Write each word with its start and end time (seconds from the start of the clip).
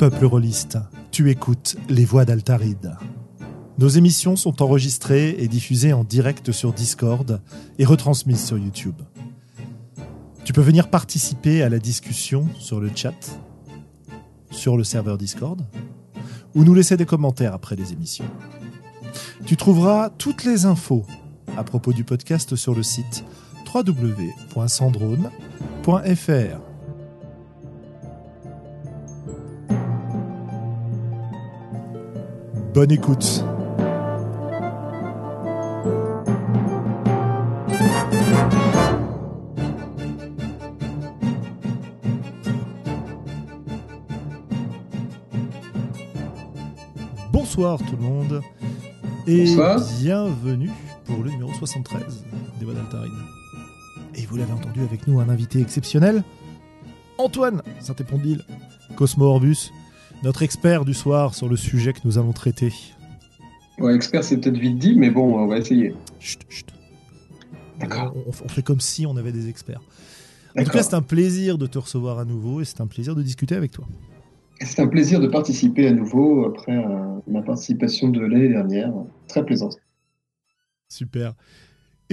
peuple 0.00 0.24
rôliste, 0.24 0.78
tu 1.10 1.30
écoutes 1.30 1.76
les 1.90 2.06
voix 2.06 2.24
d'Altaride. 2.24 2.96
Nos 3.76 3.88
émissions 3.88 4.34
sont 4.34 4.62
enregistrées 4.62 5.36
et 5.38 5.46
diffusées 5.46 5.92
en 5.92 6.04
direct 6.04 6.52
sur 6.52 6.72
Discord 6.72 7.42
et 7.78 7.84
retransmises 7.84 8.42
sur 8.42 8.56
YouTube. 8.56 8.94
Tu 10.42 10.54
peux 10.54 10.62
venir 10.62 10.88
participer 10.88 11.62
à 11.62 11.68
la 11.68 11.78
discussion 11.78 12.48
sur 12.58 12.80
le 12.80 12.90
chat, 12.94 13.38
sur 14.50 14.78
le 14.78 14.84
serveur 14.84 15.18
Discord, 15.18 15.66
ou 16.54 16.64
nous 16.64 16.72
laisser 16.72 16.96
des 16.96 17.04
commentaires 17.04 17.52
après 17.52 17.76
les 17.76 17.92
émissions. 17.92 18.24
Tu 19.44 19.58
trouveras 19.58 20.08
toutes 20.08 20.44
les 20.44 20.64
infos 20.64 21.04
à 21.58 21.62
propos 21.62 21.92
du 21.92 22.04
podcast 22.04 22.56
sur 22.56 22.74
le 22.74 22.82
site 22.82 23.22
www.sandrone.fr. 23.74 26.69
Bonne 32.72 32.92
écoute. 32.92 33.44
Bonsoir 47.32 47.78
tout 47.78 47.96
le 47.96 48.02
monde 48.02 48.42
et 49.26 49.46
Bonsoir. 49.46 49.80
bienvenue 49.98 50.70
pour 51.06 51.24
le 51.24 51.30
numéro 51.30 51.52
73 51.52 52.24
des 52.60 52.66
d'Altarine. 52.66 53.10
Et 54.14 54.26
vous 54.26 54.36
l'avez 54.36 54.52
entendu 54.52 54.82
avec 54.82 55.08
nous, 55.08 55.18
un 55.18 55.28
invité 55.28 55.60
exceptionnel, 55.60 56.22
Antoine 57.18 57.62
Saint-Épondil, 57.80 58.44
Cosmo 58.94 59.24
Orbus, 59.24 59.72
notre 60.22 60.42
expert 60.42 60.84
du 60.84 60.94
soir 60.94 61.34
sur 61.34 61.48
le 61.48 61.56
sujet 61.56 61.92
que 61.92 62.00
nous 62.04 62.18
allons 62.18 62.32
traiter. 62.32 62.72
Ouais, 63.78 63.94
expert, 63.94 64.24
c'est 64.24 64.38
peut-être 64.38 64.58
vite 64.58 64.78
dit, 64.78 64.94
mais 64.94 65.10
bon, 65.10 65.38
on 65.38 65.46
va 65.46 65.58
essayer. 65.58 65.94
Chut, 66.18 66.40
chut. 66.48 66.66
D'accord. 67.78 68.14
On, 68.14 68.30
on 68.30 68.48
fait 68.48 68.62
comme 68.62 68.80
si 68.80 69.06
on 69.06 69.16
avait 69.16 69.32
des 69.32 69.48
experts. 69.48 69.80
En 70.58 70.64
tout 70.64 70.70
cas, 70.70 70.82
c'est 70.82 70.94
un 70.94 71.02
plaisir 71.02 71.58
de 71.58 71.66
te 71.66 71.78
recevoir 71.78 72.18
à 72.18 72.24
nouveau 72.24 72.60
et 72.60 72.64
c'est 72.64 72.80
un 72.80 72.86
plaisir 72.86 73.14
de 73.14 73.22
discuter 73.22 73.54
avec 73.54 73.70
toi. 73.70 73.86
C'est 74.60 74.80
un 74.80 74.88
plaisir 74.88 75.20
de 75.20 75.26
participer 75.26 75.88
à 75.88 75.92
nouveau 75.92 76.44
après 76.44 76.76
euh, 76.76 77.18
ma 77.26 77.40
participation 77.40 78.08
de 78.08 78.20
l'année 78.20 78.48
dernière. 78.48 78.92
Très 79.26 79.44
plaisante. 79.44 79.78
Super. 80.88 81.34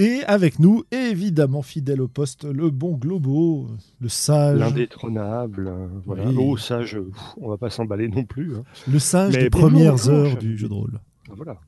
Et 0.00 0.22
avec 0.28 0.60
nous, 0.60 0.84
évidemment 0.92 1.62
fidèle 1.62 2.00
au 2.00 2.06
poste, 2.08 2.44
le 2.44 2.70
bon 2.70 2.94
Globo, 2.96 3.68
le 4.00 4.08
sage, 4.08 4.58
L'indétrônable, 4.60 5.66
euh, 5.68 5.88
voilà. 6.06 6.26
Oui. 6.28 6.36
Oh, 6.38 6.54
pff, 6.56 7.12
on 7.38 7.48
va 7.48 7.56
pas 7.56 7.68
s'emballer 7.68 8.08
non 8.08 8.24
plus. 8.24 8.54
hein. 8.56 8.62
le 8.86 8.98
sage 9.00 9.34
Mais 9.34 9.42
des 9.44 9.50
premières 9.50 10.08
heures 10.08 10.36
du 10.36 10.56
jeu 10.56 10.68
de 10.68 10.72
rôle. 10.74 11.00
Ah, 11.28 11.32
Voilà. 11.36 11.60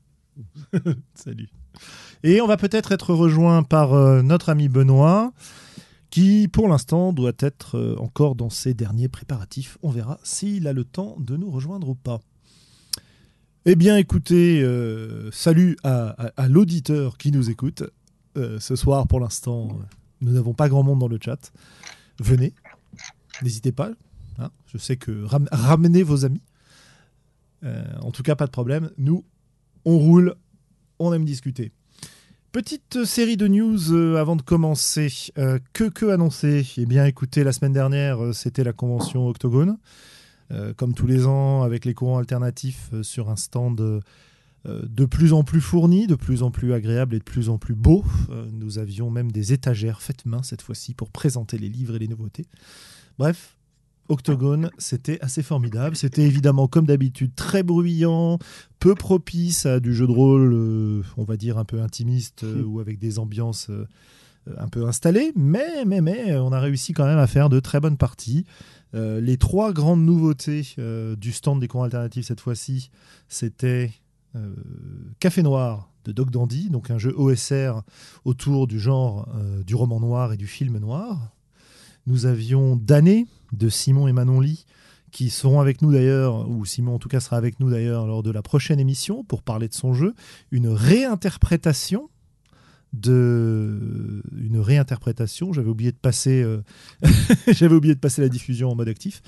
Salut. 1.13 1.49
Et 2.23 2.39
on 2.39 2.47
va 2.47 2.55
peut-être 2.55 2.93
être 2.93 3.13
rejoint 3.13 3.63
par 3.63 3.93
euh, 3.93 4.21
notre 4.21 4.47
ami 4.49 4.69
Benoît, 4.69 5.33
qui 6.09 6.47
pour 6.47 6.69
l'instant 6.69 7.11
doit 7.11 7.33
être 7.39 7.77
euh, 7.77 7.95
encore 7.99 8.35
dans 8.35 8.49
ses 8.49 8.73
derniers 8.73 9.09
préparatifs. 9.09 9.77
On 9.81 9.89
verra 9.89 10.19
s'il 10.23 10.67
a 10.67 10.73
le 10.73 10.85
temps 10.85 11.17
de 11.19 11.35
nous 11.35 11.51
rejoindre 11.51 11.89
ou 11.89 11.95
pas. 11.95 12.21
Eh 13.65 13.75
bien, 13.75 13.97
écoutez, 13.97 14.61
euh, 14.63 15.29
salut 15.31 15.77
à, 15.83 16.09
à- 16.27 16.31
à 16.37 16.47
l'auditeur 16.47 17.17
qui 17.17 17.31
nous 17.31 17.49
écoute. 17.49 17.83
Euh, 18.37 18.59
ce 18.59 18.75
soir, 18.75 19.07
pour 19.07 19.19
l'instant, 19.19 19.69
euh, 19.71 19.83
nous 20.21 20.31
n'avons 20.31 20.53
pas 20.53 20.69
grand 20.69 20.83
monde 20.83 20.99
dans 20.99 21.07
le 21.07 21.19
chat. 21.21 21.51
Venez, 22.19 22.53
n'hésitez 23.41 23.71
pas. 23.71 23.91
hein. 24.39 24.49
Je 24.67 24.77
sais 24.77 24.95
que 24.97 25.23
ram- 25.25 25.49
ramenez 25.51 26.03
vos 26.03 26.23
amis. 26.25 26.41
Euh, 27.63 27.83
en 28.01 28.11
tout 28.11 28.23
cas, 28.23 28.35
pas 28.35 28.45
de 28.45 28.51
problème. 28.51 28.89
Nous, 28.97 29.23
on 29.85 29.97
roule, 29.97 30.35
on 30.99 31.13
aime 31.13 31.25
discuter. 31.25 31.71
Petite 32.51 33.05
série 33.05 33.37
de 33.37 33.47
news 33.47 33.93
avant 34.17 34.35
de 34.35 34.41
commencer. 34.41 35.07
Que 35.73 35.87
que 35.89 36.07
annoncer? 36.11 36.67
Eh 36.77 36.85
bien, 36.85 37.05
écoutez, 37.05 37.43
la 37.45 37.53
semaine 37.53 37.71
dernière, 37.71 38.33
c'était 38.33 38.63
la 38.65 38.73
convention 38.73 39.27
Octogone. 39.27 39.77
Comme 40.75 40.93
tous 40.93 41.07
les 41.07 41.27
ans, 41.27 41.63
avec 41.63 41.85
les 41.85 41.93
courants 41.93 42.17
alternatifs 42.17 42.89
sur 43.03 43.29
un 43.29 43.37
stand 43.37 44.01
de 44.65 45.05
plus 45.05 45.33
en 45.33 45.43
plus 45.43 45.61
fourni, 45.61 46.05
de 46.05 46.15
plus 46.15 46.43
en 46.43 46.51
plus 46.51 46.73
agréable 46.73 47.15
et 47.15 47.19
de 47.19 47.23
plus 47.23 47.49
en 47.49 47.57
plus 47.57 47.73
beau. 47.73 48.03
Euh, 48.29 48.45
nous 48.53 48.77
avions 48.77 49.09
même 49.09 49.31
des 49.31 49.53
étagères 49.53 50.01
faites 50.01 50.25
main 50.25 50.43
cette 50.43 50.61
fois-ci 50.61 50.93
pour 50.93 51.09
présenter 51.09 51.57
les 51.57 51.69
livres 51.69 51.95
et 51.95 51.99
les 51.99 52.07
nouveautés. 52.07 52.45
Bref, 53.17 53.57
Octogone, 54.07 54.69
c'était 54.77 55.19
assez 55.21 55.41
formidable. 55.41 55.95
C'était 55.95 56.23
évidemment, 56.23 56.67
comme 56.67 56.85
d'habitude, 56.85 57.33
très 57.35 57.63
bruyant, 57.63 58.39
peu 58.79 58.93
propice 58.93 59.65
à 59.65 59.79
du 59.79 59.95
jeu 59.95 60.05
de 60.05 60.11
rôle, 60.11 60.53
euh, 60.53 61.01
on 61.17 61.23
va 61.23 61.37
dire 61.37 61.57
un 61.57 61.65
peu 61.65 61.81
intimiste 61.81 62.43
euh, 62.43 62.63
ou 62.63 62.79
avec 62.79 62.99
des 62.99 63.19
ambiances 63.19 63.69
euh, 63.69 63.87
euh, 64.47 64.55
un 64.57 64.67
peu 64.67 64.85
installées, 64.85 65.31
mais, 65.35 65.85
mais, 65.85 66.01
mais 66.01 66.31
euh, 66.31 66.43
on 66.43 66.51
a 66.51 66.59
réussi 66.59 66.93
quand 66.93 67.05
même 67.05 67.19
à 67.19 67.27
faire 67.27 67.49
de 67.49 67.59
très 67.59 67.79
bonnes 67.79 67.97
parties. 67.97 68.45
Euh, 68.93 69.21
les 69.21 69.37
trois 69.37 69.71
grandes 69.71 70.03
nouveautés 70.03 70.67
euh, 70.77 71.15
du 71.15 71.31
stand 71.31 71.61
des 71.61 71.67
courants 71.67 71.85
alternatifs 71.85 72.25
cette 72.25 72.41
fois-ci, 72.41 72.89
c'était 73.29 73.91
euh, 74.35 74.53
Café 75.19 75.43
Noir 75.43 75.91
de 76.05 76.11
Doc 76.11 76.31
Dandy, 76.31 76.69
donc 76.69 76.89
un 76.89 76.97
jeu 76.97 77.13
OSR 77.15 77.81
autour 78.25 78.67
du 78.67 78.79
genre 78.79 79.29
euh, 79.35 79.63
du 79.63 79.75
roman 79.75 79.99
noir 79.99 80.33
et 80.33 80.37
du 80.37 80.47
film 80.47 80.77
noir. 80.77 81.31
Nous 82.07 82.25
avions 82.25 82.75
Damné 82.75 83.27
de 83.51 83.69
Simon 83.69 84.07
et 84.07 84.13
Manon 84.13 84.39
Lee, 84.39 84.65
qui 85.11 85.29
seront 85.29 85.59
avec 85.59 85.81
nous 85.81 85.91
d'ailleurs, 85.91 86.49
ou 86.49 86.65
Simon 86.65 86.95
en 86.95 86.99
tout 86.99 87.09
cas 87.09 87.19
sera 87.19 87.37
avec 87.37 87.59
nous 87.59 87.69
d'ailleurs 87.69 88.07
lors 88.07 88.23
de 88.23 88.31
la 88.31 88.41
prochaine 88.41 88.79
émission 88.79 89.23
pour 89.23 89.43
parler 89.43 89.67
de 89.67 89.73
son 89.73 89.93
jeu, 89.93 90.15
une 90.51 90.69
réinterprétation 90.69 92.09
de 92.93 94.23
une 94.35 94.59
réinterprétation. 94.59 95.53
J'avais 95.53 95.69
oublié 95.69 95.91
de 95.91 95.97
passer 95.97 96.41
euh, 96.41 96.61
j'avais 97.47 97.75
oublié 97.75 97.95
de 97.95 97.99
passer 97.99 98.21
la 98.21 98.29
diffusion 98.29 98.71
en 98.71 98.75
mode 98.75 98.89
actif. 98.89 99.21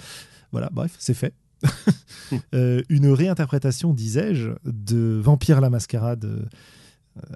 Voilà 0.51 0.69
bref 0.71 0.95
c'est 0.99 1.13
fait 1.13 1.33
une 2.89 3.07
réinterprétation 3.07 3.93
disais-je 3.93 4.51
de 4.65 5.19
Vampire 5.21 5.61
la 5.61 5.69
mascarade 5.69 6.25
euh, 6.25 6.45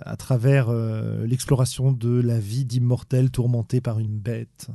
à 0.02 0.16
travers 0.16 0.70
euh, 0.70 1.26
l'exploration 1.26 1.92
de 1.92 2.20
la 2.20 2.40
vie 2.40 2.66
d'immortels 2.66 3.30
tourmentés 3.30 3.82
par 3.82 4.00
une 4.00 4.18
bête 4.18 4.68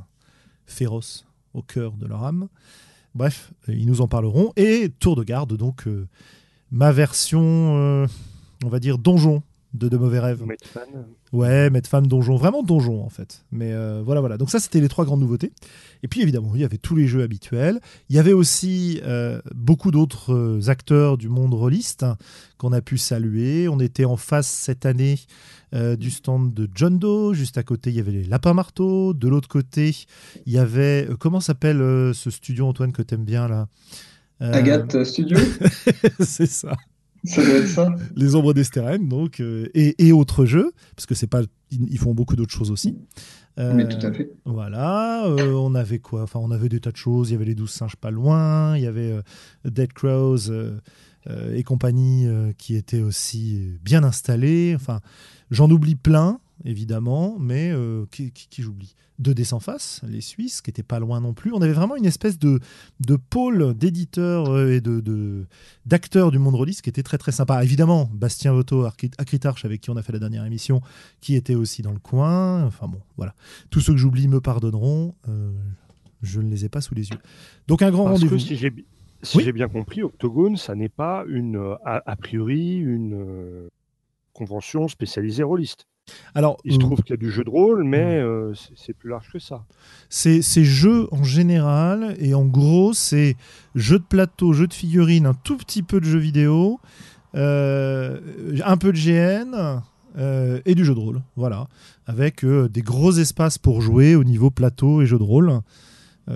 féroce 0.65 1.25
au 1.53 1.61
cœur 1.61 1.93
de 1.93 2.05
leur 2.05 2.23
âme. 2.23 2.47
Bref, 3.15 3.51
euh, 3.69 3.75
ils 3.75 3.85
nous 3.85 4.01
en 4.01 4.07
parleront. 4.07 4.51
Et 4.55 4.89
tour 4.99 5.15
de 5.15 5.23
garde, 5.23 5.55
donc 5.55 5.87
euh, 5.87 6.07
ma 6.71 6.91
version, 6.91 7.77
euh, 7.77 8.07
on 8.63 8.69
va 8.69 8.79
dire 8.79 8.97
donjon 8.97 9.43
de 9.73 9.89
De 9.89 9.97
Mauvais 9.97 10.19
Rêves. 10.19 10.41
Vous 10.43 10.51
êtes 10.51 10.65
fan 10.65 10.87
Ouais, 11.31 11.69
mettre 11.69 11.89
fan 11.89 12.05
donjon, 12.05 12.35
vraiment 12.35 12.61
donjon 12.61 13.03
en 13.03 13.09
fait. 13.09 13.43
Mais 13.51 13.73
euh, 13.73 14.01
voilà, 14.05 14.21
voilà. 14.21 14.37
Donc 14.37 14.49
ça, 14.51 14.59
c'était 14.59 14.79
les 14.79 14.89
trois 14.89 15.03
grandes 15.05 15.21
nouveautés. 15.21 15.51
Et 16.03 16.07
puis 16.07 16.21
évidemment, 16.21 16.51
il 16.53 16.61
y 16.61 16.63
avait 16.63 16.77
tous 16.77 16.95
les 16.95 17.07
jeux 17.07 17.23
habituels. 17.23 17.79
Il 18.09 18.15
y 18.15 18.19
avait 18.19 18.33
aussi 18.33 19.01
euh, 19.03 19.41
beaucoup 19.55 19.89
d'autres 19.89 20.33
euh, 20.33 20.69
acteurs 20.69 21.17
du 21.17 21.29
monde 21.29 21.53
rôliste 21.53 22.03
hein, 22.03 22.17
qu'on 22.57 22.71
a 22.71 22.81
pu 22.81 22.97
saluer. 22.97 23.67
On 23.67 23.79
était 23.79 24.05
en 24.05 24.17
face 24.17 24.47
cette 24.47 24.85
année 24.85 25.19
euh, 25.73 25.95
du 25.95 26.11
stand 26.11 26.53
de 26.53 26.69
John 26.75 26.99
Doe. 26.99 27.33
Juste 27.33 27.57
à 27.57 27.63
côté, 27.63 27.89
il 27.89 27.95
y 27.95 27.99
avait 27.99 28.11
les 28.11 28.23
Lapins 28.23 28.53
Marteaux. 28.53 29.13
De 29.13 29.27
l'autre 29.27 29.47
côté, 29.47 29.95
il 30.45 30.53
y 30.53 30.59
avait 30.59 31.07
euh, 31.09 31.15
comment 31.17 31.39
s'appelle 31.39 31.81
euh, 31.81 32.13
ce 32.13 32.29
studio 32.29 32.67
Antoine 32.67 32.91
que 32.91 33.01
t'aimes 33.01 33.25
bien 33.25 33.47
là? 33.47 33.67
Euh, 34.41 34.53
Agathe 34.53 35.03
Studio, 35.03 35.37
c'est 36.19 36.47
ça 36.47 36.75
ça 37.23 37.43
doit 37.43 37.55
être 37.55 37.67
ça. 37.67 37.95
les 38.15 38.35
ombres 38.35 38.53
d'Estérène, 38.53 39.07
donc, 39.07 39.39
euh, 39.39 39.69
et, 39.73 40.07
et 40.07 40.11
autres 40.11 40.45
jeux, 40.45 40.71
parce 40.95 41.05
que 41.05 41.15
c'est 41.15 41.27
pas, 41.27 41.41
ils 41.71 41.97
font 41.97 42.13
beaucoup 42.13 42.35
d'autres 42.35 42.53
choses 42.53 42.71
aussi. 42.71 42.97
Euh, 43.59 43.73
Mais 43.73 43.87
tout 43.87 44.05
à 44.05 44.11
fait. 44.11 44.31
Voilà, 44.45 45.25
euh, 45.25 45.53
on 45.53 45.75
avait 45.75 45.99
quoi 45.99 46.23
Enfin, 46.23 46.39
on 46.41 46.51
avait 46.51 46.69
des 46.69 46.79
tas 46.79 46.91
de 46.91 46.97
choses. 46.97 47.29
Il 47.29 47.33
y 47.33 47.35
avait 47.35 47.45
les 47.45 47.55
douze 47.55 47.71
singes 47.71 47.95
pas 47.95 48.11
loin, 48.11 48.75
il 48.75 48.83
y 48.83 48.87
avait 48.87 49.13
Dead 49.63 49.93
Crows 49.93 50.51
et 51.53 51.63
compagnie 51.63 52.27
qui 52.57 52.75
étaient 52.75 53.01
aussi 53.01 53.77
bien 53.83 54.03
installés. 54.03 54.73
Enfin, 54.75 55.01
j'en 55.51 55.69
oublie 55.69 55.95
plein, 55.95 56.39
évidemment, 56.65 57.37
mais 57.39 57.71
euh, 57.71 58.05
qui, 58.11 58.31
qui- 58.31 58.47
qui 58.47 58.61
j'oublie 58.61 58.95
Deux 59.19 59.33
dés 59.33 59.43
sans 59.43 59.59
face, 59.59 60.01
les 60.07 60.21
Suisses, 60.21 60.61
qui 60.61 60.69
étaient 60.69 60.83
pas 60.83 60.99
loin 60.99 61.19
non 61.21 61.33
plus. 61.33 61.51
On 61.53 61.61
avait 61.61 61.73
vraiment 61.73 61.95
une 61.95 62.05
espèce 62.05 62.39
de, 62.39 62.59
de 62.99 63.15
pôle 63.15 63.73
d'éditeurs 63.75 64.49
euh, 64.49 64.71
et 64.73 64.81
de, 64.81 65.45
d'acteurs 65.85 66.31
du 66.31 66.39
monde 66.39 66.55
rôliste 66.55 66.81
qui 66.81 66.89
était 66.89 67.03
très 67.03 67.17
très 67.17 67.31
sympa. 67.31 67.63
Évidemment, 67.63 68.09
Bastien 68.13 68.53
Voto, 68.53 68.85
Archi- 68.85 69.11
Acritarche, 69.17 69.65
avec 69.65 69.81
qui 69.81 69.89
on 69.89 69.97
a 69.97 70.01
fait 70.03 70.13
la 70.13 70.19
dernière 70.19 70.45
émission, 70.45 70.81
qui 71.21 71.35
était 71.35 71.55
aussi 71.55 71.81
dans 71.81 71.91
le 71.93 71.99
coin. 71.99 72.63
Enfin 72.65 72.87
bon, 72.87 73.01
voilà. 73.17 73.33
Tous 73.69 73.79
ceux 73.81 73.93
que 73.93 73.99
j'oublie 73.99 74.27
me 74.27 74.39
pardonneront. 74.41 75.15
euh, 75.29 75.51
je 76.21 76.39
ne 76.39 76.49
les 76.49 76.63
ai 76.63 76.69
pas 76.69 76.79
sous 76.79 76.95
les 76.95 77.09
yeux. 77.09 77.17
Donc 77.67 77.81
un 77.81 77.91
grand 77.91 78.05
Parce 78.05 78.21
que 78.21 78.25
rendez-vous. 78.27 78.39
si 78.39 78.55
j'ai 78.55 78.71
si 79.23 79.37
Oui. 79.37 79.51
bien 79.51 79.67
compris, 79.67 80.03
Octogone, 80.03 80.55
ça 80.57 80.73
n'est 80.75 80.87
pas 80.89 81.25
une, 81.27 81.75
a, 81.85 82.01
a 82.05 82.15
priori 82.15 82.75
une 82.77 83.13
euh, 83.13 83.67
convention 84.33 84.87
spécialisée 84.87 85.43
rôliste. 85.43 85.85
Alors, 86.35 86.57
Il 86.65 86.73
se 86.73 86.77
euh, 86.77 86.81
trouve 86.81 87.01
qu'il 87.03 87.11
y 87.11 87.13
a 87.13 87.17
du 87.17 87.31
jeu 87.31 87.43
de 87.43 87.49
rôle, 87.49 87.83
mais 87.83 88.17
euh, 88.19 88.53
c'est- 88.75 88.93
plus 88.93 89.09
large 89.09 89.29
que 89.31 89.39
ça. 89.39 89.63
c'est 90.09 90.41
jeux 90.63 91.07
en 91.11 91.23
général, 91.23 92.15
et 92.19 92.33
en 92.33 92.45
gros, 92.45 92.93
c'est 92.93 93.35
jeux 93.75 93.99
de 93.99 94.03
plateau, 94.03 94.53
jeux 94.53 94.67
de 94.67 94.73
figurines, 94.73 95.25
un 95.25 95.33
tout 95.33 95.57
petit 95.57 95.81
peu 95.83 95.99
de 95.99 96.05
jeux 96.05 96.19
vidéo, 96.19 96.79
euh, 97.35 98.19
un 98.63 98.77
peu 98.77 98.91
de 98.91 98.97
GN 98.97 99.81
euh, 100.17 100.59
et 100.65 100.75
du 100.75 100.85
jeu 100.85 100.93
de 100.93 100.99
rôle. 100.99 101.21
Voilà. 101.35 101.67
Avec 102.05 102.45
des 102.45 102.81
gros 102.81 103.11
espaces 103.13 103.57
pour 103.57 103.81
jouer 103.81 104.15
au 104.15 104.23
niveau 104.23 104.49
plateau 104.51 105.01
et 105.01 105.05
jeux 105.05 105.17
de 105.19 105.23
rôle. 105.23 105.59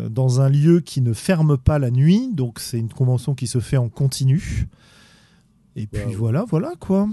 dans 0.09 0.41
un 0.41 0.49
lieu 0.49 0.81
qui 0.81 0.99
ne 0.99 1.13
ferme 1.13 1.57
pas 1.57 1.79
la 1.79 1.91
nuit, 1.91 2.29
donc 2.33 2.59
c'est 2.59 2.77
une 2.77 2.89
convention 2.91 3.35
qui 3.35 3.47
se 3.47 3.59
fait 3.61 3.77
en 3.77 3.87
continu. 3.87 4.67
Et 5.77 5.87
puis 5.87 6.03
Wow. 6.07 6.11
voilà, 6.17 6.45
voilà 6.45 6.73
quoi. 6.77 7.07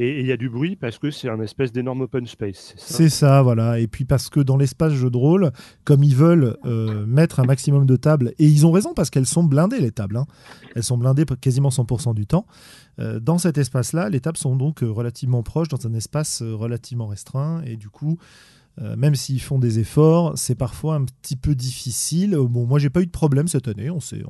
Et 0.00 0.20
il 0.20 0.26
y 0.26 0.32
a 0.32 0.36
du 0.36 0.48
bruit 0.48 0.76
parce 0.76 0.96
que 0.96 1.10
c'est 1.10 1.28
un 1.28 1.40
espèce 1.40 1.72
d'énorme 1.72 2.02
open 2.02 2.24
space. 2.26 2.72
c'est 2.76 3.08
ça? 3.08 3.18
Ça, 3.18 3.42
voilà. 3.42 3.80
Et 3.80 3.88
puis 3.88 4.04
parce 4.04 4.28
que 4.30 4.38
dans 4.38 4.56
l'espace 4.56 4.92
jeu 4.92 5.10
de 5.10 5.16
rôle, 5.16 5.50
comme 5.82 6.04
ils 6.04 6.14
veulent 6.14 6.56
euh, 6.64 7.04
mettre 7.04 7.40
un 7.40 7.44
maximum 7.44 7.84
de 7.84 7.96
tables, 7.96 8.32
et 8.38 8.46
ils 8.46 8.64
ont 8.64 8.70
raison 8.70 8.94
parce 8.94 9.10
qu'elles 9.10 9.26
sont 9.26 9.42
blindées 9.42 9.80
les 9.80 9.90
tables, 9.90 10.16
hein. 10.16 10.26
elles 10.76 10.84
sont 10.84 10.96
blindées 10.96 11.24
quasiment 11.40 11.70
100% 11.70 12.14
du 12.14 12.26
temps. 12.26 12.46
euh, 13.00 13.18
dans 13.18 13.38
cet 13.38 13.58
espace-là, 13.58 14.08
les 14.08 14.20
tables 14.20 14.38
sont 14.38 14.54
donc 14.54 14.84
euh, 14.84 14.90
relativement 14.90 15.42
proches, 15.42 15.68
dans 15.68 15.84
un 15.84 15.94
espace 15.94 16.42
relativement 16.42 17.08
restreint, 17.08 17.62
et 17.66 17.76
du 17.76 17.88
coup, 17.88 18.18
même 18.96 19.16
s'ils 19.16 19.40
font 19.40 19.58
des 19.58 19.80
efforts, 19.80 20.34
c'est 20.38 20.54
parfois 20.54 20.94
un 20.94 21.04
petit 21.04 21.34
peu 21.34 21.56
difficile. 21.56 22.36
Bon, 22.36 22.64
moi, 22.64 22.78
j'ai 22.78 22.90
pas 22.90 23.00
eu 23.00 23.06
de 23.06 23.10
problème 23.10 23.48
cette 23.48 23.66
année, 23.66 23.90
on 23.90 23.98
s'est 23.98 24.22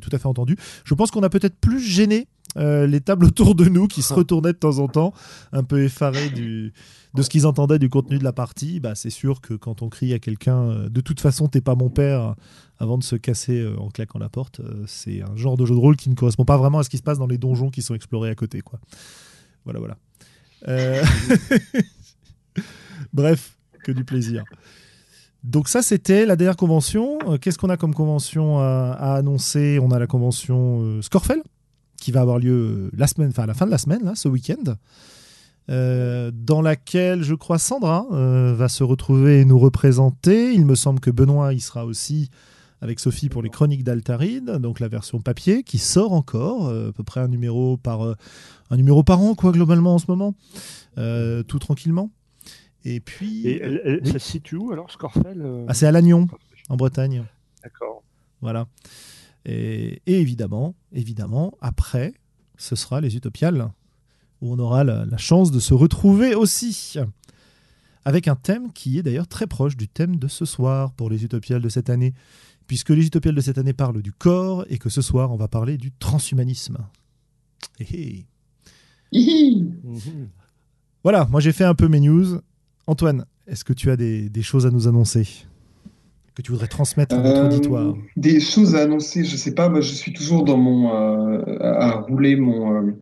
tout 0.00 0.08
à 0.12 0.18
fait 0.18 0.26
entendu. 0.26 0.56
Je 0.86 0.94
pense 0.94 1.10
qu'on 1.10 1.22
a 1.22 1.28
peut-être 1.28 1.56
plus 1.56 1.80
gêné 1.80 2.26
euh, 2.56 2.86
les 2.86 3.00
tables 3.00 3.26
autour 3.26 3.54
de 3.54 3.64
nous 3.66 3.86
qui 3.86 4.02
se 4.02 4.12
retournaient 4.14 4.52
de 4.52 4.58
temps 4.58 4.78
en 4.78 4.88
temps, 4.88 5.12
un 5.52 5.62
peu 5.62 5.82
effarés 5.82 6.30
du, 6.30 6.72
de 7.14 7.22
ce 7.22 7.30
qu'ils 7.30 7.46
entendaient 7.46 7.78
du 7.78 7.88
contenu 7.88 8.18
de 8.18 8.24
la 8.24 8.32
partie. 8.32 8.80
Bah, 8.80 8.94
c'est 8.94 9.10
sûr 9.10 9.40
que 9.40 9.54
quand 9.54 9.82
on 9.82 9.88
crie 9.88 10.12
à 10.12 10.18
quelqu'un, 10.18 10.62
euh, 10.62 10.88
de 10.88 11.00
toute 11.00 11.20
façon, 11.20 11.48
t'es 11.48 11.60
pas 11.60 11.74
mon 11.74 11.90
père, 11.90 12.34
avant 12.78 12.98
de 12.98 13.04
se 13.04 13.16
casser 13.16 13.60
euh, 13.60 13.76
en 13.78 13.88
claquant 13.88 14.18
la 14.18 14.28
porte, 14.28 14.60
c'est 14.86 15.22
un 15.22 15.36
genre 15.36 15.56
de 15.56 15.66
jeu 15.66 15.74
de 15.74 15.80
rôle 15.80 15.96
qui 15.96 16.10
ne 16.10 16.14
correspond 16.14 16.44
pas 16.44 16.56
vraiment 16.56 16.78
à 16.78 16.82
ce 16.82 16.90
qui 16.90 16.98
se 16.98 17.02
passe 17.02 17.18
dans 17.18 17.26
les 17.26 17.38
donjons 17.38 17.70
qui 17.70 17.82
sont 17.82 17.94
explorés 17.94 18.30
à 18.30 18.34
côté. 18.34 18.60
Quoi. 18.60 18.80
Voilà, 19.64 19.80
voilà. 19.80 19.96
Euh, 20.68 21.02
Bref, 23.12 23.56
que 23.84 23.92
du 23.92 24.04
plaisir. 24.04 24.44
Donc 25.42 25.68
ça, 25.68 25.82
c'était 25.82 26.26
la 26.26 26.36
dernière 26.36 26.56
convention. 26.56 27.18
Qu'est-ce 27.40 27.58
qu'on 27.58 27.70
a 27.70 27.76
comme 27.76 27.94
convention 27.94 28.58
à, 28.58 28.96
à 28.98 29.14
annoncer? 29.14 29.78
On 29.80 29.90
a 29.90 29.98
la 29.98 30.06
convention 30.06 30.82
euh, 30.82 31.02
Scorfell, 31.02 31.42
qui 32.00 32.10
va 32.12 32.20
avoir 32.22 32.38
lieu 32.38 32.90
la 32.96 33.06
semaine, 33.06 33.28
enfin 33.30 33.44
à 33.44 33.46
la 33.46 33.54
fin 33.54 33.66
de 33.66 33.70
la 33.70 33.78
semaine, 33.78 34.02
là, 34.04 34.14
ce 34.14 34.28
week-end, 34.28 34.74
euh, 35.68 36.30
dans 36.34 36.62
laquelle, 36.62 37.22
je 37.22 37.34
crois, 37.34 37.58
Sandra 37.58 38.06
euh, 38.12 38.54
va 38.56 38.68
se 38.68 38.82
retrouver 38.82 39.40
et 39.40 39.44
nous 39.44 39.58
représenter. 39.58 40.52
Il 40.52 40.66
me 40.66 40.74
semble 40.74 40.98
que 41.00 41.10
Benoît 41.10 41.52
y 41.54 41.60
sera 41.60 41.84
aussi 41.86 42.28
avec 42.80 42.98
Sophie 42.98 43.28
pour 43.28 43.42
les 43.42 43.50
Chroniques 43.50 43.84
d'Altaride, 43.84 44.46
donc 44.58 44.80
la 44.80 44.88
version 44.88 45.20
papier, 45.20 45.62
qui 45.62 45.78
sort 45.78 46.12
encore, 46.12 46.68
euh, 46.68 46.88
à 46.88 46.92
peu 46.92 47.04
près 47.04 47.20
un 47.20 47.28
numéro 47.28 47.76
par, 47.76 48.00
un 48.02 48.76
numéro 48.76 49.02
par 49.04 49.20
an, 49.20 49.34
quoi, 49.34 49.52
globalement, 49.52 49.94
en 49.94 49.98
ce 49.98 50.06
moment, 50.08 50.34
tout 50.96 51.58
tranquillement. 51.58 52.10
Et 52.86 53.00
puis... 53.00 53.46
Et 53.46 53.60
elle- 53.62 53.82
elle- 53.84 54.00
Oui. 54.04 54.10
ça 54.12 54.18
se 54.18 54.30
situe 54.30 54.56
où 54.56 54.72
alors, 54.72 54.90
Scorfell 54.90 55.44
Ah, 55.68 55.74
c'est 55.74 55.86
à 55.86 55.92
Lannion, 55.92 56.26
en 56.70 56.76
Bretagne. 56.76 57.24
D'accord. 57.62 58.02
Voilà. 58.40 58.66
Et, 59.44 60.02
et 60.06 60.20
évidemment, 60.20 60.74
évidemment, 60.92 61.54
après, 61.60 62.14
ce 62.56 62.76
sera 62.76 63.00
les 63.00 63.16
Utopiales, 63.16 63.70
où 64.40 64.52
on 64.52 64.58
aura 64.58 64.84
la, 64.84 65.06
la 65.06 65.16
chance 65.16 65.50
de 65.50 65.60
se 65.60 65.74
retrouver 65.74 66.34
aussi. 66.34 66.96
Avec 68.04 68.28
un 68.28 68.36
thème 68.36 68.72
qui 68.72 68.98
est 68.98 69.02
d'ailleurs 69.02 69.28
très 69.28 69.46
proche 69.46 69.76
du 69.76 69.88
thème 69.88 70.16
de 70.16 70.28
ce 70.28 70.44
soir 70.44 70.92
pour 70.92 71.10
les 71.10 71.24
Utopiales 71.24 71.62
de 71.62 71.68
cette 71.68 71.90
année, 71.90 72.14
puisque 72.66 72.90
les 72.90 73.06
Utopiales 73.06 73.34
de 73.34 73.40
cette 73.40 73.58
année 73.58 73.72
parlent 73.72 74.02
du 74.02 74.12
corps 74.12 74.64
et 74.68 74.78
que 74.78 74.88
ce 74.88 75.02
soir, 75.02 75.32
on 75.32 75.36
va 75.36 75.48
parler 75.48 75.76
du 75.76 75.92
transhumanisme. 75.92 76.78
Hihi. 77.78 78.26
Mhm. 79.12 80.28
Voilà, 81.02 81.26
moi 81.26 81.40
j'ai 81.40 81.52
fait 81.52 81.64
un 81.64 81.74
peu 81.74 81.88
mes 81.88 82.00
news. 82.00 82.40
Antoine, 82.86 83.24
est-ce 83.46 83.64
que 83.64 83.72
tu 83.72 83.90
as 83.90 83.96
des, 83.96 84.28
des 84.28 84.42
choses 84.42 84.66
à 84.66 84.70
nous 84.70 84.86
annoncer? 84.86 85.26
Que 86.40 86.46
tu 86.46 86.52
voudrais 86.52 86.68
transmettre 86.68 87.14
à 87.14 87.18
notre 87.18 87.38
Euh, 87.38 87.46
auditoire 87.48 87.94
Des 88.16 88.40
choses 88.40 88.74
à 88.74 88.80
annoncer, 88.80 89.24
je 89.24 89.36
sais 89.36 89.54
pas, 89.54 89.68
moi 89.68 89.82
je 89.82 89.92
suis 89.92 90.12
toujours 90.12 90.44
dans 90.44 90.56
mon 90.56 90.90
euh, 90.94 91.58
à 91.60 91.90
rouler 92.00 92.36
mon 92.36 92.74
euh, 92.74 92.92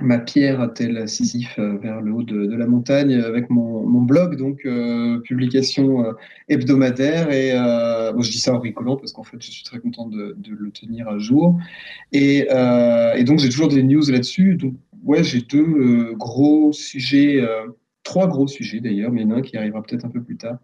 ma 0.00 0.18
pierre 0.18 0.72
tel 0.72 1.08
Sisyphe 1.08 1.58
euh, 1.58 1.76
vers 1.78 2.00
le 2.00 2.12
haut 2.12 2.22
de, 2.22 2.46
de 2.46 2.54
la 2.54 2.68
montagne 2.68 3.14
avec 3.14 3.50
mon, 3.50 3.84
mon 3.84 4.02
blog, 4.02 4.36
donc 4.36 4.60
euh, 4.64 5.18
publication 5.20 6.04
euh, 6.04 6.12
hebdomadaire. 6.48 7.32
Et 7.32 7.50
euh, 7.54 8.12
bon, 8.12 8.22
je 8.22 8.30
dis 8.30 8.38
ça 8.38 8.54
en 8.54 8.60
rigolant 8.60 8.96
parce 8.96 9.12
qu'en 9.12 9.24
fait 9.24 9.38
je 9.40 9.50
suis 9.50 9.64
très 9.64 9.80
content 9.80 10.06
de, 10.06 10.36
de 10.38 10.54
le 10.54 10.70
tenir 10.70 11.08
à 11.08 11.18
jour. 11.18 11.58
Et, 12.12 12.46
et 13.16 13.24
donc 13.24 13.40
j'ai 13.40 13.48
toujours 13.48 13.68
des 13.68 13.82
news 13.82 14.08
là-dessus. 14.08 14.54
Donc 14.54 14.74
ouais, 15.02 15.24
j'ai 15.24 15.40
deux 15.40 16.14
gros 16.14 16.72
sujets, 16.72 17.44
trois 18.04 18.28
gros 18.28 18.46
sujets 18.46 18.80
d'ailleurs, 18.80 19.10
mais 19.10 19.22
il 19.22 19.28
y 19.28 19.32
en 19.32 19.34
a 19.34 19.38
un 19.38 19.42
qui 19.42 19.56
arrivera 19.56 19.82
peut-être 19.82 20.04
un 20.04 20.10
peu 20.10 20.22
plus 20.22 20.36
tard 20.36 20.58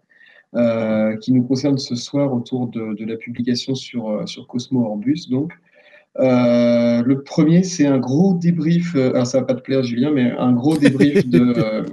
euh, 0.55 1.15
qui 1.17 1.33
nous 1.33 1.43
concerne 1.43 1.77
ce 1.77 1.95
soir 1.95 2.33
autour 2.33 2.67
de, 2.67 2.93
de 2.95 3.05
la 3.05 3.17
publication 3.17 3.75
sur, 3.75 4.09
euh, 4.09 4.25
sur 4.25 4.47
Cosmo 4.47 4.85
Orbus. 4.85 5.27
Donc, 5.29 5.51
Euh, 6.19 7.03
le 7.03 7.21
premier, 7.21 7.61
c'est 7.63 7.85
un 7.85 7.99
gros 7.99 8.33
débrief. 8.33 8.95
alors, 8.95 9.27
ça 9.27 9.39
va 9.39 9.45
pas 9.45 9.53
te 9.53 9.61
plaire, 9.61 9.83
Julien, 9.83 10.09
mais 10.11 10.31
un 10.31 10.51
gros 10.51 10.75
débrief 10.85 11.27
de, 11.27 11.85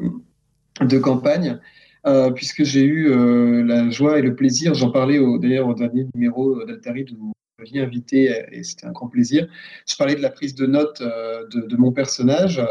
de 0.81 0.99
campagne. 0.99 1.59
euh, 2.07 2.31
puisque 2.31 2.65
j'ai 2.65 2.85
eu 2.85 3.09
la 3.65 3.91
joie 3.91 4.19
et 4.19 4.23
le 4.23 4.35
plaisir, 4.35 4.73
j'en 4.75 4.91
parlais 4.91 5.19
d'ailleurs 5.41 5.69
au 5.69 5.75
dernier 5.75 6.07
numéro 6.15 6.65
d'Altarid 6.65 7.11
où 7.13 7.17
vous 7.19 7.33
m'aviez 7.59 7.81
invité 7.83 8.19
et 8.53 8.63
c'était 8.63 8.87
un 8.87 8.93
grand 8.93 9.09
plaisir. 9.09 9.47
Je 9.87 9.95
parlais 9.97 10.15
de 10.15 10.23
la 10.23 10.31
prise 10.31 10.55
de 10.55 10.67
notes 10.67 11.03
de, 11.03 11.61
de 11.67 11.77
mon 11.77 11.93
personnage, 11.93 12.63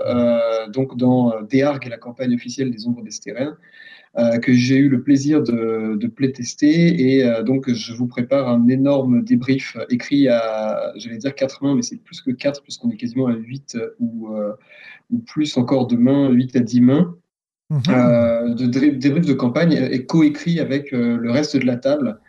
donc 0.73 0.97
dans 0.97 1.39
Déargue, 1.49 1.85
la 1.87 1.97
campagne 1.97 2.33
officielle 2.35 2.71
des 2.71 2.87
Ombres 2.87 3.03
d'Estérène 3.03 3.55
que 4.15 4.53
j'ai 4.53 4.77
eu 4.77 4.89
le 4.89 5.01
plaisir 5.01 5.41
de, 5.41 5.95
de 5.95 6.07
playtester. 6.07 7.01
Et 7.15 7.25
euh, 7.25 7.41
donc, 7.43 7.71
je 7.71 7.93
vous 7.93 8.07
prépare 8.07 8.47
un 8.47 8.67
énorme 8.67 9.23
débrief 9.23 9.75
écrit 9.89 10.27
à, 10.27 10.93
j'allais 10.97 11.17
dire 11.17 11.33
4 11.33 11.63
mains, 11.63 11.75
mais 11.75 11.81
c'est 11.81 11.97
plus 11.97 12.21
que 12.21 12.31
4, 12.31 12.61
puisqu'on 12.61 12.89
est 12.91 12.97
quasiment 12.97 13.27
à 13.27 13.33
8 13.33 13.77
ou, 13.99 14.33
euh, 14.33 14.53
ou 15.11 15.19
plus 15.19 15.57
encore 15.57 15.87
de 15.87 15.95
mains, 15.95 16.29
8 16.29 16.55
à 16.55 16.59
10 16.59 16.81
mains, 16.81 17.15
Mhm. 17.69 17.81
euh, 17.89 18.53
de 18.53 18.65
dé- 18.67 18.91
débrief 18.91 19.25
de 19.25 19.33
campagne 19.33 19.71
et 19.73 20.05
coécrit 20.05 20.59
avec 20.59 20.93
euh, 20.93 21.17
le 21.17 21.31
reste 21.31 21.57
de 21.57 21.65
la 21.65 21.77
table. 21.77 22.19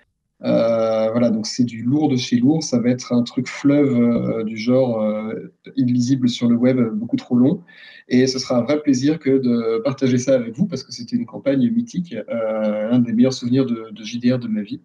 Euh, 0.45 1.11
voilà, 1.11 1.31
donc 1.31 1.47
c'est 1.47 1.65
du 1.65 1.83
lourd 1.83 2.09
de 2.09 2.17
chez 2.17 2.37
lourd. 2.37 2.63
Ça 2.63 2.79
va 2.79 2.91
être 2.91 3.13
un 3.13 3.23
truc 3.23 3.49
fleuve 3.49 3.95
euh, 3.99 4.45
du 4.45 4.57
genre 4.57 5.01
euh, 5.01 5.53
illisible 5.77 6.29
sur 6.29 6.49
le 6.49 6.57
web, 6.57 6.79
beaucoup 6.95 7.17
trop 7.17 7.35
long. 7.37 7.63
Et 8.09 8.27
ce 8.27 8.39
sera 8.39 8.59
un 8.59 8.63
vrai 8.63 8.81
plaisir 8.83 9.19
que 9.19 9.39
de 9.39 9.81
partager 9.83 10.19
ça 10.19 10.35
avec 10.35 10.55
vous 10.55 10.67
parce 10.67 10.83
que 10.83 10.93
c'était 10.93 11.17
une 11.17 11.27
campagne 11.27 11.71
mythique, 11.71 12.15
euh, 12.29 12.91
un 12.93 12.99
des 12.99 13.13
meilleurs 13.15 13.33
souvenirs 13.33 13.65
de, 13.65 13.91
de 13.91 14.05
JDR 14.05 14.39
de 14.39 14.49
ma 14.49 14.61
vie 14.63 14.83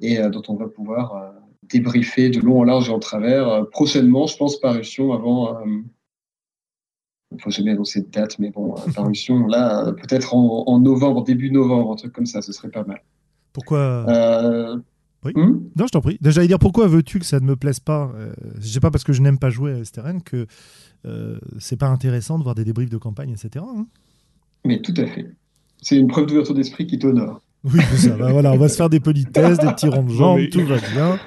et 0.00 0.18
euh, 0.18 0.28
dont 0.28 0.42
on 0.48 0.56
va 0.56 0.66
pouvoir 0.68 1.16
euh, 1.16 1.30
débriefer 1.62 2.28
de 2.30 2.40
long 2.40 2.60
en 2.60 2.64
large 2.64 2.88
et 2.90 2.92
en 2.92 2.98
travers 2.98 3.48
euh, 3.48 3.64
prochainement, 3.64 4.26
je 4.26 4.36
pense, 4.36 4.60
parution 4.60 5.12
avant. 5.12 5.56
euh, 5.56 5.64
il 7.32 7.36
ne 7.36 7.40
faut 7.42 7.50
jamais 7.50 7.70
annoncer 7.70 8.02
de 8.02 8.10
date, 8.10 8.38
mais 8.38 8.50
bon, 8.50 8.74
euh, 8.74 8.92
parution 8.92 9.46
là, 9.46 9.86
euh, 9.86 9.92
peut-être 9.92 10.34
en, 10.34 10.64
en 10.66 10.80
novembre, 10.80 11.22
début 11.22 11.50
novembre, 11.50 11.92
un 11.92 11.96
truc 11.96 12.12
comme 12.12 12.26
ça, 12.26 12.42
ce 12.42 12.52
serait 12.52 12.70
pas 12.70 12.84
mal. 12.84 13.02
Pourquoi? 13.52 13.78
Euh, 14.08 14.76
Oui. 15.24 15.32
hmm? 15.34 15.60
Non, 15.76 15.86
je 15.86 15.90
t'en 15.92 16.00
prie. 16.00 16.16
Déjà, 16.20 16.36
j'allais 16.36 16.48
dire 16.48 16.58
pourquoi 16.58 16.86
veux-tu 16.86 17.18
que 17.18 17.26
ça 17.26 17.40
ne 17.40 17.44
me 17.44 17.56
plaise 17.56 17.80
pas 17.80 18.10
euh, 18.16 18.32
Je 18.60 18.68
sais 18.68 18.80
pas 18.80 18.90
parce 18.90 19.04
que 19.04 19.12
je 19.12 19.20
n'aime 19.20 19.38
pas 19.38 19.50
jouer 19.50 19.72
à 19.72 19.84
STRN 19.84 20.22
que 20.22 20.46
euh, 21.06 21.38
c'est 21.58 21.76
pas 21.76 21.88
intéressant 21.88 22.38
de 22.38 22.42
voir 22.44 22.54
des 22.54 22.64
débriefs 22.64 22.90
de 22.90 22.96
campagne, 22.98 23.30
etc. 23.30 23.64
hein. 23.66 23.86
mais 24.64 24.80
tout 24.80 24.94
à 24.96 25.06
fait. 25.06 25.26
C'est 25.82 25.96
une 25.96 26.08
preuve 26.08 26.26
d'ouverture 26.26 26.54
d'esprit 26.54 26.86
qui 26.86 26.98
t'honore. 26.98 27.40
oui, 27.64 27.80
c'est 27.90 28.08
ça. 28.08 28.16
Bah, 28.16 28.32
voilà, 28.32 28.52
on 28.52 28.58
va 28.58 28.68
se 28.68 28.76
faire 28.76 28.88
des 28.88 29.00
politesses, 29.00 29.58
des 29.58 29.66
petits 29.66 29.88
ronds 29.88 30.04
de 30.04 30.12
jambes, 30.12 30.38
mais- 30.38 30.48
tout 30.48 30.64
va 30.64 30.76
bien. 30.78 31.18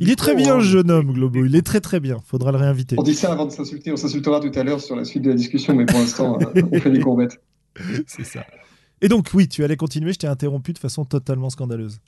Il 0.00 0.10
est 0.10 0.16
très 0.16 0.34
bien, 0.34 0.58
ce 0.60 0.64
jeune 0.66 0.90
homme, 0.90 1.12
Globo. 1.12 1.44
Il 1.44 1.54
est 1.54 1.62
très 1.62 1.80
très 1.80 2.00
bien. 2.00 2.18
Faudra 2.26 2.50
le 2.50 2.58
réinviter. 2.58 2.96
On 2.98 3.02
dit 3.02 3.14
ça 3.14 3.32
avant 3.32 3.46
de 3.46 3.52
s'insulter, 3.52 3.92
on 3.92 3.96
s'insultera 3.96 4.40
tout 4.40 4.56
à 4.58 4.64
l'heure 4.64 4.80
sur 4.80 4.96
la 4.96 5.04
suite 5.04 5.22
de 5.22 5.30
la 5.30 5.36
discussion, 5.36 5.74
mais 5.76 5.86
pour 5.86 5.98
l'instant, 5.98 6.38
euh, 6.40 6.62
on 6.72 6.80
fait 6.80 6.90
des 6.90 7.00
courbettes. 7.00 7.40
c'est 8.06 8.24
ça. 8.24 8.44
Et 9.00 9.08
donc, 9.08 9.28
oui, 9.34 9.48
tu 9.48 9.62
allais 9.64 9.76
continuer. 9.76 10.12
Je 10.12 10.18
t'ai 10.18 10.26
interrompu 10.28 10.72
de 10.72 10.78
façon 10.78 11.04
totalement 11.04 11.50
scandaleuse. 11.50 11.98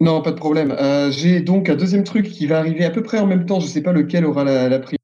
Non, 0.00 0.22
pas 0.22 0.32
de 0.32 0.36
problème. 0.36 0.72
Euh, 0.72 1.10
J'ai 1.10 1.40
donc 1.40 1.68
un 1.68 1.76
deuxième 1.76 2.04
truc 2.04 2.26
qui 2.26 2.46
va 2.46 2.58
arriver 2.58 2.84
à 2.84 2.90
peu 2.90 3.02
près 3.02 3.18
en 3.20 3.26
même 3.26 3.46
temps. 3.46 3.60
Je 3.60 3.66
ne 3.66 3.70
sais 3.70 3.82
pas 3.82 3.92
lequel 3.92 4.24
aura 4.24 4.44
la, 4.44 4.78
priorité. 4.78 4.98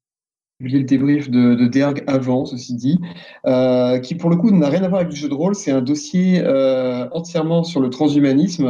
Le 0.59 0.83
débrief 0.83 1.29
de, 1.31 1.55
de 1.55 1.65
Derg 1.65 2.03
avant, 2.05 2.45
ceci 2.45 2.75
dit, 2.75 2.99
euh, 3.47 3.97
qui 3.97 4.13
pour 4.13 4.29
le 4.29 4.35
coup 4.35 4.51
n'a 4.51 4.69
rien 4.69 4.83
à 4.83 4.89
voir 4.89 5.01
avec 5.01 5.11
du 5.11 5.19
jeu 5.19 5.27
de 5.27 5.33
rôle. 5.33 5.55
C'est 5.55 5.71
un 5.71 5.81
dossier 5.81 6.39
euh, 6.43 7.07
entièrement 7.13 7.63
sur 7.63 7.79
le 7.79 7.89
transhumanisme. 7.89 8.65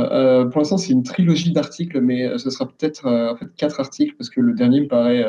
Pour 0.52 0.62
l'instant, 0.62 0.78
c'est 0.78 0.94
une 0.94 1.04
trilogie 1.04 1.52
d'articles, 1.52 2.00
mais 2.00 2.38
ce 2.38 2.50
sera 2.50 2.66
peut-être 2.66 3.38
quatre 3.58 3.82
articles 3.82 4.16
parce 4.18 4.30
que 4.30 4.40
le 4.40 4.54
dernier 4.54 4.82
me 4.82 4.88
paraît 4.88 5.26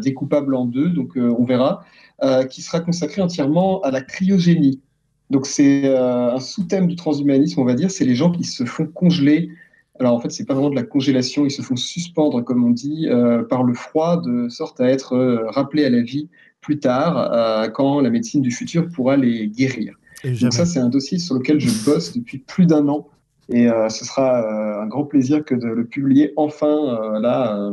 découpable 0.00 0.56
en 0.56 0.64
deux, 0.64 0.88
donc 0.88 1.12
on 1.16 1.44
verra, 1.44 1.84
qui 2.50 2.62
sera 2.62 2.80
consacré 2.80 3.22
entièrement 3.22 3.80
à 3.82 3.92
la 3.92 4.00
cryogénie. 4.00 4.80
Donc 5.30 5.46
c'est 5.46 5.86
un 5.94 6.40
sous-thème 6.40 6.86
du 6.86 6.96
transhumanisme, 6.96 7.60
on 7.60 7.64
va 7.64 7.74
dire, 7.74 7.90
c'est 7.90 8.04
les 8.04 8.14
gens 8.14 8.30
qui 8.30 8.44
se 8.44 8.64
font 8.64 8.86
congeler 8.86 9.50
alors 10.00 10.14
en 10.14 10.20
fait, 10.20 10.30
c'est 10.30 10.44
pas 10.44 10.54
vraiment 10.54 10.70
de 10.70 10.76
la 10.76 10.84
congélation, 10.84 11.44
ils 11.44 11.50
se 11.50 11.62
font 11.62 11.76
suspendre, 11.76 12.44
comme 12.44 12.64
on 12.64 12.70
dit, 12.70 13.08
euh, 13.08 13.42
par 13.42 13.64
le 13.64 13.74
froid, 13.74 14.20
de 14.20 14.48
sorte 14.48 14.80
à 14.80 14.88
être 14.88 15.14
euh, 15.14 15.50
rappelés 15.50 15.84
à 15.84 15.90
la 15.90 16.02
vie 16.02 16.28
plus 16.60 16.78
tard, 16.78 17.32
euh, 17.32 17.68
quand 17.68 18.00
la 18.00 18.10
médecine 18.10 18.42
du 18.42 18.50
futur 18.50 18.88
pourra 18.88 19.16
les 19.16 19.48
guérir. 19.48 19.94
Donc 20.24 20.52
ça, 20.52 20.66
c'est 20.66 20.80
un 20.80 20.88
dossier 20.88 21.18
sur 21.18 21.36
lequel 21.36 21.60
je 21.60 21.70
bosse 21.84 22.12
depuis 22.12 22.38
plus 22.38 22.66
d'un 22.66 22.88
an, 22.88 23.08
et 23.50 23.68
ce 23.88 24.04
sera 24.04 24.82
un 24.82 24.86
grand 24.88 25.04
plaisir 25.04 25.44
que 25.44 25.54
de 25.54 25.68
le 25.68 25.86
publier 25.86 26.32
enfin, 26.36 27.18
là, 27.20 27.72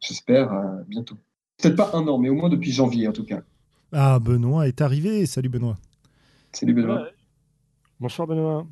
j'espère, 0.00 0.50
bientôt. 0.88 1.16
Peut-être 1.58 1.76
pas 1.76 1.90
un 1.92 2.08
an, 2.08 2.16
mais 2.18 2.30
au 2.30 2.34
moins 2.34 2.48
depuis 2.48 2.72
janvier, 2.72 3.06
en 3.06 3.12
tout 3.12 3.24
cas. 3.24 3.42
Ah, 3.92 4.18
Benoît 4.18 4.66
est 4.66 4.80
arrivé. 4.80 5.26
Salut 5.26 5.50
Benoît. 5.50 5.76
Salut 6.52 6.74
Benoît. 6.74 7.08
Bonsoir 8.00 8.26
Benoît. 8.28 8.66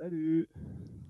Salut. 0.00 0.48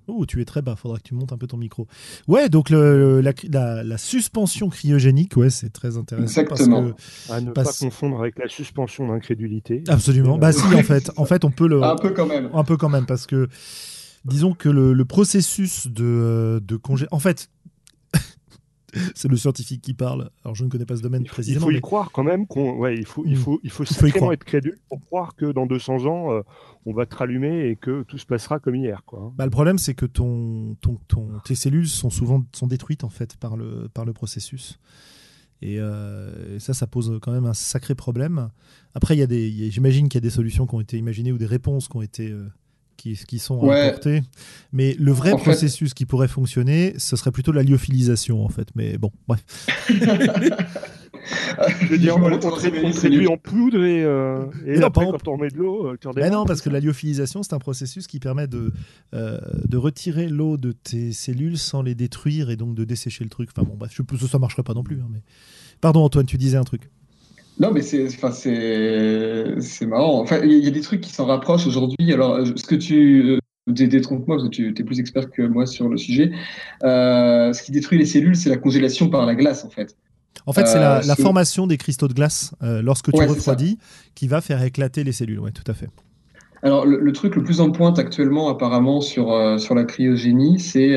Oh, 0.09 0.25
tu 0.25 0.41
es 0.41 0.47
très 0.47 0.63
bas, 0.63 0.75
faudra 0.75 0.97
que 0.97 1.03
tu 1.03 1.15
montes 1.15 1.35
un 1.35 1.37
peu 1.37 1.47
ton 1.47 1.59
micro. 1.59 1.87
Ouais, 2.29 2.49
donc 2.49 2.71
le, 2.71 3.21
la, 3.21 3.99
suspension 3.99 4.71
cryogénique, 4.71 5.37
ouais, 5.37 5.51
c'est 5.51 5.71
très 5.71 5.99
intéressant. 5.99 6.41
Exactement. 6.41 6.93
Parce 6.93 7.31
à 7.31 7.41
ne 7.43 7.51
pas 7.51 7.65
confondre 7.65 8.19
avec 8.21 8.39
la 8.39 8.49
suspension 8.49 9.09
d'incrédulité. 9.09 9.85
Absolument. 9.87 10.39
Bah 10.39 10.53
si, 10.53 10.65
en 10.75 10.83
fait, 10.83 11.11
en 11.19 11.27
fait, 11.27 11.45
on 11.45 11.51
peut 11.51 11.69
le. 11.69 11.83
Un 11.83 11.97
peu 11.97 12.11
quand 12.11 12.27
même. 12.27 12.49
Un 12.55 12.65
peu 12.65 12.79
quand 12.79 12.89
même, 12.89 13.05
parce 13.05 13.27
que 13.27 13.49
disons 14.25 14.55
que 14.55 14.71
le, 14.71 15.05
processus 15.05 15.89
de, 15.89 16.63
de 16.67 16.77
congé. 16.77 17.07
En 17.11 17.19
fait, 17.19 17.51
c'est 19.15 19.29
le 19.29 19.37
scientifique 19.37 19.83
qui 19.83 19.95
parle. 19.95 20.31
Alors 20.45 20.55
je 20.55 20.65
ne 20.65 20.71
connais 20.71 20.87
pas 20.87 20.97
ce 20.97 21.03
domaine 21.03 21.25
précisément. 21.25 21.67
Il 21.67 21.73
faut 21.73 21.79
y 21.79 21.81
croire 21.81 22.11
quand 22.11 22.25
même 22.25 22.47
qu'on, 22.47 22.77
ouais, 22.77 22.97
il 22.97 23.05
faut, 23.05 23.25
il 23.27 23.33
mm. 23.33 23.37
faut, 23.37 23.61
il 23.63 23.71
faut, 23.71 24.33
être 24.33 24.45
crédule 24.45 24.79
pour 24.89 25.01
croire 25.01 25.35
que 25.37 25.47
dans 25.47 25.67
200 25.67 26.07
ans, 26.07 26.33
euh, 26.33 26.43
on 26.87 26.93
va 26.93 27.07
te 27.07 27.15
rallumer 27.15 27.69
et 27.69 27.77
que 27.77 28.03
tout 28.05 28.19
se 28.19 28.27
passera 28.27 28.59
comme 28.59 28.77
hier, 28.77 29.03
quoi. 29.05 29.21
Hein. 29.21 29.33
Bah, 29.37 29.45
le 29.45 29.51
problème, 29.51 29.79
c'est 29.79 29.95
que 29.95 30.07
ton, 30.07 30.77
ton, 30.81 30.99
ton, 31.09 31.29
tes 31.45 31.55
cellules 31.55 31.89
sont 31.89 32.11
souvent 32.11 32.45
sont 32.55 32.67
détruites 32.67 33.05
en 33.05 33.11
fait 33.11 33.37
par 33.37 33.57
le, 33.57 33.89
par 33.93 34.05
le 34.05 34.13
processus. 34.13 34.79
Et, 35.61 35.81
euh, 35.81 36.59
ça, 36.59 36.73
ça 36.73 36.87
pose 36.87 37.19
quand 37.21 37.33
même 37.33 37.47
un 37.47 37.55
sacré 37.55 37.95
problème. 37.95 38.51
Après, 38.95 39.17
il 39.17 39.19
y 39.19 39.23
a 39.23 39.27
des, 39.27 39.71
j'imagine 39.71 40.09
qu'il 40.09 40.19
y 40.19 40.23
a 40.23 40.27
des 40.27 40.31
solutions 40.31 40.67
qui 40.67 40.75
ont 40.75 40.81
été 40.81 40.97
imaginées 40.97 41.33
ou 41.33 41.39
des 41.39 41.47
réponses 41.47 41.89
qui 41.89 41.97
ont 41.97 42.03
été 42.03 42.31
euh, 42.31 42.47
qui, 42.99 43.39
sont 43.39 43.71
apportés. 43.71 44.23
Mais 44.73 44.95
le 44.99 45.13
vrai 45.13 45.33
processus 45.33 45.95
qui 45.95 46.05
pourrait 46.05 46.29
fonctionner, 46.29 46.95
ce 46.99 47.17
serait 47.17 47.31
plutôt 47.31 47.53
la 47.53 47.63
lyophilisation, 47.63 48.45
en 48.45 48.49
fait. 48.49 48.69
Mais 48.75 48.99
bon, 48.99 49.11
bref. 49.27 49.45
Je 51.81 51.87
veux 51.87 51.99
dire, 51.99 52.17
on, 52.17 52.23
en 53.27 53.37
poudre 53.37 53.85
et, 53.85 54.05
euh, 54.05 54.45
et 54.67 54.83
après, 54.83 55.07
quand 55.07 55.29
on 55.29 55.33
remet 55.33 55.49
de 55.49 55.59
l'eau, 55.59 55.87
euh, 55.87 55.97
Mais 56.17 56.31
non, 56.31 56.45
parce 56.45 56.61
que 56.61 56.71
la 56.71 56.81
lyophilisation, 56.81 57.43
c'est 57.43 57.55
un 57.55 57.59
processus 57.59 58.07
qui 58.07 58.19
permet 58.19 58.47
de, 58.47 58.73
euh, 59.15 59.39
de 59.65 59.77
retirer 59.77 60.29
l'eau 60.29 60.57
de 60.57 60.73
tes 60.73 61.13
cellules 61.13 61.59
sans 61.59 61.83
les 61.83 61.95
détruire 61.95 62.51
et 62.51 62.57
donc 62.57 62.75
de 62.75 62.85
dessécher 62.85 63.25
le 63.25 63.31
truc. 63.31 63.51
Enfin 63.55 63.67
bon, 63.67 63.77
bref, 63.77 63.93
je, 63.95 64.27
ça 64.27 64.39
marcherait 64.39 64.63
pas 64.63 64.75
non 64.75 64.83
plus. 64.83 65.01
Hein, 65.01 65.09
mais... 65.11 65.23
Pardon, 65.81 66.05
Antoine, 66.05 66.27
tu 66.27 66.39
disais 66.39 66.57
un 66.57 66.65
truc. 66.65 66.91
Non, 67.61 67.73
mais 67.73 67.83
c'est, 67.83 68.07
enfin, 68.07 68.31
c'est, 68.31 69.61
c'est 69.61 69.87
marrant. 69.87 70.21
Enfin, 70.21 70.41
il 70.45 70.65
y 70.65 70.69
a 70.69 70.71
des 70.71 70.81
trucs 70.81 71.01
qui 71.01 71.13
s'en 71.13 71.27
rapprochent 71.27 71.67
aujourd'hui. 71.67 72.13
Alors, 72.13 72.47
ce 72.47 72.65
que 72.65 72.77
tu, 72.77 73.31
euh, 73.31 73.39
détrompe-moi 73.67 74.37
parce 74.37 74.49
que 74.49 74.55
tu 74.55 74.69
es 74.69 74.85
plus 74.85 75.01
expert 75.01 75.31
que 75.31 75.43
moi 75.43 75.67
sur 75.67 75.89
le 75.89 75.97
sujet. 75.97 76.31
Euh, 76.85 77.53
ce 77.53 77.63
qui 77.63 77.73
détruit 77.73 77.99
les 77.99 78.07
cellules, 78.07 78.37
c'est 78.37 78.51
la 78.51 78.59
congélation 78.59 79.09
par 79.09 79.27
la 79.27 79.35
glace, 79.35 79.65
en 79.65 79.71
fait. 79.71 79.97
En 80.47 80.53
fait, 80.53 80.67
c'est 80.67 80.79
la, 80.79 80.99
euh, 80.99 81.15
formation 81.17 81.67
des 81.67 81.79
cristaux 81.79 82.07
de 82.07 82.15
glace 82.15 82.55
lorsque 82.61 83.13
tu 83.13 83.23
refroidis 83.25 83.79
qui 84.15 84.29
va 84.29 84.41
faire 84.41 84.63
éclater 84.63 85.03
les 85.03 85.13
cellules. 85.13 85.41
Oui, 85.41 85.51
tout 85.53 85.69
à 85.69 85.75
fait. 85.75 85.89
Alors, 86.63 86.87
le, 86.87 87.13
truc 87.13 87.35
le 87.35 87.43
plus 87.43 87.61
en 87.61 87.71
pointe 87.71 87.99
actuellement, 87.99 88.49
apparemment, 88.49 89.01
sur, 89.01 89.61
sur 89.61 89.75
la 89.75 89.85
cryogénie, 89.85 90.61
c'est 90.61 90.97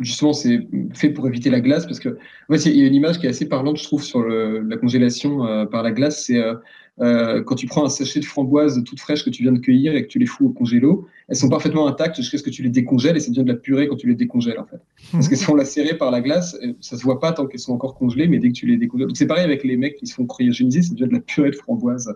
justement 0.00 0.32
c'est 0.32 0.66
fait 0.94 1.10
pour 1.10 1.26
éviter 1.28 1.50
la 1.50 1.60
glace 1.60 1.86
parce 1.86 2.00
que 2.00 2.10
en 2.48 2.54
fait, 2.54 2.66
il 2.66 2.76
y 2.76 2.84
a 2.84 2.86
une 2.86 2.94
image 2.94 3.18
qui 3.18 3.26
est 3.26 3.30
assez 3.30 3.48
parlante 3.48 3.78
je 3.78 3.84
trouve 3.84 4.02
sur 4.02 4.20
le, 4.22 4.60
la 4.60 4.76
congélation 4.76 5.46
euh, 5.46 5.66
par 5.66 5.82
la 5.82 5.92
glace. 5.92 6.24
C'est 6.24 6.38
euh, 6.38 6.54
euh, 7.00 7.42
quand 7.42 7.54
tu 7.54 7.66
prends 7.66 7.84
un 7.84 7.88
sachet 7.88 8.20
de 8.20 8.24
framboises 8.24 8.82
toutes 8.84 9.00
fraîches 9.00 9.24
que 9.24 9.30
tu 9.30 9.42
viens 9.42 9.52
de 9.52 9.58
cueillir 9.58 9.94
et 9.94 10.02
que 10.02 10.08
tu 10.08 10.18
les 10.18 10.26
fous 10.26 10.46
au 10.46 10.50
congélo, 10.50 11.08
elles 11.28 11.36
sont 11.36 11.48
parfaitement 11.48 11.86
intactes 11.86 12.16
jusqu'à 12.16 12.38
ce 12.38 12.42
que 12.42 12.50
tu 12.50 12.62
les 12.62 12.68
décongèles 12.68 13.16
et 13.16 13.20
ça 13.20 13.30
devient 13.30 13.44
de 13.44 13.52
la 13.52 13.58
purée 13.58 13.88
quand 13.88 13.96
tu 13.96 14.06
les 14.06 14.14
décongèles 14.14 14.58
en 14.58 14.66
fait. 14.66 14.80
Parce 15.12 15.28
que 15.28 15.36
si 15.36 15.48
on 15.48 15.54
l'a 15.54 15.64
serré 15.64 15.96
par 15.96 16.10
la 16.10 16.20
glace, 16.20 16.58
ça 16.80 16.96
se 16.96 17.02
voit 17.02 17.18
pas 17.18 17.32
tant 17.32 17.46
qu'elles 17.46 17.60
sont 17.60 17.72
encore 17.72 17.94
congelées, 17.94 18.28
mais 18.28 18.38
dès 18.38 18.48
que 18.48 18.54
tu 18.54 18.66
les 18.66 18.76
décongèles. 18.76 19.08
C'est 19.14 19.26
pareil 19.26 19.44
avec 19.44 19.64
les 19.64 19.76
mecs 19.76 19.96
qui 19.96 20.06
se 20.06 20.14
font 20.14 20.26
cryogéniser, 20.26 20.82
ça 20.82 20.94
devient 20.94 21.08
de 21.08 21.14
la 21.14 21.20
purée 21.20 21.50
de 21.50 21.56
framboises 21.56 22.12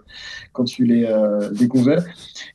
quand 0.52 0.64
tu 0.64 0.84
les 0.84 1.04
euh, 1.04 1.50
décongèles. 1.52 2.04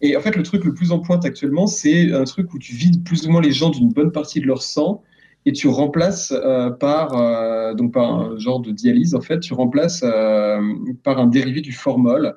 Et 0.02 0.16
en 0.16 0.22
fait, 0.22 0.36
le 0.36 0.44
truc 0.44 0.64
le 0.66 0.74
plus 0.74 0.92
en 0.92 1.00
pointe 1.00 1.26
actuellement, 1.26 1.68
c'est 1.68 2.12
un 2.14 2.26
truc 2.26 2.54
où 2.54 2.60
tu 2.60 2.74
vides 2.74 3.04
plus 3.04 3.28
ou 3.28 3.32
moins 3.32 3.42
les 3.42 3.52
gens 3.52 3.70
d'une 3.70 3.90
bonne 3.90 4.12
partie 4.12 4.40
de 4.40 4.46
leur 4.46 4.62
sang 4.62 5.04
et 5.46 5.54
tu 5.54 5.68
remplaces 5.68 6.32
euh, 6.32 6.70
par 6.70 7.16
euh, 7.16 7.74
donc 7.74 7.94
par 7.94 8.12
un 8.12 8.38
genre 8.38 8.60
de 8.60 8.72
dialyse 8.72 9.16
en 9.16 9.22
fait, 9.22 9.40
tu 9.40 9.54
remplaces 9.54 10.02
euh, 10.04 10.62
par 11.04 11.20
un 11.20 11.28
dérivé 11.28 11.62
du 11.62 11.72
formol 11.72 12.36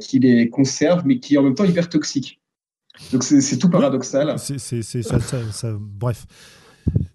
qui 0.00 0.18
les 0.18 0.48
conserve 0.48 1.02
mais 1.04 1.18
qui 1.18 1.34
est 1.34 1.38
en 1.38 1.42
même 1.42 1.54
temps 1.54 1.66
hyper 1.66 1.90
toxique. 1.90 2.40
Donc 3.12 3.22
c'est 3.22 3.58
tout 3.58 3.68
paradoxal. 3.68 4.38
C'est 4.38 4.58
ça, 4.58 5.20
ça, 5.20 5.38
ça, 5.52 5.76
bref. 5.78 6.24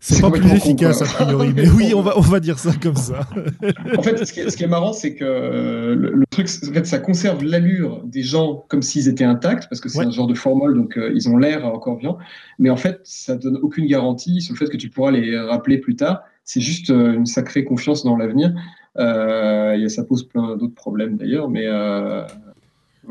C'est 0.04 0.20
pas 0.20 0.32
plus 0.32 0.52
efficace 0.52 1.02
a 1.04 1.06
priori, 1.06 1.54
mais 1.56 1.70
oui, 1.70 1.94
on 1.96 2.02
va, 2.02 2.18
on 2.18 2.22
va 2.22 2.40
dire 2.40 2.58
ça 2.58 2.72
comme 2.82 2.96
ça. 2.96 3.20
en 3.98 4.02
fait, 4.02 4.26
ce 4.26 4.34
qui 4.34 4.40
est, 4.40 4.50
ce 4.50 4.58
qui 4.58 4.64
est 4.64 4.68
marrant, 4.68 4.94
c'est 4.94 5.14
que 5.14 5.94
le, 5.96 6.26
truc, 6.32 6.48
en 6.68 6.74
fait, 6.74 6.88
ça 6.88 6.98
conserve 6.98 7.44
l'allure 7.44 8.02
des 8.04 8.24
gens 8.24 8.66
comme 8.68 8.82
s'ils 8.82 9.08
étaient 9.08 9.24
intacts, 9.24 9.70
parce 9.70 9.80
que 9.80 9.90
c'est 9.90 10.02
un 10.02 10.10
genre 10.10 10.26
de 10.26 10.34
formol, 10.34 10.76
donc 10.76 10.98
euh, 10.98 11.12
ils 11.14 11.30
ont 11.30 11.38
l'air 11.38 11.66
encore 11.66 11.98
vivants. 11.98 12.18
Mais 12.58 12.72
en 12.72 12.78
fait, 12.78 13.00
ça 13.04 13.36
donne 13.36 13.58
aucune 13.62 13.86
garantie 13.86 14.42
sur 14.42 14.56
le 14.56 14.58
fait 14.58 14.70
que 14.70 14.78
tu 14.78 14.90
pourras 14.90 15.12
les 15.12 15.40
rappeler 15.40 15.78
plus 15.78 15.96
tard. 15.96 16.24
C'est 16.46 16.62
juste 16.62 16.90
euh, 16.90 17.14
une 17.14 17.28
sacrée 17.28 17.64
confiance 17.64 18.04
dans 18.04 18.18
l'avenir. 18.18 18.54
Euh, 18.98 19.88
ça 19.88 20.04
pose 20.04 20.28
plein 20.28 20.58
d'autres 20.58 20.76
problèmes 20.76 21.16
d'ailleurs, 21.16 21.50
mais 21.50 21.66
euh, 21.66 22.26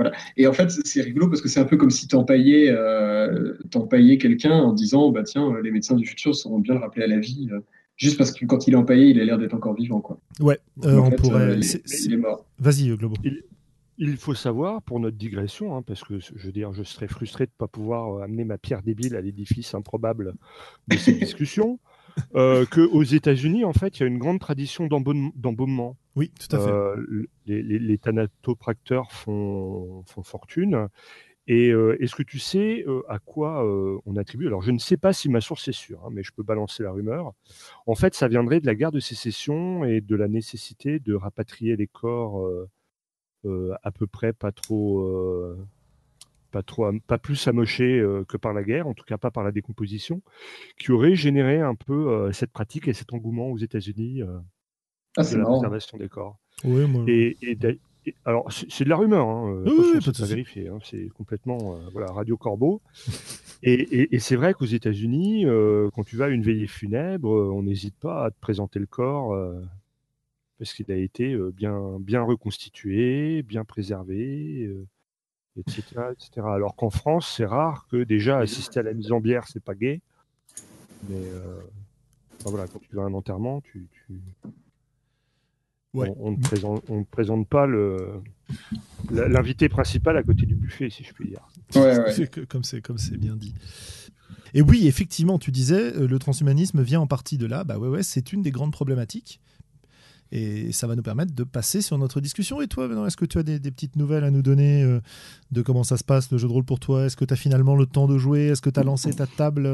voilà. 0.01 0.17
Et 0.39 0.47
en 0.47 0.53
fait, 0.55 0.71
c'est 0.71 1.03
rigolo 1.03 1.29
parce 1.29 1.43
que 1.43 1.49
c'est 1.49 1.61
un 1.61 1.65
peu 1.65 1.77
comme 1.77 1.91
si 1.91 2.09
tu 2.09 2.17
empaillais, 2.17 2.71
euh, 2.71 3.55
quelqu'un 4.19 4.53
en 4.53 4.73
disant 4.73 5.11
bah 5.11 5.23
tiens, 5.25 5.55
les 5.63 5.71
médecins 5.71 5.95
du 5.95 6.07
futur 6.07 6.35
sauront 6.35 6.59
bien 6.59 6.75
le 6.75 6.81
rappeler 6.81 7.05
à 7.05 7.07
la 7.07 7.19
vie, 7.19 7.49
euh, 7.53 7.61
juste 7.97 8.17
parce 8.17 8.33
que 8.33 8.47
quand 8.47 8.67
il 8.67 8.73
est 8.73 8.77
empaillé, 8.79 9.09
il 9.09 9.21
a 9.21 9.25
l'air 9.25 9.37
d'être 9.37 9.53
encore 9.53 9.75
vivant. 9.75 10.01
Quoi. 10.01 10.19
Ouais, 10.41 10.59
euh, 10.85 10.97
on 10.97 11.11
pourrait. 11.11 11.59
il, 11.59 12.13
est, 12.15 12.17
mort. 12.17 12.47
Vas-y, 12.59 12.97
Globo. 12.97 13.15
Il... 13.99 14.17
faut 14.17 14.35
savoir, 14.35 14.81
pour 14.81 15.01
notre 15.01 15.19
digression, 15.19 15.77
hein, 15.77 15.83
parce 15.83 16.03
que 16.03 16.19
je 16.19 16.47
veux 16.47 16.53
dire, 16.53 16.73
je 16.73 16.83
serais 16.83 17.09
frustré 17.09 17.45
de 17.45 17.51
ne 17.51 17.59
pas 17.59 17.69
pouvoir 17.69 18.23
amener 18.23 18.45
ma 18.45 18.57
pierre 18.57 18.83
débile 18.83 19.17
à 19.17 19.21
l'édifice 19.21 19.75
improbable 19.75 20.33
de 20.89 20.97
cette 20.97 21.19
discussion, 21.21 21.79
euh, 22.35 22.67
qu'aux 22.67 23.03
États-Unis, 23.03 23.65
en 23.65 23.73
fait, 23.73 23.99
il 23.99 24.01
y 24.01 24.05
a 24.05 24.07
une 24.07 24.19
grande 24.19 24.41
tradition 24.41 24.87
d'embaumement. 24.87 25.97
Oui, 26.17 26.33
tout 26.39 26.55
à 26.55 26.59
fait. 26.59 26.71
Euh, 26.71 27.27
les, 27.47 27.63
les, 27.63 27.99
thanatopracteurs 27.99 29.13
font, 29.13 30.03
font 30.07 30.23
fortune. 30.23 30.89
Et 31.47 31.71
euh, 31.71 31.97
est-ce 32.01 32.15
que 32.15 32.23
tu 32.23 32.39
sais 32.39 32.85
à 33.09 33.19
quoi 33.19 33.65
on 34.07 34.17
attribue? 34.17 34.47
Alors, 34.47 34.63
je 34.63 34.71
ne 34.71 34.79
sais 34.79 34.97
pas 34.97 35.13
si 35.13 35.29
ma 35.29 35.41
source 35.41 35.67
est 35.69 35.73
sûre, 35.73 36.05
hein, 36.05 36.11
mais 36.13 36.23
je 36.23 36.33
peux 36.33 36.43
balancer 36.43 36.83
la 36.83 36.93
rumeur. 36.93 37.33
En 37.87 37.95
fait, 37.95 38.15
ça 38.15 38.29
viendrait 38.29 38.61
de 38.61 38.67
la 38.67 38.75
guerre 38.75 38.93
de 38.93 39.01
sécession 39.01 39.85
et 39.85 40.01
de 40.01 40.17
la 40.17 40.29
nécessité 40.29 40.99
de 41.01 41.15
rapatrier 41.15 41.77
les 41.77 41.87
corps 41.87 42.47
à 43.45 43.91
peu 43.91 44.07
près 44.07 44.33
pas 44.33 44.53
trop 44.53 45.57
pas, 46.51 46.63
trop, 46.63 46.91
pas 47.07 47.19
plus 47.19 47.49
amoché 47.49 47.99
euh, 47.99 48.25
que 48.25 48.37
par 48.37 48.53
la 48.53 48.63
guerre, 48.63 48.87
en 48.87 48.95
tout 48.95 49.05
cas 49.05 49.19
pas 49.19 49.31
par 49.31 49.45
la 49.45 49.53
décomposition, 49.53 50.23
qui 50.79 50.93
aurait 50.93 51.15
généré 51.15 51.61
un 51.61 51.75
peu 51.75 52.11
euh, 52.11 52.33
cette 52.33 52.53
pratique 52.53 52.89
et 52.89 52.93
cet 52.93 53.13
engouement 53.13 53.51
aux 53.51 53.59
États-Unis 53.59 54.23
euh, 54.23 54.39
ah, 55.17 55.25
de 55.25 55.37
la 55.37 55.45
préservation 55.45 55.99
des 55.99 56.09
corps. 56.09 56.39
Oui, 56.65 56.87
moi... 56.87 57.05
et, 57.07 57.37
alors, 58.25 58.51
c'est 58.51 58.85
de 58.85 58.89
la 58.89 58.97
rumeur, 58.97 59.29
hein, 59.29 59.63
oui, 59.67 60.01
c'est 60.03 60.19
pas 60.19 60.25
vérifié, 60.25 60.69
hein, 60.69 60.79
c'est 60.83 61.09
complètement 61.11 61.79
voilà, 61.93 62.11
Radio 62.11 62.39
Corbeau. 62.39 62.81
et, 63.63 64.19
c'est 64.19 64.37
vrai 64.37 64.55
qu'aux 64.55 64.65
États-Unis, 64.65 65.45
quand 65.95 66.03
tu 66.05 66.17
vas 66.17 66.25
à 66.25 66.29
une 66.29 66.43
veillée 66.43 66.67
funèbre, 66.67 67.29
on 67.29 67.63
n'hésite 67.63 67.95
pas 68.01 68.25
à 68.25 68.31
te 68.31 68.41
présenter 68.41 68.79
le 68.79 68.87
corps 68.87 69.37
parce 70.59 70.73
qu'il 70.73 70.91
a 70.91 70.97
été 70.97 71.37
bien, 71.53 71.99
bien 72.01 72.23
reconstitué, 72.23 73.43
bien 73.43 73.67
préservé 73.67 74.67
etc. 75.59 75.81
Alors 76.37 76.77
qu'en 76.77 76.91
France, 76.91 77.35
c'est 77.37 77.45
rare 77.45 77.87
que 77.91 78.05
déjà 78.05 78.39
assister 78.39 78.81
à 78.81 78.83
la 78.83 78.95
mise 78.95 79.13
en 79.13 79.21
bière, 79.21 79.47
c'est 79.49 79.63
pas 79.63 79.75
gay. 79.75 80.01
Mais 81.09 81.17
euh, 81.17 81.61
voilà, 82.45 82.67
quand 82.67 82.79
tu 82.79 82.95
vas 82.95 83.03
à 83.03 83.07
un 83.07 83.15
enterrement, 83.15 83.61
tu, 83.61 83.89
on, 85.95 86.33
ne 86.33 86.37
présente, 86.37 86.85
présente 87.11 87.49
pas 87.49 87.67
l'invité 89.11 89.69
principal 89.69 90.17
à 90.17 90.23
côté 90.23 90.47
du 90.47 90.55
buffet, 90.55 90.91
si 90.91 91.05
je 91.05 91.13
puis 91.13 91.29
dire. 91.29 91.49
comme 92.49 92.65
c'est 92.65 92.81
comme 92.81 92.99
c'est 92.99 93.17
bien 93.17 93.37
dit. 93.37 93.55
Et 94.55 94.63
oui, 94.63 94.87
effectivement, 94.87 95.39
tu 95.39 95.51
disais, 95.51 95.95
euh, 95.97 96.07
le 96.07 96.19
transhumanisme 96.19 96.83
vient 96.83 97.01
en 97.01 97.07
partie 97.07 97.39
de 97.39 97.47
là. 97.47 97.65
Bah 97.65 97.79
ouais, 97.79 97.89
ouais, 97.89 98.03
c'est 98.03 98.33
une 98.33 98.43
des 98.43 98.51
grandes 98.51 98.73
problématiques. 98.73 99.41
Et 100.33 100.71
ça 100.73 100.87
va 100.87 100.95
nous 100.95 101.03
permettre 101.03 101.35
de 101.35 101.45
passer 101.45 101.83
sur 101.83 101.99
notre 101.99 102.21
discussion. 102.21 102.61
Et 102.61 102.69
toi, 102.69 102.89
est-ce 103.07 103.17
que 103.17 103.25
tu 103.25 103.39
as 103.39 103.43
des, 103.43 103.59
petites 103.59 103.97
nouvelles 103.97 104.25
à 104.25 104.31
nous 104.31 104.43
donner 104.43 104.83
euh, 104.85 105.01
de 105.51 105.63
comment 105.63 105.83
ça 105.83 105.97
se 105.97 106.05
passe, 106.05 106.31
le 106.31 106.39
jeu 106.39 106.47
de 106.47 106.53
rôle 106.53 106.65
pour 106.65 106.79
toi? 106.79 107.07
Est-ce 107.07 107.17
que 107.17 107.25
tu 107.25 107.35
as 107.35 107.37
finalement 107.37 107.75
le 107.75 107.87
temps 107.87 108.07
de 108.07 108.17
jouer? 108.17 108.47
Est-ce 108.47 108.63
que 108.63 108.71
tu 108.71 108.79
as 108.79 108.85
lancé 108.85 109.13
ta 109.13 109.27
table? 109.27 109.69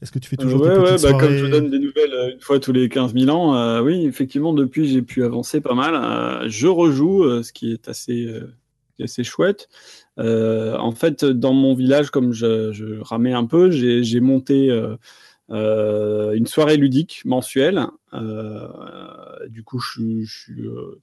Est-ce 0.00 0.12
que 0.12 0.20
tu 0.20 0.28
fais 0.28 0.36
toujours 0.36 0.60
ouais, 0.60 0.96
tes 0.96 1.02
bah, 1.02 1.18
Comme 1.18 1.36
je 1.36 1.46
donne 1.46 1.70
des 1.70 1.80
nouvelles 1.80 2.34
une 2.34 2.40
fois 2.40 2.60
tous 2.60 2.72
les 2.72 2.88
15 2.88 3.14
000 3.14 3.36
ans, 3.36 3.82
oui, 3.82 4.06
effectivement, 4.06 4.52
depuis, 4.52 4.86
j'ai 4.86 5.02
pu 5.02 5.24
avancer 5.24 5.60
pas 5.60 5.74
mal. 5.74 6.48
je 6.48 6.68
rejoue, 6.68 7.42
ce 7.42 7.52
qui 7.52 7.72
est 7.72 7.88
assez, 7.88 8.32
assez 9.02 9.24
chouette. 9.24 9.68
en 10.18 10.92
fait, 10.92 11.24
dans 11.24 11.52
mon 11.52 11.74
village, 11.74 12.10
comme 12.10 12.32
je, 12.32 12.70
je 12.72 13.00
ramais 13.00 13.32
un 13.32 13.44
peu, 13.44 13.72
j'ai 13.72 14.20
monté 14.20 14.70
euh, 15.50 16.32
une 16.32 16.46
soirée 16.46 16.76
ludique 16.76 17.22
mensuelle. 17.24 17.86
Euh, 18.12 18.68
du 19.48 19.62
coup, 19.62 19.82
euh, 19.98 21.00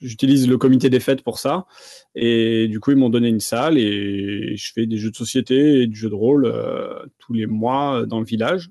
j'utilise 0.00 0.46
le 0.46 0.58
comité 0.58 0.90
des 0.90 1.00
fêtes 1.00 1.22
pour 1.22 1.38
ça. 1.38 1.66
Et 2.14 2.68
du 2.68 2.80
coup, 2.80 2.90
ils 2.90 2.96
m'ont 2.96 3.10
donné 3.10 3.28
une 3.28 3.40
salle 3.40 3.78
et 3.78 4.56
je 4.56 4.72
fais 4.72 4.86
des 4.86 4.98
jeux 4.98 5.10
de 5.10 5.16
société 5.16 5.82
et 5.82 5.86
du 5.86 5.96
jeu 5.96 6.10
de 6.10 6.14
rôle 6.14 6.52
tous 7.18 7.32
les 7.32 7.46
mois 7.46 8.04
dans 8.06 8.20
le 8.20 8.26
village. 8.26 8.70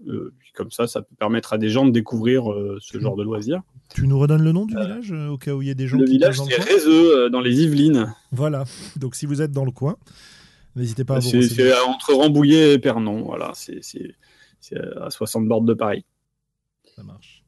comme 0.53 0.71
ça, 0.71 0.87
ça 0.87 1.01
peut 1.01 1.15
permettre 1.17 1.53
à 1.53 1.57
des 1.57 1.69
gens 1.69 1.85
de 1.85 1.91
découvrir 1.91 2.45
ce 2.79 2.99
genre 2.99 3.15
de 3.15 3.23
loisirs. 3.23 3.61
Tu 3.93 4.05
nous 4.05 4.19
redonnes 4.19 4.43
le 4.43 4.51
nom 4.51 4.65
du 4.65 4.75
village 4.75 5.11
au 5.11 5.37
cas 5.37 5.53
où 5.53 5.61
il 5.61 5.69
y 5.69 5.71
a 5.71 5.73
des 5.73 5.87
gens 5.87 5.97
le 5.97 6.05
qui 6.05 6.11
village, 6.11 6.39
c'est 6.39 6.61
Rézeux, 6.61 7.29
dans 7.29 7.41
les 7.41 7.63
Yvelines. 7.63 8.13
Voilà. 8.31 8.65
Donc, 8.97 9.15
si 9.15 9.25
vous 9.25 9.41
êtes 9.41 9.51
dans 9.51 9.65
le 9.65 9.71
coin, 9.71 9.97
n'hésitez 10.75 11.05
pas 11.05 11.15
à 11.15 11.19
vous 11.19 11.41
C'est 11.41 11.73
entre 11.81 12.13
Rambouillet 12.13 12.73
et 12.73 12.79
Pernon. 12.79 13.23
Voilà. 13.23 13.51
C'est 13.55 13.81
à 15.01 15.09
60 15.09 15.47
bornes 15.47 15.65
de 15.65 15.73
Paris. 15.73 16.05
Ça 16.95 17.03
marche. 17.03 17.43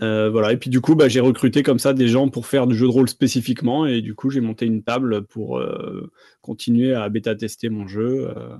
Euh, 0.00 0.30
voilà, 0.30 0.52
et 0.52 0.56
puis 0.56 0.70
du 0.70 0.80
coup, 0.80 0.94
bah, 0.94 1.08
j'ai 1.08 1.20
recruté 1.20 1.62
comme 1.62 1.78
ça 1.78 1.92
des 1.92 2.08
gens 2.08 2.28
pour 2.28 2.46
faire 2.46 2.66
du 2.66 2.76
jeu 2.76 2.86
de 2.86 2.92
rôle 2.92 3.08
spécifiquement, 3.08 3.86
et 3.86 4.00
du 4.00 4.14
coup, 4.14 4.30
j'ai 4.30 4.40
monté 4.40 4.66
une 4.66 4.82
table 4.82 5.24
pour 5.24 5.58
euh, 5.58 6.10
continuer 6.40 6.94
à 6.94 7.08
bêta-tester 7.08 7.68
mon 7.68 7.86
jeu, 7.86 8.32
euh, 8.36 8.56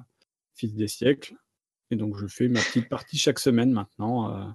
Fils 0.54 0.74
des 0.74 0.88
siècles. 0.88 1.34
Et 1.90 1.96
donc, 1.96 2.16
je 2.18 2.26
fais 2.26 2.48
ma 2.48 2.60
petite 2.60 2.88
partie 2.88 3.16
chaque 3.16 3.38
semaine 3.38 3.70
maintenant, 3.70 4.54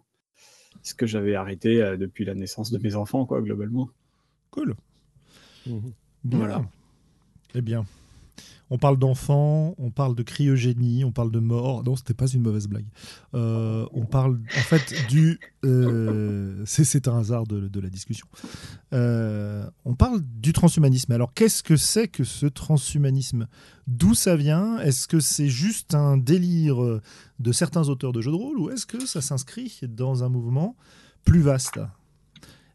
ce 0.83 0.93
que 0.93 1.07
j'avais 1.07 1.33
arrêté 1.33 1.77
depuis 1.97 2.25
la 2.25 2.35
naissance 2.35 2.71
de 2.71 2.77
mes 2.77 2.95
enfants, 2.95 3.25
quoi, 3.25 3.41
globalement. 3.41 3.89
Cool. 4.51 4.75
Mhm. 5.65 5.93
Voilà. 6.25 6.63
Eh 7.55 7.61
bien, 7.61 7.85
on 8.73 8.79
parle 8.79 8.97
d'enfants, 8.97 9.75
on 9.77 9.91
parle 9.91 10.15
de 10.15 10.23
cryogénie, 10.23 11.05
on 11.05 11.11
parle 11.11 11.29
de 11.29 11.37
mort. 11.37 11.83
Non, 11.83 11.95
c'était 11.95 12.15
pas 12.15 12.25
une 12.25 12.41
mauvaise 12.41 12.67
blague. 12.67 12.87
Euh, 13.35 13.85
on 13.91 14.07
parle 14.07 14.39
en 14.57 14.61
fait 14.61 14.95
du. 15.09 15.39
Euh, 15.63 16.63
c'est 16.65 17.07
un 17.07 17.19
hasard 17.19 17.45
de, 17.45 17.79
la 17.79 17.89
discussion. 17.89 18.25
Euh, 18.91 19.69
on 19.85 19.93
parle 19.93 20.21
du 20.21 20.53
transhumanisme. 20.53 21.11
Alors, 21.11 21.35
qu'est-ce 21.35 21.61
que 21.61 21.77
c'est 21.77 22.07
que 22.07 22.23
ce 22.23 22.47
transhumanisme? 22.47 23.47
D'où 23.85 24.15
ça 24.15 24.35
vient? 24.35 24.79
Est-ce 24.79 25.07
que 25.07 25.19
c'est 25.19 25.49
juste 25.49 25.93
un 25.93 26.17
délire 26.17 26.99
de 27.37 27.51
certains 27.51 27.89
auteurs 27.89 28.11
de 28.11 28.21
jeux 28.21 28.31
de 28.31 28.37
rôle 28.37 28.57
ou 28.57 28.71
est-ce 28.71 28.87
que 28.87 29.05
ça 29.05 29.21
s'inscrit 29.21 29.81
dans 29.87 30.23
un 30.23 30.29
mouvement 30.29 30.75
plus 31.25 31.41
vaste? 31.41 31.79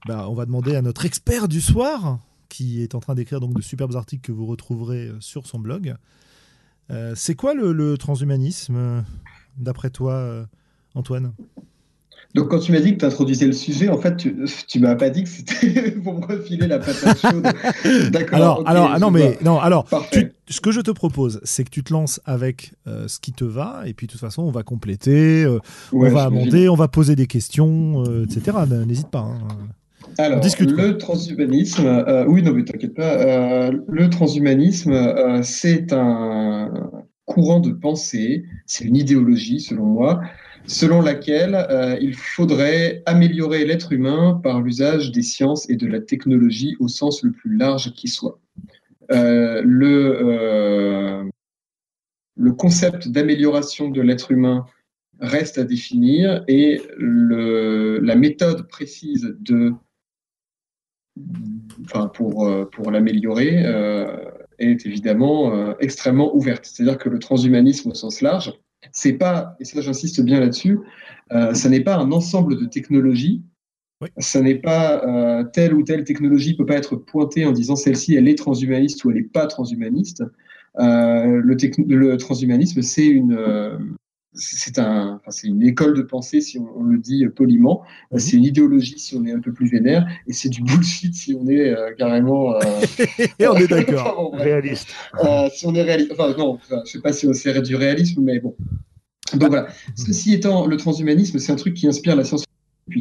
Ben, 0.06 0.26
On 0.28 0.34
va 0.34 0.46
demander 0.46 0.76
à 0.76 0.82
notre 0.82 1.06
expert 1.06 1.48
du 1.48 1.60
soir, 1.60 2.20
qui 2.48 2.82
est 2.82 2.94
en 2.94 3.00
train 3.00 3.14
d'écrire 3.14 3.40
donc 3.40 3.54
de 3.54 3.62
superbes 3.62 3.94
articles 3.94 4.26
que 4.26 4.32
vous 4.32 4.46
retrouverez 4.46 5.08
euh, 5.08 5.16
sur 5.20 5.46
son 5.46 5.58
blog. 5.58 5.94
Euh, 6.90 7.12
c'est 7.14 7.34
quoi 7.34 7.54
le, 7.54 7.96
transhumanisme, 7.98 8.76
euh, 8.76 9.00
d'après 9.58 9.90
toi, 9.90 10.46
Antoine? 10.94 11.34
Donc, 12.34 12.48
quand 12.48 12.58
tu 12.58 12.72
m'as 12.72 12.80
dit 12.80 12.92
que 12.92 12.98
tu 12.98 13.04
introduisais 13.04 13.46
le 13.46 13.52
sujet, 13.52 13.88
en 13.88 13.98
fait, 13.98 14.16
tu, 14.16 14.44
tu 14.66 14.80
m'as 14.80 14.94
pas 14.96 15.08
dit 15.10 15.24
que 15.24 15.28
c'était 15.28 15.90
pour 16.04 16.14
me 16.14 16.26
refiler 16.26 16.66
la 16.66 16.78
patate 16.78 17.20
chaude. 17.20 17.42
D'accord. 18.10 18.36
Alors, 18.36 18.68
alors 18.68 19.00
non, 19.00 19.10
mais 19.10 19.38
non, 19.42 19.58
alors, 19.58 19.86
ce 20.48 20.60
que 20.60 20.70
je 20.70 20.80
te 20.80 20.90
propose, 20.90 21.40
c'est 21.44 21.64
que 21.64 21.70
tu 21.70 21.82
te 21.82 21.92
lances 21.92 22.20
avec 22.24 22.74
ce 22.86 23.18
qui 23.18 23.32
te 23.32 23.44
va, 23.44 23.82
et 23.86 23.92
puis 23.92 24.06
de 24.06 24.12
toute 24.12 24.20
façon, 24.20 24.42
on 24.42 24.50
va 24.50 24.62
compléter, 24.62 25.46
on 25.92 26.08
va 26.08 26.24
amender, 26.24 26.68
on 26.68 26.74
va 26.74 26.88
poser 26.88 27.16
des 27.16 27.26
questions, 27.26 28.04
etc. 28.24 28.58
N'hésite 28.86 29.08
pas. 29.10 29.20
Hein. 29.20 29.38
Alors, 30.20 30.40
le 30.42 30.98
transhumanisme, 30.98 31.86
euh, 31.86 32.26
oui, 32.26 32.42
non, 32.42 32.52
mais 32.52 32.64
t'inquiète 32.64 32.94
pas, 32.94 33.20
euh, 33.20 33.70
le 33.86 34.10
transhumanisme, 34.10 34.90
euh, 34.90 35.44
c'est 35.44 35.92
un 35.92 36.90
courant 37.24 37.60
de 37.60 37.70
pensée, 37.70 38.44
c'est 38.66 38.84
une 38.84 38.96
idéologie, 38.96 39.60
selon 39.60 39.86
moi, 39.86 40.20
selon 40.66 41.00
laquelle 41.00 41.96
il 42.00 42.14
faudrait 42.14 43.04
améliorer 43.06 43.64
l'être 43.64 43.92
humain 43.92 44.40
par 44.42 44.60
l'usage 44.60 45.12
des 45.12 45.22
sciences 45.22 45.70
et 45.70 45.76
de 45.76 45.86
la 45.86 46.00
technologie 46.00 46.74
au 46.80 46.88
sens 46.88 47.22
le 47.22 47.30
plus 47.30 47.56
large 47.56 47.92
qui 47.92 48.08
soit. 48.08 48.40
le, 49.10 49.64
le 52.36 52.52
concept 52.52 53.08
d'amélioration 53.08 53.88
de 53.88 54.00
l'être 54.00 54.32
humain 54.32 54.66
reste 55.20 55.58
à 55.58 55.64
définir 55.64 56.44
et 56.48 56.80
le, 56.96 57.98
la 58.00 58.16
méthode 58.16 58.68
précise 58.68 59.36
de 59.40 59.74
enfin 61.84 62.08
pour, 62.08 62.46
euh, 62.46 62.64
pour 62.64 62.90
l'améliorer, 62.90 63.62
euh, 63.64 64.16
est 64.58 64.84
évidemment 64.86 65.54
euh, 65.54 65.74
extrêmement 65.80 66.34
ouverte. 66.34 66.64
C'est-à-dire 66.66 66.98
que 66.98 67.08
le 67.08 67.18
transhumanisme 67.18 67.90
au 67.90 67.94
sens 67.94 68.20
large, 68.20 68.52
c'est 68.92 69.12
pas, 69.12 69.56
et 69.60 69.64
ça 69.64 69.80
j'insiste 69.80 70.20
bien 70.20 70.40
là-dessus, 70.40 70.78
ça 71.30 71.68
n'est 71.68 71.80
pas 71.80 71.96
un 71.96 72.10
ensemble 72.12 72.58
de 72.58 72.64
technologies 72.64 73.42
Ça 74.18 74.40
n'est 74.40 74.54
pas 74.54 75.44
telle 75.52 75.74
ou 75.74 75.82
telle 75.82 76.04
technologie 76.04 76.56
peut 76.56 76.64
pas 76.64 76.76
être 76.76 76.96
pointée 76.96 77.44
en 77.44 77.52
disant 77.52 77.76
celle-ci 77.76 78.14
elle 78.14 78.28
est 78.28 78.38
transhumaniste 78.38 79.04
ou 79.04 79.10
elle 79.10 79.16
n'est 79.16 79.22
pas 79.24 79.46
transhumaniste. 79.46 80.22
le, 80.78 81.54
le, 81.86 82.16
transhumanisme 82.16 82.80
c'est 82.82 83.08
une 83.08 83.97
c'est 84.38 84.78
un, 84.78 85.20
c'est 85.28 85.48
une 85.48 85.62
école 85.62 85.94
de 85.94 86.02
pensée 86.02 86.40
si 86.40 86.58
on, 86.58 86.82
le 86.84 86.98
dit 86.98 87.26
poliment. 87.34 87.82
Mhm. 88.12 88.18
C'est 88.18 88.36
une 88.36 88.44
idéologie 88.44 88.98
si 88.98 89.16
on 89.16 89.24
est 89.24 89.32
un 89.32 89.40
peu 89.40 89.52
plus 89.52 89.68
vénère, 89.68 90.06
et 90.26 90.32
c'est 90.32 90.48
du 90.48 90.62
bullshit 90.62 91.14
si 91.14 91.34
on 91.34 91.46
est 91.48 91.70
euh, 91.70 91.92
carrément. 91.96 92.54
Euh, 92.54 92.60
et 93.38 93.46
on 93.46 93.56
est 93.56 93.68
d'accord. 93.68 94.32
réaliste. 94.38 94.88
Euh, 95.24 95.48
si 95.52 95.66
on 95.66 95.74
est 95.74 95.82
réaliste, 95.82 96.12
enfin 96.12 96.34
non, 96.38 96.58
je 96.70 96.90
sais 96.90 97.00
pas 97.00 97.12
si 97.12 97.26
c'est 97.34 97.60
du 97.62 97.76
réalisme, 97.76 98.22
mais 98.22 98.38
bon. 98.40 98.54
Donc 99.34 99.50
voilà. 99.50 99.68
Ceci 99.94 100.32
étant, 100.32 100.66
le 100.66 100.76
transhumanisme, 100.76 101.38
c'est 101.38 101.52
un 101.52 101.56
truc 101.56 101.74
qui 101.74 101.86
inspire 101.86 102.16
la 102.16 102.24
science 102.24 102.44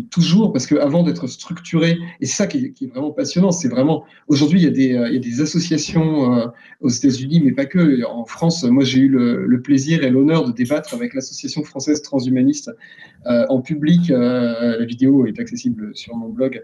toujours, 0.10 0.54
parce 0.54 0.68
qu'avant 0.68 1.04
d'être 1.04 1.28
structuré, 1.28 1.98
et 2.22 2.26
c'est 2.26 2.36
ça 2.36 2.48
qui 2.48 2.74
est, 2.82 2.88
vraiment 2.88 3.12
passionnant, 3.12 3.52
c'est 3.52 3.68
vraiment, 3.68 4.04
aujourd'hui, 4.28 4.60
il, 4.60 4.64
y 4.64 4.68
a 4.68 4.72
des, 4.72 4.94
euh, 4.94 5.44
associations 5.44 6.38
euh, 6.38 6.48
aux 6.82 6.90
États-Unis, 6.90 7.42
mais 7.44 7.52
pas 7.52 7.66
que. 7.66 8.06
En 8.06 8.26
France, 8.26 8.64
moi, 8.64 8.84
j'ai 8.84 9.00
eu 9.00 9.10
le, 9.10 9.62
plaisir 9.62 10.04
et 10.04 10.10
l'honneur 10.12 10.46
de 10.46 10.52
débattre 10.52 10.94
avec 10.94 11.14
l'Association 11.14 11.64
française 11.64 12.02
transhumaniste 12.02 12.72
euh, 13.26 13.46
en 13.50 13.62
public. 13.62 14.10
la 14.10 14.86
vidéo 14.86 15.26
est 15.26 15.40
accessible 15.40 15.92
sur 15.96 16.16
mon 16.16 16.30
blog, 16.30 16.64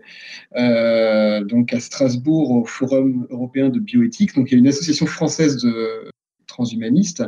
donc 1.48 1.74
à 1.74 1.80
Strasbourg, 1.80 2.52
au 2.52 2.66
Forum 2.66 3.28
européen 3.30 3.70
de 3.70 3.80
bioéthique. 3.80 4.36
Donc, 4.36 4.52
il 4.52 4.54
y 4.54 4.56
a 4.56 4.60
une 4.60 4.68
association 4.68 5.06
française 5.06 5.58
de, 5.58 6.13
transhumaniste, 6.54 7.24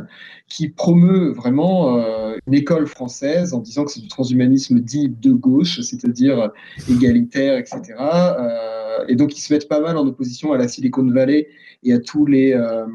qui 0.48 0.68
promeut 0.68 1.32
vraiment 1.32 1.98
euh, 1.98 2.36
une 2.46 2.54
école 2.54 2.86
française 2.86 3.52
en 3.52 3.60
disant 3.60 3.84
que 3.84 3.90
c'est 3.92 4.00
du 4.00 4.08
transhumanisme 4.08 4.80
dit 4.80 5.08
de 5.08 5.32
gauche, 5.32 5.80
c'est-à-dire 5.80 6.50
égalitaire, 6.88 7.58
etc. 7.58 7.80
Euh, 7.98 9.04
et 9.08 9.16
donc 9.16 9.36
ils 9.36 9.40
se 9.40 9.52
mettent 9.52 9.68
pas 9.68 9.80
mal 9.80 9.96
en 9.96 10.06
opposition 10.06 10.52
à 10.52 10.58
la 10.58 10.68
Silicon 10.68 11.06
Valley 11.10 11.48
et 11.82 11.92
à 11.92 11.98
tous 11.98 12.24
les, 12.24 12.52
euh, 12.52 12.86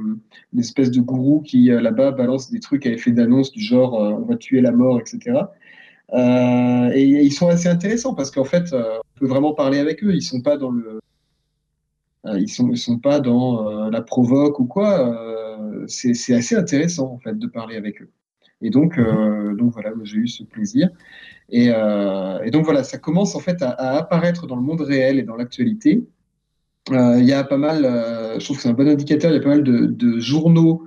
espèces 0.57 0.91
de 0.91 1.01
gourous 1.01 1.41
qui 1.41 1.65
là-bas 1.65 2.11
balancent 2.11 2.49
des 2.49 2.59
trucs 2.59 2.85
à 2.85 2.89
effet 2.89 3.11
d'annonce 3.11 3.51
du 3.51 3.61
genre 3.61 3.93
on 3.93 4.25
va 4.25 4.35
tuer 4.35 4.61
la 4.61 4.71
mort, 4.71 4.99
etc. 4.99 5.39
et 6.13 7.03
ils 7.03 7.33
sont 7.33 7.47
assez 7.47 7.67
intéressants 7.67 8.15
parce 8.15 8.31
qu'en 8.31 8.45
fait, 8.45 8.73
on 8.73 9.19
peut 9.19 9.27
vraiment 9.27 9.53
parler 9.53 9.79
avec 9.79 10.03
eux. 10.03 10.13
Ils 10.13 10.21
sont 10.21 10.41
pas 10.41 10.57
dans 10.57 10.71
le, 10.71 10.99
ils 12.25 12.49
sont, 12.49 12.69
ils 12.69 12.77
sont 12.77 12.99
pas 12.99 13.19
dans 13.19 13.89
la 13.89 14.01
provoque 14.01 14.59
ou 14.59 14.65
quoi 14.65 15.15
c'est 15.87 16.33
assez 16.33 16.55
intéressant 16.55 17.11
en 17.13 17.19
fait 17.19 17.37
de 17.37 17.47
parler 17.47 17.75
avec 17.75 18.01
eux. 18.01 18.09
Et 18.61 18.69
donc, 18.69 18.97
euh, 18.97 19.55
donc 19.55 19.73
voilà, 19.73 19.91
j'ai 20.03 20.17
eu 20.17 20.27
ce 20.27 20.43
plaisir. 20.43 20.89
Euh, 21.53 22.41
et, 22.43 22.51
donc 22.51 22.63
voilà, 22.63 22.83
ça 22.83 22.97
commence 22.97 23.35
en 23.35 23.39
fait 23.39 23.61
à, 23.61 23.97
apparaître 23.97 24.47
dans 24.47 24.55
le 24.55 24.61
monde 24.61 24.81
réel 24.81 25.19
et 25.19 25.23
dans 25.23 25.35
l'actualité. 25.35 26.03
Euh, 26.91 27.17
il 27.19 27.25
y 27.25 27.33
a 27.33 27.43
pas 27.43 27.57
mal, 27.57 27.83
je 28.39 28.43
trouve 28.43 28.57
que 28.57 28.63
c'est 28.63 28.69
un 28.69 28.73
bon 28.73 28.87
indicateur, 28.87 29.31
il 29.31 29.35
y 29.35 29.39
a 29.39 29.41
pas 29.41 29.49
mal 29.49 29.63
de, 29.63 30.19
journaux, 30.19 30.85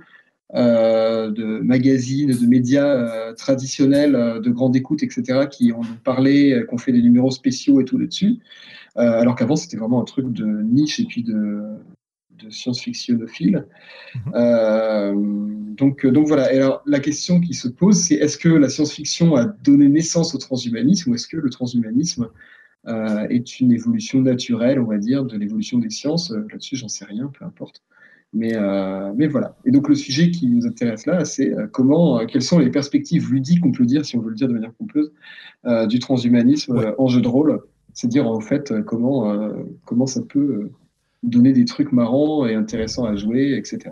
de 0.53 1.61
magazines, 1.61 2.33
de 2.33 2.47
médias 2.47 3.33
traditionnels, 3.35 4.41
de 4.41 4.51
grande 4.51 4.77
écoute, 4.77 5.03
etc., 5.03 5.47
qui 5.51 5.73
ont 5.73 5.83
parlé, 6.05 6.65
qui 6.69 6.75
ont 6.75 6.79
fait 6.79 6.93
des 6.93 7.03
numéros 7.03 7.31
spéciaux 7.31 7.81
et 7.81 7.85
tout 7.85 7.99
là-dessus. 7.99 8.39
Alors 8.97 9.35
qu'avant, 9.35 9.57
c'était 9.57 9.77
vraiment 9.77 10.01
un 10.01 10.05
truc 10.05 10.33
de 10.33 10.45
niche 10.45 11.01
et 11.01 11.05
puis 11.05 11.23
de, 11.23 11.63
de 12.43 12.51
science-fictionophile. 12.51 13.67
Mhm. 14.15 14.33
Euh, 14.35 15.15
donc, 15.77 16.07
donc 16.07 16.27
voilà. 16.27 16.53
Et 16.53 16.59
alors, 16.59 16.83
la 16.87 17.01
question 17.01 17.41
qui 17.41 17.55
se 17.55 17.69
pose, 17.69 17.97
c'est 17.97 18.15
est-ce 18.15 18.39
que 18.39 18.49
la 18.49 18.69
science-fiction 18.69 19.35
a 19.35 19.45
donné 19.45 19.89
naissance 19.89 20.35
au 20.35 20.39
transhumanisme 20.39 21.11
ou 21.11 21.15
est-ce 21.15 21.29
que 21.29 21.37
le 21.37 21.51
transhumanisme 21.51 22.29
est 23.31 23.61
une 23.61 23.73
évolution 23.73 24.21
naturelle, 24.21 24.79
on 24.79 24.85
va 24.85 24.99
dire, 24.99 25.25
de 25.25 25.39
l'évolution 25.39 25.79
des 25.79 25.91
sciences? 25.91 26.31
Là-dessus, 26.31 26.77
j'en 26.77 26.89
sais 26.89 27.07
rien, 27.07 27.33
peu 27.39 27.45
importe. 27.45 27.83
Mais, 28.35 28.53
mais 29.17 29.27
voilà. 29.27 29.57
Et 29.65 29.71
donc 29.71 29.89
le 29.89 29.95
sujet 29.95 30.31
qui 30.31 30.47
nous 30.49 30.67
intéresse 30.67 31.07
là, 31.07 31.25
c'est 31.25 31.51
comment, 31.73 32.25
quelles 32.27 32.43
sont 32.43 32.59
les 32.59 32.71
perspectives 32.71 33.33
ludiques, 33.33 33.65
on 33.65 33.73
peut 33.73 33.87
dire, 33.87 34.05
si 34.05 34.17
on 34.17 34.21
veut 34.21 34.29
le 34.29 34.37
dire 34.37 34.49
de 34.49 34.53
manière 34.53 34.75
pompeuse, 34.75 35.13
du 35.89 35.99
transhumanisme 35.99 36.95
en 36.99 37.09
jeu 37.09 37.23
de 37.23 37.29
rôle. 37.29 37.63
C'est 37.95 38.09
dire 38.09 38.27
en 38.27 38.41
fait 38.41 38.75
comment, 38.85 39.39
comment 39.85 40.07
ça 40.07 40.21
peut 40.21 40.71
donner 41.23 41.53
des 41.53 41.65
trucs 41.65 41.93
marrants 41.93 42.47
et 42.47 42.55
intéressants 42.55 43.05
à 43.05 43.17
jouer, 43.17 43.57
etc. 43.57 43.91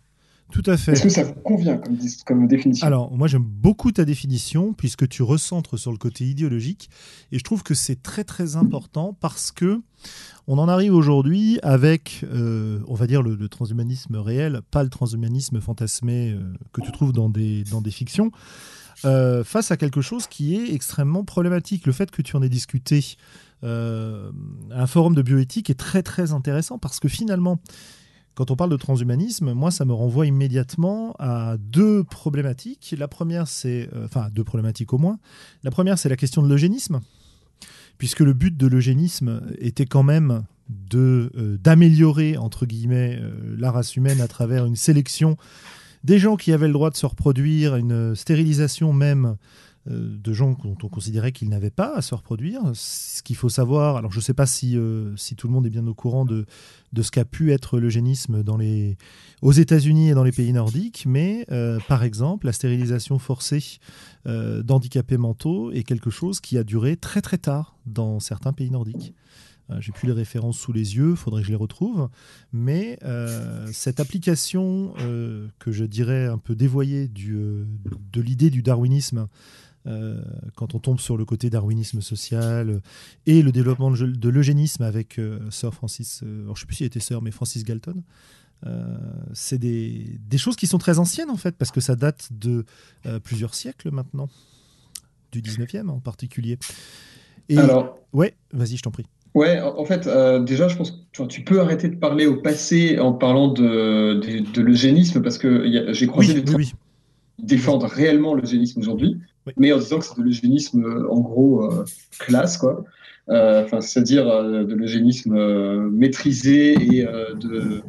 Tout 0.52 0.62
à 0.66 0.76
fait. 0.76 0.92
Est-ce 0.92 1.02
que 1.02 1.08
ça 1.08 1.24
vous 1.24 1.32
convient 1.32 1.78
comme, 1.78 1.96
comme, 2.26 2.46
définition? 2.46 2.86
Alors, 2.86 3.10
moi, 3.10 3.26
j'aime 3.26 3.42
beaucoup 3.42 3.90
ta 3.90 4.04
définition, 4.04 4.74
puisque 4.74 5.08
tu 5.08 5.22
recentres 5.22 5.78
sur 5.78 5.90
le 5.92 5.96
côté 5.96 6.26
idéologique. 6.26 6.90
Et 7.32 7.38
je 7.38 7.44
trouve 7.44 7.62
que 7.62 7.72
c'est 7.72 8.02
très, 8.02 8.22
très 8.22 8.56
important 8.56 9.16
parce 9.18 9.50
que 9.50 9.80
on 10.46 10.58
en 10.58 10.68
arrive 10.68 10.94
aujourd'hui 10.94 11.58
avec, 11.62 12.24
euh, 12.24 12.80
on 12.86 12.94
va 12.94 13.06
dire, 13.06 13.22
le, 13.22 13.48
transhumanisme 13.48 14.16
réel, 14.16 14.60
pas 14.70 14.82
le 14.82 14.90
transhumanisme 14.90 15.60
fantasmé 15.60 16.32
euh, 16.32 16.40
que 16.72 16.82
tu 16.82 16.92
trouves 16.92 17.12
dans 17.12 17.30
des, 17.30 17.64
dans 17.70 17.80
des 17.80 17.92
fictions, 17.92 18.30
euh, 19.04 19.44
face 19.44 19.70
à 19.70 19.76
quelque 19.78 20.02
chose 20.02 20.26
qui 20.26 20.56
est 20.56 20.74
extrêmement 20.74 21.24
problématique. 21.24 21.86
Le 21.86 21.92
fait 21.92 22.10
que 22.10 22.20
tu 22.20 22.36
en 22.36 22.42
aies 22.42 22.50
discuté 22.50 23.16
un 23.62 24.86
forum 24.86 25.14
de 25.14 25.22
bioéthique 25.22 25.70
est 25.70 25.78
très, 25.78 26.02
très 26.02 26.32
intéressant 26.32 26.78
parce 26.78 27.00
que 27.00 27.08
finalement, 27.08 27.60
quand 28.34 28.50
on 28.50 28.56
parle 28.56 28.70
de 28.70 28.76
transhumanisme, 28.76 29.52
moi, 29.52 29.70
ça 29.70 29.84
me 29.84 29.92
renvoie 29.92 30.26
immédiatement 30.26 31.14
à 31.18 31.56
deux 31.58 32.02
problématiques. 32.02 32.94
La 32.98 33.08
première, 33.08 33.46
c'est, 33.46 33.90
euh, 33.92 34.06
enfin, 34.06 34.28
deux 34.32 34.44
problématiques 34.44 34.92
au 34.92 34.98
moins. 34.98 35.18
La 35.62 35.70
première, 35.70 35.98
c'est 35.98 36.08
la 36.08 36.16
question 36.16 36.42
de 36.42 36.48
l'eugénisme, 36.48 37.00
puisque 37.98 38.20
le 38.20 38.32
but 38.32 38.56
de 38.56 38.66
l'eugénisme 38.66 39.42
était 39.58 39.86
quand 39.86 40.02
même 40.02 40.44
euh, 40.94 41.58
d'améliorer 41.62 42.38
entre 42.38 42.64
guillemets 42.64 43.18
euh, 43.20 43.56
la 43.58 43.70
race 43.70 43.96
humaine 43.96 44.20
à 44.22 44.28
travers 44.28 44.64
une 44.64 44.76
sélection 44.76 45.36
des 46.02 46.18
gens 46.18 46.36
qui 46.36 46.52
avaient 46.52 46.66
le 46.66 46.72
droit 46.72 46.90
de 46.90 46.96
se 46.96 47.04
reproduire, 47.04 47.76
une 47.76 48.14
stérilisation 48.14 48.92
même 48.92 49.26
euh, 49.26 49.34
de 49.86 50.32
gens 50.32 50.56
dont 50.62 50.76
on 50.82 50.88
considérait 50.88 51.32
qu'ils 51.32 51.48
n'avaient 51.48 51.70
pas 51.70 51.96
à 51.96 52.02
se 52.02 52.14
reproduire. 52.14 52.60
Ce 52.74 53.22
qu'il 53.22 53.34
faut 53.34 53.48
savoir, 53.48 53.96
alors 53.96 54.12
je 54.12 54.18
ne 54.18 54.22
sais 54.22 54.34
pas 54.34 54.46
si, 54.46 54.76
euh, 54.76 55.16
si 55.16 55.34
tout 55.34 55.48
le 55.48 55.52
monde 55.52 55.66
est 55.66 55.70
bien 55.70 55.86
au 55.88 55.94
courant 55.94 56.24
de, 56.24 56.46
de 56.92 57.02
ce 57.02 57.10
qu'a 57.10 57.24
pu 57.24 57.50
être 57.50 57.80
l'eugénisme 57.80 58.44
dans 58.44 58.56
les, 58.56 58.96
aux 59.40 59.50
États-Unis 59.50 60.10
et 60.10 60.14
dans 60.14 60.22
les 60.22 60.30
pays 60.30 60.52
nordiques, 60.52 61.04
mais 61.06 61.46
euh, 61.50 61.80
par 61.88 62.04
exemple, 62.04 62.46
la 62.46 62.52
stérilisation 62.52 63.18
forcée 63.18 63.78
d'handicapés 64.24 65.16
mentaux 65.16 65.72
est 65.72 65.82
quelque 65.82 66.10
chose 66.10 66.40
qui 66.40 66.56
a 66.56 66.62
duré 66.62 66.96
très 66.96 67.20
très 67.20 67.38
tard 67.38 67.76
dans 67.86 68.20
certains 68.20 68.52
pays 68.52 68.70
nordiques. 68.70 69.14
J'ai 69.80 69.90
plus 69.90 70.06
les 70.06 70.12
références 70.12 70.58
sous 70.58 70.72
les 70.72 70.96
yeux, 70.96 71.14
faudrait 71.14 71.40
que 71.40 71.46
je 71.46 71.52
les 71.52 71.56
retrouve. 71.56 72.08
Mais 72.52 72.98
cette 73.72 73.98
application 73.98 74.94
que 75.58 75.72
je 75.72 75.84
dirais 75.84 76.26
un 76.26 76.38
peu 76.38 76.54
dévoyée 76.54 77.08
de 77.08 77.66
l'idée 78.20 78.50
du 78.50 78.62
darwinisme 78.62 79.26
euh, 79.86 80.20
quand 80.54 80.74
on 80.74 80.78
tombe 80.78 81.00
sur 81.00 81.16
le 81.16 81.24
côté 81.24 81.50
darwinisme 81.50 82.00
social 82.00 82.70
euh, 82.70 82.80
et 83.26 83.42
le 83.42 83.50
développement 83.50 83.90
de, 83.90 84.28
l'eugénisme 84.28 84.84
avec 84.84 85.18
euh, 85.18 85.40
Sir 85.50 85.74
Francis, 85.74 86.20
je 86.22 86.48
ne 86.48 86.54
sais 86.54 86.66
plus 86.66 86.76
s'il 86.76 86.86
était 86.86 87.00
Sir, 87.00 87.20
mais 87.20 87.32
Francis 87.32 87.64
Galton. 87.64 88.02
c'est 89.32 89.58
des, 89.58 90.20
des, 90.28 90.38
choses 90.38 90.54
qui 90.54 90.68
sont 90.68 90.78
très 90.78 91.00
anciennes 91.00 91.30
en 91.30 91.36
fait, 91.36 91.56
parce 91.56 91.72
que 91.72 91.80
ça 91.80 91.96
date 91.96 92.28
de 92.30 92.64
plusieurs 93.24 93.54
siècles 93.54 93.90
maintenant, 93.90 94.28
du 95.32 95.42
19e 95.42 95.88
en 95.88 95.98
particulier. 95.98 96.58
Et, 97.48 97.58
Alors, 97.58 97.98
ouais, 98.12 98.36
vas-y, 98.52 98.76
je 98.76 98.82
t'en 98.82 98.92
prie. 98.92 99.06
Ouais, 99.34 99.60
en 99.60 99.84
fait, 99.84 100.08
déjà, 100.44 100.68
je 100.68 100.76
pense 100.76 100.92
que 100.92 101.24
tu 101.24 101.42
peux 101.42 101.60
arrêter 101.60 101.88
de 101.88 101.96
parler 101.96 102.26
au 102.26 102.36
passé 102.36 103.00
en 103.00 103.12
parlant 103.12 103.48
de, 103.48 104.20
de, 104.52 104.60
l'eugénisme, 104.60 105.22
parce 105.22 105.38
que 105.38 105.92
j'ai 105.92 106.06
croisé 106.06 106.40
des 106.40 106.54
oui, 106.54 106.72
défendent 107.40 107.84
réellement 107.84 108.34
l'eugénisme 108.34 108.78
aujourd'hui 108.78 109.18
mais 109.56 109.72
en 109.72 109.78
disant 109.78 109.98
que 109.98 110.04
c'est 110.04 110.16
de 110.16 110.22
l'eugénisme 110.22 110.84
euh, 110.84 111.08
en 111.10 111.20
gros 111.20 111.64
euh, 111.64 111.84
classe, 112.18 112.56
quoi. 112.56 112.84
Euh, 113.28 113.66
c'est-à-dire 113.80 114.26
de 114.26 114.74
l'eugénisme 114.74 115.88
maîtrisé 115.90 116.72
et 116.72 117.04
de 117.04 117.80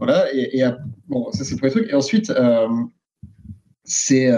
voilà. 0.00 0.26
Et, 0.34 0.64
bon, 1.06 1.30
ça 1.30 1.44
c'est 1.44 1.52
le 1.52 1.58
premier 1.58 1.70
truc. 1.70 1.86
Et 1.90 1.94
ensuite, 1.94 2.32
c'est 3.84 4.30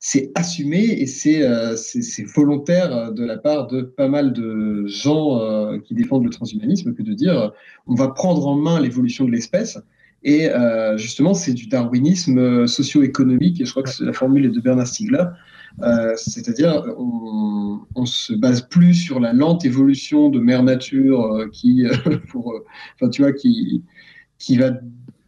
c'est 0.00 0.32
assumé 0.34 0.80
et 0.80 1.06
c'est 1.06 2.24
volontaire 2.34 3.12
de 3.12 3.24
la 3.24 3.38
part 3.38 3.68
de 3.68 3.82
pas 3.82 4.08
mal 4.08 4.32
de 4.32 4.84
gens 4.88 5.78
qui 5.84 5.94
défendent 5.94 6.24
le 6.24 6.30
transhumanisme 6.30 6.92
que 6.92 7.02
de 7.04 7.12
dire 7.12 7.52
on 7.86 7.94
va 7.94 8.08
prendre 8.08 8.44
en 8.48 8.56
main 8.56 8.80
l'évolution 8.80 9.24
de 9.26 9.30
l'espèce 9.30 9.78
et 10.24 10.48
justement 10.96 11.34
c'est 11.34 11.52
du 11.52 11.68
darwinisme 11.68 12.66
socio-économique 12.66 13.60
et 13.60 13.64
je 13.64 13.70
crois 13.70 13.84
que 13.84 14.02
la 14.02 14.12
formule 14.12 14.44
est 14.46 14.50
de 14.50 14.60
Bernard 14.60 14.88
Stiegler 14.88 15.24
euh, 15.80 16.14
c'est-à-dire, 16.16 16.84
on, 16.98 17.80
on 17.94 18.06
se 18.06 18.32
base 18.32 18.62
plus 18.68 18.94
sur 18.94 19.20
la 19.20 19.32
lente 19.32 19.64
évolution 19.64 20.28
de 20.28 20.38
mère 20.38 20.62
nature 20.62 21.24
euh, 21.24 21.48
qui, 21.50 21.86
euh, 21.86 22.18
pour, 22.28 22.54
enfin, 22.94 23.08
tu 23.10 23.22
vois, 23.22 23.32
qui, 23.32 23.82
qui 24.38 24.56
va 24.56 24.72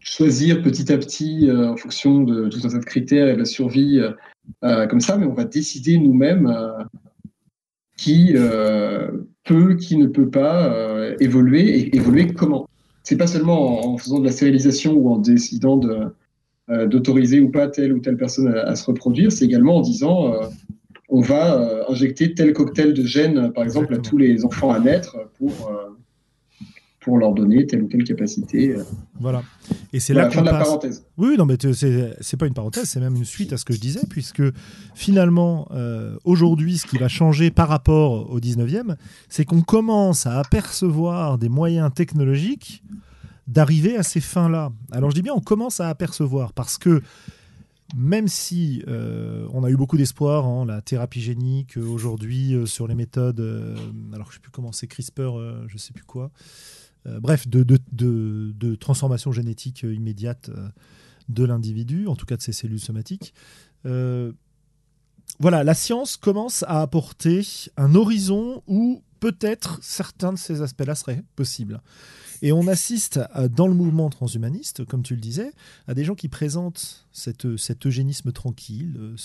choisir 0.01 0.63
petit 0.63 0.93
à 0.93 0.99
petit 0.99 1.49
en 1.51 1.77
fonction 1.77 2.23
de 2.23 2.49
tout 2.49 2.59
un 2.65 2.69
tas 2.69 2.79
de 2.79 2.85
critères 2.85 3.29
et 3.29 3.35
de 3.35 3.39
la 3.39 3.47
survie 3.47 4.03
comme 4.61 5.01
ça, 5.01 5.17
mais 5.17 5.25
on 5.25 5.33
va 5.33 5.45
décider 5.45 5.97
nous-mêmes 5.97 6.55
qui 7.97 8.35
peut, 9.45 9.77
qui 9.77 9.97
ne 9.97 10.07
peut 10.07 10.29
pas 10.29 11.15
évoluer 11.21 11.79
et 11.79 11.97
évoluer 11.97 12.35
comment. 12.35 12.69
C'est 13.03 13.17
pas 13.17 13.27
seulement 13.27 13.95
en, 13.95 13.97
faisant 13.97 14.19
de 14.19 14.27
la 14.27 14.33
stérilisation 14.33 14.93
ou 14.93 15.09
en 15.09 15.17
décidant 15.17 15.79
de, 15.79 16.11
d'autoriser 16.69 17.41
ou 17.41 17.51
pas 17.51 17.69
telle 17.69 17.93
ou 17.93 17.99
telle 17.99 18.17
personne 18.17 18.49
à, 18.49 18.75
se 18.75 18.87
reproduire, 18.87 19.31
c'est 19.31 19.45
également 19.45 19.77
en 19.77 19.81
disant 19.83 20.33
euh, 20.33 20.47
on 21.11 21.21
va 21.21 21.61
euh, 21.61 21.85
injecter 21.89 22.35
tel 22.35 22.53
cocktail 22.55 22.95
de 22.95 23.05
gènes, 23.05 23.53
par 23.53 23.65
exemple, 23.65 23.95
à 23.95 23.99
tous 23.99 24.17
les 24.17 24.45
enfants 24.47 24.73
à 24.73 24.81
naître 24.81 25.19
pour, 25.39 25.71
pour 27.01 27.19
leur 27.19 27.35
donner 27.35 27.67
telle 27.67 27.83
ou 27.83 27.89
telle 27.89 28.05
capacité. 28.05 28.77
Voilà. 29.21 29.43
Et 29.93 30.01
c'est 30.01 30.15
là 30.15 30.29
qu'on 30.29 30.37
passe... 30.37 30.45
la 30.45 30.59
parenthèse. 30.59 31.05
Oui, 31.19 31.37
non, 31.37 31.45
mais 31.45 31.57
c'est 31.61 32.37
pas 32.39 32.47
une 32.47 32.55
parenthèse, 32.55 32.89
c'est 32.89 33.01
même 33.01 33.15
une 33.15 33.27
suite 33.27 33.53
à 33.53 33.59
ce 33.59 33.67
que 33.67 33.75
je 33.75 33.81
disais, 33.81 34.01
puisque 34.09 34.43
finalement, 34.95 35.69
aujourd'hui, 36.25 36.79
ce 36.79 36.87
qui 36.87 36.97
va 36.97 37.09
changer 37.09 37.51
par 37.51 37.69
rapport 37.69 38.31
au 38.33 38.41
19e, 38.41 38.97
c'est 39.29 39.45
qu'on 39.45 39.61
commence 39.61 40.27
à 40.27 40.39
apercevoir 40.39 41.37
des 41.37 41.51
moyens 41.51 41.93
technologiques 41.95 42.83
d'arriver 43.47 43.97
à 43.97 44.03
ces 44.03 44.21
fins-là. 44.21 44.73
Alors 44.91 45.11
je 45.11 45.17
dis 45.17 45.23
bien, 45.23 45.35
on 45.35 45.41
commence 45.41 45.81
à 45.81 45.89
apercevoir 45.89 46.53
parce 46.53 46.79
que 46.79 47.03
même 47.95 48.29
si 48.29 48.83
euh, 48.89 49.47
on 49.53 49.63
a 49.63 49.71
eu 49.71 49.77
beaucoup 49.77 49.97
d'espoir, 49.97 50.47
en 50.47 50.65
la 50.65 50.81
thérapie 50.81 51.21
génique 51.21 51.77
euh, 51.77 51.87
aujourd'hui 51.87 52.55
euh, 52.55 52.67
sur 52.67 52.89
les 52.89 52.95
méthodes, 52.95 53.41
alors 54.13 54.27
je 54.27 54.31
ne 54.31 54.35
sais 54.35 54.41
plus 54.41 54.51
comment 54.51 54.73
c'est 54.73 54.87
CRISPR, 54.87 55.39
je 55.69 55.75
ne 55.75 55.79
sais 55.79 55.93
plus 55.93 56.05
quoi, 56.05 56.31
bref, 57.07 57.47
de, 57.47 58.75
transformation 58.77 59.31
génétique 59.31 59.83
immédiate 59.83 60.51
de 61.29 61.45
l'individu, 61.45 62.07
en 62.09 62.17
tout 62.17 62.27
cas 62.27 62.37
de 62.37 62.43
ses 62.43 62.53
cellules 62.53 62.81
somatiques. 62.81 63.35
voilà, 63.85 65.65
la 65.65 65.75
science 65.75 66.17
commence 66.17 66.63
à 66.65 66.81
apporter 66.81 67.47
un 67.77 67.95
horizon 67.95 68.63
où 68.67 69.03
peut-être 69.21 69.79
certains 69.83 70.33
de 70.33 70.39
ces 70.39 70.63
aspects-là 70.63 70.95
seraient 70.95 71.23
possibles. 71.37 71.81
Et 72.45 72.53
on 72.53 72.69
assiste 72.69 73.19
dans 73.57 73.67
le 73.67 73.73
mouvement 73.73 74.11
transhumaniste, 74.11 74.85
comme 74.85 75.03
tu 75.03 75.15
le 75.15 75.21
disais, 75.23 75.51
à 75.89 75.95
des 75.95 76.05
gens 76.05 76.15
qui 76.15 76.29
présentent 76.29 77.07
cette, 77.11 77.57
cet 77.57 77.87
eugénisme 77.87 78.33
tranquille, 78.33 78.99
euh, 78.99 79.17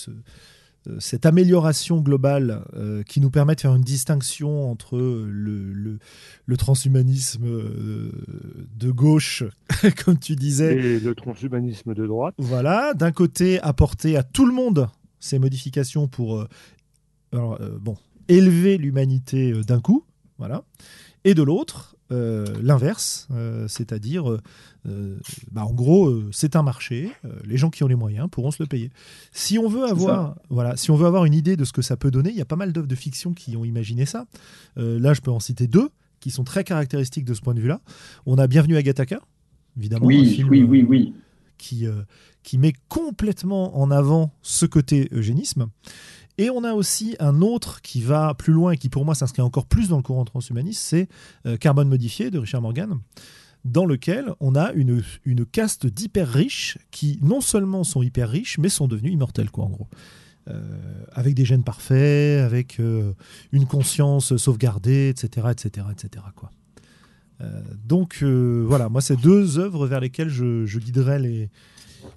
euh, 0.88 0.95
cette 1.01 1.25
amélioration 1.25 1.99
globale 1.99 2.63
euh, 2.75 3.03
qui 3.03 3.19
nous 3.19 3.29
permet 3.29 3.55
de 3.55 3.60
faire 3.60 3.75
une 3.75 3.84
distinction 3.84 4.71
entre 4.71 4.97
le, 4.97 5.99
le, 6.45 6.58
transhumanisme 6.58 7.43
de 7.43 8.89
gauche, 8.89 9.43
comme 10.05 10.17
tu 10.17 10.38
disais, 10.38 10.75
et 10.77 10.99
le 11.01 11.13
transhumanisme 11.13 11.93
de 11.93 12.08
droite. 12.08 12.36
Voilà, 12.38 12.93
d'un 12.93 13.12
côté, 13.12 13.60
apporter 13.60 14.15
à 14.15 14.23
tout 14.23 14.45
le 14.45 14.53
monde 14.53 14.88
ces 15.19 15.39
modifications 15.39 16.08
pour 16.08 16.47
bon, 17.34 17.97
élever 18.29 18.77
l'humanité 18.77 19.51
d'un 19.67 19.82
coup, 19.82 20.05
voilà, 20.38 20.63
et 21.25 21.34
de 21.34 21.43
l'autre, 21.43 21.97
euh, 22.12 22.45
l'inverse, 22.62 23.28
euh, 23.32 23.67
c'est-à-dire, 23.67 24.32
euh, 24.88 25.19
bah, 25.52 25.63
en 25.63 25.74
gros, 25.74 26.12
c'est 26.32 26.56
un 26.56 26.63
marché, 26.63 27.12
les 27.45 27.58
gens 27.58 27.69
qui 27.69 27.84
ont 27.84 27.88
les 27.88 27.95
moyens 27.95 28.28
pourront 28.32 28.50
se 28.50 28.62
le 28.62 28.67
payer. 28.67 28.89
Si 29.32 29.60
on 29.60 29.67
veut 29.67 29.84
avoir, 29.84 30.36
voilà, 30.50 30.76
si 30.76 30.89
on 30.89 30.95
veut 30.95 31.06
avoir 31.06 31.26
une 31.26 31.36
idée 31.36 31.56
de 31.56 31.65
ce 31.65 31.74
que 31.74 31.82
ça 31.82 31.98
peut 31.98 32.10
donner, 32.10 32.32
il 32.32 32.36
y 32.36 32.41
a 32.41 32.45
pas 32.45 32.56
mal 32.56 32.74
d'œuvres 32.74 32.88
de 32.88 32.95
fiction 32.95 33.34
qui 33.34 33.56
ont 33.56 33.65
imaginé 33.65 34.06
ça. 34.06 34.26
là, 34.76 35.13
je 35.13 35.22
peux 35.22 35.32
en 35.32 35.39
citer 35.39 35.67
deux 35.67 35.89
qui 36.19 36.32
sont 36.32 36.43
très 36.43 36.63
caractéristiques 36.63 37.26
de 37.26 37.34
ce 37.34 37.41
point 37.41 37.54
de 37.54 37.62
vue-là. 37.62 37.82
On 38.26 38.38
a 38.38 38.48
Bienvenue 38.48 38.76
à 38.76 38.82
Gattaca, 38.82 39.22
évidemment, 39.78 40.06
oui, 40.06 40.22
un 40.22 40.34
film, 40.34 40.50
oui, 40.50 40.63
oui, 40.63 40.86
oui. 40.88 41.13
qui 41.58 41.86
qui 42.41 42.58
met 42.58 42.74
complètement 42.88 43.80
en 43.80 43.91
avant 43.91 44.34
ce 44.41 44.65
côté 44.65 45.10
eugénisme. 45.12 45.67
Et 46.39 46.49
on 46.49 46.63
a 46.63 46.73
aussi 46.73 47.15
un 47.19 47.41
autre 47.41 47.82
qui 47.82 48.02
va 48.02 48.34
plus 48.34 48.54
loin 48.54 48.71
et 48.71 48.78
qui 48.78 48.89
pour 48.89 49.06
moi 49.06 49.13
s'inscrit 49.13 49.41
encore 49.41 49.65
plus 49.65 49.89
dans 49.89 49.97
le 49.97 50.04
courant 50.04 50.25
transhumaniste, 50.25 50.82
c'est 50.82 51.08
Carbone 51.60 51.89
modifié 51.89 52.32
de 52.32 52.39
Richard 52.39 52.62
Morgan 52.62 52.97
dans 53.65 53.86
lequel 53.86 54.34
on 54.39 54.56
a 54.56 54.71
une, 54.73 55.04
caste 55.52 55.86
d'hyper 55.86 56.28
riches 56.28 56.78
qui 56.91 57.19
non 57.21 57.41
seulement 57.41 57.84
sont 57.84 58.02
hyper 58.02 58.30
riches, 58.30 58.58
mais 58.58 58.69
sont 58.69 58.88
devenus 58.88 59.13
immortels, 59.13 59.52
quoi, 59.52 59.65
en 59.65 59.69
gros. 59.69 59.88
Euh, 60.47 60.62
avec 61.12 61.36
des 61.36 61.45
gènes 61.45 61.63
parfaits, 61.63 62.41
avec 62.41 62.80
euh, 62.80 63.13
une 63.52 63.67
conscience 63.67 64.36
sauvegardée, 64.38 65.10
etc., 65.10 65.47
etc., 65.52 65.88
etc. 65.91 66.25
Quoi. 66.36 66.49
Euh, 67.41 67.62
donc 67.86 68.23
voilà, 68.23 68.89
moi 68.89 69.02
c'est 69.02 69.15
deux 69.15 69.60
œuvres 69.60 69.86
vers 69.88 69.99
lesquelles 69.99 70.30
je, 70.30 70.65
je 70.65 70.80
guiderai 70.80 71.49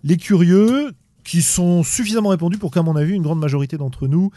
les 0.03 0.17
curieux, 0.17 0.93
qui 1.25 1.43
sont 1.43 1.83
suffisamment 1.83 2.31
répandus 2.31 2.59
pour 2.59 2.71
qu'à 2.71 2.83
mon 2.83 2.97
avis 2.97 3.15
une 3.15 3.23
grande 3.23 3.41
majorité 3.41 3.77
d'entre 3.77 4.09
nous 4.09 4.31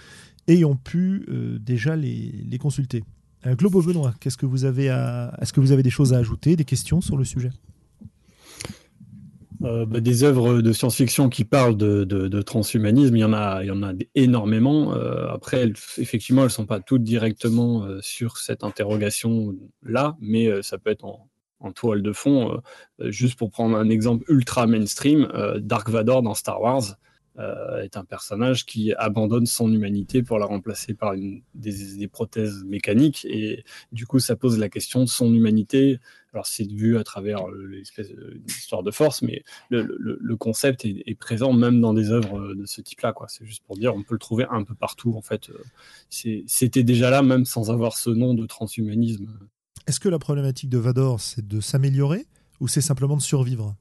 ayons 0.47 0.75
pu 0.75 1.25
déjà 1.59 1.95
les, 1.95 2.57
consulter. 2.59 3.03
Globo 3.45 3.81
Benoît, 3.81 4.13
qu'est-ce 4.19 4.37
que 4.37 4.45
vous 4.45 4.65
avez. 4.65 4.85
Est-ce 5.41 5.53
que 5.53 5.59
vous 5.59 5.71
avez 5.71 5.81
des 5.81 5.89
choses 5.89 6.13
à 6.13 6.17
ajouter, 6.17 6.55
des 6.55 6.65
questions 6.65 7.01
sur 7.01 7.17
le 7.17 7.23
sujet? 7.23 7.49
Euh, 9.63 9.85
bah, 9.85 9.99
des 9.99 10.23
œuvres 10.23 10.61
de 10.61 10.73
science-fiction 10.73 11.29
qui 11.29 11.45
parlent 11.45 11.77
de, 11.77 12.41
transhumanisme, 12.41 13.15
il 13.15 13.19
y 13.19 13.23
en 13.23 13.33
a, 13.33 13.63
il 13.63 13.67
y 13.67 13.71
en 13.71 13.83
a 13.83 13.93
énormément. 14.13 14.93
Euh, 14.93 15.27
après, 15.29 15.71
effectivement, 15.97 16.41
elles 16.41 16.47
ne 16.47 16.51
sont 16.51 16.65
pas 16.65 16.79
toutes 16.79 17.03
directement 17.03 17.83
euh, 17.83 17.99
sur 18.01 18.37
cette 18.37 18.63
interrogation-là, 18.63 20.17
mais 20.19 20.61
ça 20.61 20.77
peut 20.77 20.89
être 20.89 21.05
en, 21.05 21.27
en, 21.59 21.71
toile 21.71 22.01
de 22.01 22.13
fond. 22.13 22.61
juste 22.99 23.37
pour 23.37 23.49
prendre 23.49 23.77
un 23.77 23.89
exemple 23.89 24.25
ultra 24.29 24.67
mainstream, 24.67 25.27
Dark 25.57 25.89
Vador 25.89 26.21
dans 26.21 26.33
Star 26.33 26.61
Wars. 26.61 26.97
Euh, 27.37 27.81
est 27.81 27.97
un 27.97 28.05
personnage 28.05 28.65
qui 28.65 28.93
abandonne 28.93 29.45
son 29.45 29.69
humanité 29.69 30.23
pour 30.23 30.39
la 30.39 30.45
remplacer 30.45 30.93
par 30.93 31.15
des, 31.53 32.07
prothèses 32.07 32.63
mécaniques. 32.63 33.25
Et 33.25 33.65
du 33.91 34.07
coup, 34.07 34.19
ça 34.19 34.37
pose 34.37 34.57
la 34.57 34.69
question 34.69 35.01
de 35.01 35.09
son 35.09 35.33
humanité. 35.33 35.99
Alors, 36.31 36.45
c'est 36.45 36.63
vu 36.63 36.97
à 36.97 37.03
travers 37.03 37.45
l'espèce 37.49 38.09
d'histoire 38.45 38.83
de 38.83 38.91
force, 38.91 39.21
mais 39.21 39.43
le, 39.69 40.35
concept 40.37 40.85
est, 40.85 41.19
présent 41.19 41.51
même 41.51 41.81
dans 41.81 41.93
des 41.93 42.09
œuvres 42.09 42.53
de 42.53 42.65
ce 42.65 42.79
type-là. 42.79 43.13
C'est 43.27 43.45
juste 43.45 43.63
pour 43.65 43.75
dire, 43.75 43.93
on 43.93 44.03
peut 44.03 44.15
le 44.15 44.19
trouver 44.19 44.45
un 44.49 44.63
peu 44.63 44.75
partout. 44.75 45.13
En 45.17 45.21
fait, 45.21 45.51
c'était 46.09 46.83
déjà 46.83 47.09
là, 47.09 47.21
même 47.21 47.43
sans 47.43 47.69
avoir 47.69 47.97
ce 47.97 48.11
nom 48.11 48.33
de 48.33 48.45
transhumanisme. 48.45 49.27
Est-ce 49.87 49.99
que 49.99 50.09
la 50.09 50.19
problématique 50.19 50.69
de 50.69 50.77
Vador, 50.77 51.19
c'est 51.21 51.47
de 51.47 51.61
s'améliorer 51.61 52.25
ou 52.59 52.67
c'est 52.67 52.81
simplement 52.81 53.17
de 53.17 53.21
survivre? 53.21 53.75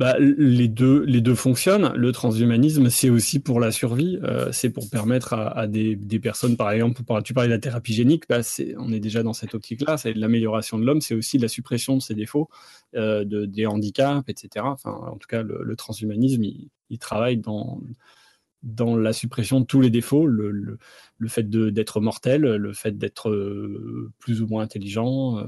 Bah, 0.00 0.16
les, 0.18 0.66
deux, 0.66 1.04
les 1.04 1.22
fonctionnent. 1.34 1.92
Le 1.94 2.10
transhumanisme, 2.10 2.88
c'est 2.88 3.10
aussi 3.10 3.38
pour 3.38 3.60
la 3.60 3.70
survie. 3.70 4.18
Euh, 4.22 4.50
c'est 4.50 4.70
pour 4.70 4.88
permettre 4.88 5.34
à, 5.34 5.66
des, 5.66 5.94
personnes, 6.18 6.56
par 6.56 6.70
exemple, 6.70 7.02
tu 7.22 7.34
parlais 7.34 7.48
de 7.48 7.52
la 7.52 7.58
thérapie 7.58 7.92
génique, 7.92 8.24
bah, 8.26 8.40
on 8.78 8.94
est 8.94 8.98
déjà 8.98 9.22
dans 9.22 9.34
cette 9.34 9.54
optique-là. 9.54 9.98
C'est 9.98 10.14
l'amélioration 10.14 10.78
de 10.78 10.86
l'homme, 10.86 11.02
c'est 11.02 11.14
aussi 11.14 11.36
la 11.36 11.48
suppression 11.48 11.96
de 11.96 12.00
ses 12.00 12.14
défauts, 12.14 12.48
euh, 12.96 13.26
de, 13.26 13.44
des 13.44 13.66
handicaps, 13.66 14.26
etc. 14.28 14.64
En 14.84 15.16
tout 15.18 15.28
cas, 15.28 15.42
le, 15.42 15.76
transhumanisme, 15.76 16.44
il, 16.44 16.98
travaille 16.98 17.36
dans, 17.36 17.78
dans 18.62 18.96
la 18.96 19.12
suppression 19.12 19.60
de 19.60 19.64
tous 19.64 19.80
les 19.80 19.90
défauts, 19.90 20.26
le, 20.26 20.50
le, 20.50 21.28
fait 21.28 21.48
d'être 21.48 22.00
mortel, 22.00 22.42
le 22.42 22.72
fait 22.72 22.98
d'être 22.98 23.30
euh, 23.30 24.10
plus 24.18 24.42
ou 24.42 24.46
moins 24.46 24.62
intelligent. 24.62 25.42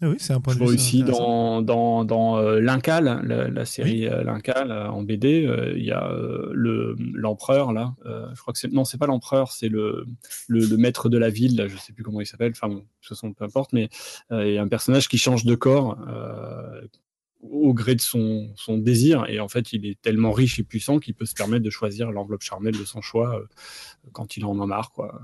Ah 0.00 0.08
oui, 0.08 0.16
c'est 0.18 0.32
un 0.32 0.40
point 0.40 0.54
de 0.54 0.60
vue. 0.60 0.64
aussi 0.64 1.02
dans, 1.02 1.60
dans, 1.60 2.04
dans 2.04 2.38
euh, 2.38 2.60
l'Incal, 2.60 3.20
la, 3.26 3.64
série 3.64 4.06
euh, 4.06 4.22
L'Incal 4.22 4.70
euh, 4.70 4.88
en 4.88 5.02
BD, 5.02 5.50
il 5.74 5.84
y 5.84 5.90
a 5.90 6.12
le 6.52 6.94
l'empereur 7.14 7.72
là. 7.72 7.94
je 8.04 8.40
crois 8.40 8.52
que 8.52 8.60
c'est 8.60 8.72
non, 8.72 8.84
c'est 8.84 8.98
pas 8.98 9.06
l'empereur, 9.06 9.50
c'est 9.50 9.68
le, 9.68 10.06
le, 10.46 10.76
maître 10.76 11.08
de 11.08 11.18
la 11.18 11.30
ville. 11.30 11.56
Là, 11.56 11.66
je 11.66 11.76
sais 11.76 11.92
plus 11.92 12.04
comment 12.04 12.20
il 12.20 12.26
s'appelle. 12.26 12.52
Enfin, 12.52 12.68
bon, 12.68 12.76
de 12.76 12.80
toute 13.00 13.08
façon, 13.08 13.32
peu 13.32 13.44
importe. 13.44 13.72
Mais 13.72 13.88
il 14.30 14.52
y 14.52 14.58
a 14.58 14.62
un 14.62 14.68
personnage 14.68 15.08
qui 15.08 15.18
change 15.18 15.44
de 15.44 15.54
corps 15.56 15.98
au 17.40 17.72
gré 17.72 17.94
de 17.94 18.00
son, 18.00 18.50
son, 18.56 18.78
désir. 18.78 19.26
Et 19.28 19.40
en 19.40 19.48
fait, 19.48 19.72
il 19.72 19.86
est 19.86 20.00
tellement 20.00 20.32
riche 20.32 20.58
et 20.58 20.64
puissant 20.64 20.98
qu'il 20.98 21.14
peut 21.14 21.26
se 21.26 21.34
permettre 21.34 21.64
de 21.64 21.70
choisir 21.70 22.10
l'enveloppe 22.10 22.42
charnelle 22.42 22.76
de 22.76 22.84
son 22.84 23.00
choix 23.00 23.40
quand 24.12 24.36
il 24.36 24.44
en 24.44 24.60
a 24.60 24.66
marre, 24.66 24.92
quoi. 24.92 25.20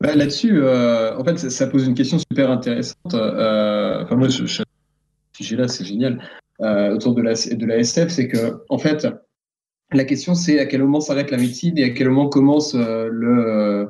Bah, 0.00 0.14
là-dessus, 0.14 0.60
euh, 0.62 1.16
en 1.16 1.24
fait, 1.24 1.38
ça, 1.38 1.66
pose 1.66 1.86
une 1.86 1.94
question 1.94 2.18
super 2.18 2.50
intéressante. 2.50 3.14
Euh, 3.14 4.02
enfin, 4.02 4.16
moi, 4.16 4.28
ce 4.28 4.44
sujet-là, 5.32 5.68
c'est 5.68 5.84
génial. 5.84 6.22
Euh, 6.60 6.94
autour 6.94 7.14
de 7.14 7.22
la, 7.22 7.32
de 7.32 7.66
la 7.66 7.78
SF, 7.78 8.10
c'est 8.10 8.28
que, 8.28 8.62
en 8.68 8.78
fait, 8.78 9.06
la 9.92 10.04
question, 10.04 10.34
c'est 10.34 10.58
à 10.58 10.66
quel 10.66 10.82
moment 10.82 11.00
s'arrête 11.00 11.30
la 11.30 11.38
médecine 11.38 11.78
et 11.78 11.84
à 11.84 11.90
quel 11.90 12.10
moment 12.10 12.28
commence 12.28 12.74
le, 12.74 13.88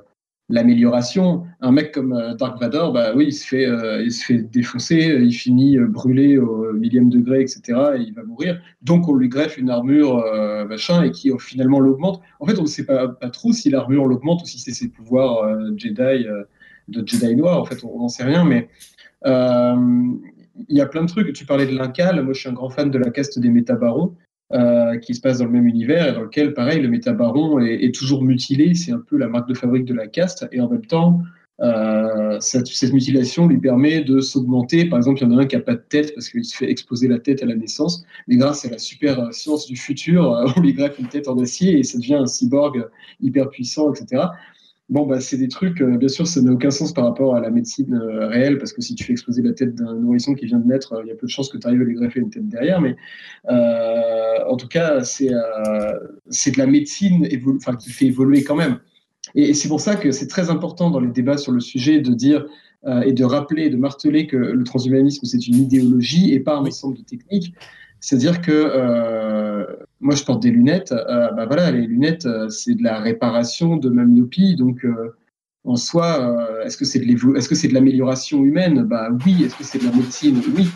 l'amélioration. 0.48 1.44
Un 1.60 1.72
mec 1.72 1.92
comme 1.92 2.12
euh, 2.12 2.34
Dark 2.34 2.60
Vador, 2.60 2.92
bah 2.92 3.12
oui, 3.14 3.26
il 3.28 3.32
se 3.32 3.46
fait, 3.46 3.66
euh, 3.66 4.02
il 4.02 4.12
se 4.12 4.24
fait 4.24 4.38
défoncer, 4.38 5.18
il 5.20 5.32
finit 5.32 5.78
euh, 5.78 5.86
brûlé 5.86 6.38
au 6.38 6.72
millième 6.72 7.10
degré, 7.10 7.40
etc. 7.40 7.60
Et 7.96 8.02
il 8.02 8.14
va 8.14 8.22
mourir. 8.22 8.60
Donc 8.82 9.08
on 9.08 9.14
lui 9.14 9.28
greffe 9.28 9.58
une 9.58 9.70
armure 9.70 10.24
machin 10.68 11.02
et 11.02 11.10
qui 11.10 11.30
finalement 11.38 11.80
l'augmente. 11.80 12.20
En 12.40 12.46
fait, 12.46 12.58
on 12.58 12.62
ne 12.62 12.68
sait 12.68 12.86
pas, 12.86 13.08
pas 13.08 13.30
trop 13.30 13.52
si 13.52 13.70
l'armure 13.70 14.06
l'augmente 14.06 14.42
ou 14.42 14.46
si 14.46 14.58
c'est 14.58 14.72
ses 14.72 14.88
pouvoirs 14.88 15.48
Jedi 15.76 16.26
de 16.88 17.06
Jedi 17.06 17.36
noir. 17.36 17.60
En 17.60 17.64
fait, 17.64 17.82
on 17.84 17.98
n'en 17.98 18.08
sait 18.08 18.24
rien, 18.24 18.44
mais 18.44 18.68
il 19.24 20.76
y 20.76 20.80
a 20.80 20.86
plein 20.86 21.02
de 21.02 21.08
trucs. 21.08 21.32
Tu 21.32 21.44
parlais 21.44 21.66
de 21.66 21.76
l'Incal. 21.76 22.22
Moi, 22.22 22.34
je 22.34 22.40
suis 22.40 22.48
un 22.48 22.52
grand 22.52 22.70
fan 22.70 22.90
de 22.90 22.98
la 22.98 23.10
caste 23.10 23.38
des 23.38 23.48
métabarons. 23.48 24.14
Euh, 24.52 24.96
qui 24.98 25.12
se 25.12 25.20
passe 25.20 25.38
dans 25.38 25.46
le 25.46 25.50
même 25.50 25.66
univers 25.66 26.08
et 26.08 26.12
dans 26.12 26.22
lequel, 26.22 26.54
pareil, 26.54 26.80
le 26.80 26.88
métabaron 26.88 27.58
est, 27.58 27.82
est 27.82 27.92
toujours 27.92 28.22
mutilé. 28.22 28.74
C'est 28.74 28.92
un 28.92 29.00
peu 29.00 29.16
la 29.16 29.26
marque 29.26 29.48
de 29.48 29.54
fabrique 29.54 29.84
de 29.84 29.94
la 29.94 30.06
caste. 30.06 30.46
Et 30.52 30.60
en 30.60 30.70
même 30.70 30.86
temps, 30.86 31.20
euh, 31.60 32.38
cette, 32.38 32.68
cette, 32.68 32.92
mutilation 32.92 33.48
lui 33.48 33.58
permet 33.58 34.02
de 34.02 34.20
s'augmenter. 34.20 34.84
Par 34.84 34.98
exemple, 34.98 35.20
il 35.20 35.24
y 35.24 35.34
en 35.34 35.38
a 35.38 35.42
un 35.42 35.46
qui 35.46 35.56
n'a 35.56 35.62
pas 35.62 35.74
de 35.74 35.82
tête 35.88 36.14
parce 36.14 36.28
qu'il 36.28 36.44
se 36.44 36.56
fait 36.56 36.70
exploser 36.70 37.08
la 37.08 37.18
tête 37.18 37.42
à 37.42 37.46
la 37.46 37.56
naissance. 37.56 38.04
Mais 38.28 38.36
grâce 38.36 38.64
à 38.64 38.70
la 38.70 38.78
super 38.78 39.32
science 39.32 39.66
du 39.66 39.74
futur, 39.74 40.32
euh, 40.32 40.46
on 40.56 40.60
lui 40.60 40.74
greffe 40.74 40.98
une 41.00 41.08
tête 41.08 41.26
en 41.26 41.36
acier 41.38 41.78
et 41.78 41.82
ça 41.82 41.98
devient 41.98 42.14
un 42.14 42.26
cyborg 42.26 42.88
hyper 43.20 43.48
puissant, 43.48 43.92
etc. 43.92 44.26
Bon, 44.88 45.04
bah, 45.04 45.20
c'est 45.20 45.36
des 45.36 45.48
trucs, 45.48 45.80
euh, 45.80 45.96
bien 45.96 46.08
sûr, 46.08 46.28
ça 46.28 46.40
n'a 46.40 46.52
aucun 46.52 46.70
sens 46.70 46.92
par 46.94 47.04
rapport 47.04 47.34
à 47.34 47.40
la 47.40 47.50
médecine 47.50 47.92
euh, 47.94 48.28
réelle, 48.28 48.56
parce 48.58 48.72
que 48.72 48.80
si 48.80 48.94
tu 48.94 49.02
fais 49.02 49.12
exploser 49.12 49.42
la 49.42 49.52
tête 49.52 49.74
d'un 49.74 49.94
nourrisson 49.94 50.34
qui 50.34 50.46
vient 50.46 50.60
de 50.60 50.66
naître, 50.66 50.92
euh, 50.92 51.02
il 51.04 51.08
y 51.08 51.10
a 51.10 51.16
peu 51.16 51.26
de 51.26 51.30
chances 51.30 51.48
que 51.48 51.58
tu 51.58 51.66
arrives 51.66 51.80
à 51.80 51.84
lui 51.84 51.94
greffer 51.94 52.20
une 52.20 52.30
tête 52.30 52.48
derrière. 52.48 52.80
Mais 52.80 52.94
en 53.48 54.56
tout 54.56 54.68
cas, 54.68 55.02
c'est 55.02 55.28
de 55.28 56.58
la 56.58 56.66
médecine 56.66 57.26
qui 57.80 57.90
fait 57.90 58.06
évoluer 58.06 58.44
quand 58.44 58.54
même. 58.54 58.78
Et, 59.34 59.54
c'est 59.54 59.68
pour 59.68 59.80
ça 59.80 59.96
que 59.96 60.12
c'est 60.12 60.28
très 60.28 60.50
important 60.50 60.90
dans 60.90 61.00
les 61.00 61.10
débats 61.10 61.36
sur 61.36 61.50
le 61.50 61.60
sujet 61.60 62.00
de 62.00 62.14
dire 62.14 62.46
et 63.04 63.12
de 63.12 63.24
rappeler, 63.24 63.70
de 63.70 63.76
marteler 63.76 64.28
que 64.28 64.36
le 64.36 64.62
transhumanisme, 64.62 65.26
c'est 65.26 65.48
une 65.48 65.56
idéologie 65.56 66.32
et 66.32 66.38
pas 66.38 66.56
un 66.56 66.64
ensemble 66.64 66.96
de 66.96 67.02
techniques. 67.02 67.52
C'est-à-dire 68.00 68.40
que 68.40 68.52
euh, 68.52 69.66
moi, 70.00 70.14
je 70.14 70.24
porte 70.24 70.42
des 70.42 70.50
lunettes. 70.50 70.92
Euh, 70.92 71.30
bah 71.32 71.46
voilà, 71.46 71.70
les 71.70 71.86
lunettes, 71.86 72.26
euh, 72.26 72.48
c'est 72.48 72.74
de 72.74 72.82
la 72.82 73.00
réparation 73.00 73.76
de 73.76 73.88
ma 73.88 74.04
myopie. 74.04 74.56
Donc, 74.56 74.84
euh, 74.84 75.16
en 75.64 75.76
soi, 75.76 76.36
est-ce 76.64 76.76
que 76.76 76.84
c'est 76.84 76.98
de 77.00 77.74
l'amélioration 77.74 78.44
humaine? 78.44 78.82
Bah 78.82 79.08
oui. 79.24 79.44
Est-ce 79.44 79.56
que 79.56 79.64
c'est 79.64 79.78
de 79.78 79.84
la 79.84 79.92
médecine? 79.92 80.40
Oui. 80.56 80.68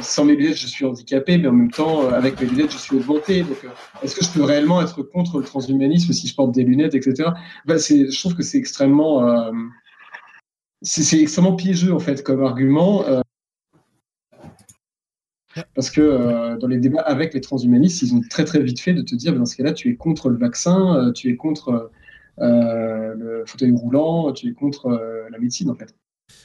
Sans 0.00 0.24
mes 0.24 0.34
lunettes, 0.34 0.56
je 0.56 0.66
suis 0.66 0.86
handicapé, 0.86 1.36
mais 1.36 1.46
en 1.46 1.52
même 1.52 1.70
temps, 1.70 2.08
avec 2.08 2.40
mes 2.40 2.46
lunettes, 2.46 2.72
je 2.72 2.78
suis 2.78 2.96
augmenté. 2.96 3.42
Donc, 3.42 3.66
est-ce 4.02 4.14
que 4.14 4.24
je 4.24 4.30
peux 4.30 4.42
réellement 4.42 4.80
être 4.80 5.02
contre 5.02 5.40
le 5.40 5.44
transhumanisme 5.44 6.10
si 6.14 6.26
je 6.26 6.34
porte 6.34 6.52
des 6.52 6.64
lunettes, 6.64 6.94
etc. 6.94 7.30
Bah, 7.66 7.76
je 7.76 8.18
trouve 8.18 8.34
que 8.34 8.42
c'est 8.42 8.56
extrêmement, 8.56 9.52
c'est, 10.80 11.20
extrêmement 11.20 11.54
piégeux 11.54 11.92
en 11.92 11.98
fait 11.98 12.22
comme 12.22 12.42
argument. 12.42 13.04
Parce 15.74 15.90
que 15.90 16.00
euh, 16.00 16.56
dans 16.56 16.66
les 16.66 16.78
débats 16.78 17.02
avec 17.02 17.34
les 17.34 17.40
transhumanistes, 17.40 18.02
ils 18.02 18.14
ont 18.14 18.20
très 18.28 18.44
très 18.44 18.62
vite 18.62 18.80
fait 18.80 18.94
de 18.94 19.02
te 19.02 19.14
dire, 19.14 19.34
dans 19.36 19.46
ce 19.46 19.56
cas-là, 19.56 19.72
tu 19.72 19.90
es 19.90 19.96
contre 19.96 20.28
le 20.28 20.36
vaccin, 20.36 20.96
euh, 20.96 21.12
tu 21.12 21.30
es 21.30 21.36
contre 21.36 21.90
euh, 22.40 23.14
le 23.14 23.44
fauteuil 23.46 23.72
roulant, 23.72 24.32
tu 24.32 24.48
es 24.48 24.52
contre 24.52 24.88
la 25.30 25.38
médecine 25.38 25.70
en 25.70 25.74
fait. 25.74 25.94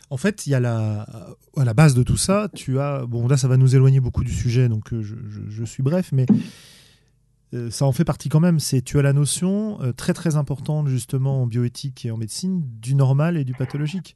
En 0.09 0.17
fait, 0.17 0.45
il 0.45 0.51
y 0.51 0.55
a 0.55 0.59
la, 0.59 1.07
à 1.55 1.65
la 1.65 1.73
base 1.73 1.95
de 1.95 2.03
tout 2.03 2.17
ça, 2.17 2.49
tu 2.53 2.79
as, 2.79 3.05
bon 3.05 3.27
là 3.27 3.37
ça 3.37 3.47
va 3.47 3.57
nous 3.57 3.75
éloigner 3.75 3.99
beaucoup 3.99 4.23
du 4.23 4.33
sujet, 4.33 4.67
donc 4.67 4.89
je, 4.91 5.15
je, 5.47 5.63
suis 5.63 5.83
bref, 5.83 6.11
mais 6.11 6.25
ça 7.71 7.85
en 7.85 7.91
fait 7.91 8.03
partie 8.03 8.29
quand 8.29 8.39
même. 8.39 8.59
C'est 8.59 8.81
tu 8.81 8.99
as 8.99 9.01
la 9.01 9.13
notion 9.13 9.79
très 9.95 10.13
très 10.13 10.35
importante 10.35 10.87
justement 10.87 11.43
en 11.43 11.47
bioéthique 11.47 12.05
et 12.05 12.11
en 12.11 12.17
médecine 12.17 12.61
du 12.79 12.93
normal 12.93 13.37
et 13.37 13.45
du 13.45 13.53
pathologique. 13.53 14.15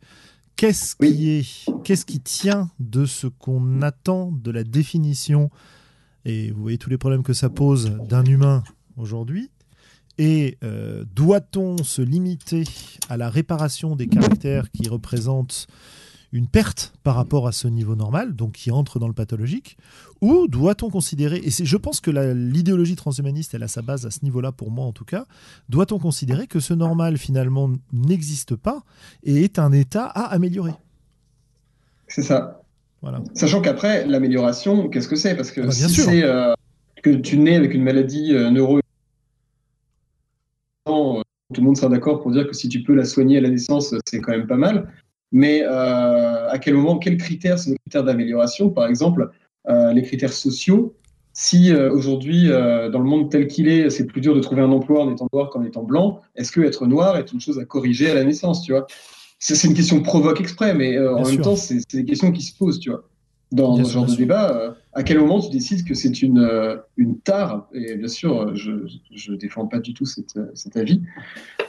Qu'est-ce 0.55 0.95
qui 0.95 1.29
est, 1.29 1.71
qu'est-ce 1.83 2.05
qui 2.05 2.19
tient 2.19 2.69
de 2.79 3.05
ce 3.05 3.27
qu'on 3.27 3.81
attend 3.81 4.31
de 4.31 4.51
la 4.51 4.63
définition? 4.63 5.49
Et 6.25 6.51
vous 6.51 6.61
voyez 6.61 6.77
tous 6.77 6.89
les 6.89 6.97
problèmes 6.97 7.23
que 7.23 7.33
ça 7.33 7.49
pose 7.49 7.97
d'un 8.07 8.23
humain 8.23 8.63
aujourd'hui. 8.95 9.49
Et 10.17 10.57
euh, 10.63 11.03
doit-on 11.15 11.77
se 11.83 12.01
limiter 12.01 12.63
à 13.09 13.17
la 13.17 13.29
réparation 13.29 13.95
des 13.95 14.07
caractères 14.07 14.69
qui 14.71 14.87
représentent 14.87 15.67
une 16.33 16.47
perte 16.47 16.93
par 17.03 17.15
rapport 17.15 17.47
à 17.47 17.51
ce 17.51 17.67
niveau 17.67 17.95
normal, 17.95 18.35
donc 18.35 18.53
qui 18.53 18.71
entre 18.71 18.97
dans 18.97 19.07
le 19.07 19.13
pathologique, 19.13 19.77
ou 20.19 20.47
doit-on 20.47 20.89
considérer, 20.89 21.37
et 21.37 21.51
je 21.51 21.77
pense 21.77 22.01
que 22.01 22.09
l'idéologie 22.11 22.95
transhumaniste, 22.95 23.53
elle 23.53 23.63
a 23.63 23.67
sa 23.67 23.83
base 23.83 24.07
à 24.07 24.11
ce 24.11 24.19
niveau-là, 24.23 24.51
pour 24.51 24.71
moi 24.71 24.85
en 24.85 24.91
tout 24.91 25.05
cas, 25.05 25.25
doit-on 25.69 25.99
considérer 25.99 26.47
que 26.47 26.59
ce 26.59 26.73
normal 26.73 27.17
finalement 27.17 27.71
n'existe 27.93 28.55
pas 28.55 28.83
et 29.23 29.43
est 29.43 29.59
un 29.59 29.71
état 29.71 30.05
à 30.05 30.23
améliorer? 30.33 30.73
C'est 32.07 32.23
ça. 32.23 32.61
Voilà. 33.03 33.21
Sachant 33.35 33.61
qu'après, 33.61 34.07
l'amélioration, 34.07 34.89
qu'est-ce 34.89 35.07
que 35.07 35.15
c'est? 35.15 35.35
Parce 35.35 35.51
que 35.51 35.61
ah 35.61 35.65
bah, 35.65 35.71
si 35.71 35.89
c'est 35.89 36.23
euh, 36.23 36.53
que 37.03 37.11
tu 37.11 37.37
nais 37.37 37.55
avec 37.55 37.73
une 37.73 37.83
maladie 37.83 38.33
euh, 38.33 38.49
neuro 38.49 38.79
euh, 40.87 41.21
tout 41.53 41.61
le 41.61 41.67
monde 41.67 41.77
sera 41.77 41.89
d'accord 41.89 42.21
pour 42.21 42.31
dire 42.31 42.47
que 42.47 42.53
si 42.53 42.67
tu 42.69 42.81
peux 42.81 42.95
la 42.95 43.05
soigner 43.05 43.37
à 43.37 43.41
la 43.41 43.49
naissance, 43.49 43.93
c'est 44.05 44.19
quand 44.19 44.31
même 44.31 44.47
pas 44.47 44.57
mal. 44.57 44.91
Mais 45.33 45.63
euh, 45.63 46.49
à 46.49 46.59
quel 46.59 46.75
moment, 46.75 46.97
quels 46.99 47.17
critères 47.17 47.59
sont 47.59 47.71
les 47.71 47.77
critères 47.79 48.03
d'amélioration? 48.03 48.69
Par 48.69 48.87
exemple, 48.87 49.31
euh, 49.67 49.91
les 49.91 50.03
critères 50.03 50.31
sociaux. 50.31 50.95
Si 51.33 51.73
euh, 51.73 51.91
aujourd'hui, 51.91 52.47
dans 52.47 52.99
le 52.99 53.05
monde 53.05 53.31
tel 53.31 53.47
qu'il 53.47 53.67
est, 53.67 53.89
c'est 53.89 54.05
plus 54.05 54.21
dur 54.21 54.35
de 54.35 54.39
trouver 54.39 54.61
un 54.61 54.71
emploi 54.71 55.03
en 55.03 55.11
étant 55.11 55.27
noir 55.33 55.49
qu'en 55.49 55.63
étant 55.63 55.83
blanc, 55.83 56.21
est-ce 56.35 56.51
que 56.51 56.61
être 56.61 56.85
noir 56.85 57.17
est 57.17 57.33
une 57.33 57.41
chose 57.41 57.57
à 57.57 57.65
corriger 57.65 58.11
à 58.11 58.13
la 58.13 58.23
naissance 58.23 58.61
tu 58.61 58.71
vois? 58.71 58.85
C'est 59.39 59.67
une 59.67 59.73
question 59.73 60.01
provoque 60.01 60.39
exprès, 60.39 60.73
mais 60.73 60.97
en 60.97 61.25
même 61.25 61.41
temps, 61.41 61.57
c'est 61.57 61.79
des 61.91 62.05
questions 62.05 62.31
qui 62.31 62.43
se 62.43 62.55
posent. 62.55 62.79
Tu 62.79 62.91
vois? 62.91 63.03
Dans 63.51 63.83
ce 63.83 63.91
genre 63.91 64.05
de 64.05 64.15
débat, 64.15 64.51
euh, 64.51 64.71
à 64.93 65.03
quel 65.03 65.19
moment 65.19 65.39
tu 65.39 65.49
décides 65.49 65.87
que 65.87 65.93
c'est 65.93 66.21
une, 66.21 66.39
euh, 66.39 66.77
une 66.97 67.19
tare? 67.19 67.67
Et 67.73 67.95
bien 67.95 68.07
sûr, 68.07 68.55
je 68.55 68.71
ne 68.71 69.35
défends 69.35 69.67
pas 69.67 69.79
du 69.79 69.93
tout 69.93 70.05
cet 70.05 70.77
avis, 70.77 71.01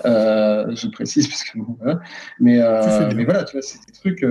euh, 0.04 0.74
je 0.74 0.88
précise, 0.88 1.28
parce 1.28 1.44
que 1.44 1.58
bon, 1.58 1.76
voilà. 1.78 2.00
Mais, 2.40 2.58
mais 3.14 3.24
voilà, 3.24 3.44
tu 3.44 3.52
vois, 3.52 3.62
c'est 3.62 3.78
des 3.86 3.92
trucs, 3.92 4.26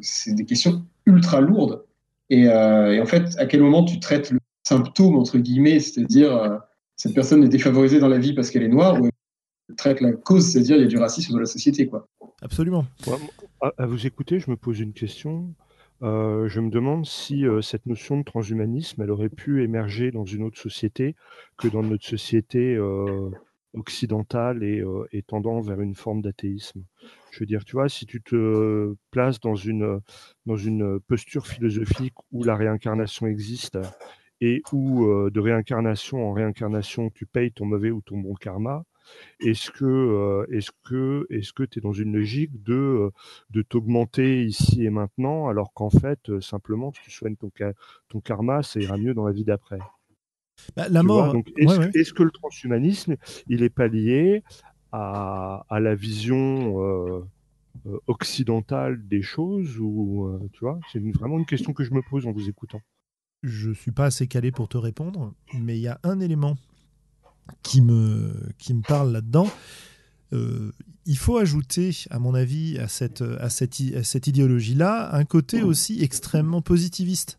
c'est 0.00 0.34
des 0.34 0.44
questions 0.44 0.84
ultra 1.06 1.40
lourdes. 1.40 1.84
Et, 2.28 2.42
et, 2.42 3.00
en 3.00 3.06
fait, 3.06 3.38
à 3.38 3.46
quel 3.46 3.60
moment 3.60 3.84
tu 3.84 4.00
traites 4.00 4.30
le 4.30 4.38
symptôme, 4.66 5.16
entre 5.16 5.38
guillemets, 5.38 5.80
c'est-à-dire 5.80 6.60
cette 6.96 7.14
personne 7.14 7.42
est 7.42 7.48
défavorisée 7.48 7.98
dans 7.98 8.08
la 8.08 8.18
vie 8.18 8.34
parce 8.34 8.50
qu'elle 8.50 8.62
est 8.62 8.68
noire, 8.68 9.00
ou 9.00 9.06
elle 9.06 9.74
traite 9.76 10.00
la 10.00 10.12
cause, 10.12 10.50
c'est-à-dire 10.50 10.76
il 10.76 10.82
y 10.82 10.84
a 10.84 10.88
du 10.88 10.98
racisme 10.98 11.32
dans 11.32 11.38
la 11.38 11.46
société. 11.46 11.86
Quoi? 11.86 12.06
Absolument. 12.42 12.84
à 13.78 13.86
vous 13.86 14.06
écouter, 14.06 14.38
je 14.38 14.50
me 14.50 14.56
pose 14.56 14.80
une 14.80 14.92
question. 14.92 15.54
Je 16.02 16.60
me 16.60 16.70
demande 16.70 17.04
si 17.04 17.44
cette 17.62 17.86
notion 17.86 18.18
de 18.18 18.24
transhumanisme, 18.24 19.02
elle 19.02 19.10
aurait 19.10 19.28
pu 19.28 19.62
émerger 19.62 20.10
dans 20.10 20.24
une 20.24 20.42
autre 20.42 20.58
société 20.58 21.14
que 21.58 21.68
dans 21.68 21.82
notre 21.82 22.06
société 22.06 22.78
occidentale 23.74 24.62
et, 24.64 25.22
tendant 25.26 25.60
vers 25.60 25.80
une 25.80 25.94
forme 25.94 26.22
d'athéisme. 26.22 26.82
Je 27.30 27.40
veux 27.40 27.46
dire, 27.46 27.64
tu 27.64 27.72
vois, 27.72 27.88
si 27.88 28.06
tu 28.06 28.22
te 28.22 28.94
places 29.10 29.40
dans 29.40 29.54
une 29.54 31.00
posture 31.06 31.46
philosophique 31.46 32.14
où 32.32 32.44
la 32.44 32.56
réincarnation 32.56 33.26
existe 33.26 33.78
et 34.40 34.62
où 34.72 35.06
de 35.30 35.40
réincarnation 35.40 36.30
en 36.30 36.32
réincarnation, 36.32 37.10
tu 37.10 37.26
payes 37.26 37.52
ton 37.52 37.66
mauvais 37.66 37.90
ou 37.90 38.00
ton 38.00 38.18
bon 38.18 38.34
karma, 38.34 38.84
est-ce 39.40 39.70
que 39.70 39.84
euh, 39.84 40.46
est-ce 40.50 40.70
que 40.84 41.26
est-ce 41.30 41.52
que 41.52 41.62
tu 41.62 41.78
es 41.78 41.82
dans 41.82 41.92
une 41.92 42.12
logique 42.12 42.62
de 42.62 42.74
euh, 42.74 43.10
de 43.50 43.62
t'augmenter 43.62 44.44
ici 44.44 44.84
et 44.84 44.90
maintenant 44.90 45.48
alors 45.48 45.72
qu'en 45.72 45.90
fait 45.90 46.28
euh, 46.28 46.40
simplement 46.40 46.92
si 46.92 47.02
tu 47.02 47.10
soignes 47.10 47.36
ton 47.36 47.50
ton 48.08 48.20
karma 48.20 48.62
ça 48.62 48.80
ira 48.80 48.96
mieux 48.96 49.14
dans 49.14 49.26
la 49.26 49.32
vie 49.32 49.44
d'après? 49.44 49.78
Bah, 50.76 50.88
la 50.90 51.02
mort 51.02 51.34
est-ce, 51.56 52.12
que 52.12 52.22
le 52.22 52.30
transhumanisme 52.30 53.16
il 53.46 53.62
est 53.62 53.70
pas 53.70 53.88
lié 53.88 54.42
à, 54.92 55.64
à 55.70 55.80
la 55.80 55.94
vision 55.94 57.26
occidentale 58.06 59.06
des 59.08 59.22
choses 59.22 59.78
ou 59.78 60.38
tu 60.52 60.60
vois 60.60 60.78
c'est 60.92 61.00
vraiment 61.14 61.38
une 61.38 61.46
question 61.46 61.72
que 61.72 61.82
je 61.82 61.94
me 61.94 62.02
pose 62.02 62.26
en 62.26 62.32
vous 62.32 62.48
écoutant. 62.48 62.80
Je 63.42 63.72
suis 63.72 63.90
pas 63.90 64.04
assez 64.04 64.26
calé 64.26 64.50
pour 64.52 64.68
te 64.68 64.76
répondre 64.76 65.32
mais 65.58 65.78
il 65.78 65.82
y 65.82 65.88
a 65.88 65.98
un 66.02 66.20
élément 66.20 66.58
qui 67.62 67.80
me, 67.80 68.32
qui 68.58 68.74
me 68.74 68.82
parle 68.82 69.12
là-dedans. 69.12 69.50
Euh, 70.32 70.72
il 71.06 71.16
faut 71.16 71.38
ajouter, 71.38 71.96
à 72.10 72.18
mon 72.18 72.34
avis, 72.34 72.78
à 72.78 72.88
cette, 72.88 73.22
à 73.22 73.48
cette, 73.48 73.80
à 73.96 74.04
cette 74.04 74.26
idéologie-là, 74.26 75.14
un 75.14 75.24
côté 75.24 75.62
aussi 75.62 76.02
extrêmement 76.02 76.62
positiviste, 76.62 77.38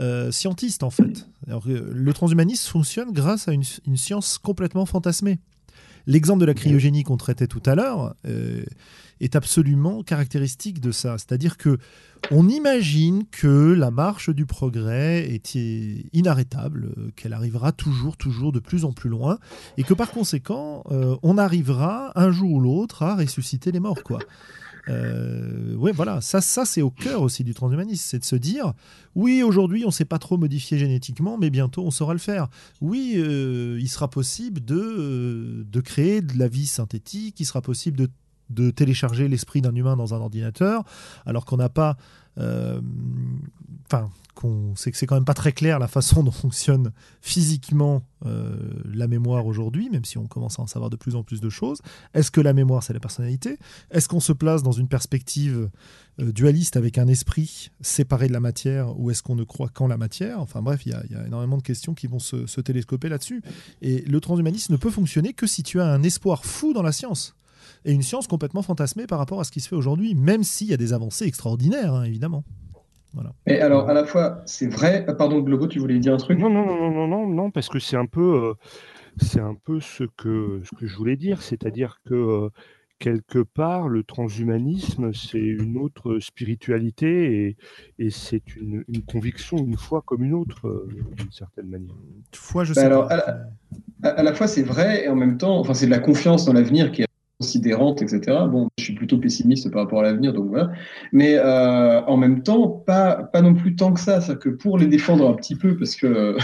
euh, 0.00 0.30
scientiste 0.32 0.82
en 0.82 0.90
fait. 0.90 1.28
Alors, 1.46 1.64
le 1.66 2.12
transhumanisme 2.12 2.68
fonctionne 2.68 3.12
grâce 3.12 3.48
à 3.48 3.52
une, 3.52 3.64
une 3.86 3.96
science 3.96 4.38
complètement 4.38 4.86
fantasmée. 4.86 5.38
L'exemple 6.06 6.40
de 6.40 6.46
la 6.46 6.54
cryogénie 6.54 7.02
qu'on 7.02 7.16
traitait 7.16 7.48
tout 7.48 7.62
à 7.66 7.74
l'heure 7.74 8.14
euh, 8.26 8.64
est 9.20 9.34
absolument 9.34 10.02
caractéristique 10.02 10.80
de 10.80 10.92
ça. 10.92 11.18
C'est-à-dire 11.18 11.56
que 11.56 11.78
on 12.30 12.48
imagine 12.48 13.24
que 13.30 13.72
la 13.72 13.90
marche 13.90 14.30
du 14.30 14.46
progrès 14.46 15.28
est 15.28 15.54
inarrêtable, 16.12 16.92
qu'elle 17.14 17.32
arrivera 17.32 17.72
toujours, 17.72 18.16
toujours 18.16 18.52
de 18.52 18.58
plus 18.58 18.84
en 18.84 18.92
plus 18.92 19.10
loin, 19.10 19.38
et 19.76 19.84
que 19.84 19.94
par 19.94 20.10
conséquent, 20.10 20.82
euh, 20.90 21.16
on 21.22 21.38
arrivera 21.38 22.12
un 22.16 22.30
jour 22.32 22.52
ou 22.52 22.60
l'autre 22.60 23.02
à 23.02 23.16
ressusciter 23.16 23.70
les 23.70 23.80
morts, 23.80 24.02
quoi. 24.02 24.18
Euh, 24.88 25.74
ouais, 25.74 25.92
voilà, 25.92 26.20
ça, 26.20 26.40
c'est 26.40 26.82
au 26.82 26.90
cœur 26.90 27.22
aussi 27.22 27.44
du 27.44 27.54
transhumanisme, 27.54 28.04
c'est 28.04 28.18
de 28.18 28.24
se 28.24 28.36
dire, 28.36 28.72
oui, 29.14 29.42
aujourd'hui 29.42 29.84
on 29.84 29.88
ne 29.88 29.92
sait 29.92 30.04
pas 30.04 30.18
trop 30.18 30.36
modifier 30.36 30.78
génétiquement, 30.78 31.38
mais 31.38 31.50
bientôt 31.50 31.84
on 31.84 31.90
saura 31.90 32.12
le 32.12 32.18
faire. 32.18 32.48
Oui, 32.80 33.14
euh, 33.16 33.78
il 33.80 33.88
sera 33.88 34.08
possible 34.08 34.64
de, 34.64 34.76
euh, 34.76 35.64
de 35.66 35.80
créer 35.80 36.20
de 36.20 36.38
la 36.38 36.48
vie 36.48 36.66
synthétique, 36.66 37.40
il 37.40 37.44
sera 37.44 37.62
possible 37.62 37.98
de, 37.98 38.70
télécharger 38.70 39.26
l'esprit 39.26 39.60
d'un 39.60 39.74
humain 39.74 39.96
dans 39.96 40.14
un 40.14 40.18
ordinateur, 40.18 40.84
alors 41.24 41.44
qu'on 41.44 41.56
n'a 41.56 41.68
pas... 41.68 41.96
Enfin, 42.38 44.10
qu'on 44.36 44.76
sait 44.76 44.92
que 44.92 44.98
c'est 44.98 45.06
quand 45.06 45.16
même 45.16 45.24
pas 45.24 45.34
très 45.34 45.52
clair 45.52 45.78
la 45.80 45.88
façon 45.88 46.22
dont 46.22 46.30
fonctionne 46.30 46.92
physiquement 47.20 48.02
euh, 48.24 48.54
la 48.84 49.08
mémoire 49.08 49.46
aujourd'hui, 49.46 49.90
même 49.90 50.04
si 50.04 50.18
on 50.18 50.26
commence 50.26 50.58
à 50.58 50.62
en 50.62 50.66
savoir 50.66 50.90
de 50.90 50.96
plus 50.96 51.16
en 51.16 51.24
plus 51.24 51.40
de 51.40 51.48
choses. 51.48 51.80
Est-ce 52.14 52.30
que 52.30 52.40
la 52.40 52.52
mémoire, 52.52 52.82
c'est 52.82 52.92
la 52.92 53.00
personnalité? 53.00 53.58
Est-ce 53.90 54.08
qu'on 54.08 54.20
se 54.20 54.32
place 54.32 54.62
dans 54.62 54.72
une 54.72 54.88
perspective 54.88 55.70
euh, 56.20 56.32
dualiste 56.32 56.76
avec 56.76 56.98
un 56.98 57.08
esprit 57.08 57.70
séparé 57.80 58.28
de 58.28 58.32
la 58.32 58.40
matière, 58.40 58.98
ou 59.00 59.10
est-ce 59.10 59.22
qu'on 59.22 59.36
ne 59.36 59.44
croit 59.44 59.68
qu'en 59.68 59.88
la 59.88 59.96
matière? 59.96 60.38
Enfin 60.40 60.62
bref, 60.62 60.86
il 60.86 60.92
y, 60.92 61.14
a 61.14 61.26
énormément 61.26 61.56
de 61.56 61.62
questions 61.62 61.94
qui 61.94 62.06
vont 62.06 62.18
se, 62.18 62.46
se 62.46 62.60
télescoper 62.60 63.08
là-dessus. 63.08 63.42
Et 63.80 64.02
le 64.02 64.20
transhumanisme 64.20 64.74
ne 64.74 64.78
peut 64.78 64.90
fonctionner 64.90 65.32
que 65.32 65.46
si 65.46 65.62
tu 65.62 65.80
as 65.80 65.86
un 65.86 66.02
espoir 66.02 66.44
fou 66.44 66.74
dans 66.74 66.82
la 66.82 66.92
science 66.92 67.34
et 67.84 67.92
une 67.92 68.02
science 68.02 68.26
complètement 68.26 68.62
fantasmée 68.62 69.06
par 69.06 69.18
rapport 69.18 69.40
à 69.40 69.44
ce 69.44 69.50
qui 69.50 69.60
se 69.60 69.68
fait 69.68 69.76
aujourd'hui, 69.76 70.14
même 70.14 70.44
s'il 70.44 70.68
y 70.68 70.74
a 70.74 70.76
des 70.76 70.92
avancées 70.92 71.24
extraordinaires, 71.24 71.94
hein, 71.94 72.04
évidemment. 72.04 72.44
Et 73.46 73.60
alors, 73.60 73.88
à 73.88 73.94
la 73.94 74.04
fois, 74.04 74.42
c'est 74.46 74.68
vrai. 74.68 75.04
Euh, 75.08 75.14
pardon, 75.14 75.40
Globo, 75.40 75.66
tu 75.66 75.78
voulais 75.78 75.98
dire 75.98 76.14
un 76.14 76.18
truc? 76.18 76.38
Non, 76.38 76.50
non, 76.50 76.64
non, 76.66 76.90
non, 76.90 77.06
non, 77.06 77.26
non, 77.26 77.50
parce 77.50 77.68
que 77.68 77.78
c'est 77.78 77.96
un 77.96 78.06
peu, 78.06 78.44
euh, 78.44 78.54
c'est 79.16 79.40
un 79.40 79.54
peu 79.54 79.80
ce 79.80 80.04
que, 80.16 80.60
ce 80.64 80.74
que 80.74 80.86
je 80.86 80.96
voulais 80.96 81.16
dire, 81.16 81.42
c'est-à-dire 81.42 82.00
que 82.04 82.14
euh, 82.14 82.48
quelque 82.98 83.40
part, 83.40 83.88
le 83.88 84.02
transhumanisme, 84.02 85.12
c'est 85.12 85.38
une 85.38 85.76
autre 85.76 86.18
spiritualité 86.18 87.46
et, 87.46 87.56
et 87.98 88.10
c'est 88.10 88.56
une, 88.56 88.84
une, 88.88 89.02
conviction, 89.02 89.58
une 89.58 89.76
foi 89.76 90.02
comme 90.04 90.24
une 90.24 90.34
autre, 90.34 90.86
d'une 91.16 91.32
certaine 91.32 91.68
manière. 91.68 91.94
Foi, 92.34 92.64
je 92.64 92.74
bah 92.74 92.80
sais 92.80 92.86
alors, 92.86 93.08
pas. 93.08 93.14
À 94.02 94.22
la, 94.22 94.34
fois, 94.34 94.46
c'est 94.46 94.62
vrai 94.62 95.04
et 95.04 95.08
en 95.08 95.16
même 95.16 95.38
temps, 95.38 95.58
enfin, 95.58 95.74
c'est 95.74 95.86
de 95.86 95.90
la 95.90 95.98
confiance 95.98 96.44
dans 96.44 96.52
l'avenir 96.52 96.92
qui 96.92 97.05
considérante, 97.40 98.00
etc. 98.00 98.20
Bon, 98.50 98.68
je 98.78 98.84
suis 98.84 98.94
plutôt 98.94 99.18
pessimiste 99.18 99.70
par 99.70 99.82
rapport 99.82 100.00
à 100.00 100.02
l'avenir, 100.04 100.32
donc 100.32 100.48
voilà. 100.48 100.70
Mais 101.12 101.34
euh, 101.34 102.02
en 102.02 102.16
même 102.16 102.42
temps, 102.42 102.68
pas, 102.68 103.24
pas 103.24 103.42
non 103.42 103.54
plus 103.54 103.76
tant 103.76 103.92
que 103.92 104.00
ça. 104.00 104.20
C'est-à-dire 104.20 104.42
que 104.42 104.48
pour 104.48 104.78
les 104.78 104.86
défendre 104.86 105.28
un 105.28 105.34
petit 105.34 105.54
peu, 105.54 105.76
parce 105.76 105.96
que, 105.96 106.06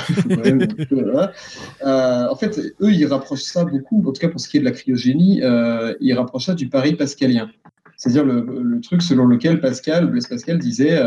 euh, 1.83 2.29
en 2.29 2.37
fait, 2.37 2.59
eux, 2.81 2.93
ils 2.93 3.07
rapprochent 3.07 3.43
ça 3.43 3.65
beaucoup, 3.65 4.01
en 4.07 4.13
tout 4.13 4.21
cas 4.21 4.29
pour 4.29 4.41
ce 4.41 4.49
qui 4.49 4.59
est 4.59 4.61
de 4.61 4.65
la 4.65 4.73
cryogénie, 4.73 5.41
euh, 5.43 5.95
ils 6.01 6.13
rapprochent 6.13 6.47
ça 6.47 6.55
du 6.55 6.69
pari 6.69 6.95
pascalien. 6.95 7.51
C'est-à-dire 7.97 8.25
le, 8.25 8.45
le, 8.63 8.81
truc 8.81 9.01
selon 9.01 9.27
lequel 9.27 9.61
Pascal, 9.61 10.07
Blaise 10.11 10.27
Pascal 10.27 10.59
disait 10.59 11.01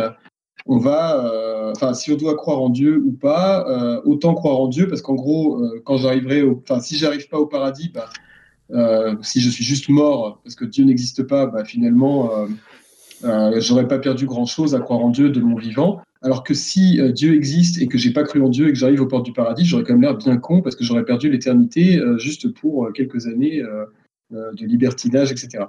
on 0.66 0.78
va, 0.78 1.72
enfin, 1.76 1.94
si 1.94 2.12
on 2.12 2.16
doit 2.16 2.36
croire 2.36 2.62
en 2.62 2.70
Dieu 2.70 3.04
ou 3.06 3.12
pas, 3.12 4.02
autant 4.06 4.34
croire 4.34 4.60
en 4.62 4.68
Dieu, 4.70 4.88
parce 4.88 5.02
qu'en 5.02 5.16
gros, 5.16 5.62
quand 5.84 5.98
j'arriverai, 5.98 6.44
enfin, 6.44 6.80
si 6.80 6.96
j'arrive 6.96 7.28
pas 7.28 7.38
au 7.38 7.48
paradis, 7.48 7.92
bah, 7.94 8.08
euh, 8.72 9.16
si 9.22 9.42
je 9.42 9.50
suis 9.50 9.64
juste 9.64 9.90
mort 9.90 10.40
parce 10.44 10.56
que 10.56 10.66
Dieu 10.66 10.86
n'existe 10.86 11.24
pas, 11.24 11.46
bah, 11.46 11.64
finalement, 11.64 12.32
euh, 12.32 12.48
euh, 13.24 13.62
j'aurais 13.62 13.88
pas 13.88 14.00
perdu 14.00 14.26
grand-chose 14.26 14.76
à 14.76 14.80
croire 14.80 15.00
en 15.00 15.10
Dieu 15.10 15.30
de 15.30 15.40
mon 15.40 15.56
vivant. 15.56 16.02
Alors 16.22 16.44
que 16.44 16.56
si 16.56 17.00
Dieu 17.14 17.36
existe 17.36 17.80
et 17.80 17.88
que 17.88 18.00
j'ai 18.00 18.12
pas 18.12 18.24
cru 18.24 18.42
en 18.42 18.50
Dieu 18.50 18.68
et 18.68 18.74
que 18.74 18.80
j'arrive 18.80 19.02
aux 19.02 19.06
portes 19.06 19.26
du 19.26 19.34
paradis, 19.34 19.64
j'aurais 19.64 19.84
quand 19.84 19.94
même 19.94 20.02
l'air 20.02 20.18
bien 20.18 20.38
con 20.38 20.62
parce 20.62 20.76
que 20.76 20.84
j'aurais 20.84 21.06
perdu 21.06 21.30
l'éternité 21.30 22.02
juste 22.18 22.52
pour 22.52 22.92
quelques 22.94 23.28
années 23.28 23.62
de 24.32 24.66
libertinage, 24.66 25.32
etc. 25.32 25.66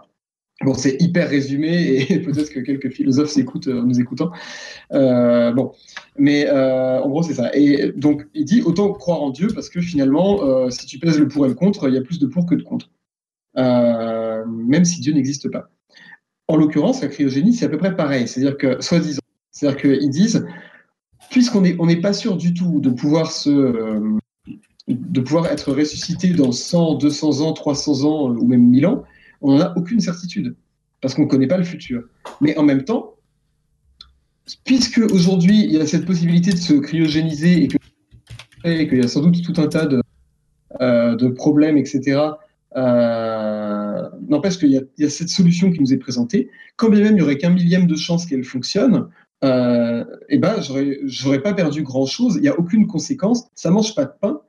Bon, 0.65 0.73
c'est 0.73 0.97
hyper 1.01 1.29
résumé 1.29 2.07
et 2.09 2.19
peut-être 2.25 2.51
que 2.51 2.61
quelques 2.61 2.91
philosophes 2.91 3.29
s'écoutent 3.29 3.69
en 3.69 3.83
nous 3.83 4.01
écoutant. 4.01 4.31
Euh, 4.93 5.53
bon, 5.53 5.73
mais 6.19 6.47
euh, 6.49 7.03
en 7.03 7.09
gros, 7.09 7.23
c'est 7.23 7.35
ça. 7.35 7.51
Et 7.55 7.93
donc, 7.95 8.27
il 8.35 8.47
dit 8.47 8.63
autant 8.63 8.93
croire 8.93 9.23
en 9.23 9.31
Dieu 9.31 9.49
parce 9.55 9.69
que 9.69 9.81
finalement, 9.81 10.43
euh, 10.43 10.71
si 10.71 10.87
tu 10.87 10.99
pèses 10.99 11.19
le 11.19 11.29
pour 11.29 11.45
et 11.45 11.49
le 11.49 11.55
contre, 11.55 11.89
il 11.89 11.95
y 11.95 11.99
a 11.99 12.03
plus 12.03 12.19
de 12.19 12.27
pour 12.27 12.47
que 12.47 12.55
de 12.55 12.63
contre, 12.63 12.91
même 13.55 14.85
si 14.85 15.01
Dieu 15.01 15.13
n'existe 15.13 15.51
pas. 15.51 15.71
en 16.49 16.57
l'occurrence, 16.57 17.03
la 17.03 17.09
cryogénie, 17.09 17.53
c'est 17.53 17.67
à 17.67 17.69
peu 17.69 17.79
près 17.79 17.95
pareil. 17.95 18.29
C'est-à-dire 18.29 18.57
que, 18.57 18.81
soi-disant, 18.81 19.21
c'est-à-dire 19.51 19.81
qu'ils 19.81 20.11
disent, 20.11 20.47
puisqu'on 21.31 21.63
n'est 21.63 21.77
on 21.79 21.87
n'est 21.87 22.01
pas 22.01 22.13
sûr 22.13 22.37
du 22.37 22.55
tout 22.55 22.81
de 22.81 22.91
pouvoir 22.91 23.33
se, 23.33 23.51
euh, 23.51 24.19
de 24.89 25.21
pouvoir 25.21 25.47
être 25.47 25.73
ressuscité 25.73 26.31
dans 26.31 26.53
100, 26.53 26.97
200 26.97 27.41
ans, 27.41 27.53
300 27.53 28.05
ans 28.05 28.31
ou 28.31 28.47
même 28.47 28.63
1000 28.63 28.87
ans, 28.87 29.05
on 29.47 29.59
n'en 29.59 29.73
aucune 29.77 30.01
certitude 30.01 30.57
parce 31.01 31.15
qu'on 31.15 31.23
ne 31.23 31.29
connaît 31.29 31.47
pas 31.47 31.57
le 31.57 31.65
futur. 31.65 32.03
Mais 32.41 32.57
en 32.59 32.63
même 32.63 32.85
temps, 32.85 33.15
puisque 34.65 34.99
aujourd'hui 34.99 35.65
il 35.65 35.73
y 35.73 35.81
a 35.81 35.87
cette 35.87 36.05
possibilité 36.05 36.53
de 36.53 36.59
se 36.59 36.75
cryogéniser 36.75 37.69
et 38.65 38.89
qu'il 38.89 38.99
y 38.99 39.05
a 39.05 39.09
sans 39.09 39.21
doute 39.21 39.43
tout 39.43 39.61
un 39.61 39.69
tas 39.69 39.87
de, 39.87 40.03
euh, 40.81 41.35
problèmes, 41.35 41.77
etc., 41.77 42.21
euh, 42.77 44.03
n'empêche 44.29 44.59
qu'il 44.59 44.71
y, 44.71 45.05
a 45.05 45.11
cette 45.11 45.29
solution 45.29 45.71
qui 45.71 45.81
nous 45.81 45.95
est 45.95 45.99
présentée. 45.99 46.51
Quand 46.77 46.91
bien 46.91 47.01
même 47.01 47.13
il 47.13 47.17
n'y 47.17 47.23
aurait 47.23 47.39
qu'un 47.39 47.51
millième 47.51 47.87
de 47.87 47.97
chance 47.97 48.27
qu'elle 48.27 48.45
fonctionne, 48.45 49.09
euh, 49.45 50.05
eh 50.29 50.39
ben, 50.39 50.57
j'aurais 51.05 51.43
pas 51.43 51.55
perdu 51.55 51.83
grand-chose. 51.83 52.37
Il 52.37 52.43
n'y 52.43 52.49
a 52.49 52.59
aucune 52.59 52.87
conséquence. 52.87 53.49
Ça 53.55 53.71
mange 53.71 53.95
pas 53.95 54.05
de 54.05 54.13
pain 54.21 54.41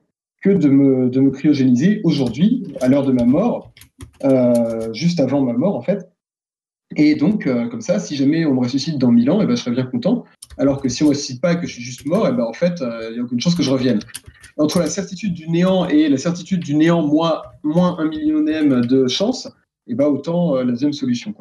que 0.42 0.50
de 0.50 0.68
me, 0.68 1.30
cryogéniser 1.30 2.00
aujourd'hui, 2.04 2.64
à 2.80 2.88
l'heure 2.88 3.04
de 3.04 3.12
ma 3.12 3.24
mort, 3.24 3.72
juste 4.92 5.20
avant 5.20 5.42
ma 5.42 5.52
mort 5.52 5.76
en 5.76 5.82
fait. 5.82 6.08
Et 6.96 7.14
donc, 7.14 7.46
euh, 7.46 7.68
comme 7.68 7.80
ça, 7.80 7.98
si 7.98 8.16
jamais 8.16 8.46
on 8.46 8.54
me 8.54 8.60
ressuscite 8.60 8.98
dans 8.98 9.10
1000 9.12 9.30
ans, 9.30 9.40
eh 9.42 9.46
ben, 9.46 9.56
je 9.56 9.62
serais 9.62 9.74
bien 9.74 9.84
content. 9.84 10.24
Alors 10.56 10.80
que 10.80 10.88
si 10.88 11.02
on 11.02 11.06
ne 11.06 11.10
ressuscite 11.10 11.40
pas 11.40 11.52
et 11.52 11.60
que 11.60 11.66
je 11.66 11.74
suis 11.74 11.82
juste 11.82 12.06
mort, 12.06 12.26
eh 12.28 12.32
ben, 12.32 12.44
en 12.44 12.52
fait, 12.52 12.80
euh, 12.80 13.08
il 13.10 13.14
n'y 13.14 13.20
a 13.20 13.22
aucune 13.22 13.40
chance 13.40 13.54
que 13.54 13.62
je 13.62 13.70
revienne. 13.70 14.00
Entre 14.56 14.78
la 14.78 14.88
certitude 14.88 15.34
du 15.34 15.48
néant 15.48 15.86
et 15.86 16.08
la 16.08 16.16
certitude 16.16 16.60
du 16.60 16.74
néant 16.74 17.06
moins, 17.06 17.42
moins 17.62 17.98
un 17.98 18.08
millionième 18.08 18.86
de 18.86 19.06
chance, 19.06 19.48
eh 19.86 19.94
ben, 19.94 20.06
autant 20.06 20.56
la 20.56 20.64
deuxième 20.64 20.94
solution. 20.94 21.34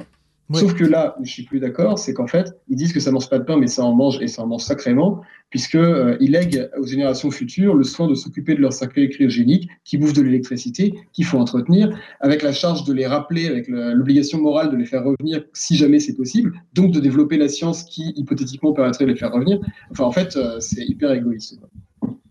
Sauf 0.54 0.76
que 0.76 0.86
là 0.86 1.16
où 1.20 1.26
je 1.26 1.32
suis 1.32 1.44
plus 1.44 1.60
d'accord, 1.60 2.00
c'est 2.00 2.14
qu'en 2.14 2.28
fait, 2.28 2.58
ils 2.70 2.78
disent 2.78 2.94
que 2.94 3.02
ça 3.02 3.12
mange 3.12 3.30
pas 3.30 3.38
de 3.38 3.44
pain, 3.44 3.58
mais 3.58 3.68
ça 3.68 3.84
en 3.84 3.94
mange 3.94 4.22
et 4.22 4.28
ça 4.28 4.44
en 4.44 4.48
mange 4.48 4.62
sacrément, 4.62 5.22
puisqu'ils 5.50 5.80
euh, 5.80 6.18
lèguent 6.20 6.70
aux 6.78 6.86
générations 6.86 7.32
futures 7.32 7.76
le 7.76 7.84
soin 7.84 8.08
de 8.08 8.16
s'occuper 8.16 8.56
de 8.56 8.62
leur 8.62 8.72
sacré 8.72 9.10
cryogénique, 9.10 9.70
qui 9.84 9.98
bouffent 9.98 10.14
de 10.14 10.22
l'électricité, 10.22 10.94
qu'il 11.12 11.26
faut 11.26 11.38
entretenir, 11.38 11.98
avec 12.22 12.44
la 12.44 12.54
charge 12.54 12.86
de 12.86 12.94
les 12.94 13.06
rappeler, 13.06 13.48
avec 13.48 13.68
l'obligation 13.68 14.40
morale 14.40 14.72
de 14.72 14.78
les 14.78 14.86
faire 14.86 15.04
revenir 15.04 15.44
si 15.52 15.76
jamais 15.76 16.00
c'est 16.00 16.16
possible, 16.16 16.54
donc 16.74 16.92
de 16.92 17.02
développer 17.02 17.38
la 17.38 17.50
science 17.50 17.84
qui 17.84 18.14
hypothétiquement 18.16 18.72
permettrait 18.72 19.06
de 19.06 19.12
les 19.12 19.18
faire 19.18 19.34
revenir. 19.34 19.60
Enfin, 19.92 20.06
en 20.06 20.12
fait, 20.14 20.38
euh, 20.38 20.62
c'est 20.62 20.86
hyper 20.86 21.12
égoïste. 21.12 21.60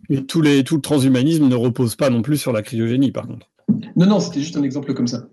Et 0.09 0.25
tous 0.25 0.41
les, 0.41 0.65
tout 0.65 0.77
le 0.77 0.83
transhumanisme 0.83 1.49
ne 1.49 1.55
repose 1.55 1.97
pas 1.97 2.09
non 2.09 2.23
plus 2.23 2.39
sur 2.39 2.53
la 2.53 2.63
cryogénie, 2.63 3.13
par 3.13 3.27
contre. 3.27 3.51
Non, 3.97 4.07
non, 4.07 4.21
c'était 4.21 4.41
juste 4.41 4.57
un 4.57 4.63
exemple 4.63 4.95
comme 4.95 5.07
ça. 5.07 5.27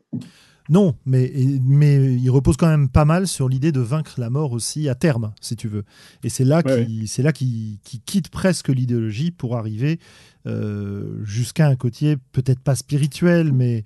Non, 0.69 0.95
mais, 1.05 1.31
mais 1.61 2.13
il 2.15 2.29
repose 2.29 2.55
quand 2.55 2.69
même 2.69 2.87
pas 2.87 3.05
mal 3.05 3.27
sur 3.27 3.49
l'idée 3.49 3.71
de 3.71 3.81
vaincre 3.81 4.13
la 4.17 4.29
mort 4.29 4.53
aussi 4.53 4.87
à 4.87 4.95
terme, 4.95 5.33
si 5.41 5.55
tu 5.55 5.67
veux. 5.67 5.83
Et 6.23 6.29
c'est 6.29 6.45
là 6.45 6.63
qu'il 6.63 7.07
c'est 7.07 7.21
là 7.21 7.33
qu'il 7.33 7.79
quitte 8.05 8.29
presque 8.29 8.69
l'idéologie 8.69 9.31
pour 9.31 9.57
arriver 9.57 9.99
euh, 10.45 11.23
jusqu'à 11.23 11.67
un 11.67 11.75
côté 11.75 12.15
peut-être 12.31 12.61
pas 12.61 12.75
spirituel, 12.75 13.51
mais 13.51 13.83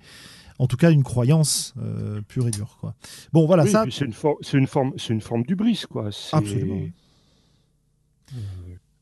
en 0.58 0.66
tout 0.66 0.76
cas 0.76 0.90
une 0.90 1.02
croyance 1.02 1.74
euh, 1.78 2.20
pure 2.22 2.46
et 2.46 2.52
dure. 2.52 2.76
Quoi. 2.80 2.94
Bon, 3.32 3.46
voilà 3.46 3.66
ça. 3.66 3.84
C'est 3.90 4.04
une, 4.04 4.12
une, 4.54 4.66
forme, 4.66 4.92
c'est 4.96 5.12
une 5.12 5.20
forme 5.20 5.42
d'ubris, 5.42 5.84
quoi. 5.90 6.10
Absolument. 6.32 6.88
Euh, 8.34 8.38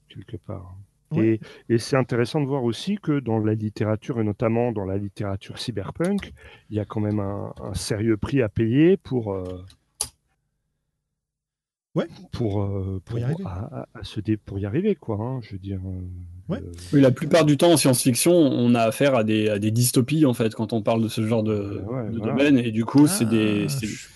quelque 0.08 0.36
part. 0.36 0.76
Et, 1.14 1.40
c'est 1.78 1.96
intéressant 1.96 2.40
de 2.40 2.46
voir 2.46 2.64
aussi 2.64 2.96
que 2.96 3.20
dans 3.20 3.38
la 3.38 3.54
littérature, 3.54 4.20
et 4.20 4.24
notamment 4.24 4.72
dans 4.72 4.84
la 4.84 4.96
littérature 4.96 5.58
cyberpunk, 5.58 6.32
il 6.70 6.76
y 6.76 6.80
a 6.80 6.84
quand 6.84 7.00
même 7.00 7.20
un, 7.20 7.52
sérieux 7.74 8.16
prix 8.16 8.42
à 8.42 8.48
payer 8.48 8.96
pour, 8.96 9.32
euh, 9.32 9.64
ouais. 11.94 12.06
pour, 12.32 12.62
euh, 12.62 13.00
pour, 13.04 13.18
y 13.18 13.22
arriver. 13.22 13.44
À, 13.44 13.86
se 14.02 14.20
pour 14.36 14.58
y 14.58 14.66
arriver. 14.66 14.94
Quoi, 14.94 15.18
hein, 15.20 15.40
je 15.42 15.52
veux 15.52 15.58
dire, 15.58 15.80
euh, 15.86 16.60
oui, 16.92 17.00
la 17.00 17.10
plupart 17.10 17.44
du 17.44 17.56
temps 17.56 17.72
en 17.72 17.76
science-fiction, 17.76 18.32
on 18.32 18.74
a 18.74 18.82
affaire 18.82 19.14
à 19.14 19.24
des, 19.24 19.48
à 19.48 19.58
des, 19.58 19.70
dystopies 19.70 20.26
en 20.26 20.34
fait 20.34 20.54
quand 20.54 20.72
on 20.72 20.82
parle 20.82 21.02
de 21.02 21.08
ce 21.08 21.26
genre 21.26 21.42
de, 21.42 21.82
domaine, 22.12 22.58
et 22.58 22.70
du 22.70 22.84
coup, 22.84 23.06
c'est 23.06 23.28
des, 23.28 23.66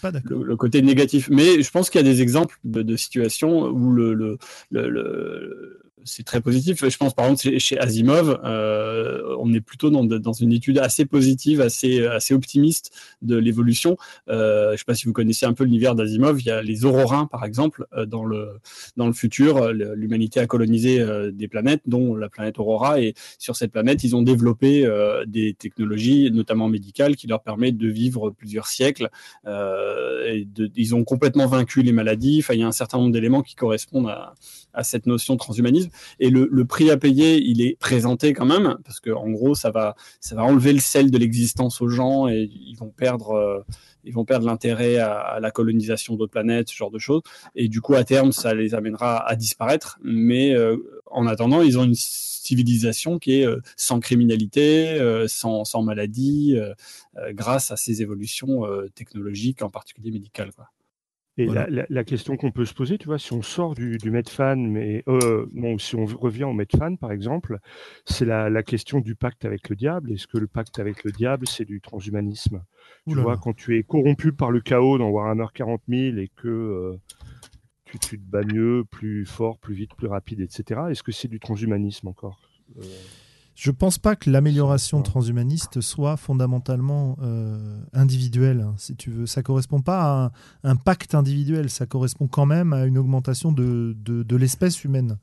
ah, 0.03 0.11
le, 0.25 0.57
côté 0.57 0.83
négatif. 0.83 1.29
Mais 1.31 1.63
je 1.63 1.71
pense 1.71 1.91
qu'il 1.91 2.01
y 2.01 2.05
a 2.05 2.09
des 2.09 2.23
exemples 2.23 2.57
de, 2.65 2.97
situations 2.97 3.67
où 3.67 3.93
le, 3.93 4.15
le, 4.15 4.39
le 4.71 5.80
c'est 6.05 6.25
très 6.25 6.41
positif. 6.41 6.89
Je 6.89 6.97
pense 6.97 7.15
par 7.15 7.27
exemple 7.27 7.59
chez 7.59 7.79
Asimov, 7.79 8.41
euh, 8.45 9.37
on 9.39 9.53
est 9.53 9.61
plutôt 9.61 9.91
dans, 9.91 10.33
une 10.33 10.53
étude 10.53 10.79
assez 10.79 11.05
positive, 11.05 11.61
assez, 11.61 12.07
assez 12.07 12.35
optimiste 12.35 12.93
de 13.23 13.37
l'évolution. 13.37 13.97
Euh, 14.29 14.69
je 14.69 14.73
ne 14.73 14.77
sais 14.79 14.85
pas 14.85 14.95
si 14.95 15.07
vous 15.07 15.13
connaissez 15.13 15.47
un 15.47 15.53
peu 15.53 15.65
l'univers 15.65 15.95
d'Asimov. 15.95 16.41
Il 16.41 16.47
y 16.47 16.51
a 16.51 16.63
les 16.63 16.85
aurorins, 16.85 17.27
par 17.27 17.45
exemple, 17.45 17.87
euh, 17.95 18.07
dans 18.07 18.25
le 18.25 18.59
dans 18.97 19.07
le 19.07 19.13
futur, 19.13 19.73
l'humanité 19.73 20.41
a 20.41 20.47
colonisé 20.47 21.05
des 21.33 21.49
planètes, 21.49 21.83
dont 21.87 22.15
la 22.15 22.29
planète 22.29 22.59
Aurora, 22.59 23.01
et 23.01 23.15
sur 23.39 23.57
cette 23.57 23.73
planète, 23.73 24.05
ils 24.05 24.17
ont 24.17 24.23
développé 24.23 24.89
des 25.27 25.55
technologies, 25.55 26.31
notamment 26.31 26.69
médicales, 26.69 27.17
qui 27.17 27.27
leur 27.27 27.43
permettent 27.43 27.79
de 27.79 27.89
vivre 27.89 28.31
plusieurs 28.31 28.67
siècles. 28.67 29.09
ils 29.47 30.95
ont 30.95 31.05
complètement 31.05 31.47
vaincu 31.47 31.83
les 31.83 31.93
maladies. 31.93 32.43
Il 32.51 32.61
y 32.61 32.63
a 32.63 32.67
un 32.67 32.73
certain 32.73 32.99
nombre 32.99 33.13
d'éléments 33.13 33.43
qui 33.43 33.55
correspondent 33.55 34.13
à 34.73 34.85
cette 34.85 35.07
notion 35.07 35.35
de 35.35 35.39
transhumanisme. 35.39 35.90
Et 36.19 36.31
le, 36.31 36.65
prix 36.65 36.91
à 36.91 36.97
payer, 36.97 37.41
il 37.43 37.63
est 37.63 37.77
présenté 37.79 38.33
quand 38.33 38.47
même, 38.47 38.77
parce 38.85 39.01
que 39.01 39.11
en 39.11 39.29
gros, 39.31 39.55
ça 39.55 39.71
va, 39.71 39.95
ça 40.21 40.35
va 40.35 40.45
enlever 40.45 40.73
le 40.73 40.81
sel 40.81 41.11
de 41.11 41.19
l'existence 41.19 41.81
aux 41.81 41.89
gens 41.89 42.29
et 42.29 42.51
ils 42.53 42.77
vont 42.77 42.91
perdre. 42.91 43.33
Euh, 43.33 43.61
ils 44.03 44.15
vont 44.15 44.25
perdre 44.25 44.47
l'intérêt 44.47 44.97
à, 44.97 45.41
la 45.41 45.51
colonisation 45.51 46.17
d'autres 46.17 46.33
planètes, 46.33 46.71
ce 46.71 46.75
genre 46.75 46.91
de 46.91 46.99
choses. 46.99 47.21
Et 47.55 47.69
du 47.69 47.83
coup, 47.83 47.95
à 47.95 48.03
terme, 48.03 48.33
ça 48.33 48.55
les 48.55 48.75
amènera 48.75 49.29
à 49.29 49.37
disparaître. 49.37 49.99
Mais 50.03 50.55
euh, 50.55 50.79
en 51.05 51.27
attendant, 51.27 51.61
ils 51.61 51.79
ont 51.79 51.85
une 51.85 51.95
civilisation 51.95 53.19
qui 53.19 53.41
est 53.41 53.47
euh, 53.47 53.61
sans 53.77 54.01
criminalité, 54.01 54.99
sans, 55.29 55.67
sans, 55.67 55.83
maladie, 55.83 56.57
grâce 57.33 57.71
à 57.73 57.77
ces 57.77 58.01
évolutions 58.01 58.63
technologiques, 58.95 59.61
en 59.61 59.69
particulier 59.69 60.11
médicales. 60.11 60.53
Quoi. 60.55 60.71
Et 61.41 61.47
la, 61.89 62.05
question 62.05 62.37
qu'on 62.37 62.51
peut 62.51 62.65
se 62.65 62.75
poser, 62.75 62.99
tu 62.99 63.07
vois, 63.07 63.19
si 63.19 63.33
on 63.33 63.41
sort 63.41 63.75
du, 63.75 63.97
du 63.97 64.11
Medfan, 64.11 64.57
mais 64.57 65.03
euh, 65.09 65.47
non, 65.53 65.79
si 65.79 65.97
on 65.97 66.05
revient 66.05 66.45
au 66.45 66.53
Medfan, 66.53 66.97
par 66.97 67.13
exemple, 67.13 67.59
c'est 68.05 68.27
la, 68.27 68.63
question 68.63 69.01
du 69.01 69.15
pacte 69.15 69.45
avec 69.45 69.69
le 69.71 69.77
diable. 69.77 70.13
Est-ce 70.13 70.27
que 70.27 70.39
le 70.39 70.47
pacte 70.47 70.79
avec 70.79 71.03
le 71.05 71.13
diable, 71.13 71.47
c'est 71.47 71.65
du 71.65 71.81
transhumanisme? 71.81 72.63
Tu 73.09 73.15
vois, 73.15 73.39
quand 73.39 73.55
tu 73.55 73.79
es 73.79 73.83
corrompu 73.83 74.33
par 74.33 74.51
le 74.51 74.61
chaos 74.61 74.99
dans 74.99 75.09
Warhammer 75.09 75.47
40 75.55 75.83
000 75.89 76.19
et 76.19 76.29
que 76.37 76.49
euh, 76.49 77.01
tu, 77.85 77.99
te 77.99 78.17
bats 78.17 78.45
mieux, 78.45 78.85
plus 78.91 79.25
fort, 79.25 79.59
plus 79.59 79.75
vite, 79.75 79.95
plus 79.95 80.09
rapide, 80.09 80.41
etc., 80.41 80.81
est-ce 80.91 81.03
que 81.03 81.13
c'est 81.13 81.29
du 81.29 81.41
transhumanisme 81.41 82.09
encore? 82.09 82.41
Euh, 82.79 82.83
je 83.61 83.71
pense 83.71 83.99
pas 83.99 84.17
que 84.17 84.31
l'amélioration 84.31 85.03
transhumaniste 85.03 85.83
soit 85.83 86.17
fondamentalement 86.17 87.19
euh, 87.21 87.79
individuelle, 87.93 88.63
hein, 88.63 88.75
si 88.79 88.97
tu 88.97 89.11
veux. 89.11 89.27
Ça 89.27 89.43
correspond 89.43 89.83
pas 89.83 90.01
à 90.01 90.33
un, 90.71 90.77
pacte 90.77 91.15
individuel, 91.15 91.69
ça 91.69 91.85
correspond 91.85 92.27
quand 92.27 92.47
même 92.47 92.73
à 92.73 92.87
une 92.87 92.97
augmentation 92.97 93.53
de, 93.53 93.95
de 94.03 94.37
l'espèce 94.37 94.83
humaine. 94.83 95.19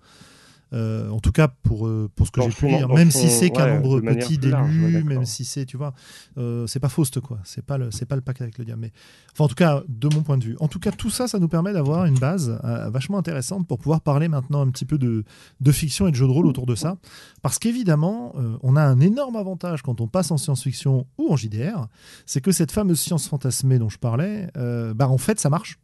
Euh, 0.74 1.10
en 1.10 1.20
tout 1.20 1.32
cas, 1.32 1.48
pour, 1.48 1.88
euh, 1.88 2.10
pour 2.16 2.28
ce 2.28 2.32
que 2.32 2.42
j'ai 2.42 2.50
pu 2.50 2.68
lire, 2.68 2.90
même 2.90 3.12
si 3.12 3.30
c'est 3.30 3.50
qu'un 3.50 3.80
nombre 3.80 4.02
petit 4.02 4.38
d'élus, 4.38 5.04
même 5.04 5.26
si 5.26 5.46
c'est, 5.46 5.66
tu 5.66 5.78
vois, 5.78 5.94
euh, 6.38 6.68
c'est 6.68 6.80
pas 6.80 6.90
Faust, 6.90 7.20
quoi. 7.22 7.40
C'est 7.44 7.66
pas 7.66 7.78
le, 7.78 7.92
c'est 7.92 8.06
pas 8.06 8.16
le 8.16 8.22
pacte 8.22 8.42
avec 8.42 8.58
le 8.58 8.66
diable. 8.66 8.82
Mais, 8.82 8.92
enfin, 9.34 9.46
en 9.46 9.48
tout 9.48 9.56
cas, 9.56 9.84
de 9.88 10.14
mon 10.14 10.24
point 10.24 10.38
de 10.38 10.44
vue. 10.44 10.58
En 10.60 10.68
tout 10.68 10.80
cas, 10.80 10.92
tout 10.92 11.10
ça, 11.10 11.28
ça 11.28 11.40
nous 11.40 11.48
permet 11.48 11.74
d'avoir 11.74 12.06
une 12.06 12.18
base 12.18 12.60
vachement 12.92 13.18
intéressante 13.18 13.68
pour 13.68 13.80
pouvoir 13.80 14.02
parler 14.02 14.28
maintenant 14.28 14.62
un 14.62 14.70
petit 14.70 14.86
peu 14.86 14.98
de, 14.98 15.24
de 15.62 15.72
fiction 15.72 16.08
et 16.08 16.12
de 16.12 16.16
jeu 16.16 16.28
de 16.28 16.32
rôle 16.32 16.48
autour 16.48 16.66
de 16.66 16.76
ça. 16.76 16.98
Parce 17.42 17.60
qu'évidemment, 17.60 18.34
on 18.62 18.76
a 18.76 18.82
un 18.82 19.00
énorme 19.00 19.36
avantage 19.36 19.82
quand 19.82 20.02
on 20.02 20.08
passe 20.08 20.32
en 20.32 20.38
science-fiction 20.38 21.08
ou 21.18 21.32
en 21.32 21.36
JDR, 21.36 21.88
c'est 22.26 22.42
que 22.42 22.52
cette 22.52 22.72
fameuse 22.72 23.00
science 23.00 23.28
fantasmée 23.28 23.80
dont 23.80 23.90
je 23.90 23.98
parlais, 23.98 24.50
bah, 24.56 25.08
en 25.08 25.18
fait, 25.18 25.40
ça 25.40 25.50
marche. 25.50 25.80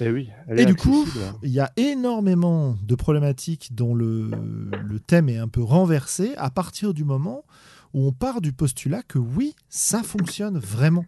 Eh 0.00 0.04
et, 0.04 0.10
oui, 0.10 0.30
du 0.66 0.74
coup, 0.74 1.06
hein. 1.18 1.36
il 1.42 1.50
y 1.50 1.60
a 1.60 1.72
énormément 1.76 2.76
de 2.82 2.94
problématiques 2.94 3.74
dont 3.74 3.94
le, 3.94 4.30
thème 5.06 5.28
est 5.28 5.38
un 5.38 5.48
peu 5.48 5.62
renversé 5.62 6.34
à 6.36 6.50
partir 6.50 6.94
du 6.94 7.04
moment 7.04 7.44
où 7.94 8.06
on 8.06 8.12
part 8.12 8.40
du 8.40 8.52
postulat 8.52 9.02
que 9.02 9.18
oui, 9.18 9.54
ça 9.68 10.02
fonctionne 10.02 10.58
vraiment. 10.58 11.04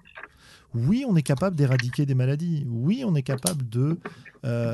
Oui, 0.74 1.04
on 1.06 1.16
est 1.16 1.22
capable 1.22 1.54
d'éradiquer 1.54 2.06
des 2.06 2.14
maladies. 2.14 2.66
Oui, 2.68 3.04
on 3.06 3.14
est 3.14 3.22
capable 3.22 3.68
de, 3.68 3.98
euh, 4.44 4.72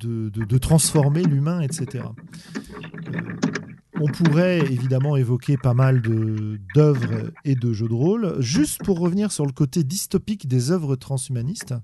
de, 0.00 0.58
transformer 0.58 1.22
l'humain, 1.22 1.60
etc. 1.60 2.04
Euh, 2.04 3.20
on 4.00 4.08
pourrait 4.08 4.58
évidemment 4.58 5.16
évoquer 5.16 5.56
pas 5.56 5.74
mal 5.74 6.02
d'œuvres 6.02 7.30
et 7.44 7.54
de 7.54 7.72
jeux 7.72 7.88
de 7.88 7.94
rôle. 7.94 8.36
Juste 8.40 8.82
pour 8.82 8.98
revenir 8.98 9.32
sur 9.32 9.46
le 9.46 9.52
côté 9.52 9.82
dystopique 9.84 10.46
des 10.46 10.70
œuvres 10.70 10.96
transhumanistes, 10.96 11.74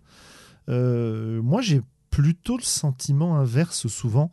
euh, 0.69 1.41
moi 1.43 1.61
j'ai 1.61 1.83
plutôt 2.11 2.57
le 2.57 2.63
sentiment 2.63 3.37
inverse 3.37 3.87
souvent. 3.87 4.31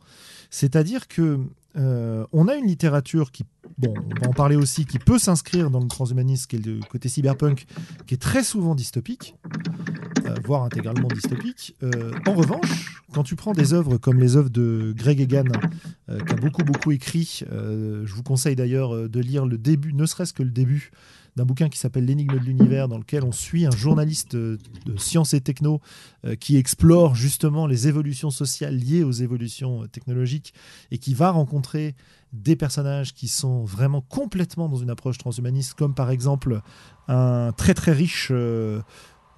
C'est-à-dire 0.50 1.08
que 1.08 1.40
euh, 1.76 2.26
on 2.32 2.48
a 2.48 2.54
une 2.54 2.66
littérature 2.66 3.30
qui, 3.30 3.44
bon, 3.78 3.94
on 3.96 4.20
va 4.24 4.28
en 4.30 4.32
parler 4.32 4.56
aussi, 4.56 4.86
qui 4.86 4.98
peut 4.98 5.18
s'inscrire 5.18 5.70
dans 5.70 5.80
le 5.80 5.88
transhumanisme, 5.88 6.46
qui 6.46 6.56
est 6.56 6.66
le 6.66 6.80
côté 6.80 7.08
cyberpunk, 7.08 7.66
qui 8.06 8.14
est 8.14 8.18
très 8.20 8.42
souvent 8.42 8.74
dystopique. 8.74 9.36
Euh, 10.24 10.34
voire 10.44 10.64
intégralement 10.64 11.08
dystopique. 11.08 11.76
en 12.26 12.34
revanche, 12.34 13.02
quand 13.12 13.22
tu 13.22 13.36
prends 13.36 13.52
des 13.52 13.74
œuvres 13.74 13.98
comme 13.98 14.18
les 14.18 14.36
œuvres 14.36 14.50
de 14.50 14.92
Greg 14.96 15.20
Egan, 15.20 15.44
qui 16.08 16.32
a 16.32 16.36
beaucoup 16.36 16.64
beaucoup 16.64 16.92
écrit, 16.92 17.42
je 17.50 18.12
vous 18.12 18.22
conseille 18.22 18.56
d'ailleurs 18.56 19.08
de 19.08 19.20
lire 19.20 19.46
le 19.46 19.58
début, 19.58 19.92
ne 19.92 20.06
serait-ce 20.06 20.32
que 20.32 20.42
le 20.42 20.50
début 20.50 20.90
d'un 21.36 21.44
bouquin 21.44 21.68
qui 21.68 21.78
s'appelle 21.78 22.06
L'énigme 22.06 22.38
de 22.38 22.44
l'univers, 22.44 22.88
dans 22.88 22.98
lequel 22.98 23.24
on 23.24 23.32
suit 23.32 23.66
un 23.66 23.70
journaliste 23.70 24.36
de 24.36 24.58
sciences 24.96 25.34
et 25.34 25.40
techno 25.40 25.80
qui 26.40 26.56
explore 26.56 27.14
justement 27.14 27.66
les 27.66 27.88
évolutions 27.88 28.30
sociales 28.30 28.76
liées 28.76 29.04
aux 29.04 29.12
évolutions 29.12 29.86
technologiques 29.88 30.54
et 30.90 30.98
qui 30.98 31.14
va 31.14 31.30
rencontrer 31.30 31.94
des 32.32 32.56
personnages 32.56 33.14
qui 33.14 33.28
sont 33.28 33.64
vraiment 33.64 34.00
complètement 34.00 34.68
dans 34.68 34.76
une 34.76 34.90
approche 34.90 35.18
transhumaniste, 35.18 35.74
comme 35.74 35.94
par 35.94 36.10
exemple 36.10 36.60
un 37.08 37.52
très 37.56 37.74
très 37.74 37.92
riche 37.92 38.28
euh, 38.30 38.80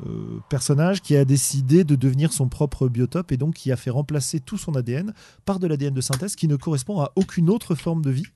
euh, 0.07 0.41
personnage 0.49 1.03
qui 1.03 1.17
a 1.17 1.25
décidé 1.25 1.85
de 1.85 1.97
devenir 1.97 2.33
son 2.33 2.49
propre 2.49 2.89
biotope 2.89 3.33
et 3.33 3.37
donc 3.37 3.55
qui 3.55 3.73
a 3.73 3.77
fait 3.77 3.91
remplacer 3.91 4.41
tout 4.41 4.59
son 4.59 4.75
ADN 4.75 5.13
par 5.45 5.59
de 5.59 5.67
l'ADN 5.67 5.95
de 5.95 6.01
synthèse 6.01 6.37
qui 6.37 6.49
ne 6.49 6.57
correspond 6.57 7.01
à 7.01 7.13
aucune 7.17 7.51
autre 7.51 7.75
forme 7.75 8.03
de 8.03 8.11
vie, 8.11 8.27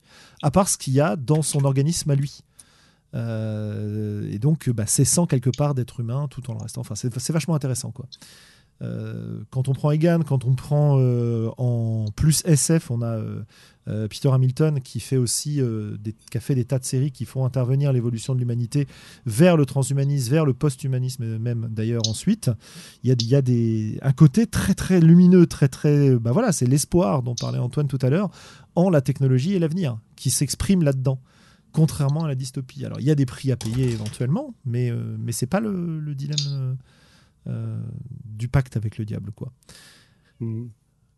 à 0.41 0.51
part 0.51 0.69
ce 0.69 0.77
qu'il 0.77 0.93
y 0.93 1.01
a 1.01 1.15
dans 1.15 1.41
son 1.41 1.65
organisme 1.65 2.11
à 2.11 2.15
lui. 2.15 2.41
Euh, 3.15 4.27
et 4.31 4.39
donc, 4.39 4.69
bah, 4.69 4.85
c'est 4.87 5.05
sans 5.05 5.25
quelque 5.25 5.49
part 5.49 5.75
d'être 5.75 5.99
humain 5.99 6.27
tout 6.29 6.49
en 6.49 6.53
le 6.53 6.59
restant. 6.61 6.81
Enfin, 6.81 6.95
c'est 6.95 7.31
vachement 7.31 7.55
intéressant, 7.55 7.91
quoi. 7.91 8.07
Euh, 8.81 9.43
quand 9.49 9.67
on 9.67 9.73
prend 9.73 9.91
Egan, 9.91 10.21
quand 10.25 10.45
on 10.45 10.55
prend 10.55 10.97
euh, 10.99 11.49
en 11.57 12.05
plus 12.15 12.43
SF, 12.45 12.91
on 12.91 13.01
a 13.01 13.17
euh, 13.87 14.07
Peter 14.07 14.29
Hamilton 14.29 14.81
qui 14.81 14.99
fait 14.99 15.17
aussi 15.17 15.61
des, 15.99 16.13
qui 16.13 16.37
a 16.37 16.41
fait 16.41 16.55
des 16.55 16.65
tas 16.65 16.79
de 16.79 16.85
séries 16.85 17.11
qui 17.11 17.25
font 17.25 17.45
intervenir 17.45 17.93
l'évolution 17.93 18.33
de 18.33 18.39
l'humanité 18.39 18.87
vers 19.25 19.57
le 19.57 19.65
transhumanisme, 19.65 20.31
vers 20.31 20.45
le 20.45 20.53
post-humanisme 20.53 21.37
même 21.37 21.67
d'ailleurs 21.69 22.03
ensuite. 22.07 22.49
Il 23.03 23.09
y 23.09 23.13
a, 23.13 23.15
y 23.19 23.35
a 23.35 23.41
des, 23.41 23.99
un 24.01 24.13
côté 24.13 24.47
très 24.47 24.73
très 24.73 24.99
lumineux, 25.01 25.47
très 25.47 25.67
très, 25.67 26.15
bah 26.15 26.31
voilà, 26.31 26.51
c'est 26.51 26.65
l'espoir 26.65 27.23
dont 27.23 27.35
parlait 27.35 27.59
Antoine 27.59 27.87
tout 27.87 27.99
à 28.01 28.09
l'heure 28.09 28.29
en 28.75 28.89
la 28.89 29.01
technologie 29.01 29.53
et 29.53 29.59
l'avenir 29.59 29.97
qui 30.15 30.29
s'exprime 30.29 30.83
là-dedans 30.83 31.19
contrairement 31.73 32.23
à 32.23 32.27
la 32.29 32.35
dystopie. 32.35 32.85
Alors, 32.85 32.99
il 33.01 33.05
y 33.05 33.11
a 33.11 33.15
des 33.15 33.25
prix 33.25 33.51
à 33.51 33.57
payer 33.57 33.89
éventuellement, 33.89 34.53
mais, 34.65 34.91
mais 35.19 35.33
ce 35.33 35.43
n'est 35.43 35.49
pas 35.49 35.59
le, 35.59 35.99
le 35.99 36.15
dilemme 36.15 36.77
euh, 37.47 37.77
du 38.25 38.47
pacte 38.47 38.77
avec 38.77 38.97
le 38.97 39.05
diable, 39.05 39.31
quoi. 39.31 39.51
Mhm. 40.39 40.69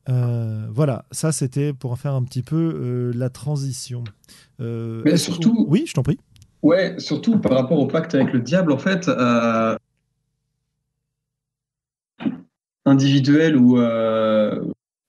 Euh, 0.07 0.67
voilà, 0.69 1.05
ça 1.11 1.31
c'était 1.31 1.73
pour 1.73 1.91
en 1.91 1.95
faire 1.95 2.13
un 2.13 2.23
petit 2.23 2.43
peu 2.43 2.55
euh, 2.55 3.11
la 3.15 3.29
transition. 3.29 4.03
Mais 4.59 5.17
surtout, 5.17 5.65
oui, 5.67 5.85
je 5.87 5.93
t'en 5.93 6.03
prie. 6.03 6.19
Ouais, 6.61 6.95
surtout 6.99 7.39
par 7.39 7.53
rapport 7.53 7.79
au 7.79 7.87
pacte 7.87 8.15
avec 8.15 8.33
le 8.33 8.39
diable, 8.39 8.71
en 8.71 8.77
fait, 8.77 9.09
individuel 12.85 13.55
ou, 13.57 13.77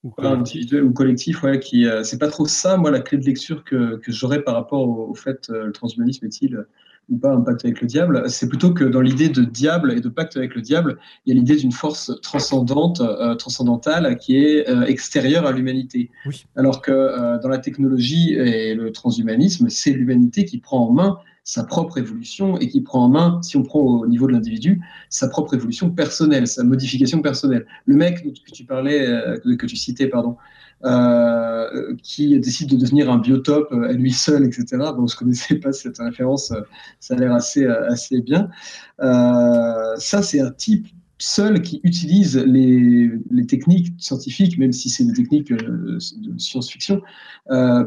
ou 0.04 0.14
individuel 0.18 0.84
ou 0.84 0.92
collectif, 0.92 1.42
ouais, 1.42 1.58
qui 1.58 1.86
c'est 2.04 2.18
pas 2.18 2.28
trop 2.28 2.46
ça, 2.46 2.76
moi, 2.76 2.90
la 2.90 3.00
clé 3.00 3.18
de 3.18 3.24
lecture 3.24 3.64
que, 3.64 3.96
que 3.96 4.12
j'aurais 4.12 4.42
par 4.42 4.54
rapport 4.54 4.88
au, 4.88 5.10
au 5.10 5.14
fait 5.14 5.48
le 5.48 5.72
transhumanisme 5.72 6.24
est-il 6.26 6.64
ou 7.08 7.18
pas 7.18 7.30
un 7.30 7.40
pacte 7.40 7.64
avec 7.64 7.80
le 7.80 7.86
diable, 7.86 8.28
c'est 8.28 8.48
plutôt 8.48 8.74
que 8.74 8.84
dans 8.84 9.00
l'idée 9.00 9.28
de 9.28 9.42
diable 9.42 9.92
et 9.92 10.00
de 10.00 10.08
pacte 10.08 10.36
avec 10.36 10.54
le 10.54 10.60
diable, 10.60 10.98
il 11.24 11.34
y 11.34 11.36
a 11.36 11.40
l'idée 11.40 11.56
d'une 11.56 11.72
force 11.72 12.12
transcendante, 12.20 13.00
euh, 13.00 13.34
transcendantale 13.36 14.16
qui 14.18 14.38
est 14.38 14.68
euh, 14.68 14.84
extérieure 14.84 15.46
à 15.46 15.52
l'humanité. 15.52 16.10
Alors 16.56 16.82
que 16.82 16.90
euh, 16.90 17.38
dans 17.38 17.48
la 17.48 17.58
technologie 17.58 18.34
et 18.34 18.74
le 18.74 18.90
transhumanisme, 18.90 19.68
c'est 19.68 19.92
l'humanité 19.92 20.44
qui 20.44 20.58
prend 20.58 20.88
en 20.88 20.92
main 20.92 21.18
sa 21.46 21.64
propre 21.64 21.96
évolution 21.96 22.58
et 22.58 22.68
qui 22.68 22.82
prend 22.82 23.04
en 23.04 23.08
main, 23.08 23.40
si 23.42 23.56
on 23.56 23.62
prend 23.62 23.80
au 23.80 24.06
niveau 24.06 24.26
de 24.26 24.32
l'individu, 24.32 24.82
sa 25.08 25.28
propre 25.28 25.54
évolution 25.54 25.90
personnelle, 25.90 26.46
sa 26.46 26.64
modification 26.64 27.22
personnelle. 27.22 27.64
Le 27.86 27.96
mec 27.96 28.22
que 28.22 28.50
tu 28.52 28.64
parlais, 28.64 29.06
que 29.42 29.66
tu 29.66 29.76
citais, 29.76 30.08
pardon, 30.08 30.36
euh, 30.84 31.96
qui 32.02 32.38
décide 32.38 32.68
de 32.68 32.76
devenir 32.76 33.10
un 33.10 33.16
biotope 33.16 33.72
à 33.72 33.92
lui 33.92 34.12
seul, 34.12 34.44
etc. 34.44 34.66
Bon, 34.94 35.06
je 35.06 35.14
ne 35.14 35.18
connaissais 35.18 35.54
pas 35.54 35.72
cette 35.72 35.96
référence, 35.96 36.50
euh, 36.50 36.60
ça 37.00 37.14
a 37.14 37.16
l'air 37.16 37.32
assez, 37.32 37.64
euh, 37.64 37.88
assez 37.88 38.20
bien. 38.20 38.50
ça, 38.98 40.22
c'est 40.22 40.40
un 40.40 40.50
type 40.50 40.86
seul 41.18 41.62
qui 41.62 41.80
utilise 41.82 42.36
les, 42.36 43.10
les, 43.30 43.46
techniques 43.46 43.94
scientifiques, 43.96 44.58
même 44.58 44.72
si 44.72 44.90
c'est 44.90 45.04
des 45.04 45.14
techniques 45.14 45.50
de 45.50 45.98
science-fiction, 46.36 47.00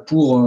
pour, 0.07 0.41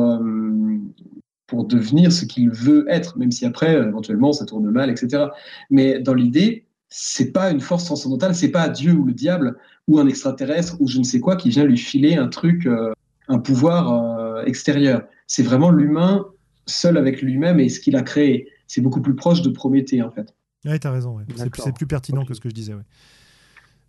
pour 1.53 1.67
devenir 1.67 2.11
ce 2.11 2.25
qu'il 2.25 2.49
veut 2.49 2.87
être, 2.89 3.19
même 3.19 3.31
si 3.31 3.45
après, 3.45 3.75
éventuellement, 3.75 4.33
ça 4.33 4.47
tourne 4.47 4.71
mal, 4.71 4.89
etc. 4.89 5.25
Mais 5.69 6.01
dans 6.01 6.15
l'idée, 6.15 6.65
c'est 6.89 7.31
pas 7.31 7.51
une 7.51 7.61
force 7.61 7.85
transcendantale, 7.85 8.35
c'est 8.35 8.51
pas 8.51 8.71
Dieu 8.71 8.95
ou 8.95 9.05
le 9.05 9.13
diable 9.13 9.59
ou 9.87 9.99
un 9.99 10.07
extraterrestre 10.07 10.81
ou 10.81 10.89
je 10.89 10.99
ne 10.99 11.05
sais 11.05 11.21
quoi 11.21 11.37
qui 11.37 11.51
vient 11.51 11.65
lui 11.65 11.77
filer 11.77 12.15
un 12.15 12.29
truc, 12.29 12.65
euh, 12.65 12.95
un 13.29 13.39
pouvoir 13.39 13.93
euh, 13.93 14.45
extérieur. 14.45 15.03
C'est 15.27 15.43
vraiment 15.43 15.71
l'humain 15.71 16.25
seul 16.65 16.97
avec 16.97 17.21
lui-même 17.21 17.61
et 17.61 17.69
ce 17.69 17.81
qu'il 17.81 17.97
a 17.97 18.03
créé. 18.03 18.49
C'est 18.67 18.81
beaucoup 18.81 19.03
plus 19.03 19.15
proche 19.15 19.43
de 19.43 19.51
Prométhée 19.51 20.01
en 20.01 20.11
fait. 20.11 20.35
Oui, 20.65 20.81
tu 20.81 20.87
as 20.87 20.91
raison. 20.91 21.19
C'est 21.37 21.75
plus, 21.75 21.87
pertinent 21.87 22.25
que 22.25 22.33
ce 22.33 22.41
que 22.41 22.49
je 22.49 22.55
disais. 22.55 22.73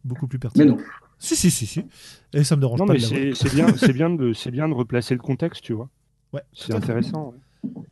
Beaucoup 0.04 0.28
plus 0.28 0.38
pertinent. 0.38 0.66
Mais 0.66 0.72
non. 0.72 0.78
Si, 1.18 1.38
si, 1.38 1.50
si, 1.50 1.66
si. 1.66 1.86
Et 2.34 2.44
ça 2.44 2.58
me 2.58 2.62
dérange 2.62 2.80
non, 2.80 2.88
pas. 2.88 2.94
Mais 2.94 3.00
c'est 3.00 3.56
bien, 3.56 3.68
bien, 3.94 4.10
de, 4.10 4.50
bien 4.52 4.68
de 4.68 4.74
replacer 4.74 5.14
le 5.14 5.22
contexte, 5.22 5.64
tu 5.64 5.72
vois. 5.72 5.90
Ouais, 6.34 6.42
c'est 6.52 6.74
intéressant. 6.74 7.34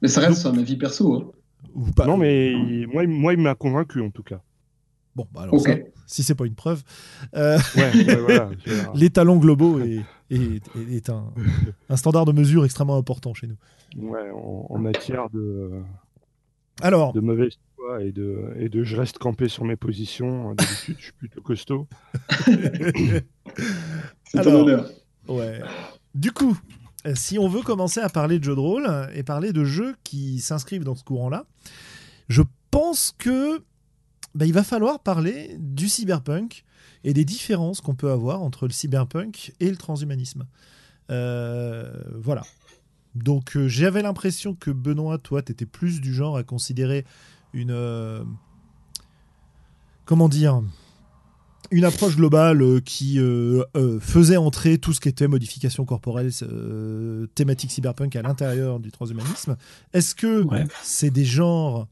Mais 0.01 0.07
ça 0.07 0.21
reste 0.21 0.45
un 0.45 0.57
avis 0.57 0.77
perso. 0.77 1.13
Hein. 1.15 1.31
Non, 2.05 2.17
mais 2.17 2.53
moi, 2.91 3.05
moi 3.07 3.33
il 3.33 3.39
m'a 3.39 3.55
convaincu 3.55 4.01
en 4.01 4.09
tout 4.09 4.23
cas. 4.23 4.41
Bon, 5.15 5.27
bah 5.33 5.41
alors 5.41 5.59
ça, 5.59 5.71
si 6.07 6.23
c'est 6.23 6.35
pas 6.35 6.45
une 6.45 6.55
preuve, 6.55 6.83
euh, 7.35 7.57
les 8.95 9.09
talents 9.09 9.35
globaux 9.35 9.79
est, 9.81 10.03
est, 10.29 11.09
un, 11.09 11.97
standard 11.97 12.23
de 12.23 12.31
mesure 12.31 12.63
extrêmement 12.63 12.95
important 12.95 13.33
chez 13.33 13.47
nous. 13.47 13.57
Ouais, 13.97 14.31
en, 14.31 14.77
matière 14.77 15.29
de, 15.29 15.81
alors, 16.81 17.11
de 17.11 17.19
mauvaise 17.19 17.57
foi 17.75 18.03
et 18.03 18.13
de, 18.13 18.53
et 18.57 18.69
de 18.69 18.83
je 18.83 18.95
reste 18.95 19.17
campé 19.17 19.49
sur 19.49 19.65
mes 19.65 19.75
positions, 19.75 20.53
d'habitude 20.53 20.95
je 20.97 21.03
suis 21.03 21.13
plutôt 21.13 21.41
costaud. 21.41 21.87
c'est 24.23 24.41
ton 24.41 24.61
honneur. 24.61 24.89
Ouais. 25.27 25.59
Du 26.15 26.31
coup, 26.31 26.57
si 27.15 27.39
on 27.39 27.47
veut 27.47 27.61
commencer 27.61 27.99
à 27.99 28.09
parler 28.09 28.39
de 28.39 28.43
jeux 28.43 28.55
de 28.55 28.59
rôle 28.59 29.09
et 29.13 29.23
parler 29.23 29.53
de 29.53 29.63
jeux 29.63 29.95
qui 30.03 30.39
s'inscrivent 30.39 30.83
dans 30.83 30.95
ce 30.95 31.03
courant-là, 31.03 31.45
je 32.29 32.41
pense 32.69 33.13
que 33.17 33.61
bah, 34.33 34.45
il 34.45 34.53
va 34.53 34.63
falloir 34.63 34.99
parler 34.99 35.55
du 35.59 35.89
cyberpunk 35.89 36.63
et 37.03 37.13
des 37.13 37.25
différences 37.25 37.81
qu'on 37.81 37.95
peut 37.95 38.11
avoir 38.11 38.41
entre 38.41 38.67
le 38.67 38.71
cyberpunk 38.71 39.53
et 39.59 39.69
le 39.69 39.77
transhumanisme. 39.77 40.45
Euh, 41.09 41.91
voilà. 42.15 42.43
Donc 43.15 43.57
euh, 43.57 43.67
j'avais 43.67 44.01
l'impression 44.01 44.55
que 44.55 44.71
Benoît, 44.71 45.17
toi, 45.17 45.41
tu 45.41 45.51
étais 45.51 45.65
plus 45.65 45.99
du 45.99 46.13
genre 46.13 46.37
à 46.37 46.43
considérer 46.43 47.05
une... 47.53 47.71
Euh, 47.71 48.23
comment 50.05 50.29
dire 50.29 50.61
une 51.71 51.85
approche 51.85 52.15
globale 52.15 52.81
qui 52.83 53.19
faisait 53.99 54.37
entrer 54.37 54.77
tout 54.77 54.93
ce 54.93 54.99
qui 54.99 55.09
était 55.09 55.27
modification 55.27 55.85
corporelle, 55.85 56.31
thématique 57.35 57.71
cyberpunk 57.71 58.15
à 58.15 58.21
l'intérieur 58.21 58.79
du 58.79 58.91
transhumanisme. 58.91 59.55
Est-ce 59.93 60.15
que 60.15 60.45
c'est 60.83 61.11
des 61.11 61.25
genres 61.25 61.87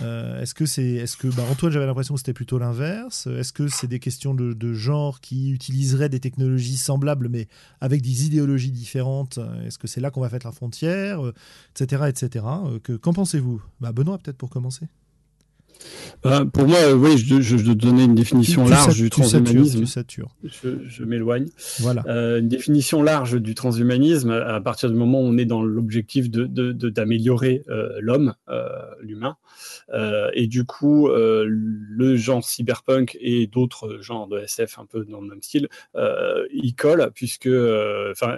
euh, 0.00 0.40
est-ce 0.40 0.54
que 0.54 0.66
c'est, 0.66 0.84
est-ce 0.84 1.16
que, 1.16 1.28
bah, 1.28 1.44
Antoine, 1.50 1.72
j'avais 1.72 1.86
l'impression 1.86 2.14
que 2.14 2.20
c'était 2.20 2.32
plutôt 2.32 2.58
l'inverse. 2.58 3.26
Est-ce 3.26 3.52
que 3.52 3.68
c'est 3.68 3.86
des 3.86 3.98
questions 3.98 4.34
de, 4.34 4.72
genre 4.74 5.20
qui 5.20 5.50
utiliseraient 5.50 6.08
des 6.08 6.20
technologies 6.20 6.76
semblables 6.76 7.28
mais 7.28 7.48
avec 7.80 8.02
des 8.02 8.26
idéologies 8.26 8.70
différentes? 8.70 9.38
Est-ce 9.64 9.78
que 9.78 9.88
c'est 9.88 10.00
là 10.00 10.10
qu'on 10.10 10.20
va 10.20 10.28
faire 10.28 10.40
la 10.44 10.52
frontière, 10.52 11.20
etc., 11.74 12.04
etc. 12.08 12.44
Que, 12.82 12.92
qu'en 12.92 13.12
pensez-vous? 13.12 13.62
Bah, 13.80 13.92
Benoît, 13.92 14.18
peut-être 14.18 14.36
pour 14.36 14.50
commencer. 14.50 14.86
Euh, 16.26 16.44
pour 16.44 16.66
moi, 16.66 16.78
euh, 16.78 16.94
oui, 16.94 17.16
je, 17.16 17.40
je, 17.40 17.56
je, 17.56 17.72
donnais 17.72 18.04
une 18.04 18.14
définition 18.14 18.66
large 18.66 18.96
du 18.96 19.10
transhumanisme. 19.10 19.84
Je, 20.44 20.68
je 20.86 21.04
m'éloigne. 21.04 21.46
Voilà. 21.80 22.02
Euh, 22.08 22.40
une 22.40 22.48
définition 22.48 23.02
large 23.02 23.40
du 23.40 23.54
transhumanisme 23.54 24.30
à 24.30 24.60
partir 24.60 24.90
du 24.90 24.96
moment 24.96 25.20
où 25.20 25.24
on 25.24 25.38
est 25.38 25.44
dans 25.44 25.62
l'objectif 25.62 26.30
de, 26.30 26.46
d'améliorer 26.72 27.62
de, 27.68 27.98
l'homme, 28.00 28.34
l'humain. 29.00 29.36
et 30.34 30.46
du 30.46 30.64
coup, 30.64 31.08
le 31.08 32.16
genre 32.16 32.44
cyberpunk 32.44 33.16
et 33.20 33.46
d'autres 33.46 34.00
genres 34.00 34.26
de 34.26 34.40
SF 34.40 34.78
un 34.78 34.86
peu 34.86 35.04
dans 35.04 35.20
le 35.20 35.28
même 35.28 35.42
style, 35.42 35.68
ils 36.52 36.74
collent 36.74 37.10
puisque, 37.14 37.48
enfin, 38.10 38.36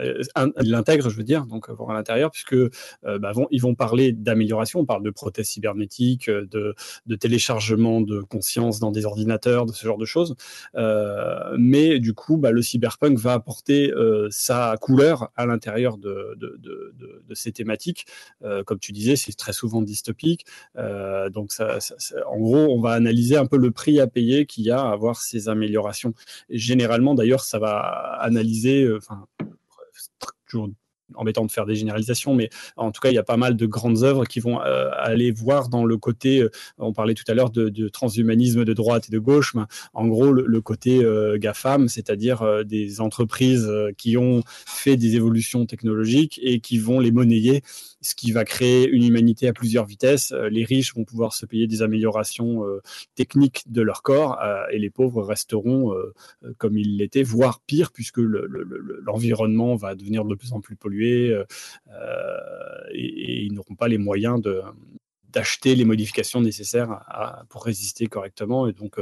ils 0.61 0.70
l'intègrent, 0.70 1.09
je 1.09 1.16
veux 1.16 1.24
dire, 1.24 1.47
donc 1.47 1.68
à 1.68 1.93
l'intérieur, 1.95 2.30
puisque 2.30 2.57
bah, 3.03 3.32
vont, 3.32 3.47
ils 3.51 3.62
vont 3.62 3.74
parler 3.74 4.12
d'amélioration. 4.12 4.80
On 4.80 4.84
parle 4.84 5.03
de 5.03 5.11
prothèses 5.11 5.49
cybernétiques, 5.49 6.28
de, 6.28 6.74
de 7.07 7.16
téléchargement 7.31 8.01
de 8.01 8.22
conscience 8.22 8.81
dans 8.81 8.91
des 8.91 9.05
ordinateurs, 9.05 9.64
de 9.64 9.72
ce 9.72 9.87
genre 9.87 9.99
de 9.99 10.05
choses. 10.05 10.35
Euh, 10.74 11.55
mais 11.57 12.01
du 12.01 12.12
coup, 12.12 12.37
bah, 12.37 12.51
le 12.51 12.61
cyberpunk 12.61 13.16
va 13.18 13.35
apporter 13.35 13.93
euh, 13.93 14.26
sa 14.33 14.76
couleur 14.81 15.31
à 15.37 15.47
l'intérieur 15.47 15.97
de, 15.97 16.37
ces 17.35 17.53
thématiques. 17.53 18.07
Euh, 18.43 18.64
comme 18.64 18.81
tu 18.81 18.91
disais, 18.91 19.14
c'est 19.14 19.33
très 19.35 19.53
souvent 19.53 19.81
dystopique. 19.81 20.45
Donc, 20.76 21.53
en 21.61 22.39
gros, 22.39 22.66
on 22.76 22.81
va 22.81 22.93
analyser 22.93 23.37
un 23.37 23.47
peu 23.47 23.59
le 23.59 23.70
prix 23.70 24.01
à 24.01 24.09
payer 24.09 24.45
qu'il 24.45 24.64
y 24.64 24.72
a 24.72 24.81
à 24.81 24.91
avoir 24.91 25.20
ces 25.20 25.49
améliorations. 25.49 26.14
Généralement, 26.49 27.14
d'ailleurs, 27.14 27.45
ça 27.45 27.61
va 27.61 27.78
analyser, 28.20 28.89
toujours 30.49 30.68
embêtant 31.14 31.44
de 31.44 31.50
faire 31.50 31.66
des 31.66 31.74
généralisations, 31.74 32.34
mais 32.34 32.50
en 32.76 32.90
tout 32.92 33.00
cas, 33.00 33.11
il 33.11 33.14
y 33.14 33.18
a 33.18 33.22
pas 33.22 33.36
mal 33.36 33.56
de 33.56 33.66
grandes 33.66 34.02
œuvres 34.02 34.24
qui 34.24 34.40
vont 34.40 34.61
euh, 34.61 34.90
aller 34.94 35.30
voir 35.30 35.68
dans 35.68 35.84
le 35.84 35.96
côté, 35.96 36.40
euh, 36.40 36.50
on 36.78 36.92
parlait 36.92 37.14
tout 37.14 37.24
à 37.28 37.34
l'heure 37.34 37.50
de, 37.50 37.88
transhumanisme 37.88 38.64
de 38.64 38.72
droite 38.72 39.06
et 39.08 39.12
de 39.12 39.18
gauche, 39.18 39.54
mais 39.54 39.62
en 39.94 40.06
gros, 40.06 40.32
le, 40.32 40.61
côté 40.61 41.02
euh, 41.02 41.38
GAFAM, 41.38 41.88
c'est-à-dire 41.88 42.64
des 42.64 43.00
entreprises 43.00 43.70
qui 43.96 44.16
ont 44.16 44.42
fait 44.66 44.96
des 44.96 45.16
évolutions 45.16 45.66
technologiques 45.66 46.38
et 46.42 46.61
qui 46.61 46.78
vont 46.78 47.00
les 47.00 47.11
monnayer 47.11 47.62
ce 48.02 48.14
qui 48.14 48.32
va 48.32 48.46
créer 48.46 48.88
une 48.88 49.04
humanité 49.04 49.46
à 49.46 49.52
plusieurs 49.52 49.84
vitesses. 49.84 50.32
Les 50.50 50.64
riches 50.64 50.94
vont 50.94 51.04
pouvoir 51.04 51.34
se 51.34 51.44
payer 51.44 51.66
des 51.66 51.82
améliorations 51.82 52.64
techniques 53.14 53.64
de 53.66 53.82
leur 53.82 54.02
corps 54.02 54.38
et 54.70 54.78
les 54.78 54.88
pauvres 54.88 55.22
resteront 55.22 55.94
comme 56.56 56.78
ils 56.78 56.96
l'étaient, 56.96 57.22
voire 57.22 57.61
pire, 57.61 57.92
puisque 57.92 58.18
l'environnement 58.18 59.68
le, 59.68 59.72
le, 59.72 59.78
va 59.78 59.94
devenir 59.94 60.24
de 60.24 60.34
plus 60.34 60.52
en 60.52 60.61
plus 60.61 60.76
pollué 60.76 60.99
et, 61.07 61.44
et, 62.92 63.42
ils 63.42 63.53
n'auront 63.53 63.74
pas 63.74 63.88
les 63.88 63.98
moyens 63.98 64.40
de, 64.40 64.62
d'acheter 65.32 65.74
les 65.74 65.84
modifications 65.84 66.40
nécessaires 66.40 67.01
pour 67.48 67.64
résister 67.64 68.07
correctement. 68.07 68.66
Et 68.66 68.72
donc, 68.72 68.96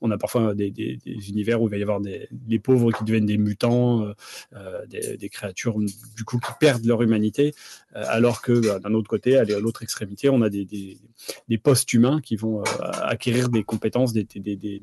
on, 0.00 0.10
a 0.10 0.18
parfois 0.18 0.54
des, 0.54 0.98
univers 1.28 1.60
où 1.60 1.68
il 1.68 1.70
va 1.70 1.76
y 1.76 1.82
avoir 1.82 2.00
des, 2.00 2.58
pauvres 2.58 2.92
qui 2.92 3.04
deviennent 3.04 3.26
des 3.26 3.38
mutants, 3.38 4.12
euh, 4.54 4.86
des, 4.86 5.28
créatures 5.28 5.78
du 5.78 6.24
coup 6.24 6.38
qui 6.38 6.52
perdent 6.58 6.84
leur 6.84 7.02
humanité, 7.02 7.54
euh, 7.96 8.04
alors 8.08 8.42
que 8.42 8.52
bah, 8.66 8.78
d'un 8.78 8.94
autre 8.94 9.08
côté, 9.08 9.36
à 9.36 9.44
l'autre 9.44 9.82
extrémité, 9.82 10.28
on 10.28 10.42
a 10.42 10.50
des, 10.50 10.64
des, 10.64 11.58
post-humains 11.58 12.20
qui 12.20 12.36
vont 12.36 12.60
euh, 12.60 12.64
acquérir 13.02 13.48
des 13.48 13.64
compétences, 13.64 14.12
des, 14.12 14.26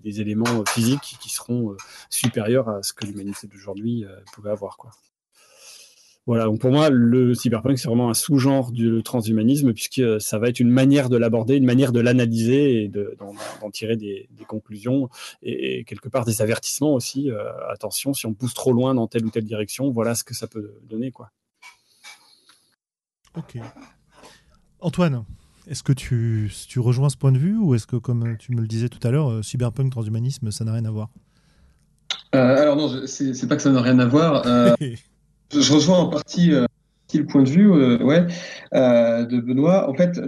éléments 0.04 0.64
physiques 0.68 1.18
qui, 1.20 1.30
seront 1.30 1.72
euh, 1.72 1.78
supérieurs 2.10 2.70
à 2.70 2.84
ce 2.84 2.94
que 2.94 3.06
l'humanité 3.06 3.48
d'aujourd'hui 3.48 4.06
euh, 4.06 4.16
pouvait 4.34 4.52
avoir. 4.52 4.78
Quoi. 4.78 4.92
Voilà, 6.28 6.44
donc 6.44 6.60
pour 6.60 6.72
moi, 6.72 6.90
le 6.90 7.34
cyberpunk, 7.34 7.80
c'est 7.80 7.88
vraiment 7.88 8.10
un 8.10 8.14
sous-genre 8.14 8.74
du 8.74 9.02
transhumanisme, 9.02 9.74
puisque 9.74 10.02
ça 10.20 10.38
va 10.38 10.50
être 10.50 10.60
une 10.60 10.70
manière 10.70 11.08
de 11.08 11.16
l'aborder, 11.16 11.56
une 11.56 11.66
manière 11.66 11.94
de 11.94 12.02
l'analyser 12.02 12.84
et 12.84 12.88
d'en 12.90 13.32
de, 13.32 13.72
tirer 13.72 13.96
des, 13.96 14.28
des 14.32 14.44
conclusions 14.44 15.08
et, 15.42 15.80
et, 15.80 15.84
quelque 15.86 16.10
part 16.10 16.26
des 16.26 16.42
avertissements 16.42 16.94
aussi. 16.94 17.32
Euh, 17.32 17.46
attention, 17.70 18.14
si 18.14 18.26
on 18.26 18.34
pousse 18.34 18.54
trop 18.54 18.74
loin 18.74 18.94
dans 18.94 19.08
telle 19.08 19.26
ou 19.26 19.30
telle 19.30 19.46
direction, 19.46 19.90
voilà 19.90 20.16
ce 20.16 20.26
que 20.26 20.34
ça 20.34 20.48
peut 20.48 20.74
donner. 20.84 21.12
Quoi. 21.12 21.32
Ok. 23.38 23.58
Antoine, 24.82 25.24
est-ce 25.66 25.82
que 25.82 25.94
tu, 25.94 26.52
tu 26.68 26.82
rejoins 26.82 27.10
ce 27.10 27.16
point 27.16 27.32
de 27.32 27.40
vue 27.40 27.58
ou 27.58 27.74
est-ce 27.74 27.88
que, 27.88 27.96
comme 27.96 28.36
tu 28.38 28.52
me 28.52 28.60
le 28.60 28.68
disais 28.68 28.90
tout 28.90 29.06
à 29.08 29.12
l'heure, 29.12 29.46
cyberpunk, 29.46 29.92
transhumanisme, 29.92 30.52
ça 30.52 30.66
n'a 30.66 30.74
rien 30.74 30.84
à 30.84 30.92
voir? 30.92 31.08
Euh, 32.36 32.62
Alors 32.62 32.76
non, 32.76 33.08
c'est 33.08 33.48
pas 33.48 33.56
que 33.56 33.62
ça 33.62 33.72
n'a 33.72 33.82
rien 33.82 33.98
à 34.00 34.06
voir. 34.06 34.46
Euh... 34.46 34.76
Je 35.52 35.74
rejoins 35.74 36.00
en 36.00 36.10
partie 36.10 36.54
euh, 36.54 36.66
le 37.16 37.26
point 37.26 37.44
de 37.44 37.50
vue 37.50 37.72
euh, 37.72 38.04
ouais, 38.04 38.26
euh, 38.74 39.26
de 39.26 39.40
Benoît. 39.40 39.90
En 39.90 39.94
fait, 39.94 40.20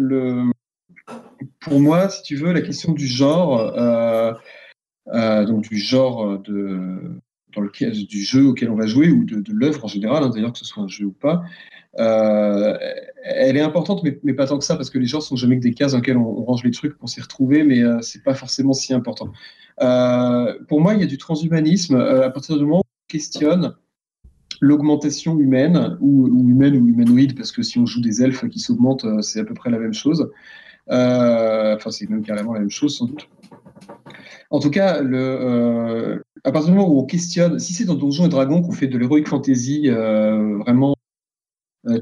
pour 1.60 1.80
moi, 1.80 2.10
si 2.10 2.24
tu 2.24 2.36
veux, 2.36 2.54
la 2.54 2.62
question 2.62 2.94
du 2.94 3.08
genre, 3.08 3.60
euh, 3.78 4.34
donc 5.46 5.64
du 5.64 5.78
genre 5.78 6.40
de, 6.40 7.20
dans 7.54 7.62
lequel, 7.62 7.92
du 8.06 8.24
jeu 8.24 8.46
auquel 8.46 8.70
on 8.70 8.76
va 8.76 8.86
jouer 8.86 9.10
ou 9.10 9.26
de, 9.26 9.44
l'œuvre 9.52 9.86
en 9.86 9.88
général, 9.88 10.24
hein, 10.24 10.30
d'ailleurs 10.30 10.54
que 10.54 10.60
ce 10.60 10.66
soit 10.66 10.84
un 10.84 10.88
jeu 10.88 11.06
ou 11.06 11.12
pas, 11.12 11.44
elle 11.98 13.58
est 13.58 13.62
importante, 13.62 14.04
mais, 14.04 14.34
pas 14.34 14.48
tant 14.48 14.58
que 14.58 14.64
ça, 14.64 14.76
parce 14.76 14.90
que 14.90 15.00
les 15.00 15.08
genres 15.08 15.24
sont 15.24 15.36
jamais 15.36 15.58
que 15.58 15.64
des 15.64 15.74
cases 15.74 15.92
dans 15.92 15.98
lesquelles 15.98 16.18
on, 16.18 16.44
range 16.44 16.64
les 16.64 16.72
trucs 16.72 16.98
pour 16.98 17.10
s'y 17.10 17.20
retrouver, 17.20 17.64
mais 17.64 17.82
c'est 18.02 18.24
pas 18.24 18.36
forcément 18.36 18.74
si 18.74 18.94
important. 18.94 19.32
pour 19.78 20.82
moi, 20.82 20.94
il 20.94 21.02
y 21.02 21.04
a 21.04 21.08
du 21.08 21.18
transhumanisme 21.18 21.96
à 21.96 22.30
partir 22.30 22.58
du 22.58 22.64
moment 22.64 22.80
où 22.80 22.82
on 22.82 23.08
questionne 23.08 23.76
l'augmentation 24.62 25.40
humaine, 25.40 25.98
ou, 26.02 26.28
humaine 26.50 26.76
ou 26.76 26.88
humanoïde, 26.88 27.36
parce 27.36 27.52
que 27.52 27.62
si 27.62 27.80
on 27.80 27.86
joue 27.86 28.02
des 28.02 28.22
elfes 28.22 28.48
qui 28.50 28.60
s'augmentent, 28.60 29.06
c'est 29.22 29.40
à 29.40 29.44
peu 29.44 29.54
près 29.54 29.70
la 29.70 29.80
même 29.80 29.94
chose. 29.94 30.30
Euh, 30.92 31.76
enfin, 31.76 31.92
c'est 31.92 32.10
même 32.10 32.24
carrément 32.24 32.54
la 32.54 32.62
même 32.62 32.72
chose, 32.72 32.98
sans 32.98 33.06
doute. 33.06 33.30
En 34.50 34.60
tout 34.60 34.72
cas, 34.72 35.02
le, 35.02 35.18
euh, 35.20 36.20
à 36.44 36.52
partir 36.52 36.72
du 36.72 36.78
moment 36.78 36.92
où 36.92 37.00
on 37.00 37.06
questionne, 37.06 37.60
si 37.60 37.74
c'est 37.74 37.86
dans 37.86 37.96
Donjons 37.96 38.26
et 38.26 38.30
Dragons 38.30 38.62
qu'on 38.62 38.72
fait 38.72 38.88
de 38.88 38.98
l'heroic 38.98 39.26
fantasy 39.26 39.84
euh, 39.86 40.58
vraiment 40.60 40.96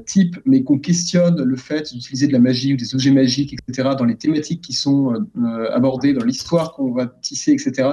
type, 0.06 0.36
mais 0.44 0.64
qu'on 0.64 0.78
questionne 0.78 1.40
le 1.40 1.56
fait 1.56 1.92
d'utiliser 1.92 2.26
de 2.26 2.32
la 2.32 2.40
magie 2.40 2.74
ou 2.74 2.76
des 2.76 2.94
objets 2.94 3.12
magiques, 3.12 3.54
etc., 3.54 3.90
dans 3.96 4.04
les 4.04 4.16
thématiques 4.16 4.60
qui 4.60 4.72
sont 4.72 5.14
abordées, 5.72 6.12
dans 6.12 6.24
l'histoire 6.24 6.74
qu'on 6.74 6.92
va 6.92 7.06
tisser, 7.06 7.52
etc., 7.52 7.92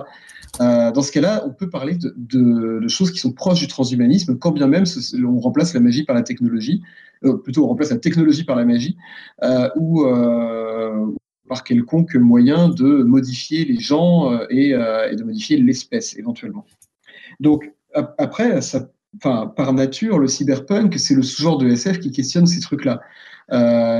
euh, 0.61 0.91
dans 0.91 1.01
ce 1.01 1.11
cas-là, 1.11 1.43
on 1.45 1.51
peut 1.51 1.69
parler 1.69 1.95
de, 1.95 2.13
de, 2.17 2.79
de, 2.81 2.87
choses 2.87 3.11
qui 3.11 3.19
sont 3.19 3.31
proches 3.31 3.59
du 3.59 3.67
transhumanisme, 3.67 4.37
quand 4.37 4.51
bien 4.51 4.67
même 4.67 4.85
on 5.25 5.39
remplace 5.39 5.73
la 5.73 5.79
magie 5.79 6.03
par 6.03 6.15
la 6.15 6.21
technologie, 6.21 6.81
euh, 7.23 7.37
plutôt 7.37 7.65
on 7.65 7.67
remplace 7.67 7.91
la 7.91 7.97
technologie 7.97 8.43
par 8.43 8.55
la 8.55 8.65
magie, 8.65 8.97
euh, 9.43 9.69
ou 9.75 10.05
euh, 10.05 11.07
par 11.47 11.63
quelconque 11.63 12.15
moyen 12.15 12.69
de 12.69 13.03
modifier 13.03 13.65
les 13.65 13.79
gens 13.79 14.31
euh, 14.31 14.45
et, 14.49 14.69
et, 14.69 15.15
de 15.15 15.23
modifier 15.23 15.57
l'espèce 15.57 16.17
éventuellement. 16.17 16.65
Donc 17.39 17.71
après, 18.17 18.61
ça, 18.61 18.89
par 19.21 19.73
nature, 19.73 20.19
le 20.19 20.27
cyberpunk, 20.27 20.97
c'est 20.99 21.15
le 21.15 21.23
sous-genre 21.23 21.57
de 21.57 21.69
SF 21.69 21.99
qui 21.99 22.11
questionne 22.11 22.45
ces 22.45 22.59
trucs-là, 22.59 23.01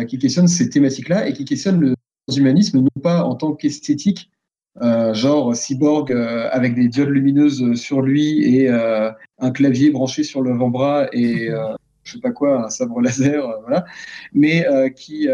qui 0.05 0.17
questionne 0.17 0.47
ces 0.47 0.69
thématiques-là 0.69 1.27
et 1.27 1.33
qui 1.33 1.45
questionne 1.45 1.79
le 1.79 1.95
transhumanisme 2.27 2.79
non 2.79 3.01
pas 3.01 3.23
en 3.23 3.35
tant 3.35 3.53
qu'esthétique, 3.53 4.29
euh, 4.82 5.13
genre 5.13 5.55
cyborg 5.55 6.11
euh, 6.11 6.49
avec 6.51 6.76
des 6.76 6.88
diodes 6.89 7.09
lumineuses 7.09 7.76
sur 7.76 8.01
lui 8.01 8.43
et 8.43 8.69
euh, 8.69 9.09
un 9.39 9.51
clavier 9.51 9.89
branché 9.89 10.23
sur 10.23 10.41
le 10.41 10.51
avant-bras 10.51 11.07
et 11.13 11.49
je 12.03 12.13
sais 12.13 12.19
pas 12.19 12.32
quoi, 12.32 12.65
un 12.65 12.69
sabre 12.69 13.01
laser, 13.01 13.47
voilà, 13.61 13.86
mais 14.34 14.65
qui 14.95 15.28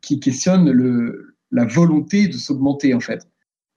qui 0.00 0.20
questionne 0.20 0.70
le, 0.70 1.36
la 1.52 1.64
volonté 1.64 2.28
de 2.28 2.32
s'augmenter 2.32 2.92
en 2.94 3.00
fait 3.00 3.28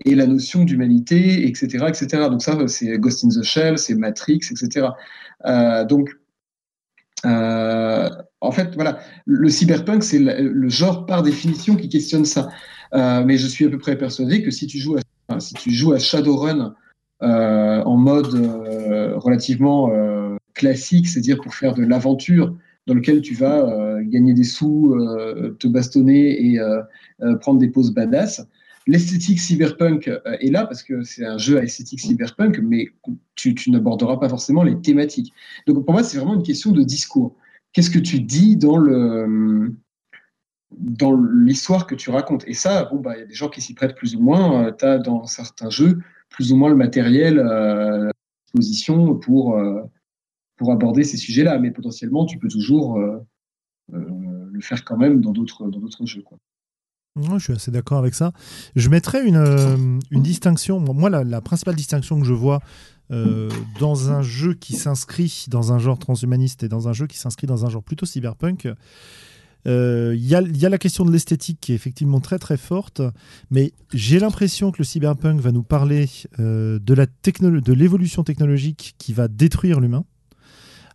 et 0.06 0.16
la 0.16 0.26
notion 0.26 0.64
d'humanité, 0.64 1.46
etc., 1.46 1.86
etc. 1.90 2.30
Donc 2.30 2.42
ça, 2.42 2.58
c'est 2.68 2.98
Ghost 2.98 3.26
in 3.26 3.30
the 3.30 3.44
Shell, 3.44 3.78
c'est 3.78 3.96
Matrix, 3.96 4.40
etc. 4.50 4.88
donc 5.90 6.10
euh, 7.26 8.10
en 8.42 8.52
fait, 8.52 8.74
voilà, 8.76 9.00
le 9.26 9.50
cyberpunk, 9.50 10.04
c'est 10.04 10.20
le, 10.20 10.50
le, 10.50 10.70
genre 10.70 11.06
par 11.06 11.24
définition 11.24 11.76
qui 11.76 11.90
questionne 11.90 12.26
ça. 12.26 12.50
Euh, 12.94 13.24
mais 13.24 13.38
je 13.38 13.48
suis 13.48 13.66
à 13.66 13.70
peu 13.70 13.78
près 13.78 13.98
persuadé 13.98 14.42
que 14.42 14.52
si 14.52 14.68
tu 14.68 14.80
joues 14.80 14.96
à, 15.94 16.00
Shadowrun 16.00 16.76
euh, 17.22 17.84
en 17.84 17.98
mode 17.98 18.34
euh, 18.34 19.18
relativement 19.18 19.92
classique, 20.54 21.08
c'est-à-dire 21.08 21.40
pour 21.42 21.54
faire 21.54 21.74
de 21.74 21.84
l'aventure 21.84 22.56
dans 22.88 22.94
lequel 22.94 23.22
tu 23.22 23.36
vas 23.36 24.02
gagner 24.02 24.34
des 24.34 24.44
sous, 24.44 24.96
te 25.60 25.68
bastonner 25.68 26.44
et 26.44 26.60
prendre 27.42 27.60
des 27.60 27.70
poses 27.70 27.94
badass, 27.94 28.46
l'esthétique 28.88 29.40
cyberpunk 29.40 30.10
est 30.26 30.52
là 30.52 30.66
parce 30.66 30.82
que 30.82 31.04
c'est 31.04 31.26
un 31.26 31.38
jeu 31.38 31.60
à 31.60 31.64
esthétique 31.64 32.00
cyberpunk, 32.00 32.60
mais 32.64 32.88
tu 33.36 33.54
n'aborderas 33.70 34.18
pas 34.18 34.28
forcément 34.28 34.64
les 34.64 34.82
thématiques. 34.82 35.34
Donc 35.68 35.86
pour 35.86 35.94
moi, 35.94 36.04
c'est 36.04 36.18
vraiment 36.18 36.34
une 36.34 36.44
question 36.44 36.72
de 36.72 36.82
discours. 36.82 37.36
Qu'est-ce 37.74 37.92
que 37.92 38.00
tu 38.00 38.20
dis 38.22 38.56
dans 38.58 38.78
le 38.78 39.76
dans 40.78 41.16
l'histoire 41.16 41.88
que 41.88 41.96
tu 41.96 42.10
racontes. 42.10 42.44
Et 42.48 42.54
ça, 42.54 42.86
bon, 42.86 43.00
bah, 43.00 43.16
il 43.16 43.20
y 43.20 43.24
a 43.24 43.26
des 43.26 43.34
gens 43.34 43.50
qui 43.50 43.62
s'y 43.62 43.74
prêtent 43.74 43.96
plus 43.96 44.16
ou 44.16 44.22
moins. 44.22 44.66
Euh, 44.66 44.72
tu 44.72 44.86
as 44.86 45.00
dans 45.00 45.26
certains 45.26 45.70
jeux 45.70 46.00
plus 46.30 46.52
ou 46.52 46.58
moins 46.58 46.70
le 46.70 46.76
matériel 46.76 47.40
euh, 47.40 48.10
à 48.10 48.12
disposition 48.46 49.16
pour, 49.16 49.58
euh, 49.58 49.82
pour 50.58 50.72
aborder 50.72 51.04
ces 51.04 51.18
sujets-là. 51.18 51.58
Mais 51.58 51.72
potentiellement, 51.72 52.26
tu 52.26 52.38
peux 52.38 52.50
toujours 52.50 53.00
le 53.92 54.62
faire 54.62 54.86
quand 54.86 54.98
même 54.98 55.22
dans 55.22 55.32
d'autres 55.32 56.06
jeux. 56.06 56.22
Quoi. 56.22 56.38
je 57.16 57.44
suis 57.44 57.54
assez 57.54 57.72
d'accord 57.72 57.98
avec 57.98 58.14
ça. 58.14 58.32
Je 58.76 58.90
mettrais 58.90 59.26
une, 59.26 60.00
une 60.12 60.22
distinction. 60.22 60.80
Moi, 60.80 61.10
la, 61.10 61.42
principale 61.42 61.76
distinction 61.76 62.20
que 62.20 62.28
je 62.28 62.34
vois 62.34 62.60
dans 63.80 64.12
un 64.12 64.22
jeu 64.22 64.54
qui 64.54 64.74
s'inscrit 64.74 65.46
dans 65.48 65.74
un 65.74 65.80
genre 65.80 65.98
transhumaniste 65.98 66.62
et 66.62 66.70
dans 66.70 66.88
un 66.88 66.94
jeu 66.94 67.08
qui 67.08 67.18
s'inscrit 67.18 67.48
dans 67.48 67.66
un 67.66 67.70
genre 67.70 67.82
plutôt 67.82 68.06
cyberpunk, 68.06 68.68
il 69.66 69.72
euh, 69.72 70.16
y, 70.16 70.36
a, 70.36 70.70
la 70.70 70.78
question 70.78 71.04
de 71.04 71.12
l'esthétique 71.12 71.60
qui 71.60 71.74
est 71.74 71.76
effectivement 71.76 72.22
très 72.22 72.40
très 72.40 72.56
forte, 72.56 73.02
mais 73.52 73.74
j'ai 73.94 74.20
l'impression 74.20 74.72
que 74.72 74.78
le 74.80 74.86
cyberpunk 74.86 75.42
va 75.42 75.52
nous 75.52 75.64
parler 75.64 76.10
euh, 76.40 76.80
de 76.80 77.74
l'évolution 77.74 78.24
technologique 78.24 78.96
qui 78.98 79.14
va 79.14 79.28
détruire 79.28 79.82
l'humain. 79.82 80.06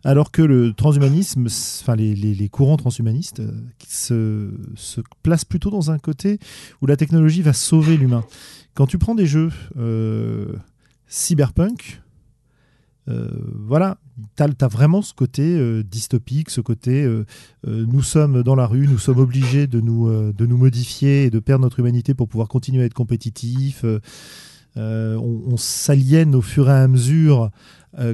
alors 0.03 0.31
que 0.31 0.41
le 0.41 0.73
transhumanisme, 0.73 1.45
enfin 1.45 1.95
les, 1.95 2.49
courants 2.49 2.77
transhumanistes, 2.77 3.41
se, 3.87 4.51
se, 4.75 5.01
placent 5.21 5.45
plutôt 5.45 5.69
dans 5.69 5.91
un 5.91 5.99
côté 5.99 6.39
où 6.81 6.87
la 6.87 6.97
technologie 6.97 7.43
va 7.43 7.53
sauver 7.53 7.97
l'humain. 7.97 8.23
Quand 8.73 8.87
tu 8.87 8.97
prends 8.97 9.15
des 9.15 9.27
jeux 9.27 9.51
cyberpunk, 11.07 12.01
euh, 13.07 13.29
voilà, 13.67 13.97
tu 14.35 14.43
as, 14.43 14.67
vraiment 14.67 15.01
ce 15.01 15.13
côté 15.13 15.43
euh, 15.43 15.83
dystopique, 15.83 16.49
ce 16.49 16.61
côté 16.61 17.03
euh, 17.03 17.25
nous 17.65 18.01
sommes 18.01 18.41
dans 18.41 18.55
la 18.55 18.65
rue, 18.65 18.87
nous 18.87 18.97
sommes 18.97 19.19
obligés 19.19 19.67
de 19.67 19.79
nous, 19.79 20.57
modifier 20.57 21.25
et 21.25 21.29
de 21.29 21.39
perdre 21.39 21.63
notre 21.63 21.79
humanité 21.79 22.13
pour 22.13 22.27
pouvoir 22.27 22.47
continuer 22.47 22.83
à 22.83 22.85
être 22.85 22.93
compétitifs. 22.93 23.85
on, 24.75 25.57
s'aliène 25.57 26.35
au 26.35 26.41
fur 26.41 26.69
et 26.69 26.73
à 26.73 26.87
mesure 26.87 27.51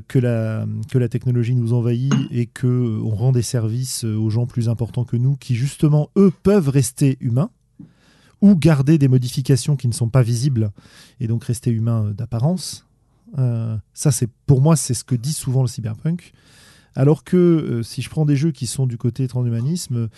que, 0.07 0.19
la, 0.19 0.65
que 0.91 0.97
la 0.97 1.09
technologie 1.09 1.55
nous 1.55 1.73
envahit 1.73 2.13
et 2.29 2.45
qu'on 2.47 3.09
rend 3.09 3.31
des 3.31 3.41
services 3.41 4.03
aux 4.03 4.29
gens 4.29 4.45
plus 4.45 4.69
importants 4.69 5.05
que 5.05 5.17
nous 5.17 5.37
qui, 5.37 5.55
justement, 5.55 6.09
eux, 6.17 6.31
peuvent 6.43 6.69
rester 6.69 7.17
humains 7.19 7.49
ou 8.41 8.55
garder 8.55 8.97
des 8.97 9.07
modifications 9.07 9.75
qui 9.75 9.87
ne 9.87 9.93
sont 9.93 10.09
pas 10.09 10.23
visibles 10.23 10.71
et 11.19 11.27
donc 11.27 11.43
rester 11.43 11.71
humains 11.71 12.11
d'apparence. 12.11 12.85
Euh, 13.37 13.77
ça, 13.93 14.11
c'est 14.11 14.29
pour 14.45 14.61
moi, 14.61 14.75
c'est 14.75 14.93
ce 14.93 15.03
que 15.03 15.15
dit 15.15 15.33
souvent 15.33 15.61
le 15.61 15.67
cyberpunk. 15.67 16.33
Alors 16.93 17.23
que 17.23 17.37
euh, 17.37 17.83
si 17.83 18.01
je 18.01 18.09
prends 18.09 18.25
des 18.25 18.35
jeux 18.35 18.51
qui 18.51 18.67
sont 18.67 18.85
du 18.85 18.97
côté 18.97 19.25
transhumanisme, 19.27 20.09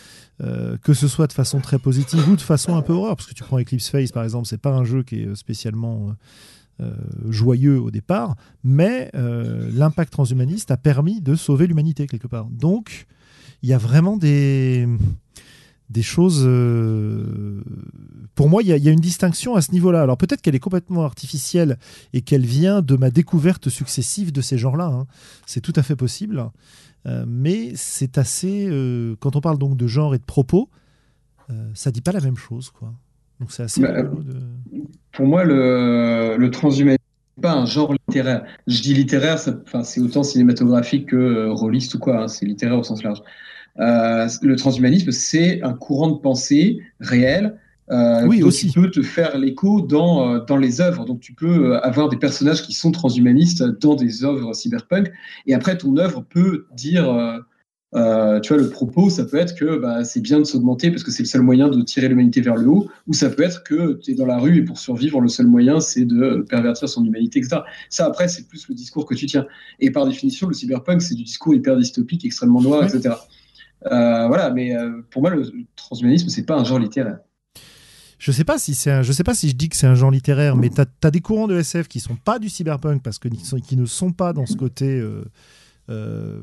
euh, 0.41 0.77
que 0.77 0.93
ce 0.93 1.07
soit 1.07 1.27
de 1.27 1.33
façon 1.33 1.59
très 1.59 1.77
positive 1.77 2.27
ou 2.27 2.35
de 2.35 2.41
façon 2.41 2.75
un 2.75 2.81
peu 2.81 2.93
horreur, 2.93 3.15
parce 3.15 3.29
que 3.29 3.35
tu 3.35 3.43
prends 3.43 3.59
Eclipse 3.59 3.89
Phase 3.89 4.11
par 4.11 4.23
exemple, 4.23 4.47
c'est 4.47 4.57
pas 4.57 4.71
un 4.71 4.83
jeu 4.83 5.03
qui 5.03 5.21
est 5.21 5.35
spécialement 5.35 6.15
joyeux 7.29 7.79
au 7.79 7.91
départ, 7.91 8.35
mais 8.63 9.11
l'impact 9.13 10.11
transhumaniste 10.11 10.71
a 10.71 10.77
permis 10.77 11.21
de 11.21 11.35
sauver 11.35 11.67
l'humanité 11.67 12.07
quelque 12.07 12.27
part. 12.27 12.45
Donc, 12.49 13.05
il 13.61 13.69
y 13.69 13.73
a 13.73 13.77
vraiment 13.77 14.17
des 14.17 14.87
des 15.89 16.01
choses. 16.01 16.43
Euh, 16.45 17.61
pour 18.35 18.49
moi, 18.49 18.63
il 18.63 18.69
y, 18.69 18.89
a 18.89 18.91
une 18.91 18.99
distinction 18.99 19.55
à 19.55 19.61
ce 19.61 19.71
niveau-là. 19.71 20.01
Alors 20.01 20.17
peut-être 20.17 20.41
qu'elle 20.41 20.55
est 20.55 20.59
complètement 20.59 21.03
artificielle 21.03 21.77
et 22.13 22.21
qu'elle 22.21 22.45
vient 22.45 22.81
de 22.81 22.95
ma 22.95 23.11
découverte 23.11 23.69
successive 23.69 24.31
de 24.31 24.41
ces 24.41 24.57
genres-là. 24.57 24.85
Hein. 24.85 25.05
C'est 25.45 25.61
tout 25.61 25.73
à 25.75 25.83
fait 25.83 25.95
possible. 25.95 26.49
Euh, 27.05 27.25
mais 27.27 27.73
c'est 27.75 28.17
assez. 28.17 28.67
Euh, 28.69 29.15
quand 29.19 29.35
on 29.35 29.41
parle 29.41 29.57
donc 29.57 29.77
de 29.77 29.87
genre 29.87 30.15
et 30.15 30.17
de 30.17 30.23
propos, 30.23 30.69
ça 31.75 31.91
dit 31.91 32.01
pas 32.01 32.11
la 32.11 32.21
même 32.21 32.37
chose, 32.37 32.71
quoi. 32.71 32.91
Donc 33.39 33.51
c'est 33.51 33.61
assez. 33.61 33.79
Bah, 33.79 34.03
pour 35.11 35.27
moi, 35.27 35.43
le, 35.43 36.35
le 36.35 36.49
transhumanisme 36.49 37.03
n'est 37.37 37.41
pas 37.41 37.53
un 37.53 37.67
genre 37.67 37.93
littéraire. 37.93 38.43
Je 38.65 38.81
dis 38.81 38.95
littéraire, 38.95 39.37
c'est 39.37 39.99
autant 39.99 40.23
cinématographique 40.23 41.09
que 41.09 41.49
rôliste 41.49 41.93
ou 41.93 41.99
quoi. 41.99 42.23
Hein. 42.23 42.27
c'est 42.27 42.47
littéraire 42.47 42.79
au 42.79 42.83
sens 42.83 43.03
large. 43.03 43.21
Euh, 43.79 44.27
le 44.41 44.55
transhumanisme, 44.55 45.11
c'est 45.11 45.61
un 45.63 45.73
courant 45.73 46.11
de 46.11 46.19
pensée 46.19 46.79
réel 46.99 47.57
euh, 47.91 48.25
oui, 48.25 48.43
aussi. 48.43 48.67
qui 48.67 48.73
peut 48.73 48.91
te 48.91 49.01
faire 49.01 49.37
l'écho 49.37 49.81
dans, 49.81 50.35
euh, 50.35 50.39
dans 50.39 50.57
les 50.57 50.79
œuvres. 50.79 51.05
Donc, 51.05 51.19
tu 51.19 51.33
peux 51.33 51.75
avoir 51.77 52.09
des 52.09 52.17
personnages 52.17 52.61
qui 52.61 52.73
sont 52.73 52.91
transhumanistes 52.91 53.63
dans 53.81 53.95
des 53.95 54.23
œuvres 54.23 54.53
cyberpunk. 54.53 55.11
Et 55.47 55.53
après, 55.53 55.77
ton 55.77 55.97
œuvre 55.97 56.21
peut 56.21 56.67
dire, 56.75 57.03
tu 57.93 57.97
vois, 57.97 58.57
le 58.57 58.69
propos, 58.69 59.09
ça 59.09 59.25
peut 59.25 59.37
être 59.37 59.55
que 59.55 59.77
bah, 59.77 60.03
c'est 60.03 60.21
bien 60.21 60.39
de 60.39 60.43
s'augmenter 60.43 60.91
parce 60.91 61.03
que 61.03 61.11
c'est 61.11 61.23
le 61.23 61.27
seul 61.27 61.41
moyen 61.41 61.67
de 61.67 61.81
tirer 61.81 62.07
l'humanité 62.07 62.41
vers 62.41 62.55
le 62.55 62.67
haut. 62.67 62.87
Ou 63.07 63.13
ça 63.13 63.29
peut 63.29 63.43
être 63.43 63.63
que 63.63 63.99
tu 64.01 64.11
es 64.11 64.13
dans 64.13 64.27
la 64.27 64.37
rue 64.37 64.59
et 64.59 64.61
pour 64.61 64.77
survivre, 64.77 65.19
le 65.19 65.27
seul 65.27 65.47
moyen, 65.47 65.79
c'est 65.79 66.05
de 66.05 66.45
pervertir 66.47 66.87
son 66.87 67.03
humanité, 67.03 67.39
etc. 67.39 67.61
Ça, 67.89 68.05
après, 68.05 68.27
c'est 68.27 68.47
plus 68.47 68.67
le 68.69 68.75
discours 68.75 69.05
que 69.05 69.15
tu 69.15 69.25
tiens. 69.25 69.45
Et 69.79 69.91
par 69.91 70.05
définition, 70.05 70.47
le 70.47 70.53
cyberpunk, 70.53 71.01
c'est 71.01 71.15
du 71.15 71.23
discours 71.23 71.55
hyper 71.55 71.75
dystopique, 71.75 72.23
extrêmement 72.23 72.61
noir, 72.61 72.83
etc. 72.83 73.15
Euh, 73.91 74.27
voilà, 74.27 74.49
mais 74.51 74.75
euh, 74.75 75.01
pour 75.09 75.21
moi, 75.21 75.31
le 75.31 75.43
transhumanisme, 75.75 76.29
c'est 76.29 76.45
pas 76.45 76.57
un 76.57 76.63
genre 76.63 76.79
littéraire. 76.79 77.19
Je 78.19 78.31
sais 78.31 78.45
pas 78.45 78.57
si 78.57 78.73
c'est 78.73 79.03
je 79.03 79.11
sais 79.11 79.23
pas 79.23 79.33
si 79.33 79.49
je 79.49 79.55
dis 79.55 79.67
que 79.67 79.75
c'est 79.75 79.87
un 79.87 79.95
genre 79.95 80.11
littéraire, 80.11 80.55
mais 80.55 80.69
tu 80.69 80.79
as, 80.79 81.11
des 81.11 81.19
courants 81.19 81.47
de 81.47 81.57
SF 81.57 81.89
qui 81.89 81.99
sont 81.99 82.15
pas 82.15 82.39
du 82.39 82.47
cyberpunk 82.47 83.03
parce 83.03 83.19
que 83.19 83.27
qui 83.27 83.75
ne 83.75 83.85
sont 83.85 84.13
pas 84.13 84.31
dans 84.31 84.45
ce 84.45 84.55
côté 84.55 85.03
euh, 85.89 86.41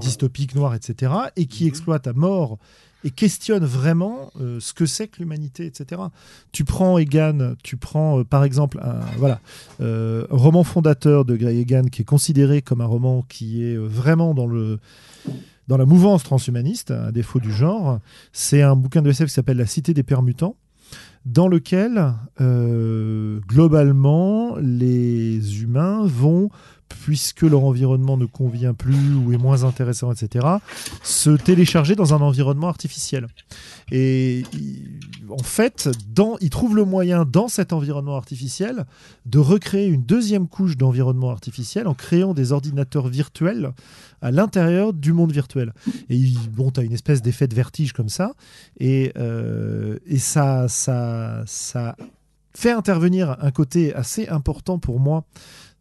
dystopique 0.00 0.56
noir, 0.56 0.74
etc. 0.74 1.12
et 1.36 1.46
qui 1.46 1.64
mhm. 1.64 1.68
exploitent 1.68 2.08
à 2.08 2.14
mort 2.14 2.58
et 3.04 3.10
questionnent 3.12 3.64
vraiment 3.64 4.30
ce 4.34 4.74
que 4.74 4.86
c'est 4.86 5.06
que 5.06 5.20
l'humanité, 5.20 5.66
etc. 5.66 6.02
Tu 6.50 6.64
prends 6.64 6.98
Egan, 6.98 7.54
tu 7.62 7.76
prends 7.76 8.24
par 8.24 8.42
exemple 8.42 8.80
un 8.82 8.98
voilà 9.16 9.40
roman 9.78 10.64
fondateur 10.64 11.24
de 11.24 11.36
Gray 11.36 11.60
Egan 11.60 11.84
qui 11.84 12.02
est 12.02 12.04
considéré 12.04 12.60
comme 12.60 12.80
un 12.80 12.86
roman 12.86 13.22
qui 13.22 13.64
est 13.64 13.76
vraiment 13.76 14.34
dans 14.34 14.48
le 14.48 14.80
dans 15.70 15.76
la 15.76 15.86
mouvance 15.86 16.24
transhumaniste, 16.24 16.90
à 16.90 17.12
défaut 17.12 17.38
du 17.38 17.52
genre. 17.52 18.00
C'est 18.32 18.60
un 18.60 18.74
bouquin 18.74 19.02
de 19.02 19.10
SF 19.10 19.28
qui 19.28 19.34
s'appelle 19.34 19.56
La 19.56 19.66
Cité 19.66 19.94
des 19.94 20.02
Permutants, 20.02 20.56
dans 21.24 21.46
lequel, 21.46 22.12
euh, 22.40 23.38
globalement, 23.46 24.56
les 24.56 25.62
humains 25.62 26.04
vont 26.06 26.50
puisque 27.02 27.42
leur 27.42 27.64
environnement 27.64 28.16
ne 28.16 28.26
convient 28.26 28.74
plus 28.74 29.14
ou 29.14 29.32
est 29.32 29.38
moins 29.38 29.64
intéressant, 29.64 30.12
etc., 30.12 30.46
se 31.02 31.30
télécharger 31.30 31.94
dans 31.94 32.14
un 32.14 32.20
environnement 32.20 32.68
artificiel. 32.68 33.26
Et 33.90 34.42
en 35.28 35.42
fait, 35.42 35.88
dans, 36.12 36.36
ils 36.40 36.50
trouvent 36.50 36.76
le 36.76 36.84
moyen, 36.84 37.24
dans 37.24 37.48
cet 37.48 37.72
environnement 37.72 38.16
artificiel, 38.16 38.84
de 39.26 39.38
recréer 39.38 39.86
une 39.86 40.02
deuxième 40.02 40.48
couche 40.48 40.76
d'environnement 40.76 41.30
artificiel 41.30 41.86
en 41.88 41.94
créant 41.94 42.34
des 42.34 42.52
ordinateurs 42.52 43.08
virtuels 43.08 43.72
à 44.20 44.30
l'intérieur 44.30 44.92
du 44.92 45.12
monde 45.12 45.32
virtuel. 45.32 45.72
Et 46.10 46.20
bon, 46.52 46.70
tu 46.70 46.80
as 46.80 46.82
une 46.82 46.92
espèce 46.92 47.22
d'effet 47.22 47.48
de 47.48 47.54
vertige 47.54 47.92
comme 47.92 48.08
ça, 48.08 48.34
et, 48.78 49.12
euh, 49.16 49.98
et 50.06 50.18
ça, 50.18 50.68
ça, 50.68 51.42
ça 51.46 51.96
fait 52.54 52.72
intervenir 52.72 53.36
un 53.40 53.50
côté 53.50 53.94
assez 53.94 54.28
important 54.28 54.78
pour 54.78 55.00
moi 55.00 55.24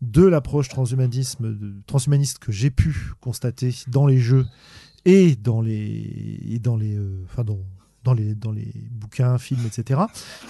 de 0.01 0.23
l'approche 0.25 0.69
transhumanisme, 0.69 1.81
transhumaniste 1.85 2.39
que 2.39 2.51
j'ai 2.51 2.69
pu 2.69 3.11
constater 3.19 3.73
dans 3.87 4.07
les 4.07 4.19
jeux 4.19 4.45
et 5.05 5.35
dans 5.35 5.61
les, 5.61 6.39
et 6.47 6.59
dans 6.59 6.77
les, 6.77 6.95
euh, 6.95 7.23
enfin 7.25 7.43
dans, 7.43 7.59
dans 8.03 8.13
les, 8.13 8.35
dans 8.35 8.51
les 8.51 8.71
bouquins, 8.91 9.37
films, 9.37 9.65
etc., 9.65 10.01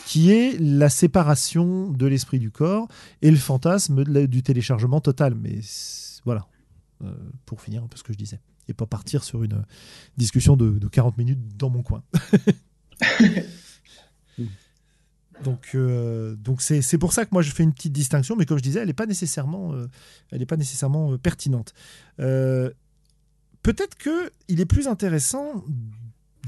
qui 0.05 0.31
est 0.31 0.57
la 0.59 0.89
séparation 0.89 1.91
de 1.91 2.05
l'esprit 2.05 2.39
du 2.39 2.51
corps 2.51 2.87
et 3.21 3.31
le 3.31 3.37
fantasme 3.37 4.03
du 4.27 4.43
téléchargement 4.43 5.01
total. 5.01 5.35
Mais 5.35 5.59
voilà, 6.25 6.47
euh, 7.03 7.13
pour 7.45 7.61
finir 7.61 7.83
un 7.83 7.87
peu 7.87 7.97
ce 7.97 8.03
que 8.03 8.13
je 8.13 8.17
disais. 8.17 8.39
Et 8.67 8.73
pas 8.73 8.85
partir 8.85 9.23
sur 9.23 9.43
une 9.43 9.65
discussion 10.17 10.55
de, 10.55 10.69
de 10.77 10.87
40 10.87 11.17
minutes 11.17 11.57
dans 11.57 11.71
mon 11.71 11.81
coin. 11.81 12.03
Donc, 15.43 15.71
euh, 15.75 16.35
donc 16.35 16.61
c'est, 16.61 16.97
pour 16.97 17.13
ça 17.13 17.25
que 17.25 17.29
moi 17.31 17.41
je 17.41 17.51
fais 17.51 17.63
une 17.63 17.73
petite 17.73 17.93
distinction, 17.93 18.35
mais 18.35 18.45
comme 18.45 18.57
je 18.57 18.63
disais, 18.63 18.79
elle 18.79 18.87
n'est 18.87 18.93
pas 18.93 19.05
nécessairement, 19.05 19.73
euh, 19.73 19.87
elle 20.31 20.41
est 20.41 20.47
pas 20.47 20.57
nécessairement 20.57 21.13
euh, 21.13 21.17
pertinente. 21.17 21.73
peut-être 22.17 23.95
que 23.97 24.31
il 24.47 24.59
est 24.59 24.65
plus 24.65 24.87
intéressant 24.87 25.63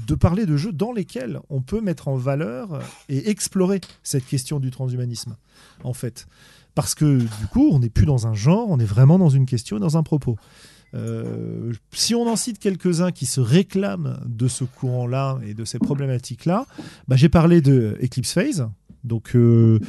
de 0.06 0.14
parler 0.14 0.46
de 0.46 0.56
jeux 0.56 0.72
dans 0.72 0.92
lesquels 0.92 1.40
on 1.48 1.62
peut 1.62 1.80
mettre 1.80 2.08
en 2.08 2.16
valeur 2.16 2.82
et 3.08 3.30
explorer 3.30 3.80
cette 4.02 4.26
question 4.26 4.58
du 4.58 4.70
transhumanisme, 4.70 5.36
en 5.84 5.92
fait. 5.92 6.26
Parce 6.74 6.94
que 6.94 7.18
du 7.18 7.46
coup, 7.50 7.68
on 7.72 7.78
n'est 7.80 7.90
plus 7.90 8.06
dans 8.06 8.26
un 8.26 8.34
genre, 8.34 8.68
on 8.70 8.78
est 8.78 8.86
vraiment 8.86 9.18
dans 9.18 9.28
une 9.28 9.46
question, 9.46 9.78
dans 9.78 9.96
un 9.96 10.02
propos. 10.02 10.36
si 11.92 12.14
on 12.14 12.26
en 12.26 12.36
cite 12.36 12.58
quelques-uns 12.58 13.12
qui 13.12 13.26
se 13.26 13.40
réclament 13.40 14.18
de 14.26 14.48
ce 14.48 14.64
courant-là 14.64 15.38
et 15.46 15.54
de 15.54 15.64
ces 15.64 15.78
problématiques-là, 15.78 16.66
bah, 17.06 17.16
j'ai 17.16 17.28
parlé 17.28 17.60
de 17.60 17.96
Eclipse 18.02 18.32
Phase, 18.32 18.68
donc, 19.04 19.34
euh, 19.34 19.80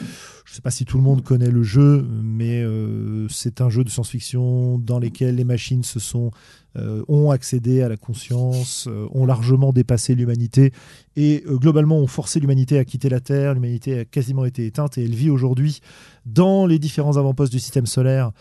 je 0.45 0.51
ne 0.51 0.55
sais 0.55 0.61
pas 0.61 0.71
si 0.71 0.85
tout 0.85 0.97
le 0.97 1.03
monde 1.03 1.23
connaît 1.23 1.51
le 1.51 1.61
jeu, 1.61 2.05
mais 2.23 2.63
euh, 2.63 3.27
c'est 3.29 3.61
un 3.61 3.69
jeu 3.69 3.83
de 3.83 3.89
science-fiction 3.89 4.79
dans 4.79 4.99
lequel 4.99 5.35
les 5.35 5.43
machines 5.43 5.83
se 5.83 5.99
sont, 5.99 6.31
euh, 6.77 7.03
ont 7.07 7.29
accédé 7.29 7.83
à 7.83 7.89
la 7.89 7.97
conscience, 7.97 8.89
ont 9.11 9.25
largement 9.25 9.71
dépassé 9.71 10.15
l'humanité 10.15 10.71
et 11.15 11.43
globalement 11.47 11.99
ont 11.99 12.07
forcé 12.07 12.39
l'humanité 12.39 12.79
à 12.79 12.85
quitter 12.85 13.09
la 13.09 13.19
Terre. 13.19 13.53
L'humanité 13.53 13.99
a 13.99 14.05
quasiment 14.05 14.45
été 14.45 14.65
éteinte 14.65 14.97
et 14.97 15.03
elle 15.03 15.13
vit 15.13 15.29
aujourd'hui 15.29 15.81
dans 16.25 16.65
les 16.65 16.79
différents 16.79 17.17
avant-postes 17.17 17.51
du 17.51 17.59
système 17.59 17.85
solaire 17.85 18.31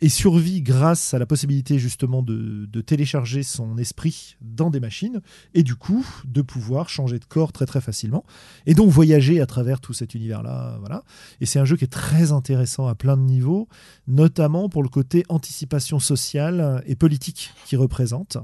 et 0.00 0.08
survit 0.08 0.62
grâce 0.62 1.12
à 1.12 1.18
la 1.18 1.26
possibilité 1.26 1.78
justement 1.78 2.22
de, 2.22 2.80
télécharger 2.80 3.42
son 3.42 3.76
esprit 3.78 4.36
dans 4.40 4.70
des 4.70 4.80
machines 4.80 5.20
et 5.54 5.62
du 5.62 5.74
coup 5.74 6.06
de 6.24 6.42
pouvoir 6.42 6.88
changer 6.88 7.18
de 7.18 7.24
corps 7.24 7.52
très 7.52 7.66
très 7.66 7.80
facilement 7.80 8.24
et 8.66 8.74
donc 8.74 8.90
voyager 8.90 9.40
à 9.40 9.46
travers 9.46 9.80
tout 9.80 9.92
cet 9.92 10.14
univers 10.14 10.42
là 10.42 10.76
voilà. 10.80 11.04
Et 11.40 11.46
c'est 11.46 11.58
un 11.58 11.64
jeu 11.64 11.76
qui 11.76 11.84
est 11.84 11.92
très 11.92 12.32
intéressant 12.32 12.86
à 12.86 12.94
plein 12.94 13.16
de 13.16 13.22
niveaux 13.22 13.68
notamment 14.06 14.68
pour 14.68 14.82
le 14.82 14.88
côté 14.88 15.24
anticipation 15.28 15.98
sociale 15.98 16.82
et 16.86 16.94
politique 16.94 17.52
qu'il 17.66 17.78
représente 17.78 18.38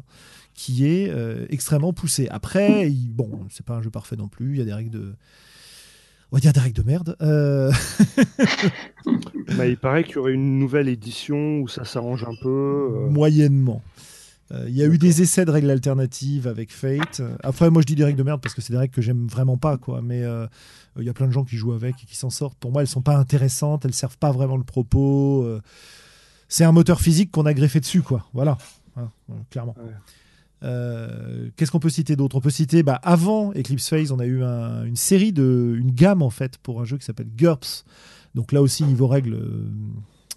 qui 0.54 0.86
est 0.86 1.08
euh, 1.08 1.46
extrêmement 1.48 1.92
poussé. 1.92 2.28
Après 2.30 2.90
il, 2.90 3.10
bon 3.10 3.46
c'est 3.50 3.64
pas 3.64 3.76
un 3.76 3.82
jeu 3.82 3.90
parfait 3.90 4.16
non 4.16 4.28
plus 4.28 4.54
il 4.54 4.58
y 4.58 4.62
a 4.62 4.66
des 4.66 4.74
règles 4.74 4.90
de 4.90 5.14
on 6.30 6.36
va 6.36 6.40
dire 6.40 6.52
des 6.52 6.60
règles 6.60 6.82
de 6.82 6.86
merde. 6.86 7.16
Euh. 7.22 7.72
Bah, 9.56 9.66
il 9.66 9.76
paraît 9.76 10.04
qu'il 10.04 10.16
y 10.16 10.18
aurait 10.18 10.32
une 10.32 10.58
nouvelle 10.58 10.88
édition 10.88 11.60
où 11.60 11.68
ça 11.68 11.84
s'arrange 11.84 12.22
un 12.22 12.34
peu. 12.40 12.90
Euh. 12.92 13.10
Moyennement. 13.10 13.82
Euh, 14.52 14.66
il 14.68 14.76
y 14.76 14.82
a 14.82 14.86
eu 14.86 14.96
des 14.96 15.22
essais 15.22 15.44
de 15.44 15.50
règles 15.50 15.70
alternatives 15.70 16.46
avec 16.46 16.72
Fate. 16.72 17.20
Après, 17.42 17.70
moi, 17.70 17.82
je 17.82 17.86
dis 17.86 17.96
des 17.96 18.04
règles 18.04 18.18
de 18.18 18.22
merde 18.22 18.40
parce 18.40 18.54
que 18.54 18.60
c'est 18.60 18.72
des 18.72 18.78
règles 18.78 18.94
que 18.94 19.02
j'aime 19.02 19.26
vraiment 19.26 19.56
pas, 19.56 19.76
quoi. 19.76 20.02
Mais 20.02 20.22
il 20.96 21.04
y 21.04 21.08
a 21.08 21.12
plein 21.12 21.26
de 21.26 21.32
gens 21.32 21.44
qui 21.44 21.56
jouent 21.56 21.72
avec 21.72 21.96
et 22.02 22.06
qui 22.06 22.16
s'en 22.16 22.30
sortent. 22.30 22.58
Pour 22.58 22.70
moi, 22.70 22.82
elles 22.82 22.88
sont 22.88 23.02
pas 23.02 23.16
intéressantes, 23.16 23.84
elles 23.84 23.94
servent 23.94 24.18
pas 24.18 24.30
vraiment 24.30 24.56
le 24.56 24.64
propos. 24.64 25.48
C'est 26.48 26.64
un 26.64 26.72
moteur 26.72 27.00
physique 27.00 27.32
qu'on 27.32 27.46
a 27.46 27.54
greffé 27.54 27.80
dessus, 27.80 28.02
quoi. 28.02 28.26
Voilà, 28.32 28.56
hein, 28.96 29.08
clairement. 29.50 29.74
Qu'est-ce 30.60 31.70
qu'on 31.70 31.80
peut 31.80 31.90
citer 31.90 32.16
d'autre? 32.16 32.36
On 32.36 32.40
peut 32.40 32.50
citer, 32.50 32.82
bah, 32.82 33.00
avant 33.02 33.52
Eclipse 33.52 33.88
Phase, 33.88 34.12
on 34.12 34.18
a 34.18 34.26
eu 34.26 34.42
une 34.42 34.96
série 34.96 35.32
de, 35.32 35.76
une 35.78 35.92
gamme 35.92 36.22
en 36.22 36.30
fait 36.30 36.58
pour 36.58 36.80
un 36.80 36.84
jeu 36.84 36.98
qui 36.98 37.04
s'appelle 37.04 37.28
GURPS. 37.34 37.84
Donc 38.34 38.52
là 38.52 38.62
aussi 38.62 38.84
niveau 38.84 39.06
règles, 39.06 39.38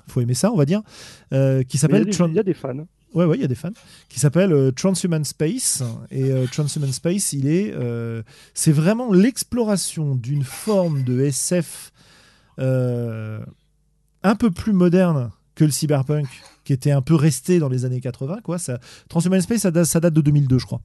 faut 0.07 0.21
aimer 0.21 0.33
ça, 0.33 0.51
on 0.51 0.55
va 0.55 0.65
dire, 0.65 0.81
qui 1.67 1.77
s'appelle. 1.77 2.07
Il 2.09 2.33
y 2.33 2.39
a 2.39 2.43
des 2.43 2.53
fans. 2.53 2.85
Ouais, 3.13 3.25
ouais, 3.25 3.37
il 3.37 3.41
y 3.41 3.45
a 3.45 3.47
des 3.47 3.55
fans 3.55 3.73
qui 4.09 4.19
s'appelle 4.19 4.51
euh, 4.53 4.71
Transhuman 4.71 5.23
Space. 5.23 5.83
Et 6.09 6.31
euh, 6.31 6.47
Transhuman 6.47 6.91
Space, 6.91 7.33
il 7.33 7.47
est, 7.47 7.71
euh, 7.73 8.23
c'est 8.53 8.71
vraiment 8.71 9.13
l'exploration 9.13 10.15
d'une 10.15 10.43
forme 10.43 11.03
de 11.03 11.21
SF 11.21 11.91
un 12.57 14.35
peu 14.35 14.51
plus 14.51 14.73
moderne 14.73 15.31
que 15.55 15.63
le 15.63 15.71
cyberpunk 15.71 16.27
qui 16.63 16.73
était 16.73 16.91
un 16.91 17.01
peu 17.01 17.15
resté 17.15 17.59
dans 17.59 17.69
les 17.69 17.85
années 17.85 17.99
80. 17.99 18.39
Quoi. 18.43 18.57
Ça, 18.57 18.79
Transhuman 19.09 19.41
Space, 19.41 19.61
ça 19.61 19.71
date, 19.71 19.97
date 19.97 20.13
de 20.13 20.21
2002, 20.21 20.59
je 20.59 20.65
crois. 20.65 20.81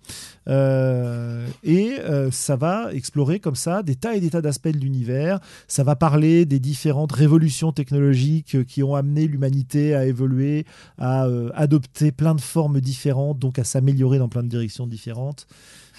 Euh, 0.48 1.46
et 1.62 1.98
euh, 2.00 2.30
ça 2.30 2.56
va 2.56 2.92
explorer 2.92 3.40
comme 3.40 3.54
ça 3.54 3.82
des 3.82 3.94
tas 3.94 4.14
et 4.14 4.20
des 4.20 4.30
tas 4.30 4.42
d'aspects 4.42 4.68
de 4.68 4.78
l'univers. 4.78 5.40
Ça 5.68 5.84
va 5.84 5.96
parler 5.96 6.46
des 6.46 6.58
différentes 6.58 7.12
révolutions 7.12 7.72
technologiques 7.72 8.64
qui 8.66 8.82
ont 8.82 8.94
amené 8.94 9.26
l'humanité 9.26 9.94
à 9.94 10.06
évoluer, 10.06 10.66
à 10.98 11.26
euh, 11.26 11.50
adopter 11.54 12.12
plein 12.12 12.34
de 12.34 12.40
formes 12.40 12.80
différentes, 12.80 13.38
donc 13.38 13.58
à 13.58 13.64
s'améliorer 13.64 14.18
dans 14.18 14.28
plein 14.28 14.42
de 14.42 14.48
directions 14.48 14.86
différentes. 14.86 15.46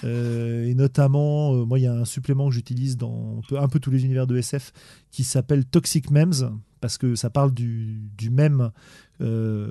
et 0.04 0.74
notamment, 0.76 1.54
moi, 1.66 1.80
il 1.80 1.84
y 1.84 1.88
a 1.88 1.94
un 1.94 2.06
supplément 2.06 2.48
que 2.48 2.56
j'utilise 2.56 2.98
dans 2.98 3.42
un 3.52 3.68
peu, 3.68 3.80
tous 3.80 3.92
les 3.92 4.06
univers 4.06 4.28
de 4.28 4.38
SF 4.38 4.72
qui 5.12 5.24
s'appelle 5.24 5.66
Toxic 5.66 6.10
Memes, 6.12 6.60
parce 6.82 6.98
que 6.98 7.16
ça 7.16 7.30
parle 7.30 7.54
du, 7.54 8.10
même 8.32 8.72
euh, 9.22 9.70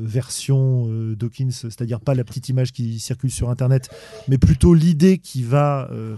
version 0.00 0.86
euh, 0.88 1.16
c'est-à-dire 1.50 2.00
pas 2.00 2.14
la 2.14 2.24
petite 2.24 2.48
image 2.48 2.72
qui 2.72 2.98
circule 2.98 3.30
sur 3.30 3.50
Internet, 3.50 3.90
mais 4.28 4.38
plutôt 4.38 4.74
l'idée 4.74 5.18
qui 5.18 5.42
va 5.42 5.90
euh, 5.92 6.16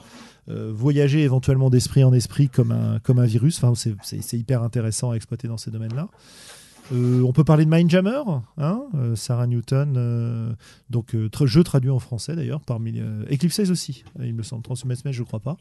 voyager 0.48 1.22
éventuellement 1.22 1.70
d'esprit 1.70 2.04
en 2.04 2.12
esprit 2.12 2.48
comme 2.48 2.72
un, 2.72 2.98
comme 3.00 3.18
un 3.18 3.26
virus. 3.26 3.62
Enfin, 3.62 3.72
c'est 4.02 4.38
hyper 4.38 4.62
intéressant 4.62 5.10
à 5.10 5.14
exploiter 5.14 5.48
dans 5.48 5.58
ces 5.58 5.70
domaines-là. 5.70 6.08
on 6.92 7.32
peut 7.32 7.44
parler 7.44 7.64
de 7.64 7.70
Mindjammer, 7.70 8.22
hein, 8.58 8.82
Sarah 9.14 9.46
Newton, 9.46 10.56
donc 10.90 11.14
jeu 11.44 11.62
traduit 11.62 11.90
en 11.90 12.00
français 12.00 12.34
d'ailleurs, 12.34 12.60
parmi 12.60 13.00
Eclipse 13.30 13.60
aussi, 13.70 14.04
il 14.20 14.34
me 14.34 14.42
semble, 14.42 14.62
Transhumanisme, 14.62 15.12
je 15.12 15.22
crois 15.22 15.40
pas. 15.40 15.56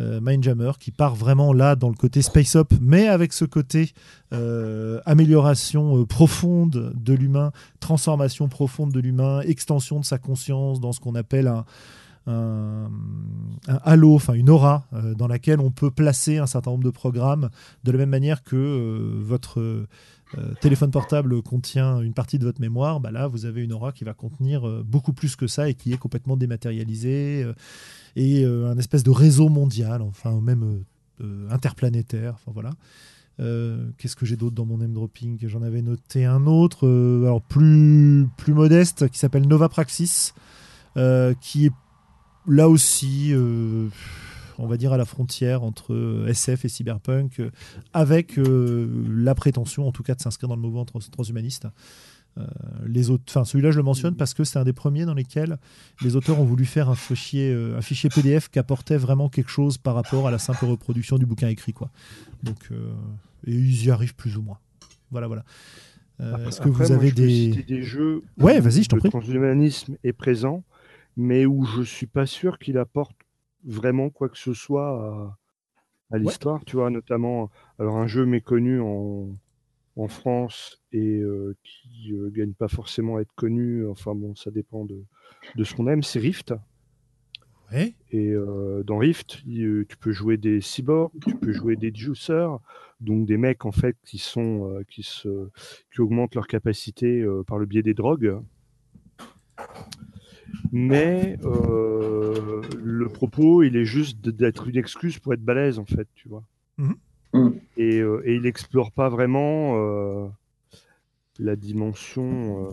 Euh, 0.00 0.20
Mindjammer, 0.22 0.72
qui 0.78 0.92
part 0.92 1.14
vraiment 1.14 1.52
là 1.52 1.76
dans 1.76 1.88
le 1.88 1.94
côté 1.94 2.22
space 2.22 2.56
up, 2.56 2.72
mais 2.80 3.08
avec 3.08 3.32
ce 3.32 3.44
côté 3.44 3.92
euh, 4.32 5.00
amélioration 5.04 5.98
euh, 5.98 6.06
profonde 6.06 6.92
de 6.94 7.12
l'humain, 7.12 7.52
transformation 7.80 8.48
profonde 8.48 8.92
de 8.92 9.00
l'humain, 9.00 9.40
extension 9.42 10.00
de 10.00 10.04
sa 10.04 10.18
conscience 10.18 10.80
dans 10.80 10.92
ce 10.92 11.00
qu'on 11.00 11.14
appelle 11.14 11.48
un, 11.48 11.64
un, 12.26 12.90
halo, 13.84 14.14
enfin 14.14 14.34
une 14.34 14.48
aura 14.48 14.86
dans 15.16 15.26
laquelle 15.26 15.58
on 15.58 15.70
peut 15.70 15.90
placer 15.90 16.38
un 16.38 16.46
certain 16.46 16.70
nombre 16.70 16.84
de 16.84 16.90
programmes 16.90 17.50
de 17.82 17.92
la 17.92 17.98
même 17.98 18.10
manière 18.10 18.44
que 18.44 19.18
votre 19.18 19.86
téléphone 20.60 20.92
portable 20.92 21.42
contient 21.42 22.00
une 22.00 22.12
partie 22.12 22.38
de 22.38 22.44
votre 22.44 22.60
mémoire, 22.60 23.00
bah 23.00 23.10
là 23.10 23.26
vous 23.26 23.46
avez 23.46 23.64
une 23.64 23.72
aura 23.72 23.90
qui 23.90 24.04
va 24.04 24.12
contenir 24.12 24.62
beaucoup 24.84 25.12
plus 25.12 25.34
que 25.34 25.48
ça 25.48 25.68
et 25.68 25.74
qui 25.74 25.92
est 25.92 25.96
complètement 25.96 26.36
dématérialisée 26.36 27.44
et 28.16 28.44
euh, 28.44 28.70
un 28.70 28.78
espèce 28.78 29.02
de 29.02 29.10
réseau 29.10 29.48
mondial, 29.48 30.02
enfin 30.02 30.40
même 30.40 30.62
euh, 30.62 31.24
euh, 31.24 31.50
interplanétaire. 31.50 32.34
Enfin 32.34 32.52
voilà. 32.52 32.70
Qu'est-ce 33.96 34.16
que 34.16 34.26
j'ai 34.26 34.36
d'autre 34.36 34.54
dans 34.54 34.66
mon 34.66 34.76
name 34.76 34.92
dropping 34.92 35.38
J'en 35.48 35.62
avais 35.62 35.80
noté 35.80 36.26
un 36.26 36.46
autre, 36.46 36.86
alors 36.86 37.40
plus, 37.40 38.28
plus 38.36 38.52
modeste, 38.52 39.08
qui 39.08 39.18
s'appelle 39.18 39.48
Nova 39.48 39.70
Praxis, 39.70 40.34
qui 41.40 41.64
est 41.64 41.72
là 42.46 42.68
aussi, 42.68 43.32
on 44.58 44.66
va 44.66 44.76
dire, 44.76 44.92
à 44.92 44.98
la 44.98 45.06
frontière 45.06 45.62
entre 45.62 46.26
SF 46.28 46.66
et 46.66 46.68
cyberpunk, 46.68 47.40
avec 47.94 48.38
la 48.38 49.34
prétention, 49.34 49.88
en 49.88 49.92
tout 49.92 50.02
cas, 50.02 50.14
de 50.14 50.20
s'inscrire 50.20 50.50
dans 50.50 50.56
le 50.56 50.60
mouvement 50.60 50.84
transhumaniste. 50.84 51.66
Euh, 52.38 52.44
les 52.86 53.10
autres, 53.10 53.24
enfin 53.28 53.44
celui-là 53.44 53.72
je 53.72 53.76
le 53.76 53.82
mentionne 53.82 54.14
parce 54.14 54.34
que 54.34 54.44
c'est 54.44 54.58
un 54.58 54.64
des 54.64 54.72
premiers 54.72 55.04
dans 55.04 55.14
lesquels 55.14 55.58
les 56.00 56.14
auteurs 56.14 56.38
ont 56.40 56.44
voulu 56.44 56.64
faire 56.64 56.88
un 56.88 56.94
fichier, 56.94 57.52
euh, 57.52 57.76
un 57.76 57.82
fichier 57.82 58.08
PDF 58.08 58.48
qui 58.48 58.60
apportait 58.60 58.96
vraiment 58.96 59.28
quelque 59.28 59.50
chose 59.50 59.78
par 59.78 59.96
rapport 59.96 60.28
à 60.28 60.30
la 60.30 60.38
simple 60.38 60.64
reproduction 60.66 61.18
du 61.18 61.26
bouquin 61.26 61.48
écrit 61.48 61.72
quoi. 61.72 61.90
Donc 62.44 62.68
euh, 62.70 62.92
et 63.46 63.52
ils 63.52 63.86
y 63.86 63.90
arrivent 63.90 64.14
plus 64.14 64.36
ou 64.36 64.42
moins. 64.42 64.58
Voilà 65.10 65.26
voilà. 65.26 65.44
Est-ce 66.46 66.60
que 66.60 66.68
vous 66.68 66.92
avez 66.92 67.12
des... 67.12 67.64
des 67.64 67.82
jeux 67.82 68.22
ouais, 68.38 68.60
vas-y, 68.60 68.82
je 68.82 68.90
t'en 68.90 68.98
prie. 68.98 69.08
Le 69.08 69.10
transhumanisme 69.10 69.96
est 70.04 70.12
présent, 70.12 70.62
mais 71.16 71.46
où 71.46 71.64
je 71.64 71.82
suis 71.82 72.06
pas 72.06 72.26
sûr 72.26 72.58
qu'il 72.58 72.76
apporte 72.76 73.16
vraiment 73.64 74.10
quoi 74.10 74.28
que 74.28 74.36
ce 74.36 74.52
soit 74.52 75.34
à, 76.10 76.18
l'histoire. 76.18 76.62
Tu 76.66 76.76
vois, 76.76 76.90
notamment 76.90 77.50
alors 77.78 77.96
un 77.96 78.06
jeu 78.06 78.26
méconnu 78.26 78.80
en 78.82 79.30
en 80.00 80.08
France 80.08 80.82
et 80.92 81.22
qui 81.62 82.12
ne 82.12 82.28
gagne 82.30 82.54
pas 82.54 82.68
forcément 82.68 83.16
à 83.16 83.20
être 83.20 83.34
connu. 83.34 83.86
Enfin 83.86 84.14
bon, 84.14 84.34
ça 84.34 84.50
dépend 84.50 84.84
de, 84.84 85.04
de 85.56 85.64
ce 85.64 85.74
qu'on 85.74 85.86
aime. 85.86 86.02
C'est 86.02 86.18
Rift. 86.18 86.54
Et 88.10 88.34
dans 88.84 88.98
Rift, 88.98 89.42
tu 89.44 89.96
peux 90.00 90.10
jouer 90.10 90.36
des 90.36 90.60
cyborgs, 90.60 91.12
tu 91.24 91.36
peux 91.36 91.52
jouer 91.52 91.76
des 91.76 91.92
juicers, 91.94 92.58
donc 93.00 93.26
des 93.26 93.36
mecs 93.36 93.64
en 93.64 93.70
fait 93.70 93.96
qui 94.04 94.18
sont 94.18 94.82
qui 94.88 95.04
se 95.04 95.48
qui 95.92 96.00
augmentent 96.00 96.34
leur 96.34 96.48
capacité 96.48 97.24
par 97.46 97.58
le 97.58 97.66
biais 97.66 97.82
des 97.82 97.94
drogues. 97.94 98.40
Mais 100.72 101.36
le 101.42 103.06
propos, 103.08 103.62
il 103.62 103.76
est 103.76 103.84
juste 103.84 104.28
d'être 104.28 104.66
une 104.66 104.76
excuse 104.76 105.20
pour 105.20 105.32
être 105.34 105.44
balèze 105.44 105.78
en 105.78 105.86
fait, 105.86 106.08
tu 106.14 106.28
vois. 106.28 106.42
Mmh 106.78 106.94
Mm. 107.32 107.48
Et, 107.76 107.98
euh, 107.98 108.22
et, 108.24 108.34
il 108.34 108.42
n'explore 108.42 108.92
pas 108.92 109.08
vraiment 109.08 109.74
euh, 109.76 110.28
la 111.38 111.56
dimension 111.56 112.66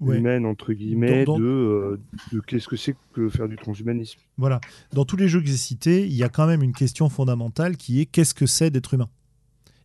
euh, 0.00 0.14
humaine, 0.14 0.44
entre 0.44 0.72
guillemets, 0.72 1.24
de, 1.24 2.00
de 2.32 2.40
qu'est-ce 2.40 2.68
que 2.68 2.76
c'est 2.76 2.96
que 3.12 3.28
faire 3.28 3.48
du 3.48 3.56
transhumanisme. 3.56 4.18
Voilà. 4.36 4.60
Dans 4.92 5.04
tous 5.04 5.16
les 5.16 5.28
jeux 5.28 5.40
que 5.40 5.46
j'ai 5.46 5.56
cités, 5.56 6.06
il 6.06 6.14
y 6.14 6.24
a 6.24 6.28
quand 6.28 6.46
même 6.46 6.62
une 6.62 6.74
question 6.74 7.08
fondamentale 7.08 7.76
qui 7.76 8.00
est 8.00 8.06
qu'est-ce 8.06 8.34
que 8.34 8.46
c'est 8.46 8.70
d'être 8.70 8.94
humain? 8.94 9.08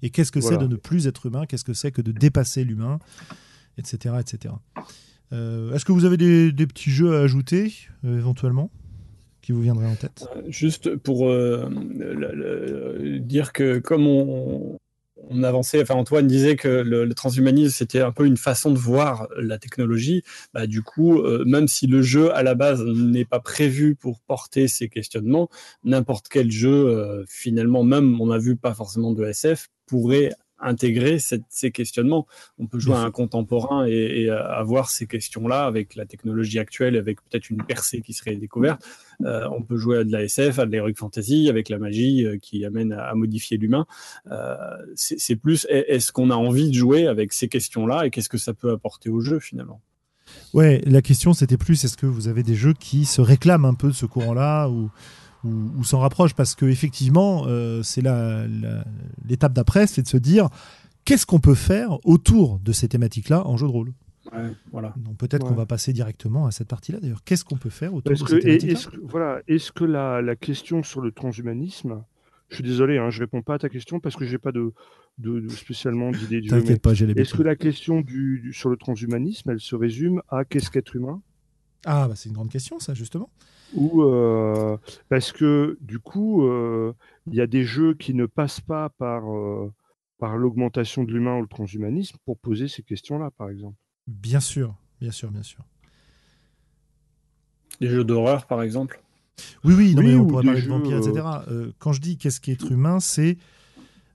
Et 0.01 0.09
qu'est-ce 0.09 0.31
que 0.31 0.41
c'est 0.41 0.57
de 0.57 0.67
ne 0.67 0.77
plus 0.77 1.07
être 1.07 1.25
humain? 1.25 1.45
Qu'est-ce 1.45 1.65
que 1.65 1.73
c'est 1.73 1.91
que 1.91 2.01
de 2.01 2.13
dépasser 2.13 2.63
l'humain? 2.63 2.99
Etc. 3.77 4.15
etc. 4.19 4.53
Est-ce 5.31 5.85
que 5.85 5.91
vous 5.91 6.05
avez 6.05 6.17
des, 6.17 6.51
des, 6.51 6.67
petits 6.67 6.89
jeux 6.89 7.17
à 7.17 7.21
ajouter, 7.21 7.73
éventuellement? 8.03 8.71
Vous 9.53 9.61
viendrait 9.61 9.87
en 9.87 9.95
tête? 9.95 10.27
Euh, 10.35 10.41
Juste 10.47 10.95
pour 10.95 11.27
euh, 11.27 11.69
dire 13.19 13.53
que 13.53 13.79
comme 13.79 14.07
on, 14.07 14.77
avançait, 15.43 15.81
enfin 15.81 15.95
Antoine 15.95 16.27
disait 16.27 16.55
que 16.55 16.67
le, 16.67 17.13
transhumanisme 17.13 17.75
c'était 17.75 18.01
un 18.01 18.11
peu 18.11 18.25
une 18.25 18.37
façon 18.37 18.71
de 18.71 18.79
voir 18.79 19.27
la 19.37 19.57
technologie. 19.57 20.23
Bah, 20.53 20.65
du 20.65 20.81
coup, 20.81 21.19
euh, 21.19 21.43
même 21.45 21.67
si 21.67 21.85
le 21.87 22.01
jeu 22.01 22.33
à 22.33 22.41
la 22.41 22.55
base 22.55 22.83
n'est 22.83 23.25
pas 23.25 23.39
prévu 23.39 23.95
pour 23.95 24.21
porter 24.21 24.67
ces 24.67 24.89
questionnements, 24.89 25.49
n'importe 25.83 26.27
quel 26.29 26.51
jeu, 26.51 27.23
finalement, 27.27 27.83
même 27.83 28.19
on 28.19 28.31
a 28.31 28.37
vu 28.37 28.55
pas 28.55 28.73
forcément 28.73 29.13
de 29.13 29.23
SF, 29.25 29.67
pourrait 29.85 30.31
intégrer 30.61 31.17
ces 31.19 31.71
questionnements. 31.71 32.27
On 32.57 32.67
peut 32.67 32.79
jouer 32.79 32.95
à 32.95 33.01
un 33.01 33.11
contemporain 33.11 33.85
et, 33.85 34.29
avoir 34.29 34.89
ces 34.89 35.07
questions-là 35.07 35.65
avec 35.65 35.95
la 35.95 36.05
technologie 36.05 36.59
actuelle, 36.59 36.95
avec 36.95 37.21
peut-être 37.21 37.49
une 37.49 37.63
percée 37.63 38.01
qui 38.01 38.13
serait 38.13 38.35
découverte. 38.35 38.81
Euh, 39.25 39.47
on 39.51 39.61
peut 39.61 39.77
jouer 39.77 39.99
à 39.99 40.03
de 40.03 40.11
la 40.11 40.23
SF, 40.23 40.59
à 40.59 40.65
de 40.65 40.71
l'heroic 40.71 40.93
fantasy, 40.95 41.49
avec 41.49 41.69
la 41.69 41.77
magie 41.77 42.25
euh, 42.25 42.37
qui 42.37 42.65
amène 42.65 42.93
à, 42.93 43.13
modifier 43.15 43.57
l'humain. 43.57 43.85
Euh, 44.31 44.55
c'est 44.95 45.35
plus, 45.35 45.67
est-ce 45.69 46.11
qu'on 46.11 46.29
a 46.29 46.35
envie 46.35 46.69
de 46.69 46.73
jouer 46.73 47.07
avec 47.07 47.33
ces 47.33 47.47
questions-là 47.47 48.05
et 48.05 48.09
qu'est-ce 48.11 48.29
que 48.29 48.37
ça 48.37 48.53
peut 48.53 48.71
apporter 48.71 49.09
au 49.09 49.19
jeu 49.19 49.39
finalement? 49.39 49.81
Ouais, 50.53 50.81
la 50.85 51.01
question 51.01 51.33
c'était 51.33 51.57
plus, 51.57 51.83
est-ce 51.83 51.97
que 51.97 52.05
vous 52.05 52.27
avez 52.27 52.43
des 52.43 52.55
jeux 52.55 52.73
qui 52.73 53.05
se 53.05 53.19
réclament 53.19 53.65
un 53.65 53.73
peu 53.73 53.87
de 53.87 53.93
ce 53.93 54.05
courant-là 54.05 54.69
ou 54.69 54.89
ou, 55.43 55.83
s'en 55.83 55.99
rapproche 55.99 56.33
parce 56.33 56.55
que 56.55 56.65
effectivement, 56.65 57.45
euh, 57.47 57.81
c'est 57.83 58.03
l'étape 59.27 59.53
d'après, 59.53 59.87
c'est 59.87 60.01
de 60.01 60.07
se 60.07 60.17
dire 60.17 60.49
qu'est-ce 61.05 61.25
qu'on 61.25 61.39
peut 61.39 61.55
faire 61.55 62.05
autour 62.05 62.59
de 62.59 62.71
ces 62.71 62.87
thématiques-là 62.87 63.47
en 63.47 63.57
jeu 63.57 63.67
de 63.67 63.71
rôle? 63.71 63.93
voilà. 64.71 64.93
Donc 64.97 65.17
peut-être 65.17 65.45
qu'on 65.47 65.55
va 65.55 65.65
passer 65.65 65.91
directement 65.93 66.45
à 66.45 66.51
cette 66.51 66.67
partie-là 66.67 66.99
d'ailleurs. 66.99 67.23
Qu'est-ce 67.23 67.43
qu'on 67.43 67.57
peut 67.57 67.69
faire 67.69 67.93
autour 67.93 68.13
de 68.13 68.17
ces 68.17 68.39
thématiques-là? 68.39 68.99
Voilà, 69.03 69.41
est-ce 69.47 69.71
que 69.71 69.85
la, 69.85 70.21
la, 70.21 70.35
question 70.35 70.83
sur 70.83 71.01
le 71.01 71.11
transhumanisme 71.11 72.03
Je 72.49 72.55
suis 72.55 72.63
désolé, 72.63 72.97
hein, 72.97 73.09
je 73.09 73.21
réponds 73.21 73.41
pas 73.41 73.55
à 73.55 73.59
ta 73.59 73.69
question 73.69 73.99
parce 73.99 74.15
que 74.15 74.25
j'ai 74.25 74.37
pas 74.37 74.51
de, 74.51 74.73
de, 75.17 75.47
spécialement 75.49 76.11
d'idée 76.11 76.41
du 76.41 76.49
T'inquiète 76.49 76.81
pas, 76.81 76.93
j'ai 76.93 77.07
les 77.07 77.19
Est-ce 77.19 77.33
que 77.33 77.43
la 77.43 77.55
question 77.55 78.01
du, 78.01 78.51
sur 78.53 78.69
le 78.69 78.77
transhumanisme, 78.77 79.49
elle 79.49 79.59
se 79.59 79.75
résume 79.75 80.21
à 80.29 80.45
qu'est-ce 80.45 80.69
qu'être 80.69 80.95
humain? 80.95 81.21
Ah, 81.85 82.07
bah 82.07 82.15
c'est 82.15 82.29
une 82.29 82.35
grande 82.35 82.51
question, 82.51 82.79
ça, 82.79 82.93
justement. 82.93 83.29
Ou 83.73 84.03
euh, 84.03 84.77
parce 85.09 85.31
que 85.31 85.77
du 85.81 85.99
coup, 85.99 86.45
euh, 86.45 86.93
il 87.27 87.35
y 87.35 87.41
a 87.41 87.47
des 87.47 87.63
jeux 87.63 87.93
qui 87.93 88.13
ne 88.13 88.25
passent 88.25 88.61
pas 88.61 88.89
par, 88.89 89.31
euh, 89.31 89.71
par 90.17 90.37
l'augmentation 90.37 91.03
de 91.03 91.11
l'humain 91.11 91.37
ou 91.37 91.41
le 91.41 91.47
transhumanisme 91.47 92.17
pour 92.25 92.37
poser 92.37 92.67
ces 92.67 92.81
questions-là, 92.81 93.31
par 93.31 93.49
exemple. 93.49 93.77
Bien 94.07 94.39
sûr, 94.39 94.75
bien 94.99 95.11
sûr, 95.11 95.29
bien 95.31 95.43
sûr. 95.43 95.63
Des 97.79 97.87
jeux 97.87 98.03
d'horreur, 98.03 98.45
par 98.47 98.61
exemple? 98.63 99.01
Oui, 99.63 99.73
oui, 99.77 99.95
non, 99.95 100.01
Oui, 100.01 100.07
mais 100.07 100.15
on 100.15 100.21
ou 100.21 100.27
pourrait 100.27 100.43
parler 100.43 100.61
de 100.61 100.67
vampires, 100.67 100.97
etc. 100.97 101.25
Euh, 101.47 101.71
quand 101.79 101.93
je 101.93 102.01
dis 102.01 102.17
qu'est-ce 102.17 102.41
qui 102.41 102.51
est 102.51 102.55
être 102.55 102.71
humain, 102.71 102.99
c'est 102.99 103.37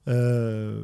euh, 0.07 0.83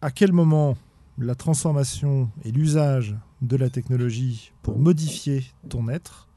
à 0.00 0.10
quel 0.10 0.32
moment 0.32 0.76
la 1.18 1.34
transformation 1.34 2.30
et 2.44 2.50
l'usage 2.50 3.14
de 3.42 3.56
la 3.56 3.70
technologie 3.70 4.52
pour 4.62 4.78
modifier 4.78 5.44
ton 5.68 5.88
être 5.88 6.29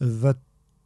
va 0.00 0.34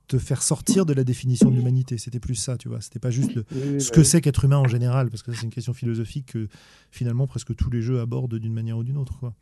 te 0.08 0.18
faire 0.18 0.42
sortir 0.42 0.86
de 0.86 0.92
la 0.92 1.04
définition 1.04 1.50
de 1.50 1.56
l'humanité. 1.56 1.96
C'était 1.96 2.18
plus 2.18 2.34
ça, 2.34 2.56
tu 2.56 2.68
vois. 2.68 2.80
C'était 2.80 2.98
pas 2.98 3.10
juste 3.10 3.32
le- 3.34 3.44
Oui, 3.52 3.80
ce 3.80 3.88
bah 3.90 3.94
que 3.94 4.00
oui. 4.00 4.06
c'est 4.06 4.20
qu'être 4.20 4.44
humain 4.44 4.58
en 4.58 4.66
général, 4.66 5.08
parce 5.08 5.22
que 5.22 5.32
c'est 5.32 5.42
une 5.44 5.50
question 5.50 5.72
philosophique 5.72 6.26
que 6.32 6.48
finalement 6.90 7.26
presque 7.28 7.54
tous 7.54 7.70
les 7.70 7.80
jeux 7.80 8.00
abordent 8.00 8.34
d'une 8.34 8.52
manière 8.52 8.76
ou 8.78 8.82
d'une 8.82 8.96
autre. 8.96 9.18
quoi. 9.20 9.34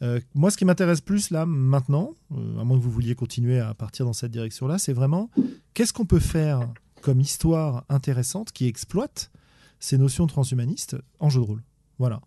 Euh, 0.00 0.18
moi, 0.34 0.50
ce 0.50 0.56
qui 0.56 0.64
m'intéresse 0.64 1.00
plus 1.02 1.30
là, 1.30 1.44
maintenant, 1.46 2.14
euh, 2.34 2.58
à 2.58 2.64
moins 2.64 2.78
que 2.78 2.82
vous 2.82 2.90
vouliez 2.90 3.14
continuer 3.14 3.60
à 3.60 3.72
partir 3.74 4.04
dans 4.06 4.12
cette 4.14 4.30
direction-là, 4.32 4.78
c'est 4.78 4.92
vraiment 4.94 5.30
qu'est-ce 5.74 5.92
qu'on 5.92 6.06
peut 6.06 6.18
faire 6.18 6.68
comme 7.02 7.20
histoire 7.20 7.84
intéressante 7.90 8.50
qui 8.52 8.66
exploite 8.66 9.30
ces 9.78 9.98
notions 9.98 10.26
transhumanistes 10.26 10.96
en 11.20 11.28
jeu 11.28 11.40
de 11.40 11.44
rôle? 11.46 11.62
Voilà. 11.98 12.20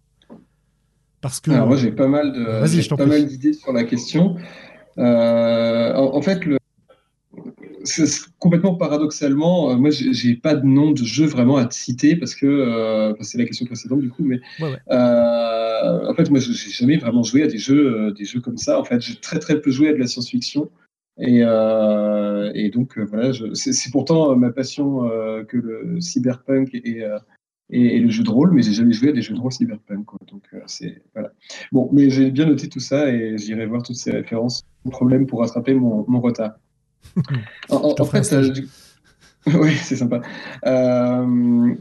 Parce 1.21 1.39
que. 1.39 1.49
Alors 1.51 1.67
moi 1.67 1.77
j'ai 1.77 1.91
pas 1.91 2.07
mal 2.07 2.31
d'idées 3.27 3.53
sur 3.53 3.73
la 3.73 3.83
question. 3.83 4.35
Euh, 4.97 5.93
en, 5.93 6.15
en 6.15 6.21
fait, 6.21 6.45
le, 6.45 6.57
complètement 8.39 8.75
paradoxalement, 8.75 9.71
euh, 9.71 9.75
moi 9.75 9.89
j'ai 9.91 10.35
pas 10.35 10.55
de 10.55 10.65
nom 10.65 10.91
de 10.91 11.03
jeu 11.03 11.25
vraiment 11.25 11.57
à 11.57 11.65
te 11.65 11.73
citer 11.73 12.15
parce 12.15 12.35
que 12.35 12.45
euh, 12.45 13.13
c'est 13.21 13.37
la 13.37 13.45
question 13.45 13.65
précédente 13.65 14.01
du 14.01 14.09
coup, 14.09 14.23
mais 14.23 14.39
Ouais, 14.59 14.71
ouais. 14.71 14.77
euh, 14.91 16.09
en 16.09 16.13
fait 16.13 16.29
moi 16.29 16.39
j'ai 16.39 16.71
jamais 16.71 16.97
vraiment 16.97 17.23
joué 17.23 17.43
à 17.43 17.47
des 17.47 17.57
jeux 17.57 18.11
des 18.13 18.25
jeux 18.25 18.41
comme 18.41 18.57
ça. 18.57 18.79
En 18.79 18.83
fait, 18.83 19.01
j'ai 19.01 19.15
très 19.15 19.39
très 19.39 19.61
peu 19.61 19.71
joué 19.71 19.89
à 19.89 19.93
de 19.93 19.97
la 19.99 20.07
science-fiction. 20.07 20.69
Et, 21.17 21.39
et 21.39 22.69
donc 22.71 22.97
voilà, 22.99 23.31
c'est 23.53 23.91
pourtant 23.91 24.35
ma 24.35 24.51
passion 24.51 25.07
que 25.47 25.57
le 25.57 26.01
cyberpunk 26.01 26.73
et, 26.73 27.05
et, 27.69 27.97
et 27.97 27.99
le 27.99 28.09
jeu 28.09 28.23
de 28.23 28.29
rôle, 28.29 28.51
mais 28.51 28.61
j'ai 28.61 28.73
jamais 28.73 28.93
joué 28.93 29.09
à 29.09 29.11
des 29.11 29.21
jeux 29.21 29.33
de 29.33 29.39
rôle 29.39 29.51
cyberpunk. 29.51 30.05
Quoi. 30.05 30.19
Donc 30.31 30.43
euh, 30.53 30.59
c'est 30.67 31.01
voilà. 31.13 31.31
Bon, 31.71 31.89
mais 31.91 32.09
j'ai 32.09 32.31
bien 32.31 32.45
noté 32.45 32.69
tout 32.69 32.79
ça 32.79 33.09
et 33.09 33.37
j'irai 33.37 33.65
voir 33.65 33.81
toutes 33.83 33.95
ces 33.95 34.11
références 34.11 34.63
sans 34.83 34.89
problème 34.91 35.25
pour 35.25 35.39
rattraper 35.41 35.73
mon, 35.73 36.05
mon 36.07 36.21
retard. 36.21 36.53
En, 37.69 37.75
en- 37.77 37.95
en 37.99 38.05
fait, 38.05 38.33
euh, 38.33 38.53
oui, 39.59 39.73
c'est 39.75 39.95
sympa. 39.95 40.21
Euh, 40.65 41.73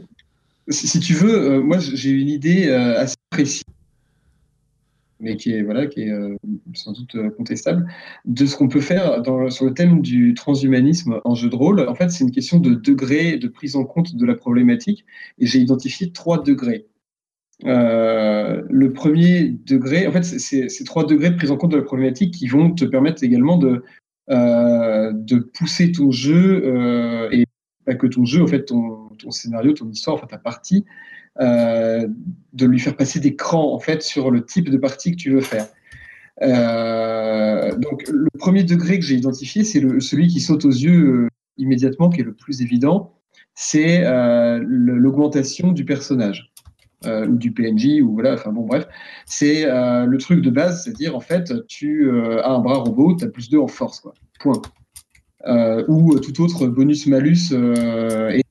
si, 0.69 0.87
si 0.87 0.99
tu 0.99 1.13
veux, 1.13 1.59
moi 1.61 1.77
j'ai 1.79 2.09
une 2.11 2.29
idée 2.29 2.69
assez 2.71 3.15
précise, 3.29 3.63
mais 5.19 5.37
qui 5.37 5.53
est 5.53 5.63
voilà, 5.63 5.87
qui 5.87 6.01
est 6.01 6.11
euh, 6.11 6.35
sans 6.73 6.91
doute 6.91 7.15
euh, 7.15 7.29
contestable, 7.29 7.87
de 8.25 8.45
ce 8.45 8.55
qu'on 8.55 8.67
peut 8.67 8.81
faire 8.81 9.21
sur 9.49 9.65
le 9.65 9.73
thème 9.73 10.01
du 10.01 10.33
transhumanisme 10.33 11.21
en 11.23 11.35
jeu 11.35 11.49
de 11.49 11.55
rôle. 11.55 11.79
En 11.87 11.95
fait, 11.95 12.09
c'est 12.09 12.23
une 12.23 12.31
question 12.31 12.59
de 12.59 12.73
degré 12.73 13.37
de 13.37 13.47
prise 13.47 13.75
en 13.75 13.85
compte 13.85 14.15
de 14.15 14.25
la 14.25 14.35
problématique, 14.35 15.05
et 15.39 15.45
j'ai 15.45 15.59
identifié 15.59 16.11
trois 16.11 16.43
degrés. 16.43 16.87
Euh, 17.63 18.63
le 18.69 18.91
premier 18.91 19.49
degré, 19.65 20.07
en 20.07 20.11
fait, 20.11 20.23
c'est- 20.23 20.67
c'est 20.67 20.83
trois 20.83 21.05
degrés 21.05 21.29
de 21.29 21.37
prise 21.37 21.51
en 21.51 21.57
compte 21.57 21.71
de 21.71 21.77
la 21.77 21.83
problématique 21.83 22.33
qui 22.33 22.47
vont 22.47 22.71
te 22.71 22.83
permettre 22.83 23.23
également 23.23 23.57
de, 23.57 23.83
de 24.27 25.37
pousser 25.37 25.91
ton 25.91 26.11
jeu, 26.11 27.29
et 27.31 27.45
pas 27.85 27.95
que 27.95 28.07
ton 28.07 28.25
jeu, 28.25 28.41
en 28.43 28.47
fait, 28.47 28.65
ton, 28.65 29.09
ton 29.19 29.31
scénario, 29.31 29.71
ton 29.73 29.89
histoire, 29.89 30.15
enfin 30.17 30.27
ta 30.27 30.39
partie, 30.39 30.83
euh, 31.41 32.07
de 32.53 32.65
lui 32.65 32.79
faire 32.79 32.95
passer 32.95 33.19
des 33.19 33.35
crans, 33.35 33.73
en 33.73 33.79
fait, 33.79 34.01
sur 34.01 34.31
le 34.31 34.45
type 34.45 34.69
de 34.69 34.77
partie 34.77 35.11
que 35.11 35.17
tu 35.17 35.31
veux 35.31 35.41
faire. 35.41 35.67
Euh, 36.41 37.75
donc, 37.75 38.07
le 38.07 38.29
premier 38.37 38.63
degré 38.63 38.99
que 38.99 39.05
j'ai 39.05 39.15
identifié, 39.15 39.63
c'est 39.63 39.81
celui 39.99 40.27
qui 40.27 40.39
saute 40.39 40.65
aux 40.65 40.71
yeux 40.71 41.25
euh, 41.25 41.27
immédiatement, 41.57 42.09
qui 42.09 42.21
est 42.21 42.25
le 42.25 42.33
plus 42.33 42.61
évident, 42.61 43.13
c'est 43.53 44.03
l'augmentation 44.61 45.71
du 45.71 45.85
personnage 45.85 46.51
ou 47.05 47.37
du 47.37 47.53
PNJ 47.53 48.01
ou 48.01 48.13
voilà, 48.13 48.33
enfin 48.33 48.51
bon 48.51 48.65
bref, 48.65 48.87
c'est 49.25 49.63
le 49.65 50.17
truc 50.17 50.41
de 50.41 50.49
base, 50.49 50.83
c'est-à-dire 50.83 51.15
en 51.15 51.21
fait 51.21 51.53
tu 51.67 52.09
as 52.43 52.49
un 52.49 52.59
bras 52.59 52.79
robot, 52.79 53.15
tu 53.15 53.23
as 53.23 53.29
plus 53.29 53.49
2 53.49 53.59
en 53.59 53.67
force 53.67 54.01
quoi. 54.01 54.13
Point. 54.41 54.61
Ou 55.87 56.19
tout 56.19 56.41
autre 56.41 56.67
bonus 56.67 57.07
malus 57.07 57.53
euh, 57.53 58.31
et 58.31 58.41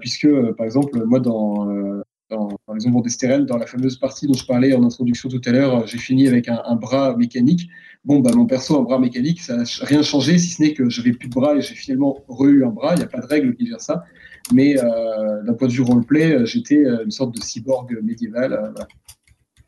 puisque 0.00 0.26
euh, 0.26 0.52
par 0.52 0.66
exemple 0.66 1.04
moi 1.04 1.20
dans 1.20 1.70
euh, 1.70 2.02
dans, 2.30 2.48
dans 2.66 2.74
les 2.74 2.86
ombres 2.86 3.02
d'Estérel, 3.02 3.46
dans 3.46 3.56
la 3.56 3.66
fameuse 3.66 3.98
partie 3.98 4.26
dont 4.26 4.34
je 4.34 4.46
parlais 4.46 4.74
en 4.74 4.82
introduction 4.82 5.28
tout 5.28 5.40
à 5.44 5.50
l'heure, 5.50 5.80
euh, 5.80 5.86
j'ai 5.86 5.98
fini 5.98 6.26
avec 6.26 6.48
un, 6.48 6.76
bras 6.76 7.16
mécanique. 7.16 7.68
Bon, 8.04 8.20
bah, 8.20 8.30
mon 8.34 8.46
perso, 8.46 8.78
un 8.78 8.82
bras 8.82 8.98
mécanique, 8.98 9.40
ça 9.40 9.56
n'a 9.56 9.64
rien 9.82 10.02
changé, 10.02 10.38
si 10.38 10.50
ce 10.50 10.62
n'est 10.62 10.74
que 10.74 10.88
j'avais 10.88 11.12
plus 11.12 11.28
de 11.28 11.34
bras 11.34 11.56
et 11.56 11.60
j'ai 11.60 11.74
finalement 11.74 12.24
re-eu 12.28 12.64
un 12.64 12.70
bras. 12.70 12.94
Il 12.94 12.98
n'y 12.98 13.04
a 13.04 13.08
pas 13.08 13.20
de 13.20 13.26
règle 13.26 13.54
qui 13.54 13.66
gère 13.66 13.80
ça. 13.80 14.04
Mais 14.52 14.78
euh, 14.78 15.42
d'un 15.42 15.54
point 15.54 15.68
de 15.68 15.72
vue 15.72 15.82
roleplay, 15.82 16.32
euh, 16.32 16.44
j'étais 16.44 16.84
euh, 16.84 17.04
une 17.04 17.10
sorte 17.10 17.34
de 17.34 17.40
cyborg 17.40 17.98
médiéval. 18.02 18.52
euh. 18.52 18.84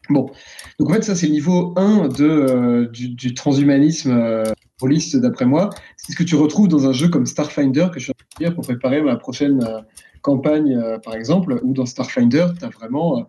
Bon, 0.09 0.31
donc 0.79 0.91
en 0.91 0.95
fait, 0.95 1.03
ça, 1.03 1.17
c'est 1.17 1.27
le 1.27 1.33
niveau 1.33 1.75
1 1.77 2.09
de, 2.09 2.25
euh, 2.25 2.87
du 2.93 3.35
transhumanisme 3.35 4.45
rôliste, 4.81 5.17
d'après 5.17 5.47
moi. 5.47 5.71
C'est 5.97 6.13
ce 6.13 6.17
que 6.17 6.25
tu 6.25 6.35
retrouves 6.35 6.69
dans 6.69 6.87
un 6.87 6.93
jeu 6.93 7.09
comme 7.09 7.27
Starfinder, 7.27 7.89
que 7.93 7.99
je 7.99 8.05
suis 8.05 8.13
en 8.13 8.41
train 8.41 8.51
de 8.51 8.55
pour 8.55 8.65
préparer 8.65 9.03
ma 9.03 9.17
prochaine 9.17 9.63
euh, 9.65 9.81
campagne, 10.23 10.75
euh, 10.75 10.99
par 10.99 11.15
exemple, 11.15 11.61
où 11.63 11.73
dans 11.73 11.87
Starfinder, 11.87 12.47
tu 12.59 12.65
as 12.65 12.69
vraiment 12.69 13.19
euh, 13.19 13.23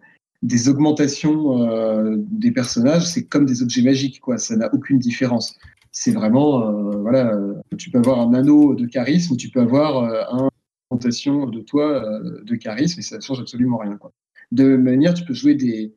des 0.43 0.70
augmentations 0.70 2.16
des 2.30 2.52
personnages, 2.52 3.08
c'est 3.08 3.26
comme 3.26 3.45
des 3.48 3.64
objets 3.64 3.82
magiques, 3.82 4.20
quoi. 4.20 4.38
Ça 4.38 4.56
n'a 4.56 4.72
aucune 4.72 5.00
différence. 5.00 5.58
C'est 5.91 6.12
vraiment, 6.12 6.72
voilà, 7.02 7.36
tu 7.76 7.89
peux 7.89 7.98
avoir 7.98 8.20
un 8.20 8.36
anneau 8.36 8.76
de 8.76 8.86
charisme, 8.86 9.36
tu 9.36 9.50
peux 9.50 9.62
avoir 9.62 10.04
euh, 10.04 10.22
un 10.30 10.50
augmentation 10.91 11.48
de 11.48 11.62
toi 11.62 12.04
de 12.22 12.56
charisme, 12.56 13.00
et 13.00 13.04
ça 13.04 13.16
ne 13.16 13.22
change 13.22 13.39
absolument 13.39 13.78
rien, 13.78 13.98
quoi. 13.98 14.12
De 14.52 14.64
même 14.64 14.84
manière, 14.84 15.16
tu 15.16 15.26
peux 15.26 15.34
jouer 15.34 15.56
des, 15.56 15.95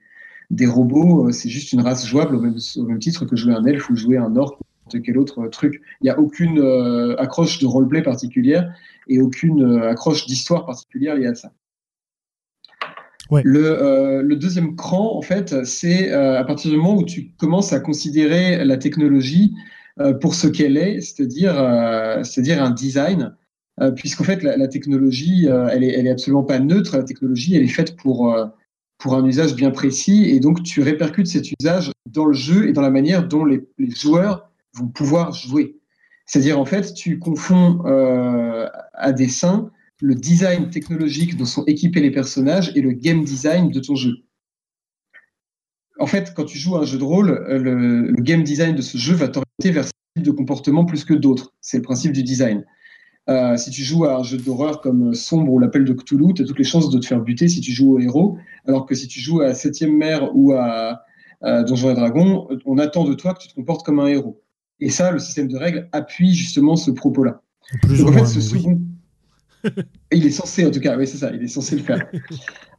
des 0.49 0.67
robots, 0.67 1.31
c'est 1.33 1.51
juste 1.51 1.75
une 1.75 1.83
race 1.83 2.07
jouable 2.07 2.35
au 2.37 2.41
même, 2.41 2.57
au 2.77 2.83
même 2.85 2.99
titre 2.99 3.27
que 3.27 3.37
jouer 3.37 3.53
un 3.53 3.67
elfe 3.67 3.91
ou 3.91 3.97
jouer 3.97 4.17
un 4.17 4.37
orc 4.37 4.59
quel 4.99 5.19
autre 5.19 5.47
truc. 5.49 5.81
Il 6.01 6.05
n'y 6.05 6.11
a 6.11 6.19
aucune 6.19 6.59
euh, 6.59 7.17
accroche 7.19 7.59
de 7.59 7.67
roleplay 7.67 8.03
particulière 8.03 8.73
et 9.09 9.21
aucune 9.21 9.63
euh, 9.63 9.91
accroche 9.91 10.27
d'histoire 10.27 10.67
particulière 10.67 11.15
liée 11.15 11.27
à 11.27 11.35
ça. 11.35 11.53
Ouais. 13.31 13.43
Le, 13.45 13.65
euh, 13.65 14.23
le 14.23 14.37
deuxième 14.37 14.75
cran, 14.75 15.17
en 15.17 15.23
fait, 15.23 15.65
c'est 15.65 16.11
euh, 16.11 16.39
à 16.39 16.45
partir 16.45 16.71
du 16.71 16.77
moment 16.77 16.97
où 16.97 17.05
tu 17.05 17.31
commences 17.39 17.73
à 17.73 17.79
considérer 17.79 18.65
la 18.65 18.77
technologie 18.77 19.55
euh, 20.01 20.15
pour 20.15 20.35
ce 20.35 20.49
qu'elle 20.49 20.77
est, 20.77 21.01
c'est-à-dire 21.01 21.55
euh, 21.57 22.25
c'est-à-dire 22.25 22.61
un 22.61 22.71
design, 22.71 23.37
euh, 23.81 23.93
puisqu'en 23.93 24.25
fait 24.25 24.43
la, 24.43 24.57
la 24.57 24.67
technologie, 24.67 25.49
euh, 25.49 25.69
elle, 25.71 25.85
est, 25.85 25.93
elle 25.93 26.09
est 26.09 26.11
absolument 26.11 26.43
pas 26.43 26.59
neutre. 26.59 26.97
La 26.97 27.05
technologie, 27.05 27.55
elle 27.55 27.63
est 27.63 27.69
faite 27.69 27.97
pour 27.97 28.35
euh, 28.35 28.47
pour 28.99 29.15
un 29.15 29.25
usage 29.25 29.55
bien 29.55 29.71
précis, 29.71 30.29
et 30.29 30.41
donc 30.41 30.63
tu 30.63 30.83
répercutes 30.83 31.29
cet 31.29 31.47
usage 31.59 31.91
dans 32.07 32.27
le 32.27 32.35
jeu 32.35 32.69
et 32.69 32.73
dans 32.73 32.83
la 32.83 32.91
manière 32.91 33.27
dont 33.27 33.47
les, 33.47 33.67
les 33.79 33.91
joueurs 33.91 34.50
vont 34.81 34.89
pouvoir 34.89 35.33
jouer. 35.33 35.77
C'est-à-dire 36.27 36.61
en 36.61 36.65
fait, 36.65 36.95
tu 36.95 37.19
confonds 37.19 37.85
euh, 37.87 38.69
à 38.95 39.13
dessein 39.13 39.71
le 40.01 40.15
design 40.15 40.71
technologique 40.71 41.37
dont 41.37 41.45
sont 41.45 41.65
équipés 41.65 42.01
les 42.01 42.11
personnages 42.11 42.73
et 42.75 42.81
le 42.81 42.93
game 42.93 43.25
design 43.25 43.71
de 43.71 43.81
ton 43.81 43.97
jeu. 43.97 44.15
En 45.99 46.07
fait, 46.07 46.33
quand 46.35 46.45
tu 46.45 46.57
joues 46.57 46.77
à 46.77 46.81
un 46.81 46.85
jeu 46.85 46.99
de 46.99 47.05
rôle, 47.05 47.31
euh, 47.31 47.59
le, 47.59 48.23
game 48.23 48.43
design 48.43 48.75
de 48.75 48.81
ce 48.81 48.97
jeu 48.97 49.15
va 49.15 49.29
t'orienter 49.29 49.71
vers 49.71 49.85
ce 49.85 49.91
type 50.17 50.25
de 50.25 50.31
comportement 50.31 50.85
plus 50.85 51.05
que 51.05 51.15
d'autres. 51.15 51.53
C'est 51.61 51.79
le 51.79 51.83
principe 51.83 52.13
du 52.13 52.23
design. 52.23 52.65
Euh, 53.29 53.57
si 53.57 53.71
tu 53.71 53.83
joues 53.83 54.07
à 54.07 54.17
un 54.17 54.23
jeu 54.23 54.39
d'horreur 54.39 54.81
comme 54.81 55.13
Sombre 55.15 55.53
ou 55.53 55.59
l'Appel 55.59 55.85
de 55.85 55.93
Cthulhu, 55.93 56.33
tu 56.33 56.43
as 56.43 56.45
toutes 56.47 56.59
les 56.59 56.65
chances 56.65 56.89
de 56.91 56.99
te 56.99 57.07
faire 57.07 57.21
buter 57.21 57.49
si 57.49 57.61
tu 57.61 57.73
joues 57.73 57.97
au 57.97 57.99
héros, 57.99 58.39
alors 58.67 58.87
que 58.87 58.95
si 58.95 59.09
tu 59.09 59.21
joues 59.21 59.43
à 59.43 59.53
Septième 59.53 59.95
Mer 59.97 60.31
ou 60.35 60.53
à, 60.53 61.03
à 61.43 61.63
Donjons 61.65 61.91
et 61.91 61.95
Dragons, 61.95 62.49
on 62.65 62.79
attend 62.79 63.05
de 63.05 63.15
toi 63.15 63.35
que 63.35 63.43
tu 63.43 63.49
te 63.49 63.55
comportes 63.55 63.85
comme 63.85 64.01
un 64.01 64.07
héros. 64.07 64.41
Et 64.81 64.91
ça, 64.91 65.11
le 65.11 65.19
système 65.19 65.49
de 65.49 65.57
règles 65.57 65.89
appuie 65.93 66.35
justement 66.35 66.77
ce 66.77 66.91
propos-là. 66.91 67.43
Plus 67.83 67.99
Donc, 67.99 68.09
ou 68.09 68.13
en 68.15 68.25
fait, 68.25 68.27
ce 68.27 68.55
oui. 68.55 68.63
second. 68.63 68.81
il 70.13 70.27
est 70.27 70.31
censé, 70.31 70.67
en 70.67 70.71
tout 70.71 70.81
cas, 70.81 70.97
oui, 70.97 71.07
c'est 71.07 71.19
ça, 71.19 71.31
il 71.33 71.43
est 71.43 71.49
censé 71.49 71.77
le 71.77 71.83
faire. 71.83 72.07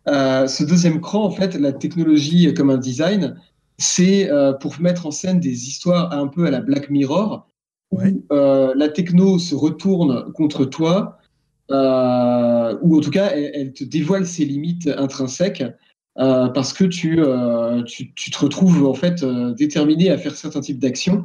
Euh, 0.08 0.48
ce 0.48 0.64
deuxième 0.64 1.00
cran, 1.00 1.26
en 1.26 1.32
fait, 1.32 1.56
la 1.56 1.72
technologie 1.72 2.52
comme 2.56 2.72
un 2.72 2.78
design, 2.78 3.36
c'est 3.78 4.30
euh, 4.32 4.54
pour 4.54 4.80
mettre 4.80 5.06
en 5.06 5.12
scène 5.12 5.40
des 5.40 5.68
histoires 5.68 6.12
un 6.12 6.28
peu 6.28 6.48
à 6.48 6.52
la 6.52 6.60
Black 6.60 6.90
Mirror, 6.90 7.48
où 7.92 8.00
euh, 8.32 8.74
la 8.76 8.90
techno 8.90 9.38
se 9.38 9.54
retourne 9.54 10.32
contre 10.34 10.66
toi 10.66 11.18
ou 11.70 12.98
en 12.98 13.00
tout 13.02 13.12
cas, 13.12 13.28
elle, 13.28 13.72
te 13.72 13.84
dévoile 13.84 14.26
ses 14.26 14.44
limites 14.44 14.90
intrinsèques. 14.98 15.64
parce 16.16 16.74
que 16.74 16.84
tu, 16.84 17.22
tu, 17.86 18.14
tu, 18.14 18.32
te 18.32 18.38
retrouves 18.40 18.86
en 18.86 18.94
fait 18.94 19.24
déterminé 19.56 20.10
à 20.10 20.18
faire 20.18 20.36
certains 20.36 20.60
types 20.60 20.80
d'actions 20.80 21.24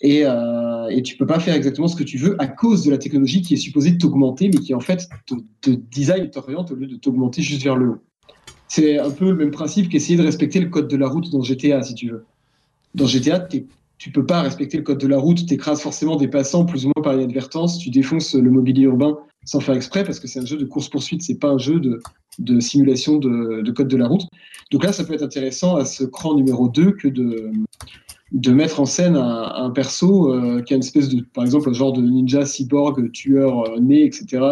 et, 0.00 0.22
euh, 0.24 0.88
et 0.88 1.02
tu 1.02 1.16
peux 1.16 1.26
pas 1.26 1.40
faire 1.40 1.54
exactement 1.54 1.88
ce 1.88 1.96
que 1.96 2.02
tu 2.02 2.16
veux 2.16 2.40
à 2.40 2.46
cause 2.46 2.84
de 2.84 2.90
la 2.90 2.98
technologie 2.98 3.42
qui 3.42 3.54
est 3.54 3.58
supposée 3.58 3.98
t'augmenter, 3.98 4.48
mais 4.48 4.60
qui 4.60 4.74
en 4.74 4.80
fait 4.80 5.08
te, 5.26 5.34
te 5.60 5.70
design, 5.70 6.30
t'oriente 6.30 6.70
au 6.70 6.74
lieu 6.74 6.86
de 6.86 6.96
t'augmenter 6.96 7.42
juste 7.42 7.62
vers 7.62 7.76
le 7.76 7.90
haut. 7.90 7.98
C'est 8.68 8.98
un 8.98 9.10
peu 9.10 9.26
le 9.26 9.36
même 9.36 9.50
principe 9.50 9.88
qu'essayer 9.88 10.16
de 10.16 10.22
respecter 10.22 10.60
le 10.60 10.68
code 10.68 10.88
de 10.88 10.96
la 10.96 11.08
route 11.08 11.30
dans 11.30 11.42
GTA, 11.42 11.82
si 11.82 11.94
tu 11.94 12.10
veux. 12.10 12.24
Dans 12.94 13.06
GTA, 13.06 13.40
tu 13.98 14.10
peux 14.12 14.24
pas 14.24 14.42
respecter 14.42 14.78
le 14.78 14.82
code 14.82 14.98
de 14.98 15.06
la 15.06 15.18
route, 15.18 15.44
tu 15.46 15.54
écrases 15.54 15.80
forcément 15.80 16.16
des 16.16 16.28
passants 16.28 16.64
plus 16.64 16.86
ou 16.86 16.92
moins 16.94 17.02
par 17.02 17.14
inadvertance, 17.14 17.78
tu 17.78 17.90
défonces 17.90 18.34
le 18.34 18.50
mobilier 18.50 18.84
urbain 18.84 19.18
sans 19.44 19.60
faire 19.60 19.74
exprès 19.74 20.04
parce 20.04 20.20
que 20.20 20.28
c'est 20.28 20.40
un 20.40 20.46
jeu 20.46 20.56
de 20.56 20.64
course-poursuite, 20.64 21.22
c'est 21.22 21.38
pas 21.38 21.48
un 21.48 21.58
jeu 21.58 21.80
de, 21.80 22.60
simulation 22.60 23.16
de, 23.16 23.62
de, 23.62 23.72
code 23.72 23.88
de 23.88 23.96
la 23.96 24.06
route. 24.06 24.22
Donc 24.70 24.84
là, 24.84 24.92
ça 24.92 25.04
peut 25.04 25.14
être 25.14 25.22
intéressant 25.22 25.76
à 25.76 25.84
ce 25.84 26.04
cran 26.04 26.34
numéro 26.34 26.68
2 26.68 26.92
que 26.92 27.08
de, 27.08 27.50
de 28.32 28.52
mettre 28.52 28.80
en 28.80 28.86
scène 28.86 29.16
un, 29.16 29.70
perso 29.70 30.32
euh, 30.32 30.62
qui 30.62 30.72
a 30.72 30.76
une 30.76 30.82
espèce 30.82 31.08
de, 31.08 31.22
par 31.22 31.44
exemple, 31.44 31.68
un 31.68 31.72
genre 31.72 31.92
de 31.92 32.00
ninja, 32.00 32.46
cyborg, 32.46 33.10
tueur 33.12 33.68
euh, 33.68 33.80
né, 33.80 34.04
etc., 34.04 34.44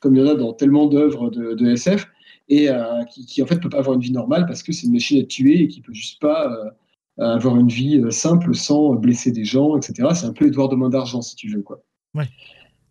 comme 0.00 0.14
il 0.14 0.22
y 0.22 0.24
en 0.24 0.30
a 0.30 0.34
dans 0.34 0.52
tellement 0.52 0.86
d'œuvres 0.86 1.30
de, 1.30 1.66
SF, 1.66 2.06
et 2.50 2.68
euh, 2.68 3.02
qui, 3.04 3.42
en 3.42 3.46
fait 3.46 3.60
peut 3.60 3.70
pas 3.70 3.78
avoir 3.78 3.96
une 3.96 4.02
vie 4.02 4.12
normale 4.12 4.44
parce 4.46 4.62
que 4.62 4.72
c'est 4.72 4.86
une 4.86 4.92
machine 4.92 5.22
à 5.22 5.24
tuer 5.24 5.62
et 5.62 5.68
qui 5.68 5.80
peut 5.80 5.94
juste 5.94 6.20
pas 6.20 6.50
avoir 7.16 7.56
une 7.56 7.68
vie 7.68 8.02
simple 8.10 8.54
sans 8.54 8.94
blesser 8.94 9.32
des 9.32 9.44
gens, 9.44 9.76
etc. 9.76 10.08
C'est 10.14 10.26
un 10.26 10.32
peu 10.32 10.46
Edouard 10.46 10.68
de 10.68 10.76
main 10.76 10.90
d'argent, 10.90 11.22
si 11.22 11.36
tu 11.36 11.48
veux, 11.48 11.62
quoi. 11.62 11.82
Ouais. 12.14 12.28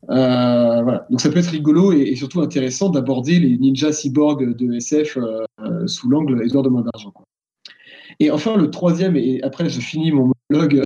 voilà. 0.07 1.05
Donc 1.11 1.21
ça 1.21 1.29
peut 1.29 1.37
être 1.37 1.51
rigolo 1.51 1.91
et, 1.91 2.15
surtout 2.15 2.41
intéressant 2.41 2.89
d'aborder 2.89 3.39
les 3.39 3.57
ninjas 3.57 3.91
cyborgs 3.91 4.55
de 4.55 4.73
SF 4.73 5.19
sous 5.85 6.09
l'angle 6.09 6.41
Edouard 6.43 6.63
de 6.63 6.69
main 6.69 6.81
d'argent. 6.81 7.13
Et 8.23 8.31
enfin, 8.31 8.55
le 8.55 8.71
troisième, 8.71 9.17
et 9.17 9.43
après 9.43 9.67
je 9.67 9.81
finis 9.81 10.13
mon 10.13 10.31
monologue, 10.49 10.83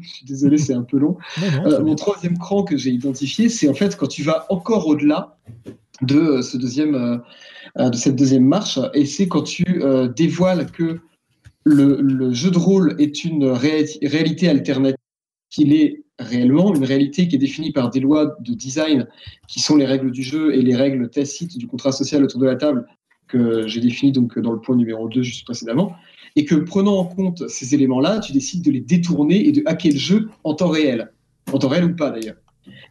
je 0.00 0.08
suis 0.08 0.26
désolé, 0.26 0.58
c'est 0.58 0.74
un 0.74 0.82
peu 0.82 0.98
long. 0.98 1.16
Euh, 1.64 1.80
mon 1.80 1.94
troisième 1.94 2.36
cran 2.38 2.64
que 2.64 2.76
j'ai 2.76 2.90
identifié, 2.90 3.48
c'est 3.48 3.68
en 3.68 3.74
fait 3.74 3.96
quand 3.96 4.08
tu 4.08 4.24
vas 4.24 4.46
encore 4.48 4.88
au-delà 4.88 5.38
de, 6.00 6.18
euh, 6.18 6.42
ce 6.42 6.56
deuxième, 6.56 6.96
euh, 6.96 7.88
de 7.88 7.96
cette 7.96 8.16
deuxième 8.16 8.44
marche, 8.44 8.80
et 8.94 9.06
c'est 9.06 9.28
quand 9.28 9.42
tu 9.42 9.64
dévoiles 10.16 10.66
que 10.72 10.98
le, 11.62 12.32
jeu 12.32 12.50
de 12.50 12.58
rôle 12.58 12.96
est 12.98 13.22
une 13.22 13.44
réalité 13.44 14.48
alternative, 14.48 14.96
qu'il 15.50 15.72
est 15.72 16.02
réellement 16.18 16.74
une 16.74 16.84
réalité 16.84 17.28
qui 17.28 17.36
est 17.36 17.38
définie 17.38 17.70
par 17.70 17.90
des 17.90 18.00
lois 18.00 18.36
de 18.40 18.54
design 18.54 19.06
qui 19.46 19.60
sont 19.60 19.76
les 19.76 19.86
règles 19.86 20.10
du 20.10 20.24
jeu 20.24 20.52
et 20.52 20.62
les 20.62 20.74
règles 20.74 21.08
tacites 21.10 21.56
du 21.58 21.68
contrat 21.68 21.92
social 21.92 22.24
autour 22.24 22.40
de 22.40 22.46
la 22.46 22.56
table 22.56 22.86
que 23.28 23.66
j'ai 23.66 23.80
défini 23.80 24.12
donc 24.12 24.38
dans 24.38 24.52
le 24.52 24.60
point 24.60 24.76
numéro 24.76 25.08
2 25.08 25.22
juste 25.22 25.44
précédemment 25.44 25.94
et 26.36 26.44
que 26.44 26.54
prenant 26.54 26.98
en 26.98 27.04
compte 27.04 27.48
ces 27.48 27.74
éléments-là, 27.74 28.20
tu 28.20 28.32
décides 28.32 28.64
de 28.64 28.70
les 28.70 28.80
détourner 28.80 29.46
et 29.46 29.52
de 29.52 29.62
hacker 29.66 29.92
le 29.92 29.98
jeu 29.98 30.28
en 30.44 30.54
temps 30.54 30.68
réel, 30.68 31.12
en 31.52 31.58
temps 31.58 31.68
réel 31.68 31.84
ou 31.84 31.96
pas 31.96 32.10
d'ailleurs. 32.10 32.36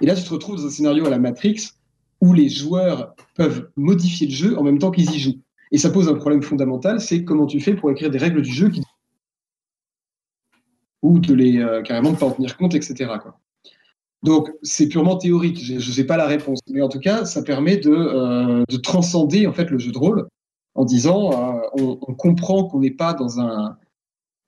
Et 0.01 0.05
là, 0.05 0.15
tu 0.15 0.23
te 0.23 0.29
retrouves 0.29 0.57
dans 0.57 0.65
un 0.65 0.69
scénario 0.69 1.05
à 1.05 1.09
la 1.09 1.19
Matrix 1.19 1.69
où 2.19 2.33
les 2.33 2.49
joueurs 2.49 3.15
peuvent 3.35 3.69
modifier 3.75 4.27
le 4.27 4.33
jeu 4.33 4.57
en 4.57 4.63
même 4.63 4.77
temps 4.77 4.91
qu'ils 4.91 5.11
y 5.11 5.19
jouent. 5.19 5.39
Et 5.71 5.77
ça 5.77 5.89
pose 5.89 6.09
un 6.09 6.15
problème 6.15 6.43
fondamental, 6.43 6.99
c'est 6.99 7.23
comment 7.23 7.47
tu 7.47 7.59
fais 7.59 7.73
pour 7.73 7.89
écrire 7.89 8.11
des 8.11 8.17
règles 8.17 8.41
du 8.41 8.51
jeu 8.51 8.69
qui 8.69 8.81
ou 11.01 11.17
de 11.17 11.33
les 11.33 11.57
euh, 11.57 11.81
carrément 11.81 12.11
ne 12.11 12.15
pas 12.15 12.27
en 12.27 12.31
tenir 12.31 12.57
compte, 12.57 12.75
etc. 12.75 13.11
Donc 14.23 14.51
c'est 14.61 14.87
purement 14.87 15.17
théorique, 15.17 15.63
je 15.63 15.75
ne 15.75 15.79
sais 15.79 16.03
pas 16.03 16.15
la 16.15 16.27
réponse, 16.27 16.59
mais 16.69 16.81
en 16.81 16.89
tout 16.89 16.99
cas 16.99 17.25
ça 17.25 17.41
permet 17.41 17.77
de, 17.77 17.91
euh, 17.91 18.63
de 18.69 18.77
transcender 18.77 19.47
en 19.47 19.53
fait 19.53 19.69
le 19.71 19.79
jeu 19.79 19.91
de 19.91 19.97
rôle 19.97 20.27
en 20.75 20.85
disant 20.85 21.31
euh, 21.31 21.59
on, 21.73 22.13
comprend 22.13 22.65
qu'on 22.65 22.79
n'est 22.79 22.91
pas 22.91 23.13
dans 23.13 23.39
un, 23.39 23.77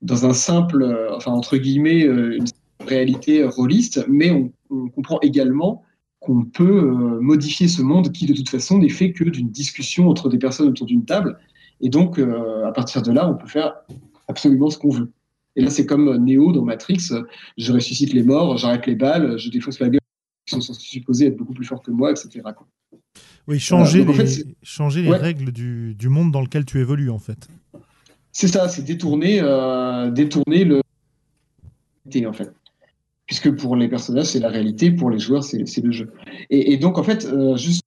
dans 0.02 0.28
un 0.28 0.34
simple, 0.34 0.84
euh, 0.84 1.16
enfin 1.16 1.32
entre 1.32 1.58
guillemets, 1.58 2.02
une 2.02 2.46
réalité 2.86 3.44
rôliste, 3.44 4.06
mais 4.08 4.32
on, 4.32 4.52
comprend 4.90 5.20
également 5.22 5.84
qu'on 6.20 6.46
peut 6.46 6.82
modifier 7.22 7.68
ce 7.68 7.82
monde 7.82 8.12
qui 8.12 8.26
de 8.26 8.34
toute 8.34 8.50
façon 8.50 8.80
n'est 8.80 8.90
fait 8.90 9.12
que 9.12 9.24
d'une 9.24 9.50
discussion 9.50 10.10
entre 10.10 10.30
des 10.30 10.38
personnes 10.38 10.70
autour 10.70 10.88
d'une 10.88 11.06
table. 11.06 11.38
Et 11.82 11.90
donc, 11.90 12.18
à 12.18 12.72
partir 12.72 13.04
de 13.04 13.12
là, 13.12 13.30
on 13.30 13.36
peut 13.36 13.48
faire 13.48 13.76
absolument 14.28 14.70
ce 14.70 14.80
qu'on 14.80 14.90
veut. 14.90 15.12
Et 15.56 15.62
là, 15.62 15.70
c'est 15.70 15.86
comme 15.86 16.16
Neo 16.18 16.52
dans 16.52 16.64
Matrix, 16.64 17.10
je 17.58 17.74
ressuscite 17.74 18.14
les 18.14 18.24
morts, 18.24 18.58
j'arrête 18.58 18.88
les 18.88 18.96
balles, 18.96 19.38
je 19.38 19.50
défonce 19.50 19.80
la 19.80 19.90
gueule, 19.90 20.00
qui 20.46 20.60
sont 20.60 20.74
supposés 20.74 21.28
être 21.28 21.38
beaucoup 21.38 21.54
plus 21.54 21.66
forts 21.66 21.82
que 21.82 21.92
moi, 21.92 22.12
etc. 22.12 22.42
Oui, 23.48 23.60
changer 23.60 24.06
les, 24.06 24.56
changer 24.64 25.02
les 25.02 25.12
règles 25.12 25.52
du, 25.52 25.96
du, 25.96 26.10
monde 26.10 26.32
dans 26.32 26.42
lequel 26.42 26.66
tu 26.66 26.80
évolues, 26.80 27.10
en 27.10 27.20
fait. 27.20 27.48
C'est 28.32 28.48
ça, 28.48 28.68
c'est 28.68 28.84
détourner, 28.84 29.40
euh, 29.42 30.10
détourner 30.10 30.64
le. 30.66 30.82
En 32.26 32.34
fait. 32.34 32.54
Puisque 33.26 33.56
pour 33.56 33.76
les 33.76 33.88
personnages, 33.88 34.28
c'est 34.28 34.40
la 34.40 34.50
réalité, 34.50 34.92
pour 34.92 35.10
les 35.10 35.20
joueurs, 35.20 35.44
c'est 35.44 35.82
le 35.82 35.92
jeu. 35.92 36.12
Et, 36.50 36.78
donc, 36.78 36.98
en 36.98 37.04
fait, 37.04 37.26
euh, 37.26 37.56
juste 37.56 37.84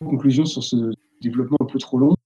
une 0.00 0.08
conclusion 0.08 0.44
sur 0.44 0.62
ce 0.62 0.92
développement 1.20 1.56
un 1.60 1.66
peu 1.66 1.78
trop 1.78 1.98
long, 1.98 2.12
euh, 2.12 2.19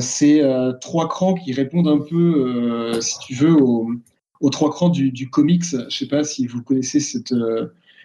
c'est 0.00 0.42
trois 0.80 1.08
crans 1.08 1.34
qui 1.34 1.52
répondent 1.52 1.88
un 1.88 1.98
peu, 1.98 3.00
si 3.00 3.18
tu 3.20 3.34
veux, 3.34 3.54
aux, 3.54 3.90
aux 4.40 4.50
trois 4.50 4.70
crans 4.70 4.88
du, 4.88 5.10
du 5.10 5.30
comics. 5.30 5.64
Je 5.64 5.76
ne 5.76 5.90
sais 5.90 6.08
pas 6.08 6.24
si 6.24 6.46
vous 6.46 6.62
connaissez 6.62 7.00
cette 7.00 7.34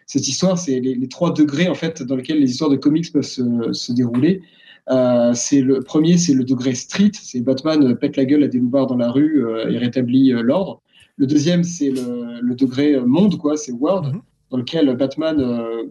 cette 0.08 0.28
histoire, 0.28 0.58
c'est 0.58 0.80
les, 0.80 1.08
trois 1.10 1.34
degrés 1.34 1.68
en 1.68 1.76
fait 1.76 2.02
dans 2.02 2.16
lesquels 2.16 2.40
les 2.40 2.50
histoires 2.50 2.70
de 2.70 2.78
comics 2.78 3.12
peuvent 3.12 3.24
se, 3.24 3.92
dérouler. 3.92 4.42
Euh, 4.90 5.34
c'est 5.34 5.60
le 5.60 5.82
premier, 5.82 6.18
c'est 6.18 6.34
le 6.34 6.46
degré 6.46 6.74
street, 6.74 7.12
c'est 7.14 7.42
Batman 7.42 7.96
pète 7.98 8.16
la 8.16 8.24
gueule 8.24 8.44
à 8.46 8.48
des 8.48 8.58
loupards 8.58 8.88
dans 8.88 8.96
la 8.96 9.12
rue 9.12 9.46
euh, 9.46 9.70
et 9.70 9.78
rétablit 9.78 10.32
euh, 10.32 10.42
l'ordre. 10.42 10.82
Le 11.18 11.28
deuxième, 11.28 11.66
c'est 11.66 11.90
le, 11.90 12.56
degré 12.56 12.98
monde, 13.02 13.38
quoi, 13.38 13.58
c'est 13.58 13.74
world, 13.74 14.14
mhm. 14.14 14.22
dans 14.50 14.58
lequel 14.58 14.96
Batman 14.96 15.46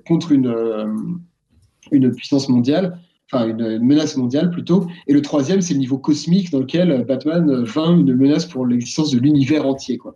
contre 0.06 0.32
une 0.32 0.54
une 1.92 2.10
puissance 2.12 2.48
mondiale, 2.48 2.98
enfin 3.30 3.48
une, 3.48 3.78
menace 3.78 4.16
mondiale 4.16 4.50
plutôt. 4.50 4.86
Et 5.06 5.12
le 5.12 5.22
troisième, 5.22 5.60
c'est 5.60 5.74
le 5.74 5.80
niveau 5.80 5.98
cosmique 5.98 6.50
dans 6.50 6.60
lequel 6.60 7.04
Batman 7.06 7.64
vainc 7.64 8.00
une 8.00 8.14
menace 8.14 8.46
pour 8.46 8.66
l'existence 8.66 9.10
de 9.10 9.18
l'univers 9.18 9.66
entier, 9.66 9.98
quoi. 9.98 10.14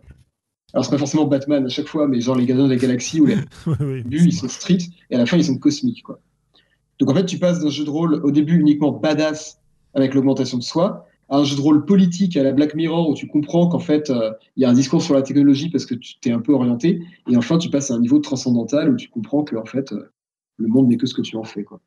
Alors, 0.73 0.85
c'est 0.85 0.91
pas 0.91 0.97
forcément 0.97 1.25
Batman 1.25 1.65
à 1.65 1.69
chaque 1.69 1.87
fois, 1.87 2.07
mais 2.07 2.21
genre 2.21 2.35
les 2.35 2.45
gardiens 2.45 2.65
de 2.65 2.71
la 2.71 2.77
galaxie 2.77 3.19
où 3.19 3.25
les 3.25 3.35
oui, 3.81 4.03
ils 4.09 4.33
sont 4.33 4.47
street 4.47 4.77
et 5.09 5.15
à 5.15 5.17
la 5.17 5.25
fin, 5.25 5.37
ils 5.37 5.43
sont 5.43 5.57
cosmiques, 5.57 6.03
quoi. 6.03 6.19
Donc, 6.99 7.09
en 7.09 7.15
fait, 7.15 7.25
tu 7.25 7.39
passes 7.39 7.59
d'un 7.59 7.69
jeu 7.69 7.83
de 7.83 7.89
rôle 7.89 8.21
au 8.23 8.31
début 8.31 8.57
uniquement 8.57 8.91
badass 8.91 9.59
avec 9.93 10.13
l'augmentation 10.13 10.57
de 10.57 10.63
soi 10.63 11.07
à 11.29 11.37
un 11.37 11.43
jeu 11.45 11.55
de 11.55 11.61
rôle 11.61 11.85
politique 11.85 12.37
à 12.37 12.43
la 12.43 12.51
Black 12.51 12.75
Mirror 12.75 13.09
où 13.09 13.15
tu 13.15 13.25
comprends 13.25 13.67
qu'en 13.67 13.79
fait, 13.79 14.09
euh, 14.09 14.31
il 14.57 14.63
y 14.63 14.65
a 14.65 14.69
un 14.69 14.73
discours 14.73 15.01
sur 15.01 15.13
la 15.13 15.21
technologie 15.21 15.69
parce 15.69 15.85
que 15.85 15.95
tu 15.95 16.19
t'es 16.19 16.31
un 16.31 16.41
peu 16.41 16.53
orienté. 16.53 17.01
Et 17.29 17.37
enfin, 17.37 17.57
tu 17.57 17.69
passes 17.69 17.89
à 17.89 17.95
un 17.95 17.99
niveau 17.99 18.19
transcendantal 18.19 18.89
où 18.91 18.97
tu 18.97 19.09
comprends 19.09 19.43
que, 19.43 19.55
en 19.55 19.65
fait, 19.65 19.93
euh, 19.93 20.11
le 20.57 20.67
monde 20.67 20.89
n'est 20.89 20.97
que 20.97 21.07
ce 21.07 21.13
que 21.13 21.21
tu 21.21 21.37
en 21.37 21.43
fais, 21.43 21.63
quoi. 21.63 21.79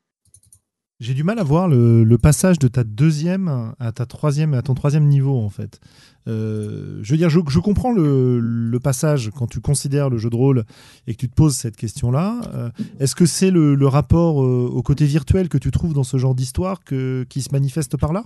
J'ai 1.01 1.13
du 1.13 1.25
mal 1.25 1.39
à 1.39 1.43
voir 1.43 1.69
le, 1.69 2.17
passage 2.19 2.59
de 2.59 2.69
ta 2.69 2.85
deuxième 2.85 3.73
à 3.81 3.93
ta 3.93 4.07
troisième 4.07 4.55
à 4.55 4.63
ton 4.63 4.75
troisième 4.75 5.07
niveau 5.07 5.39
en 5.39 5.51
fait. 5.51 5.81
Euh, 6.27 7.01
je 7.03 7.11
veux 7.11 7.19
dire, 7.19 7.29
je, 7.29 7.59
comprends 7.59 7.93
le, 7.93 8.79
passage 8.83 9.31
quand 9.37 9.47
tu 9.47 9.61
considères 9.61 10.09
le 10.09 10.19
jeu 10.19 10.31
de 10.31 10.37
rôle 10.37 10.65
et 11.07 11.15
que 11.15 11.19
tu 11.19 11.29
te 11.29 11.35
poses 11.35 11.57
cette 11.57 11.77
question-là. 11.77 12.41
Euh, 12.55 12.71
est-ce 13.01 13.15
que 13.15 13.27
c'est 13.27 13.51
le, 13.51 13.87
rapport 13.87 14.43
euh, 14.43 14.71
au 14.73 14.83
côté 14.83 15.05
virtuel 15.05 15.49
que 15.49 15.59
tu 15.59 15.71
trouves 15.71 15.95
dans 15.95 16.05
ce 16.05 16.17
genre 16.17 16.35
d'histoire 16.35 16.83
qui 16.85 17.43
se 17.43 17.53
manifeste 17.53 17.97
par 17.97 18.13
là? 18.13 18.25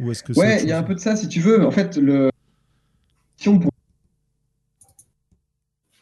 Ou 0.00 0.10
est-ce 0.10 0.22
que 0.22 0.32
Ouais, 0.38 0.62
il 0.62 0.68
y 0.68 0.72
a 0.72 0.78
un 0.78 0.82
peu 0.82 0.94
de 0.94 1.00
ça 1.00 1.16
si 1.16 1.28
tu 1.28 1.40
veux. 1.40 1.64
En 1.66 1.70
fait, 1.70 1.96
le 1.96 2.30
pour 3.44 3.72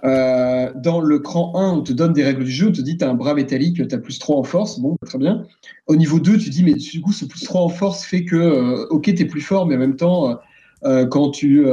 euh, 0.04 0.70
dans 0.74 1.00
le 1.00 1.18
cran 1.18 1.52
1, 1.54 1.78
on 1.78 1.80
te 1.82 1.92
donne 1.92 2.12
des 2.12 2.22
règles 2.22 2.44
du 2.44 2.50
jeu, 2.50 2.68
on 2.68 2.72
te 2.72 2.82
dit 2.82 2.98
tu 2.98 3.04
as 3.04 3.10
un 3.10 3.14
bras 3.14 3.34
métallique, 3.34 3.86
tu 3.88 3.94
as 3.94 3.98
plus 3.98 4.18
3 4.18 4.36
en 4.36 4.42
force, 4.42 4.78
bon, 4.78 4.96
très 5.04 5.18
bien. 5.18 5.46
Au 5.86 5.96
niveau 5.96 6.20
2, 6.20 6.36
tu 6.36 6.50
dis, 6.50 6.62
mais 6.62 6.74
du 6.74 7.00
coup, 7.00 7.12
ce 7.12 7.24
plus 7.24 7.42
3 7.42 7.62
en 7.62 7.68
force 7.70 8.04
fait 8.04 8.24
que, 8.24 8.36
euh, 8.36 8.86
ok, 8.90 9.04
tu 9.04 9.22
es 9.22 9.24
plus 9.24 9.40
fort, 9.40 9.66
mais 9.66 9.76
en 9.76 9.78
même 9.78 9.96
temps, 9.96 10.38
euh, 10.84 11.06
quand 11.06 11.30
tu, 11.30 11.64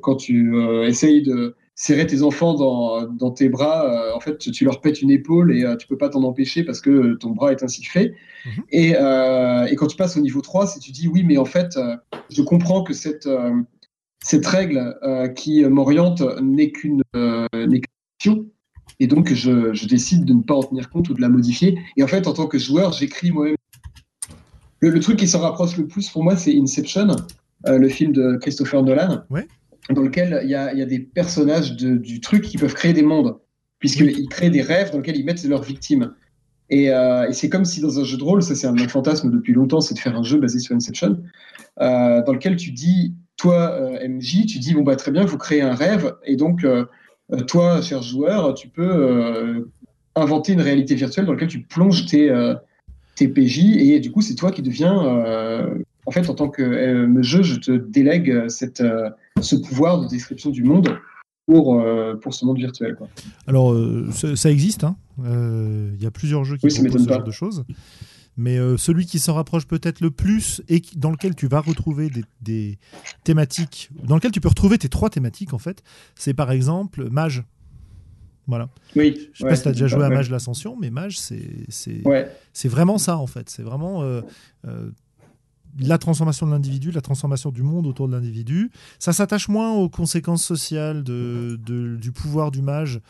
quand 0.00 0.16
tu 0.16 0.56
essayes 0.86 1.22
de 1.22 1.54
serrer 1.74 2.06
tes 2.06 2.22
enfants 2.22 2.54
dans, 2.54 3.06
dans 3.08 3.30
tes 3.30 3.50
bras, 3.50 4.14
en 4.14 4.20
fait, 4.20 4.38
tu 4.38 4.64
leur 4.64 4.80
pètes 4.80 5.02
une 5.02 5.10
épaule 5.10 5.54
et 5.54 5.66
tu 5.78 5.86
peux 5.86 5.98
pas 5.98 6.08
t'en 6.08 6.22
empêcher 6.22 6.64
parce 6.64 6.80
que 6.80 7.14
ton 7.14 7.30
bras 7.30 7.52
est 7.52 7.62
ainsi 7.62 7.84
fait. 7.84 8.14
Mhm. 8.46 8.62
Et, 8.70 8.90
et, 8.90 9.76
quand 9.76 9.88
tu 9.88 9.96
passes 9.96 10.16
au 10.16 10.20
niveau 10.20 10.40
3, 10.40 10.66
si 10.66 10.78
tu 10.78 10.92
dis, 10.92 11.08
oui, 11.08 11.24
mais 11.24 11.36
en 11.36 11.44
fait, 11.44 11.78
je 12.30 12.40
comprends 12.40 12.84
que 12.84 12.94
cette 12.94 13.28
cette 14.24 14.46
règle 14.46 14.96
euh, 15.02 15.28
qui 15.28 15.62
m'oriente 15.64 16.22
n'est 16.40 16.72
qu'une 16.72 17.02
euh, 17.14 17.46
et 18.98 19.06
donc 19.06 19.34
je, 19.34 19.86
décide 19.86 20.24
de 20.24 20.32
ne 20.32 20.40
pas 20.40 20.54
en 20.54 20.62
tenir 20.62 20.88
compte 20.88 21.10
ou 21.10 21.14
de 21.14 21.20
la 21.20 21.28
modifier. 21.28 21.78
Et 21.98 22.02
en 22.02 22.06
fait, 22.06 22.26
en 22.26 22.32
tant 22.32 22.46
que 22.46 22.58
joueur, 22.58 22.92
j'écris 22.92 23.30
moi-même. 23.30 23.56
Le, 24.80 24.98
truc 25.00 25.18
qui 25.18 25.28
s'en 25.28 25.40
rapproche 25.40 25.76
le 25.76 25.86
plus 25.86 26.08
pour 26.08 26.24
moi, 26.24 26.36
c'est 26.36 26.56
Inception, 26.56 27.08
euh, 27.66 27.78
le 27.78 27.88
film 27.88 28.12
de 28.12 28.38
Christopher 28.40 28.82
Nolan, 28.82 29.24
dans 29.90 30.02
lequel 30.02 30.40
il 30.42 30.50
y 30.50 30.54
a, 30.54 30.86
des 30.86 31.00
personnages 31.00 31.76
du 31.76 32.20
truc 32.20 32.44
qui 32.44 32.56
peuvent 32.56 32.74
créer 32.74 32.94
des 32.94 33.02
mondes, 33.02 33.36
puisqu'ils 33.78 34.28
créent 34.30 34.50
des 34.50 34.62
rêves 34.62 34.90
dans 34.90 34.98
lesquels 34.98 35.16
ils 35.18 35.24
mettent 35.24 35.44
leurs 35.44 35.62
victimes. 35.62 36.14
Et, 36.70 36.84
et 36.86 37.32
c'est 37.32 37.50
comme 37.50 37.66
si 37.66 37.80
dans 37.80 37.98
un 37.98 38.04
jeu 38.04 38.16
de 38.16 38.24
rôle, 38.24 38.42
ça 38.42 38.54
c'est 38.54 38.66
un, 38.66 38.76
fantasme 38.88 39.30
depuis 39.30 39.52
longtemps, 39.52 39.80
c'est 39.80 39.94
de 39.94 39.98
faire 39.98 40.16
un 40.16 40.22
jeu 40.22 40.38
basé 40.38 40.58
sur 40.58 40.74
Inception, 40.74 41.18
dans 41.78 42.32
lequel 42.32 42.56
tu 42.56 42.70
dis, 42.70 43.14
toi, 43.44 43.78
MJ, 44.08 44.46
tu 44.46 44.58
dis, 44.58 44.74
bon, 44.74 44.82
bah 44.82 44.96
très 44.96 45.10
bien, 45.10 45.24
vous 45.24 45.38
créez 45.38 45.60
un 45.60 45.74
rêve, 45.74 46.14
et 46.24 46.36
donc, 46.36 46.66
toi, 47.46 47.82
cher 47.82 48.02
joueur, 48.02 48.54
tu 48.54 48.68
peux 48.68 49.66
inventer 50.14 50.52
une 50.52 50.60
réalité 50.60 50.94
virtuelle 50.94 51.26
dans 51.26 51.32
laquelle 51.32 51.48
tu 51.48 51.60
plonges 51.60 52.06
tes, 52.06 52.32
tes 53.16 53.28
PJ, 53.28 53.76
et 53.76 54.00
du 54.00 54.10
coup, 54.10 54.22
c'est 54.22 54.34
toi 54.34 54.50
qui 54.50 54.62
deviens 54.62 55.74
en 56.06 56.10
fait, 56.10 56.28
en 56.28 56.34
tant 56.34 56.48
que 56.48 56.62
euh, 56.62 57.22
jeu, 57.22 57.42
je 57.42 57.56
te 57.56 57.72
délègue 57.72 58.48
cette, 58.48 58.80
euh, 58.80 59.10
ce 59.40 59.56
pouvoir 59.56 60.00
de 60.00 60.08
description 60.08 60.50
du 60.50 60.62
monde 60.62 60.98
pour, 61.46 61.80
euh, 61.80 62.14
pour 62.14 62.34
ce 62.34 62.44
monde 62.44 62.58
virtuel. 62.58 62.94
Quoi. 62.96 63.08
Alors, 63.46 63.74
ça, 64.12 64.50
existe. 64.50 64.84
Hein. 64.84 64.96
Il 65.18 66.02
y 66.02 66.06
a 66.06 66.10
plusieurs 66.10 66.44
jeux 66.44 66.56
qui 66.56 66.66
oui, 66.66 66.74
proposent 66.74 67.04
ce 67.04 67.08
genre 67.08 67.24
de 67.24 67.30
choses. 67.30 67.64
Mais 68.36 68.58
celui 68.76 69.06
qui 69.06 69.18
s'en 69.18 69.34
rapproche 69.34 69.66
peut-être 69.66 70.00
le 70.00 70.10
plus 70.10 70.62
et 70.68 70.82
dans 70.96 71.10
lequel 71.10 71.34
tu 71.34 71.46
vas 71.46 71.60
retrouver 71.60 72.10
des, 72.10 72.24
des, 72.40 72.78
thématiques, 73.22 73.90
dans 74.02 74.16
lequel 74.16 74.32
tu 74.32 74.40
peux 74.40 74.48
retrouver 74.48 74.76
tes 74.76 74.88
trois 74.88 75.08
thématiques 75.08 75.54
en 75.54 75.58
fait, 75.58 75.82
c'est 76.16 76.34
par 76.34 76.50
exemple 76.50 77.08
Mage. 77.10 77.44
Voilà. 78.46 78.68
Oui. 78.96 79.30
Je 79.32 79.38
sais 79.38 79.48
pas 79.48 79.56
si 79.56 79.62
tu 79.62 79.68
as 79.68 79.72
déjà 79.72 79.86
joué 79.86 80.04
à 80.04 80.08
Mage 80.08 80.30
l'Ascension, 80.30 80.76
mais 80.78 80.90
Mage, 80.90 81.18
c'est 81.18 82.02
ouais. 82.04 82.28
vraiment 82.64 82.98
ça 82.98 83.18
en 83.18 83.26
fait. 83.26 83.48
C'est 83.50 83.62
vraiment 83.62 84.02
la 85.78 85.98
transformation 85.98 86.46
de 86.46 86.52
l'individu, 86.52 86.90
la 86.90 87.00
transformation 87.00 87.50
du 87.50 87.62
monde 87.62 87.86
autour 87.86 88.08
de 88.08 88.12
l'individu. 88.12 88.70
Ça 88.98 89.12
s'attache 89.12 89.48
moins 89.48 89.72
aux 89.72 89.88
conséquences 89.88 90.44
sociales 90.44 91.02
de, 91.02 91.58
du 92.00 92.12
pouvoir 92.12 92.50
du 92.50 92.62
mage. 92.62 93.00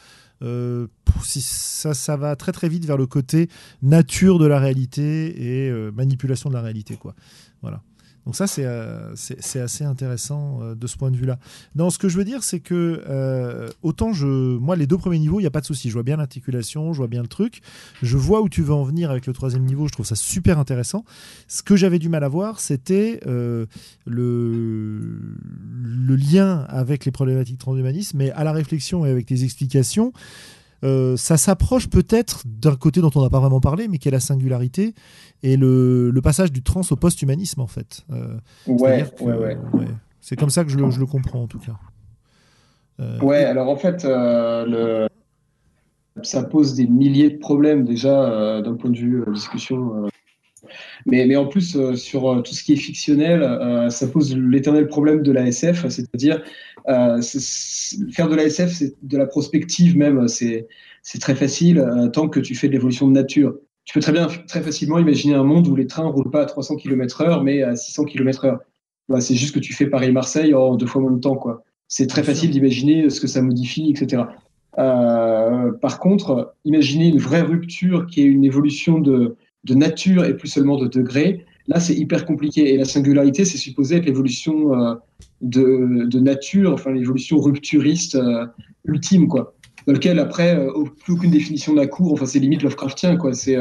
Euh, 0.42 0.86
ça, 1.24 1.94
ça 1.94 2.16
va 2.16 2.36
très 2.36 2.52
très 2.52 2.68
vite 2.68 2.84
vers 2.84 2.96
le 2.96 3.06
côté 3.06 3.48
nature 3.82 4.38
de 4.38 4.46
la 4.46 4.58
réalité 4.58 5.64
et 5.64 5.70
euh, 5.70 5.90
manipulation 5.92 6.50
de 6.50 6.54
la 6.54 6.60
réalité. 6.60 6.96
Quoi. 6.96 7.14
Voilà. 7.62 7.82
Donc 8.26 8.36
ça, 8.36 8.46
c'est 8.46 8.64
euh, 8.64 9.14
assez 9.14 9.84
intéressant 9.84 10.60
euh, 10.62 10.74
de 10.74 10.86
ce 10.86 10.96
point 10.96 11.10
de 11.10 11.16
vue-là. 11.16 11.38
Non, 11.76 11.90
ce 11.90 11.98
que 11.98 12.08
je 12.08 12.16
veux 12.16 12.24
dire, 12.24 12.42
c'est 12.42 12.60
que 12.60 13.02
euh, 13.06 13.68
autant 13.82 14.12
je, 14.12 14.26
moi, 14.26 14.76
les 14.76 14.86
deux 14.86 14.96
premiers 14.96 15.18
niveaux, 15.18 15.40
il 15.40 15.42
n'y 15.42 15.48
a 15.48 15.50
pas 15.50 15.60
de 15.60 15.66
souci. 15.66 15.88
Je 15.88 15.94
vois 15.94 16.02
bien 16.02 16.16
l'articulation, 16.16 16.92
je 16.92 16.98
vois 16.98 17.06
bien 17.06 17.20
le 17.20 17.28
truc. 17.28 17.60
Je 18.02 18.16
vois 18.16 18.40
où 18.40 18.48
tu 18.48 18.62
veux 18.62 18.72
en 18.72 18.84
venir 18.84 19.10
avec 19.10 19.26
le 19.26 19.34
troisième 19.34 19.64
niveau. 19.64 19.86
Je 19.88 19.92
trouve 19.92 20.06
ça 20.06 20.16
super 20.16 20.58
intéressant. 20.58 21.04
Ce 21.48 21.62
que 21.62 21.76
j'avais 21.76 21.98
du 21.98 22.08
mal 22.08 22.24
à 22.24 22.28
voir, 22.28 22.60
c'était 22.60 23.20
le, 23.26 23.66
le 24.06 26.16
lien 26.16 26.64
avec 26.68 27.04
les 27.04 27.12
problématiques 27.12 27.58
transhumanistes, 27.58 28.14
mais 28.14 28.30
à 28.30 28.44
la 28.44 28.52
réflexion 28.52 29.04
et 29.04 29.10
avec 29.10 29.26
tes 29.26 29.44
explications, 29.44 30.12
euh, 30.84 31.16
ça 31.16 31.36
s'approche 31.36 31.88
peut-être 31.88 32.42
d'un 32.44 32.76
côté 32.76 33.00
dont 33.00 33.10
on 33.14 33.22
n'a 33.22 33.30
pas 33.30 33.40
vraiment 33.40 33.60
parlé, 33.60 33.88
mais 33.88 33.98
qui 33.98 34.08
est 34.08 34.10
la 34.10 34.20
singularité 34.20 34.94
et 35.42 35.56
le, 35.56 36.12
passage 36.22 36.52
du 36.52 36.62
trans 36.62 36.82
au 36.90 36.96
post-humanisme, 36.96 37.60
en 37.60 37.66
fait. 37.66 38.02
Euh, 38.12 38.36
ouais, 38.66 39.04
ouais, 39.20 39.34
ouais, 39.34 39.86
C'est 40.20 40.36
comme 40.36 40.50
ça 40.50 40.64
que 40.64 40.70
je 40.70 40.78
le, 40.78 41.06
comprends, 41.06 41.42
en 41.42 41.46
tout 41.46 41.58
cas. 41.58 41.76
Euh, 43.00 43.18
ouais, 43.20 43.44
alors 43.44 43.68
en 43.68 43.76
fait, 43.76 44.04
le... 44.04 45.08
ça 46.22 46.44
pose 46.44 46.74
des 46.74 46.86
milliers 46.86 47.30
de 47.30 47.38
problèmes 47.38 47.84
déjà 47.84 48.60
d'un 48.62 48.74
point 48.74 48.90
de 48.90 48.96
vue 48.96 49.24
discussion 49.32 50.08
mais, 51.06 51.26
mais 51.26 51.36
en 51.36 51.46
plus, 51.46 51.76
euh, 51.76 51.94
sur 51.96 52.30
euh, 52.30 52.40
tout 52.40 52.54
ce 52.54 52.62
qui 52.62 52.72
est 52.72 52.76
fictionnel, 52.76 53.42
euh, 53.42 53.90
ça 53.90 54.06
pose 54.06 54.36
l'éternel 54.36 54.86
problème 54.86 55.22
de 55.22 55.32
la 55.32 55.46
SF, 55.46 55.88
c'est-à-dire 55.88 56.42
faire 56.86 58.28
de 58.28 58.34
la 58.34 58.44
SF, 58.44 58.72
c'est 58.72 58.94
de 59.02 59.18
la 59.18 59.26
prospective 59.26 59.96
même, 59.96 60.28
c'est 60.28 60.66
très 61.20 61.34
facile 61.34 61.82
tant 62.12 62.28
que 62.28 62.40
tu 62.40 62.54
fais 62.54 62.68
de 62.68 62.72
l'évolution 62.72 63.08
de 63.08 63.12
nature. 63.12 63.54
Tu 63.84 63.94
peux 63.94 64.00
très 64.00 64.12
bien, 64.12 64.26
très 64.48 64.60
facilement 64.60 64.98
imaginer 64.98 65.34
un 65.34 65.44
monde 65.44 65.66
où 65.66 65.76
les 65.76 65.86
trains 65.86 66.04
ne 66.04 66.10
roulent 66.10 66.30
pas 66.30 66.42
à 66.42 66.46
300 66.46 66.76
km/h, 66.76 67.42
mais 67.42 67.62
à 67.62 67.76
600 67.76 68.04
km/h. 68.04 68.58
Bah, 69.08 69.20
c'est 69.20 69.34
juste 69.34 69.54
que 69.54 69.60
tu 69.60 69.72
fais 69.74 69.86
Paris-Marseille 69.86 70.54
en 70.54 70.76
deux 70.76 70.86
fois 70.86 71.00
moins 71.00 71.12
de 71.12 71.20
temps. 71.20 71.36
quoi. 71.36 71.64
C'est 71.88 72.06
très 72.06 72.22
facile 72.22 72.50
d'imaginer 72.50 73.08
ce 73.08 73.20
que 73.20 73.26
ça 73.26 73.40
modifie, 73.40 73.90
etc. 73.90 74.24
par 74.76 75.98
contre, 76.00 76.54
imaginer 76.66 77.08
une 77.08 77.18
vraie 77.18 77.42
rupture 77.42 78.06
qui 78.06 78.20
est 78.20 78.26
une 78.26 78.44
évolution 78.44 78.98
de, 78.98 79.36
de 79.64 79.74
nature 79.74 80.24
et 80.24 80.36
plus 80.36 80.48
seulement 80.48 80.76
de 80.76 80.86
degré, 80.86 81.44
là 81.66 81.80
c'est 81.80 81.94
hyper 81.94 82.26
compliqué. 82.26 82.74
Et 82.74 82.76
la 82.76 82.84
singularité, 82.84 83.44
c'est 83.44 83.58
supposé 83.58 83.96
être 83.96 84.06
l'évolution 84.06 84.78
euh, 84.78 84.94
de, 85.40 86.18
nature, 86.18 86.72
enfin 86.72 86.92
l'évolution 86.92 87.40
rupturiste 87.40 88.14
euh, 88.14 88.46
ultime, 88.84 89.28
quoi. 89.28 89.54
Dans 89.86 89.92
lequel 89.92 90.18
après, 90.18 90.56
euh, 90.56 90.70
plus 91.02 91.14
aucune 91.14 91.30
définition 91.30 91.74
d'un 91.74 91.86
cours, 91.86 92.12
enfin 92.12 92.26
c'est 92.26 92.38
limite 92.38 92.62
Lovecraftien, 92.62 93.16
quoi. 93.16 93.32
C'est 93.32 93.56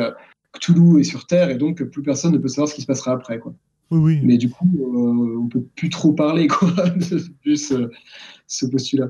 Cthulhu 0.53 0.99
est 0.99 1.03
sur 1.03 1.25
Terre 1.25 1.49
et 1.49 1.55
donc 1.55 1.83
plus 1.83 2.03
personne 2.03 2.33
ne 2.33 2.37
peut 2.37 2.47
savoir 2.47 2.67
ce 2.67 2.75
qui 2.75 2.81
se 2.81 2.87
passera 2.87 3.13
après, 3.13 3.39
quoi. 3.39 3.53
Oui, 3.91 3.99
oui. 3.99 4.19
Mais 4.23 4.37
du 4.37 4.49
coup, 4.49 4.67
on 4.95 5.47
peut 5.47 5.63
plus 5.75 5.89
trop 5.89 6.13
parler, 6.13 6.47
quoi, 6.47 6.71
de 7.45 7.55
ce, 7.55 7.89
ce 8.47 8.65
postulat. 8.65 9.09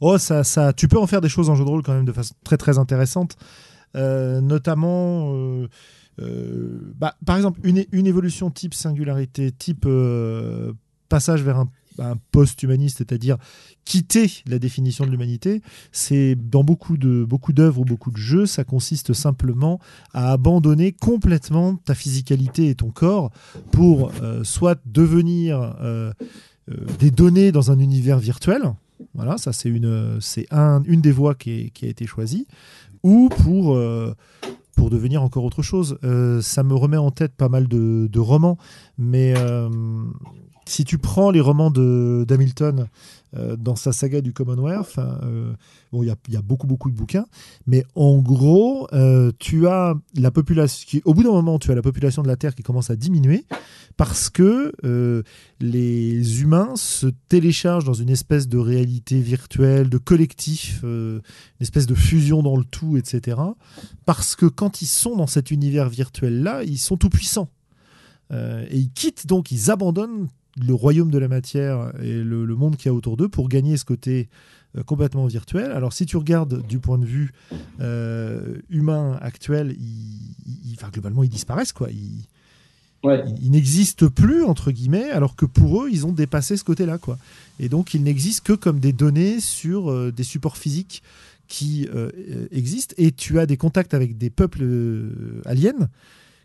Oh, 0.00 0.18
ça, 0.18 0.44
ça, 0.44 0.72
tu 0.72 0.88
peux 0.88 0.98
en 0.98 1.06
faire 1.06 1.20
des 1.20 1.28
choses 1.28 1.50
en 1.50 1.54
jeu 1.54 1.64
de 1.64 1.68
rôle 1.68 1.82
quand 1.82 1.94
même 1.94 2.04
de 2.04 2.12
façon 2.12 2.34
très 2.44 2.56
très 2.56 2.78
intéressante, 2.78 3.36
notamment 3.94 5.66
bah, 6.18 7.16
par 7.24 7.36
exemple, 7.36 7.60
une, 7.64 8.06
évolution 8.06 8.50
type 8.50 8.74
singularité, 8.74 9.52
type 9.52 9.84
euh, 9.86 10.72
passage 11.08 11.42
vers 11.42 11.58
un, 11.58 11.68
post-humaniste, 12.32 12.98
c'est-à-dire 12.98 13.36
quitter 13.84 14.28
la 14.48 14.58
définition 14.58 15.06
de 15.06 15.12
l'humanité, 15.12 15.62
c'est 15.92 16.34
dans 16.34 16.64
beaucoup 16.64 16.96
de 16.96 17.22
beaucoup 17.22 17.52
d'œuvres 17.52 17.82
ou 17.82 17.84
beaucoup 17.84 18.10
de 18.10 18.16
jeux, 18.16 18.46
ça 18.46 18.64
consiste 18.64 19.12
simplement 19.12 19.78
à 20.12 20.32
abandonner 20.32 20.90
complètement 20.90 21.76
ta 21.76 21.94
physicalité 21.94 22.68
et 22.68 22.74
ton 22.74 22.90
corps 22.90 23.30
pour 23.70 24.10
euh, 24.22 24.42
soit 24.42 24.80
devenir 24.86 25.76
des 26.98 27.12
données 27.12 27.52
dans 27.52 27.70
un 27.70 27.78
univers 27.78 28.18
virtuel. 28.18 28.62
Voilà, 29.14 29.38
ça 29.38 29.52
c'est 29.52 29.68
une 29.68 30.18
c'est 30.20 30.48
un, 30.50 30.82
une 30.86 31.00
des 31.00 31.12
voies 31.12 31.36
qui, 31.36 31.70
a 31.80 31.86
été 31.86 32.06
choisie, 32.06 32.48
ou 33.04 33.28
pour 33.28 33.78
pour 34.74 34.90
devenir 34.90 35.22
encore 35.22 35.44
autre 35.44 35.62
chose. 35.62 35.98
Euh, 36.04 36.40
ça 36.42 36.62
me 36.62 36.74
remet 36.74 36.96
en 36.96 37.10
tête 37.10 37.34
pas 37.34 37.48
mal 37.48 37.68
de, 37.68 38.18
romans, 38.18 38.58
mais 38.98 39.34
euh, 39.36 39.68
si 40.66 40.84
tu 40.84 40.98
prends 40.98 41.30
les 41.30 41.40
romans 41.40 41.70
d'Hamilton 41.70 42.88
euh, 43.36 43.56
dans 43.56 43.76
sa 43.76 43.92
saga 43.92 44.20
du 44.20 44.32
Commonwealth, 44.32 44.96
bon, 45.92 46.02
il 46.02 46.14
y 46.28 46.36
a, 46.36 46.42
beaucoup, 46.42 46.66
beaucoup 46.66 46.90
de 46.90 46.96
bouquins, 46.96 47.26
mais 47.66 47.84
en 47.94 48.18
gros, 48.18 48.88
tu 49.38 49.66
as 49.66 49.94
la 50.16 50.30
population, 50.30 51.00
au 51.04 51.14
bout 51.14 51.22
d'un 51.22 51.32
moment, 51.32 51.58
tu 51.58 51.70
as 51.70 51.74
la 51.74 51.82
population 51.82 52.22
de 52.22 52.28
la 52.28 52.36
Terre 52.36 52.54
qui 52.54 52.62
commence 52.62 52.90
à 52.90 52.96
diminuer 52.96 53.44
parce 53.96 54.30
que 54.30 54.72
les 55.60 56.42
humains 56.42 56.76
se 56.76 57.06
téléchargent 57.28 57.84
dans 57.84 57.94
une 57.94 58.10
espèce 58.10 58.48
de 58.48 58.58
réalité 58.58 59.20
virtuelle, 59.20 59.88
de 59.88 59.98
collectif, 59.98 60.82
une 60.82 61.22
espèce 61.60 61.86
de 61.86 61.94
fusion 61.94 62.42
dans 62.42 62.56
le 62.56 62.64
tout, 62.64 62.96
etc. 62.96 63.40
Parce 64.04 64.36
que 64.36 64.46
quand 64.46 64.82
ils 64.82 64.86
sont 64.86 65.16
dans 65.16 65.26
cet 65.26 65.50
univers 65.50 65.88
virtuel-là, 65.88 66.62
ils 66.64 66.78
sont 66.78 66.96
tout 66.96 67.10
puissants. 67.10 67.50
et 68.32 68.76
ils 68.76 68.90
quittent 68.92 69.26
donc, 69.26 69.50
ils 69.50 69.70
abandonnent 69.70 70.28
le 70.60 70.74
royaume 70.74 71.10
de 71.10 71.18
la 71.18 71.28
matière 71.28 71.92
et 72.02 72.12
le, 72.12 72.46
monde 72.54 72.76
qu'il 72.76 72.86
y 72.86 72.88
a 72.90 72.94
autour 72.94 73.16
d'eux 73.16 73.28
pour 73.28 73.48
gagner 73.48 73.76
ce 73.76 73.84
côté 73.84 74.28
euh, 74.76 74.82
complètement 74.82 75.26
virtuel. 75.26 75.72
Alors 75.72 75.92
si 75.92 76.06
tu 76.06 76.16
regardes 76.16 76.66
du 76.66 76.78
point 76.78 76.98
de 76.98 77.04
vue 77.04 77.32
euh, 77.80 78.56
humain 78.70 79.18
actuel, 79.20 79.76
ils, 79.78 80.76
globalement 80.92 81.22
ils 81.22 81.30
disparaissent 81.30 81.72
quoi. 81.72 81.88
Ils, 81.90 83.50
n'existent 83.50 84.08
plus 84.08 84.44
entre 84.44 84.70
guillemets, 84.70 85.10
alors 85.10 85.36
que 85.36 85.44
pour 85.44 85.82
eux 85.82 85.90
ils 85.92 86.06
ont 86.06 86.12
dépassé 86.12 86.56
ce 86.56 86.64
côté-là 86.64 86.98
quoi. 86.98 87.18
Et 87.60 87.68
donc 87.68 87.94
ils 87.94 88.02
n'existent 88.02 88.44
que 88.44 88.52
comme 88.58 88.80
des 88.80 88.92
données 88.92 89.40
sur 89.40 89.90
euh, 89.90 90.10
des 90.10 90.24
supports 90.24 90.56
physiques 90.56 91.02
qui 91.46 91.86
existent. 92.50 92.94
Et 92.96 93.12
tu 93.12 93.38
as 93.38 93.44
des 93.44 93.58
contacts 93.58 93.92
avec 93.92 94.16
des 94.16 94.30
peuples 94.30 94.64
aliens 95.44 95.90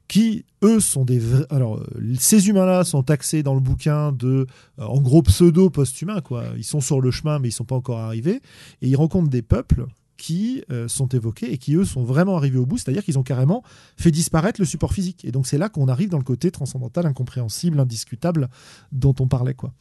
qui, 0.09 0.43
eux, 0.63 0.81
sont 0.81 1.05
des 1.05 1.19
vrais... 1.19 1.45
Alors, 1.51 1.77
euh, 1.77 2.15
ces 2.19 2.49
humains-là 2.49 2.83
sont 2.83 3.03
taxés 3.03 3.43
dans 3.43 3.53
le 3.53 3.59
bouquin 3.61 4.11
de, 4.11 4.47
euh, 4.79 4.83
en 4.83 4.99
gros, 4.99 5.21
pseudo-post-humains, 5.21 6.21
quoi. 6.21 6.45
Ils 6.57 6.65
sont 6.65 6.81
sur 6.81 6.99
le 6.99 7.11
chemin, 7.11 7.39
mais 7.39 7.49
ils 7.49 7.53
sont 7.53 7.63
pas 7.63 7.75
encore 7.75 7.99
arrivés. 7.99 8.41
Et 8.81 8.89
ils 8.89 8.95
rencontrent 8.95 9.29
des 9.29 9.43
peuples 9.43 9.85
qui 10.17 10.63
euh, 10.71 10.87
sont 10.87 11.07
évoqués 11.09 11.53
et 11.53 11.59
qui, 11.59 11.75
eux, 11.75 11.85
sont 11.85 12.03
vraiment 12.03 12.35
arrivés 12.35 12.57
au 12.57 12.65
bout, 12.65 12.77
c'est-à-dire 12.77 13.05
qu'ils 13.05 13.19
ont 13.19 13.23
carrément 13.23 13.63
fait 13.97 14.09
disparaître 14.09 14.59
le 14.59 14.65
support 14.65 14.93
physique. 14.93 15.23
Et 15.25 15.31
donc, 15.31 15.45
c'est 15.45 15.59
là 15.59 15.69
qu'on 15.69 15.87
arrive 15.87 16.09
dans 16.09 16.17
le 16.17 16.23
côté 16.23 16.49
transcendantal, 16.49 17.05
incompréhensible, 17.05 17.79
indiscutable 17.79 18.49
dont 18.91 19.15
on 19.19 19.27
parlait, 19.27 19.53
quoi. 19.53 19.71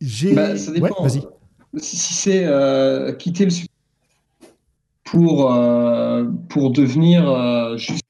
j'ai... 0.00 0.34
Bah, 0.34 0.56
ça 0.56 0.70
dépend. 0.70 1.02
vas-y. 1.02 1.22
Si, 1.76 2.14
c'est 2.14 2.46
quitter 3.18 3.44
le 3.44 3.50
support 3.50 3.74
pour, 5.04 5.52
pour 6.48 6.70
devenir 6.70 7.76
juste 7.76 8.07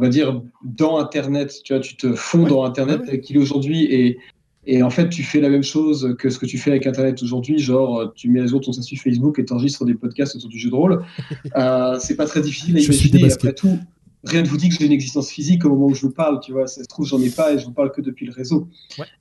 on 0.00 0.04
va 0.04 0.08
dire, 0.08 0.42
dans 0.64 0.96
Internet. 0.96 1.60
Tu 1.62 1.74
vois, 1.74 1.80
tu 1.80 1.94
te 1.96 2.14
fonds 2.14 2.46
dans 2.46 2.64
Internet 2.64 3.20
qu'il 3.20 3.36
est 3.36 3.38
aujourd'hui 3.38 3.84
et 3.84 4.18
Et 4.66 4.82
en 4.82 4.90
fait, 4.90 5.08
tu 5.08 5.22
fais 5.22 5.40
la 5.40 5.48
même 5.48 5.62
chose 5.62 6.14
que 6.18 6.30
ce 6.30 6.38
que 6.38 6.46
tu 6.46 6.58
fais 6.58 6.70
avec 6.70 6.86
Internet 6.86 7.22
aujourd'hui, 7.22 7.58
genre 7.58 8.12
tu 8.14 8.28
mets 8.30 8.40
à 8.40 8.46
jour 8.46 8.60
ton 8.60 8.72
statut 8.72 8.96
Facebook 8.96 9.38
et 9.38 9.44
tu 9.44 9.52
enregistres 9.52 9.84
des 9.84 9.94
podcasts 9.94 10.36
autour 10.36 10.48
du 10.48 10.58
jeu 10.58 10.70
de 10.70 10.74
rôle. 10.74 11.04
Euh, 11.56 11.98
c'est 11.98 12.16
pas 12.16 12.26
très 12.26 12.40
difficile 12.40 12.76
à 12.76 12.80
imaginer. 12.80 13.32
Après 13.32 13.52
tout, 13.52 13.78
rien 14.24 14.42
ne 14.42 14.46
vous 14.46 14.56
dit 14.56 14.68
que 14.68 14.76
j'ai 14.76 14.86
une 14.86 14.92
existence 14.92 15.30
physique 15.30 15.64
au 15.64 15.70
moment 15.70 15.86
où 15.86 15.94
je 15.94 16.02
vous 16.02 16.12
parle, 16.12 16.40
tu 16.40 16.52
vois. 16.52 16.66
Ça 16.66 16.82
se 16.82 16.88
trouve, 16.88 17.06
j'en 17.06 17.20
ai 17.20 17.30
pas 17.30 17.52
et 17.52 17.58
je 17.58 17.64
vous 17.64 17.72
parle 17.72 17.90
que 17.90 18.00
depuis 18.00 18.26
le 18.26 18.32
réseau. 18.32 18.68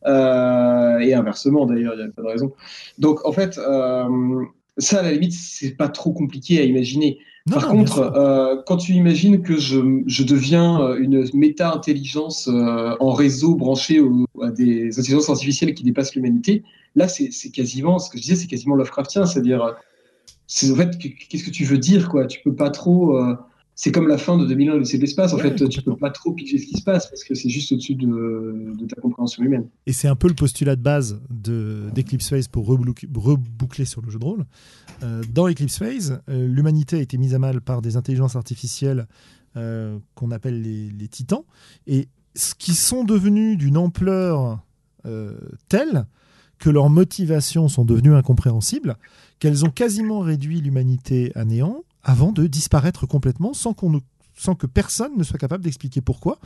Euh, 0.05 0.99
et 0.99 1.13
inversement, 1.13 1.65
d'ailleurs, 1.65 1.93
il 1.95 2.03
n'y 2.03 2.09
a 2.09 2.11
pas 2.11 2.21
de 2.21 2.27
raison. 2.27 2.53
Donc, 2.97 3.25
en 3.25 3.31
fait, 3.31 3.57
euh, 3.57 4.43
ça, 4.77 4.99
à 4.99 5.03
la 5.03 5.11
limite, 5.11 5.33
c'est 5.33 5.71
pas 5.71 5.89
trop 5.89 6.13
compliqué 6.13 6.59
à 6.59 6.63
imaginer. 6.63 7.17
Par 7.49 7.67
contre, 7.67 7.99
euh, 7.99 8.61
quand 8.65 8.77
tu 8.77 8.93
imagines 8.93 9.41
que 9.41 9.57
je, 9.57 9.79
je 10.05 10.23
deviens 10.23 10.81
euh, 10.81 10.97
une 10.99 11.27
méta-intelligence 11.33 12.47
euh, 12.47 12.95
en 12.99 13.11
réseau 13.11 13.55
branchée 13.55 14.01
à 14.41 14.51
des 14.51 14.99
intelligences 14.99 15.29
artificielles 15.29 15.73
qui 15.73 15.83
dépassent 15.83 16.15
l'humanité, 16.15 16.63
là, 16.95 17.07
c'est 17.07 17.29
quasiment, 17.51 17.99
ce 17.99 18.09
que 18.09 18.17
je 18.17 18.23
disais, 18.23 18.35
c'est 18.35 18.47
quasiment 18.47 18.75
Lovecraftien, 18.75 19.25
c'est-à-dire, 19.25 19.63
en 19.63 20.75
fait, 20.75 20.97
qu'est-ce 20.97 21.43
que 21.43 21.51
tu 21.51 21.63
veux 21.63 21.77
dire, 21.77 22.09
quoi? 22.09 22.25
Tu 22.25 22.41
peux 22.43 22.55
pas 22.55 22.69
trop 22.69 23.19
c'est 23.81 23.93
comme 23.93 24.09
la 24.09 24.17
fin 24.17 24.37
de 24.37 24.45
2001 24.45 24.79
de 24.79 24.97
l'espace. 24.97 25.31
En 25.31 25.37
fait, 25.37 25.55
tu 25.69 25.81
peux 25.81 25.95
pas 25.95 26.09
trop 26.09 26.33
piger 26.33 26.57
ce 26.57 26.65
qui 26.65 26.75
se 26.75 26.83
passe 26.83 27.07
parce 27.09 27.23
que 27.23 27.33
c'est 27.33 27.47
juste 27.47 27.71
au-dessus 27.71 27.95
de, 27.95 28.75
ta 28.89 28.99
compréhension 28.99 29.41
humaine. 29.41 29.69
Et 29.85 29.93
c'est 29.93 30.09
un 30.09 30.17
peu 30.17 30.27
le 30.27 30.33
postulat 30.33 30.75
de 30.75 30.81
base 30.81 31.21
d'Eclipse 31.29 32.27
Phase 32.27 32.49
pour 32.49 32.67
reboucler 32.67 33.85
sur 33.85 34.01
le 34.01 34.09
jeu 34.09 34.19
de 34.19 34.25
rôle. 34.25 34.45
Euh, 35.01 35.23
dans 35.33 35.47
Eclipse 35.47 35.77
Phase, 35.77 36.19
euh, 36.27 36.45
l'humanité 36.45 36.97
a 36.97 36.99
été 36.99 37.17
mise 37.17 37.33
à 37.33 37.39
mal 37.39 37.61
par 37.61 37.81
des 37.81 37.95
intelligences 37.95 38.35
artificielles 38.35 39.07
euh, 39.55 39.97
qu'on 40.13 40.31
appelle 40.31 40.61
les, 40.61 40.89
les, 40.89 41.07
titans, 41.07 41.43
et 41.87 42.09
qui 42.57 42.73
sont 42.73 43.05
devenus 43.05 43.57
d'une 43.57 43.77
ampleur 43.77 44.59
telle 45.69 46.05
que 46.57 46.69
leurs 46.69 46.89
motivations 46.89 47.69
sont 47.69 47.85
devenues 47.85 48.13
incompréhensibles, 48.13 48.97
qu'elles 49.39 49.63
ont 49.63 49.69
quasiment 49.69 50.19
réduit 50.19 50.59
l'humanité 50.59 51.31
à 51.33 51.45
néant 51.45 51.85
avant 52.09 52.31
de 52.31 52.47
disparaître 52.47 53.05
complètement 53.05 53.53
sans, 53.53 53.75
qu'on 53.75 54.01
sans 54.35 54.55
que 54.55 54.65
personne 54.65 55.11
ne 55.15 55.23
soit 55.23 55.37
capable 55.37 55.63
d'expliquer 55.63 56.01
pourquoi. 56.01 56.39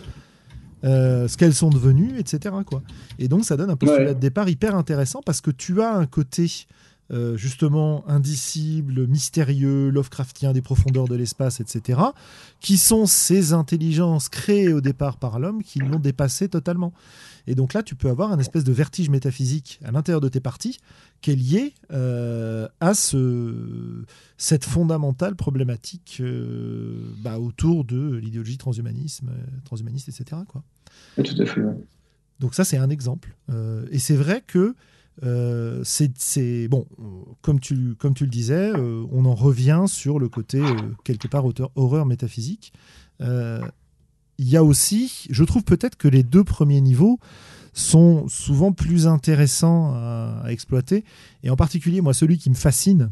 Euh, 0.84 1.30
ce 1.30 1.38
qu'elles 1.38 1.54
sont 1.54 1.70
devenues, 1.70 2.20
etc. 2.20 2.54
Quoi. 2.66 2.84
Et 3.18 3.30
donc 3.30 3.46
ça 3.46 3.56
donne 3.56 3.70
un 3.70 3.78
postulat 3.78 4.14
de 4.14 4.20
départ 4.20 4.50
hyper 4.50 4.76
intéressant 4.76 5.22
parce 5.26 5.40
que 5.40 5.52
tu 5.52 5.82
as 5.82 5.96
un 5.96 6.06
côté 6.06 6.52
euh, 7.12 7.38
justement 7.38 8.04
indicible, 8.10 9.08
mystérieux, 9.08 9.90
Lovecraftien 9.90 10.52
des 10.52 10.62
profondeurs 10.62 11.08
de 11.08 11.16
l'espace, 11.16 11.62
etc., 11.62 12.02
qui 12.60 12.78
sont 12.78 13.06
ces 13.06 13.54
intelligences 13.54 14.28
créées 14.28 14.74
au 14.74 14.82
départ 14.82 15.16
par 15.16 15.40
l'homme 15.40 15.64
qui 15.64 15.80
l'ont 15.80 16.00
dépassé 16.00 16.50
totalement. 16.50 16.92
Et 17.48 17.56
donc 17.56 17.74
là, 17.74 17.84
tu 17.84 17.96
peux 17.96 18.10
avoir 18.10 18.32
un 18.32 18.40
espèce 18.40 18.64
de 18.64 18.72
vertige 18.72 19.10
métaphysique 19.10 19.80
à 19.84 19.92
l'intérieur 19.92 20.22
de 20.22 20.30
tes 20.30 20.40
parties 20.40 20.80
qui 21.22 21.32
est 21.32 21.36
lié 21.36 21.74
euh, 21.92 22.68
à 22.80 22.94
ce, 22.94 24.04
cette 24.38 24.66
fondamentale 24.66 25.36
problématique 25.36 26.18
euh, 26.22 27.12
bah, 27.20 27.40
autour 27.40 27.84
de 27.86 28.16
l'idéologie 28.16 28.58
transhumanisme, 28.58 29.32
transhumaniste, 29.66 30.10
etc. 30.10 30.42
Quoi. 30.48 30.64
tout 31.24 31.42
à 31.42 31.46
fait. 31.46 31.62
Donc 32.40 32.56
ça, 32.56 32.64
c'est 32.64 32.78
un 32.78 32.90
exemple. 32.90 33.36
et 33.92 34.00
c'est 34.00 34.16
vrai 34.16 34.44
que 34.46 34.76
c'est 35.84 36.68
bon, 36.68 36.88
comme 37.42 37.60
tu, 37.60 37.96
comme 37.96 38.14
tu 38.14 38.24
le 38.26 38.30
disais, 38.30 38.74
on 38.76 39.26
en 39.26 39.36
revient 39.36 39.84
sur 39.88 40.20
le 40.20 40.30
côté 40.30 40.62
quelque 41.04 41.28
part 41.28 41.46
horreur 41.76 42.06
métaphysique 42.06 42.74
il 44.44 44.50
y 44.50 44.58
a 44.58 44.64
aussi, 44.64 45.26
je 45.30 45.46
trouve 45.46 45.64
peut-être 45.64 45.96
que 45.96 46.10
les 46.10 46.22
deux 46.22 46.44
premiers 46.44 46.82
niveaux 46.82 47.18
sont 47.72 48.28
souvent 48.28 48.74
plus 48.74 49.08
intéressants 49.08 49.94
à, 49.94 50.44
exploiter. 50.50 51.06
Et 51.44 51.50
en 51.50 51.56
particulier, 51.56 52.02
moi, 52.02 52.14
celui 52.14 52.38
qui 52.38 52.50
me 52.50 52.56
fascine 52.56 53.10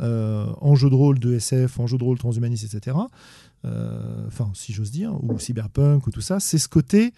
euh, 0.00 0.44
en 0.60 0.74
jeu 0.74 0.90
de 0.90 0.96
rôle 0.96 1.20
de 1.20 1.34
SF, 1.34 1.78
en 1.78 1.86
jeu 1.86 1.98
de 1.98 2.02
rôle 2.02 2.18
transhumaniste, 2.18 2.64
etc., 2.74 2.96
euh, 3.64 4.26
enfin, 4.26 4.50
si 4.54 4.72
j'ose 4.72 4.90
dire, 4.90 5.14
ou 5.22 5.38
cyberpunk, 5.38 6.04
ou 6.08 6.10
tout 6.10 6.20
ça, 6.20 6.40
c'est 6.40 6.58
ce 6.58 6.68
côté 6.68 7.14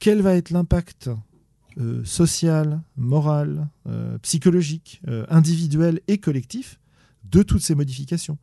quel 0.00 0.20
va 0.20 0.34
être 0.34 0.50
l'impact 0.50 1.08
euh, 1.78 2.04
social, 2.04 2.80
moral, 2.96 3.68
psychologique, 4.22 5.02
individuel 5.28 6.00
et 6.08 6.18
collectif 6.18 6.80
de 7.30 7.44
toutes 7.44 7.62
ces 7.62 7.76
modifications? 7.76 8.38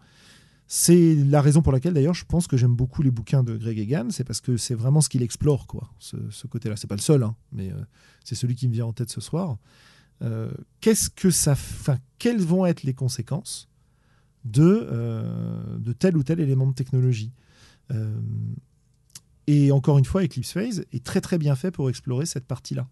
C'est 0.69 1.15
la 1.15 1.41
raison 1.41 1.61
pour 1.61 1.71
laquelle, 1.71 1.93
d'ailleurs, 1.93 2.13
je 2.13 2.25
pense 2.25 2.45
que 2.45 2.57
j'aime 2.57 2.75
beaucoup 2.75 3.01
les 3.01 3.09
bouquins 3.09 3.41
de 3.41 3.55
Greg 3.55 3.79
Egan. 3.79 4.07
C'est 4.09 4.25
parce 4.25 4.41
que 4.41 4.57
c'est 4.57 4.75
vraiment 4.75 4.99
ce 4.99 5.07
qu'il 5.07 5.23
explore, 5.23 5.65
quoi, 5.65 5.89
ce, 5.99 6.17
côté-là. 6.47 6.75
C'est 6.75 6.87
pas 6.87 6.95
le 6.95 7.01
seul, 7.01 7.23
hein, 7.23 7.35
mais 7.53 7.71
euh, 7.71 7.75
c'est 8.25 8.35
celui 8.35 8.55
qui 8.55 8.67
me 8.67 8.73
vient 8.73 8.85
en 8.85 8.91
tête 8.91 9.09
ce 9.09 9.21
soir. 9.21 9.57
Euh, 10.23 10.51
qu'est-ce 10.81 11.09
que 11.09 11.29
ça, 11.29 11.53
enfin, 11.53 11.97
quelles 12.19 12.41
vont 12.41 12.65
être 12.65 12.83
les 12.83 12.93
conséquences 12.93 13.69
de 14.43 14.87
euh, 14.91 15.77
de 15.77 15.93
tel 15.93 16.17
ou 16.17 16.23
tel 16.23 16.39
élément 16.39 16.67
de 16.67 16.73
technologie? 16.73 17.31
Et 19.47 19.71
encore 19.71 19.97
une 19.97 20.03
fois, 20.03 20.25
Eclipse 20.25 20.51
Phase 20.51 20.83
est 20.91 21.05
très 21.05 21.21
très 21.21 21.37
bien 21.37 21.55
fait 21.55 21.71
pour 21.71 21.89
explorer 21.89 22.25
cette 22.25 22.45
partie-là. 22.45 22.85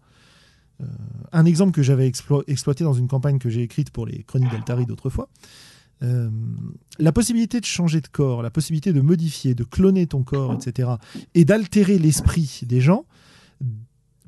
un 1.32 1.44
exemple 1.44 1.72
que 1.72 1.82
j'avais 1.82 2.06
exploité 2.06 2.82
dans 2.82 2.94
une 2.94 3.06
campagne 3.06 3.38
que 3.38 3.50
j'ai 3.50 3.62
écrite 3.62 3.90
pour 3.90 4.06
les 4.06 4.22
Chroniques 4.22 4.50
d'Altari 4.50 4.86
d'autrefois, 4.86 5.28
euh, 6.02 6.28
la 6.98 7.12
possibilité 7.12 7.60
de 7.60 7.64
changer 7.64 8.00
de 8.00 8.08
corps, 8.08 8.42
la 8.42 8.50
possibilité 8.50 8.92
de 8.92 9.00
modifier, 9.00 9.54
de 9.54 9.64
cloner 9.64 10.06
ton 10.06 10.22
corps, 10.22 10.54
etc., 10.54 10.90
et 11.34 11.44
d'altérer 11.44 11.98
l'esprit 11.98 12.60
des 12.64 12.80
gens, 12.80 13.06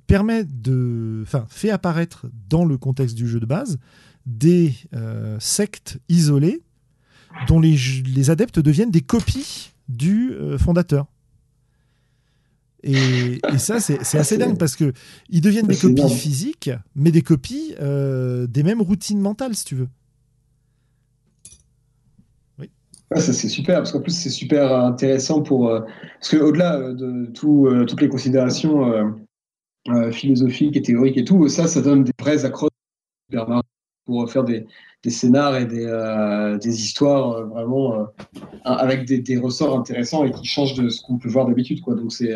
permet 0.06 0.44
de, 0.44 1.22
enfin, 1.22 1.46
fait 1.48 1.70
apparaître 1.70 2.26
dans 2.48 2.64
le 2.64 2.78
contexte 2.78 3.14
du 3.14 3.28
jeu 3.28 3.40
de 3.40 3.46
base 3.46 3.78
des 4.24 4.74
euh, 4.94 5.36
sectes 5.40 5.98
isolées 6.08 6.62
dont 7.46 7.60
les, 7.60 7.76
les, 8.06 8.30
adeptes 8.30 8.58
deviennent 8.58 8.90
des 8.90 9.02
copies 9.02 9.72
du 9.88 10.32
euh, 10.32 10.58
fondateur. 10.58 11.06
Et, 12.82 13.40
ça, 13.58 13.80
c'est 13.80 14.18
assez 14.18 14.38
dingue 14.38 14.56
parce 14.56 14.76
que 14.76 14.92
ils 15.28 15.40
deviennent 15.40 15.66
des 15.66 15.76
copies 15.76 16.08
physiques, 16.08 16.70
mais 16.94 17.10
des 17.10 17.22
copies 17.22 17.74
des 17.78 18.62
mêmes 18.62 18.80
routines 18.80 19.20
mentales, 19.20 19.54
si 19.56 19.64
tu 19.64 19.74
veux. 19.74 19.88
Ça 23.16 23.32
c'est 23.32 23.48
super 23.48 23.78
parce 23.78 23.92
qu'en 23.92 24.00
plus 24.00 24.12
c'est 24.12 24.30
super 24.30 24.74
intéressant 24.74 25.42
pour 25.42 25.68
euh, 25.68 25.80
parce 26.20 26.28
que 26.28 26.36
au-delà 26.36 26.78
euh, 26.78 26.92
de 26.92 27.26
tout, 27.32 27.66
euh, 27.66 27.86
toutes 27.86 28.02
les 28.02 28.08
considérations 28.08 29.16
philosophiques 30.12 30.76
et 30.76 30.82
théoriques 30.82 31.16
et 31.16 31.24
tout, 31.24 31.48
ça 31.48 31.66
ça 31.66 31.80
donne 31.80 32.04
des 32.04 32.12
vrais 32.20 32.44
accroches 32.44 32.68
pour 34.04 34.30
faire 34.30 34.44
des, 34.44 34.66
des 35.02 35.10
scénars 35.10 35.56
et 35.56 35.64
des, 35.64 36.58
des 36.62 36.82
histoires 36.82 37.46
vraiment 37.46 38.06
avec 38.64 39.06
des, 39.06 39.20
des, 39.20 39.38
ressorts 39.38 39.78
intéressants 39.78 40.24
et 40.24 40.30
qui 40.30 40.46
changent 40.46 40.74
de 40.74 40.90
ce 40.90 41.00
qu'on 41.00 41.16
peut 41.16 41.30
voir 41.30 41.46
d'habitude 41.46 41.80
quoi. 41.80 41.94
Donc 41.94 42.12
c'est 42.12 42.34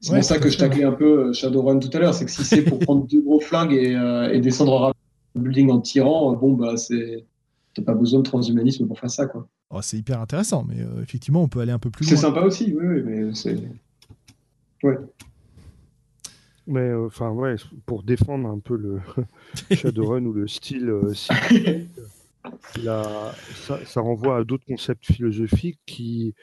c'est 0.00 0.14
pour 0.14 0.24
ça 0.24 0.38
que 0.38 0.50
je 0.50 0.58
taclais 0.58 0.84
un 0.84 0.92
peu 0.92 1.32
Shadowrun 1.32 1.78
tout 1.78 1.90
à 1.94 1.98
l'heure, 1.98 2.14
c'est 2.14 2.26
que 2.26 2.30
si 2.30 2.44
c'est 2.44 2.62
pour 2.62 2.78
prendre 2.78 3.06
deux 3.06 3.22
gros 3.22 3.40
flingues 3.40 3.72
et, 3.72 3.92
et 4.32 4.40
descendre 4.40 4.92
un 5.34 5.40
building 5.40 5.70
en 5.70 5.80
tirant, 5.80 6.34
bon 6.34 6.52
bah 6.52 6.76
c'est 6.76 7.24
t'as 7.74 7.82
pas 7.82 7.94
besoin 7.94 8.20
de 8.20 8.24
transhumanisme 8.24 8.86
pour 8.86 8.98
faire 8.98 9.10
ça 9.10 9.24
quoi. 9.24 9.48
Oh, 9.72 9.82
c'est 9.82 9.96
hyper 9.96 10.20
intéressant, 10.20 10.64
mais 10.68 10.80
euh, 10.80 11.00
effectivement, 11.00 11.42
on 11.42 11.48
peut 11.48 11.60
aller 11.60 11.70
un 11.70 11.78
peu 11.78 11.90
plus 11.90 12.04
loin. 12.04 12.10
C'est 12.10 12.20
sympa 12.20 12.40
aussi, 12.40 12.74
oui, 12.76 12.86
oui 12.86 13.02
mais 13.04 13.32
c'est. 13.34 13.56
Ouais. 14.82 14.98
Mais 16.66 16.80
euh, 16.80 17.06
enfin, 17.06 17.30
ouais, 17.30 17.54
pour 17.86 18.02
défendre 18.02 18.48
un 18.48 18.58
peu 18.58 18.76
le 18.76 18.98
Shadowrun 19.76 20.24
ou 20.24 20.32
le 20.32 20.48
style, 20.48 20.90
euh, 20.90 21.14
ça, 23.84 24.00
renvoie 24.00 24.38
à 24.38 24.44
d'autres 24.44 24.66
concepts 24.66 25.04
philosophiques 25.04 25.78
qui, 25.86 26.34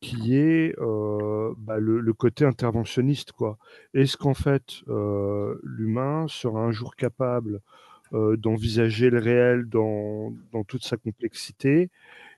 qui 0.00 0.36
est 0.36 0.74
bah, 0.76 1.78
le, 1.78 2.00
le, 2.00 2.12
côté 2.12 2.44
interventionniste. 2.44 3.32
quoi. 3.32 3.56
Est-ce 3.94 4.18
qu'en 4.18 4.34
fait, 4.34 4.82
l'humain 5.62 6.26
sera 6.28 6.60
un 6.60 6.72
jour 6.72 6.96
capable 6.96 7.60
d'envisager 8.12 9.08
le 9.08 9.20
réel 9.20 9.64
dans, 9.68 10.34
dans, 10.52 10.64
toute 10.64 10.84
sa 10.84 10.98
complexité 10.98 11.88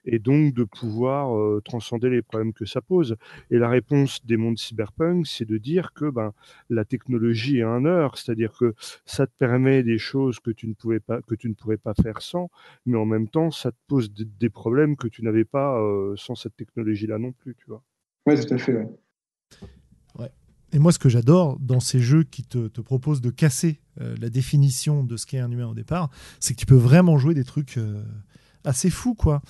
et 0.07 0.19
donc 0.19 0.55
de 0.55 0.65
pouvoir 0.65 1.37
euh, 1.37 1.61
transcender 1.65 2.09
les 2.09 2.23
problèmes 2.23 2.53
que 2.53 2.65
ça 2.65 2.81
pose. 2.81 3.17
Et 3.51 3.59
la 3.59 3.69
réponse 3.69 4.25
des 4.25 4.37
mondes 4.37 4.59
cyberpunk, 4.59 5.27
c'est 5.27 5.45
de 5.45 5.59
dire 5.59 5.93
que 5.93 6.09
ben, 6.09 6.33
la 6.71 6.85
technologie 6.85 7.59
est 7.59 7.63
un 7.63 7.85
heure, 7.85 8.17
c'est-à-dire 8.17 8.53
que 8.53 8.75
ça 9.05 9.27
te 9.27 9.33
permet 9.39 9.83
des 9.83 9.99
choses 9.99 10.41
que 10.41 10.51
tu 10.51 10.69
ne 10.69 10.75
pouvais 10.75 11.01
pas, 11.01 11.21
que 11.23 11.35
tu 11.35 11.49
ne 11.49 11.55
pourrais 11.55 11.77
pas 11.77 11.95
faire 11.95 12.23
sans, 12.23 12.51
mais 12.87 12.97
en 12.97 13.05
même 13.05 13.29
temps, 13.29 13.51
ça 13.51 13.73
te 13.73 13.77
pose 13.89 14.13
des 14.13 14.51
problèmes 14.51 14.97
que 14.97 15.09
tu 15.09 15.23
n'avais 15.23 15.45
pas 15.45 15.79
euh, 15.81 16.15
sans 16.17 16.35
cette 16.35 16.57
technologie-là 16.57 17.19
non 17.19 17.33
plus, 17.33 17.55
tu 17.57 17.67
vois. 17.67 17.83
Oui, 18.27 18.35
tout 18.41 18.55
à 18.55 18.59
fait. 18.59 18.77
Ouais. 20.19 20.31
Et 20.73 20.79
moi, 20.79 20.93
ce 20.93 20.99
que 20.99 21.09
j'adore 21.09 21.59
dans 21.61 21.81
ces 21.81 22.01
jeux 22.01 22.25
qui 22.25 22.43
te, 22.43 22.69
te 22.69 22.81
proposent 22.81 23.21
de 23.21 23.31
casser 23.31 23.81
euh, 24.01 24.17
la 24.21 24.29
définition 24.29 25.05
de 25.05 25.17
ce 25.17 25.27
qu'est 25.27 25.39
un 25.39 25.51
humain 25.51 25.69
au 25.69 25.75
départ, 25.75 26.11
c'est 26.41 26.55
que 26.55 26.59
tu 26.59 26.67
peux 26.67 26.75
vraiment 26.75 27.19
jouer 27.19 27.35
des 27.35 27.45
trucs 27.45 27.79
assez 28.67 28.91
fou, 28.91 29.15
quoi. 29.15 29.41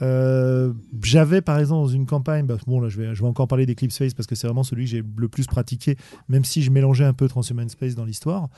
Euh, 0.00 0.72
j'avais 1.02 1.42
par 1.42 1.58
exemple 1.58 1.82
dans 1.82 1.92
une 1.92 2.06
campagne, 2.06 2.44
bah, 2.44 2.56
bon 2.66 2.80
là 2.80 2.88
je 2.88 3.00
vais, 3.00 3.20
encore 3.22 3.46
parler 3.46 3.66
d'Eclipse 3.66 3.94
Space 3.94 4.14
parce 4.14 4.26
que 4.26 4.34
c'est 4.34 4.48
vraiment 4.48 4.64
celui 4.64 4.84
que 4.84 4.90
j'ai 4.90 5.04
le 5.16 5.28
plus 5.28 5.46
pratiqué, 5.46 5.96
même 6.28 6.44
si 6.44 6.62
je 6.62 6.72
mélangeais 6.72 7.04
un 7.04 7.12
peu 7.12 7.28
Transhuman 7.28 7.68
Space 7.68 7.94
dans 7.94 8.04
l'histoire. 8.04 8.48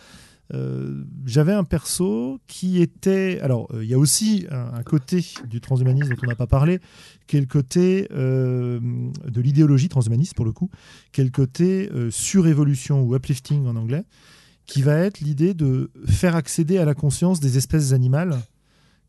Euh, 0.53 1.05
j'avais 1.25 1.53
un 1.53 1.65
perso 1.65 2.39
qui 2.47 2.81
était. 2.81 3.41
Alors, 3.41 3.67
euh, 3.73 3.83
il 3.83 3.91
y 3.91 3.95
a 3.95 3.99
aussi 3.99 4.47
un, 4.51 4.83
côté 4.83 5.25
du 5.47 5.61
transhumanisme 5.61 6.11
dont 6.11 6.21
on 6.23 6.27
n'a 6.27 6.35
pas 6.35 6.47
parlé, 6.47 6.81
qui 7.27 7.39
est 7.39 7.41
le 7.41 7.47
côté 7.47 8.09
de 8.11 9.41
l'idéologie 9.41 9.89
transhumaniste 9.89 10.35
pour 10.35 10.45
le 10.45 10.53
coup, 10.53 10.71
qui 11.13 11.23
est 11.23 11.25
le 11.25 11.31
côté 11.31 11.91
surévolution 12.11 13.03
ou 13.03 13.15
uplifting 13.17 13.67
en 13.67 13.77
anglais, 13.77 14.05
qui 14.67 14.83
va 14.83 14.99
être 14.99 15.21
l'idée 15.21 15.55
de 15.55 15.91
faire 16.07 16.37
accéder 16.37 16.77
à 16.77 16.85
la 16.85 16.95
conscience 16.95 17.41
des 17.41 17.57
espèces 17.57 17.93
animales 17.93 18.39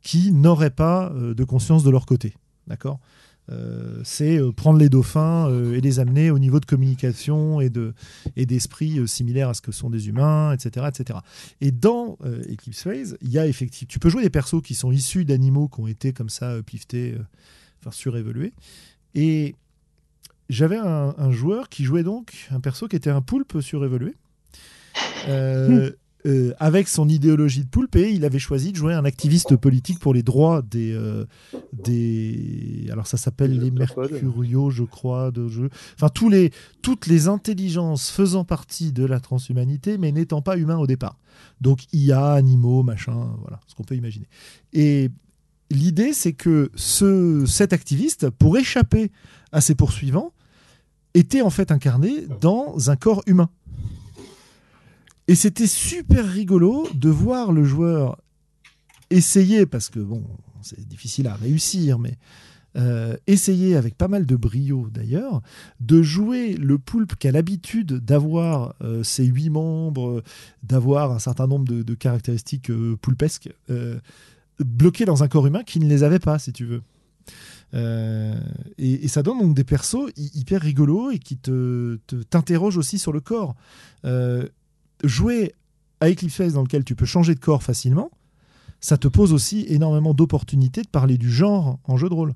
qui 0.06 0.32
n'auraient 0.32 0.70
pas 0.70 1.12
euh, 1.16 1.34
de 1.34 1.44
conscience 1.44 1.84
de 1.84 1.90
leur 1.90 2.06
côté. 2.06 2.36
D'accord? 2.68 3.00
Euh, 3.52 4.02
c'est 4.04 4.40
euh, 4.40 4.52
prendre 4.52 4.78
les 4.78 4.88
dauphins 4.88 5.50
et 5.74 5.82
les 5.82 6.00
amener 6.00 6.30
au 6.30 6.38
niveau 6.38 6.60
de 6.60 6.66
communication 6.66 7.60
et 7.60 7.70
de 7.70 7.94
et 8.36 8.46
d'esprit 8.46 9.08
similaire 9.08 9.50
à 9.50 9.56
ce 9.56 9.62
que 9.62 9.72
sont 9.72 9.90
des 9.90 10.08
humains, 10.08 10.54
etc., 10.54 10.86
etc. 10.90 11.20
Et 11.60 11.72
dans 11.72 12.18
Eclipse 12.24 12.84
Phase, 12.84 13.18
il 13.22 13.30
y 13.30 13.40
a 13.40 13.48
effectivement, 13.48 13.88
tu 13.90 13.98
peux 13.98 14.10
jouer 14.10 14.22
des 14.22 14.30
persos 14.30 14.62
qui 14.62 14.76
sont 14.76 14.92
issus 14.92 15.26
d'animaux 15.26 15.68
qui 15.68 15.82
ont 15.82 15.88
été 15.88 16.14
comme 16.14 16.30
ça 16.30 16.56
upliftés, 16.58 17.16
enfin 17.82 17.92
surévolués. 17.92 18.54
Et 19.16 19.56
j'avais 20.50 20.78
un, 20.78 21.16
un, 21.18 21.32
joueur 21.32 21.70
qui 21.70 21.84
jouait 21.84 22.04
donc 22.04 22.48
un 22.52 22.60
perso 22.60 22.88
qui 22.88 22.96
était 22.96 23.10
un 23.10 23.22
poulpe 23.22 23.60
surévolué. 23.60 24.14
Euh, 26.26 26.54
avec 26.58 26.88
son 26.88 27.08
idéologie 27.08 27.64
de 27.66 27.70
poulpe 27.70 27.98
et 27.98 28.12
il 28.12 28.26
avait 28.26 28.40
choisi 28.40 28.72
de 28.72 28.78
jouer 28.78 28.96
un 28.96 29.06
activiste 29.06 29.56
politique 29.56 30.00
pour 30.00 30.12
les 30.12 30.24
droits 30.24 30.64
des 30.64 30.92
euh, 30.92 31.26
des 31.72 32.88
alors 32.92 33.06
ça 33.06 33.18
s'appelle 33.18 33.60
les 33.60 33.70
Mercuriaux 33.70 34.72
je 34.72 34.84
crois 34.84 35.30
de 35.30 35.48
jeu. 35.48 35.70
Enfin 35.94 36.10
tous 36.10 36.30
les 36.30 36.52
toutes 36.82 37.06
les 37.06 37.28
intelligences 37.28 38.10
faisant 38.10 38.44
partie 38.44 38.92
de 38.92 39.06
la 39.06 39.20
transhumanité 39.20 40.00
mais 40.00 40.12
n'étant 40.12 40.42
pas 40.42 40.58
humains 40.58 40.80
au 40.80 40.88
départ. 40.88 41.20
Donc 41.62 41.82
IA 41.94 42.32
animaux 42.32 42.82
machin 42.82 43.36
voilà 43.42 43.60
ce 43.68 43.76
qu'on 43.76 43.84
peut 43.84 43.96
imaginer. 43.96 44.28
Et 44.74 45.12
l'idée 45.70 46.12
c'est 46.14 46.34
que 46.34 46.72
ce 46.74 47.46
cet 47.46 47.72
activiste 47.72 48.32
pour 48.32 48.58
échapper 48.58 49.12
à 49.52 49.62
ses 49.62 49.76
poursuivants 49.76 50.34
était 51.14 51.44
en 51.44 51.52
fait 51.52 51.72
incarné 51.72 52.26
dans 52.42 52.90
un 52.90 52.96
corps 52.96 53.22
humain 53.28 53.50
et 55.28 55.36
c'était 55.36 55.68
super 55.68 56.28
rigolo 56.28 56.88
de 56.94 57.10
voir 57.10 57.52
le 57.52 57.64
joueur 57.64 58.22
essayer, 59.10 59.66
parce 59.66 59.90
que 59.90 60.00
bon, 60.00 60.24
c'est 60.62 60.88
difficile 60.88 61.28
à 61.28 61.36
réussir, 61.36 62.00
mais 62.00 62.18
euh, 62.78 63.16
essayer 63.26 63.78
avec 63.78 63.96
pas 63.96 64.10
mal 64.10 64.26
de 64.26 64.36
brio 64.36 64.90
d'ailleurs, 64.92 65.42
de 65.80 66.02
jouer 66.02 66.56
le 66.56 66.78
poulpe 66.78 67.16
qui 67.16 67.28
a 67.28 67.32
l'habitude 67.32 67.94
d'avoir 67.94 68.76
euh, 68.82 69.02
ses 69.02 69.24
huit 69.24 69.50
membres, 69.50 70.22
d'avoir 70.62 71.12
un 71.12 71.20
certain 71.20 71.48
nombre 71.48 71.66
de, 71.66 71.94
caractéristiques 71.94 72.70
euh, 72.70 72.98
poulpesques, 73.02 73.50
bloqués 74.60 75.06
dans 75.06 75.24
un 75.24 75.28
corps 75.28 75.48
humain 75.48 75.64
qui 75.64 75.80
ne 75.80 75.88
les 75.88 76.04
avait 76.04 76.20
pas, 76.20 76.38
si 76.40 76.52
tu 76.52 76.66
veux. 76.66 76.82
Et, 78.78 79.08
ça 79.08 79.22
donne 79.22 79.40
donc 79.40 79.54
des 79.54 79.66
persos 79.66 80.10
hyper 80.16 80.62
rigolos 80.62 81.12
et 81.12 81.20
qui 81.20 81.36
te 81.36 81.98
t'interrogent 82.30 82.78
aussi 82.78 83.00
sur 83.00 83.12
le 83.12 83.20
corps 83.20 83.56
jouer 85.04 85.54
à 86.00 86.10
Eclipse 86.10 86.54
dans 86.54 86.64
lequel 86.64 86.84
tu 86.84 86.96
peux 86.96 87.06
changer 87.06 87.36
de 87.36 87.40
corps 87.40 87.64
facilement, 87.64 88.12
ça 88.80 88.98
te 88.98 89.08
pose 89.08 89.34
aussi 89.34 89.66
énormément 89.68 90.14
d'opportunités 90.14 90.84
de 90.84 90.88
parler 90.88 91.18
du 91.18 91.32
genre 91.32 91.80
en 91.86 91.98
jeu 91.98 92.10
de 92.10 92.14
rôle. 92.14 92.34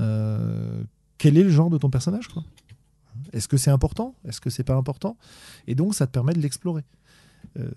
Euh, 0.00 0.82
quel 1.18 1.36
est 1.36 1.42
le 1.42 1.50
genre 1.50 1.70
de 1.70 1.78
ton 1.78 1.90
personnage 1.90 2.28
Est-ce 3.32 3.48
que 3.48 3.56
c'est 3.56 3.70
important? 3.70 4.14
Est-ce 4.24 4.40
que 4.40 4.50
c'est 4.50 4.64
pas 4.64 4.74
important? 4.74 5.16
Et 5.66 5.74
donc 5.74 5.94
ça 5.94 6.06
te 6.06 6.12
permet 6.12 6.32
de 6.32 6.40
l'explorer. 6.40 6.82
Euh, 7.58 7.70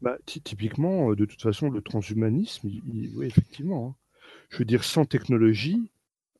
bah, 0.00 0.16
typiquement, 0.24 1.10
euh, 1.10 1.16
de 1.16 1.24
toute 1.24 1.42
façon, 1.42 1.70
le 1.70 1.80
transhumanisme, 1.82 2.66
oui, 2.66 3.12
effectivement. 3.26 3.88
Hein. 3.88 3.94
Je 4.50 4.58
veux 4.58 4.64
dire, 4.64 4.82
sans 4.82 5.04
technologie, 5.04 5.90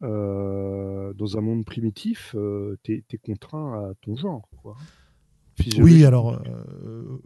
dans 0.01 1.37
un 1.37 1.41
monde 1.41 1.65
primitif, 1.65 2.35
tu 2.83 3.05
es, 3.09 3.19
contraint 3.19 3.91
à 3.91 3.95
ton 4.01 4.17
genre. 4.17 4.49
Oui, 5.79 6.05
alors. 6.05 6.43
Euh, 6.47 7.19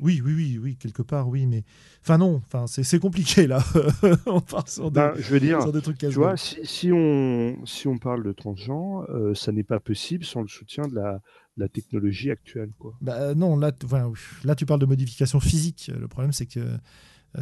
oui, 0.00 0.20
oui, 0.24 0.34
oui, 0.34 0.58
oui, 0.62 0.76
quelque 0.76 1.02
part, 1.02 1.28
oui, 1.28 1.46
mais. 1.46 1.64
Enfin, 2.02 2.18
non, 2.18 2.42
enfin, 2.46 2.66
c'est 2.66 2.98
compliqué, 2.98 3.46
là. 3.46 3.64
on 4.26 4.40
part 4.40 4.68
sur 4.68 4.90
des, 4.90 5.00
ben, 5.00 5.14
je 5.16 5.30
veux 5.30 5.40
dire, 5.40 5.72
des 5.72 5.82
trucs 5.82 5.98
Tu 5.98 6.08
vois, 6.10 6.36
si, 6.36 6.58
si, 6.64 6.92
on, 6.92 7.64
si 7.64 7.88
on 7.88 7.98
parle 7.98 8.22
de 8.22 8.32
transgenre, 8.32 9.06
euh, 9.10 9.34
ça 9.34 9.52
n'est 9.52 9.64
pas 9.64 9.80
possible 9.80 10.24
sans 10.24 10.42
le 10.42 10.48
soutien 10.48 10.86
de 10.86 10.94
la, 10.94 11.20
la 11.56 11.68
technologie 11.68 12.30
actuelle. 12.30 12.70
Quoi. 12.78 12.94
Bah, 13.00 13.34
non, 13.34 13.56
là, 13.56 13.72
là, 14.44 14.54
tu 14.54 14.66
parles 14.66 14.80
de 14.80 14.86
modification 14.86 15.40
physique. 15.40 15.90
Le 15.98 16.08
problème, 16.08 16.32
c'est 16.32 16.46
que 16.46 16.60
euh, 16.60 16.76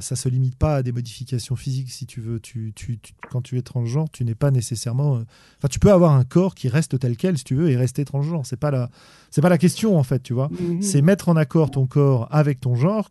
ça 0.00 0.16
se 0.16 0.28
limite 0.28 0.56
pas 0.56 0.76
à 0.76 0.82
des 0.82 0.92
modifications 0.92 1.56
physiques 1.56 1.90
si 1.90 2.06
tu 2.06 2.20
veux. 2.20 2.40
Tu, 2.40 2.72
tu, 2.74 2.98
quand 3.30 3.42
tu 3.42 3.58
es 3.58 3.62
transgenre, 3.62 4.10
tu 4.10 4.24
n'es 4.24 4.34
pas 4.34 4.50
nécessairement. 4.50 5.16
Euh, 5.16 5.24
enfin, 5.58 5.68
tu 5.70 5.78
peux 5.78 5.92
avoir 5.92 6.12
un 6.12 6.24
corps 6.24 6.54
qui 6.54 6.68
reste 6.68 6.98
tel 6.98 7.16
quel 7.16 7.38
si 7.38 7.44
tu 7.44 7.54
veux 7.54 7.70
et 7.70 7.76
rester 7.76 8.04
transgenre. 8.04 8.46
C'est 8.46 8.58
pas 8.58 8.70
la, 8.70 8.90
c'est 9.30 9.40
pas 9.40 9.48
la 9.48 9.58
question 9.58 9.96
en 9.98 10.02
fait, 10.02 10.22
tu 10.22 10.32
vois. 10.32 10.48
Mhm. 10.48 10.82
C'est 10.82 11.02
mettre 11.02 11.28
en 11.28 11.36
accord 11.36 11.70
ton 11.70 11.86
corps 11.86 12.28
avec 12.30 12.60
ton 12.60 12.74
genre 12.74 13.10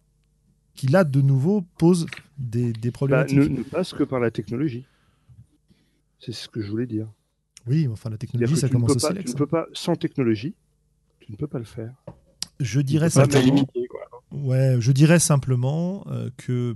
qui 0.75 0.87
là 0.87 1.03
de 1.03 1.21
nouveau 1.21 1.61
pose 1.77 2.05
des, 2.37 2.73
des 2.73 2.89
bah, 2.89 2.93
problématiques. 2.93 3.37
ne, 3.37 3.47
ne, 3.47 3.63
passe 3.63 3.93
que 3.93 4.03
par 4.03 4.19
la 4.19 4.31
technologie. 4.31 4.85
C'est 6.19 6.33
ce 6.33 6.47
que 6.47 6.61
je 6.61 6.69
voulais 6.69 6.87
dire. 6.87 7.07
Oui, 7.67 7.87
enfin 7.87 8.09
la 8.09 8.17
technologie, 8.17 8.57
ça 8.57 8.69
commence 8.69 8.95
aussi. 8.95 9.13
tu 9.25 9.31
ne 9.31 9.37
peux 9.37 9.47
pas, 9.47 9.67
sans 9.73 9.95
technologie, 9.95 10.55
tu 11.19 11.31
ne 11.31 11.37
peux 11.37 11.47
pas 11.47 11.59
le 11.59 11.65
faire. 11.65 11.93
Je 12.59 12.81
dirais 12.81 13.09
ça. 13.09 13.25
Ouais, 14.33 14.77
je 14.79 14.91
dirais 14.91 15.19
simplement 15.19 16.03
euh, 16.09 16.29
que, 16.37 16.75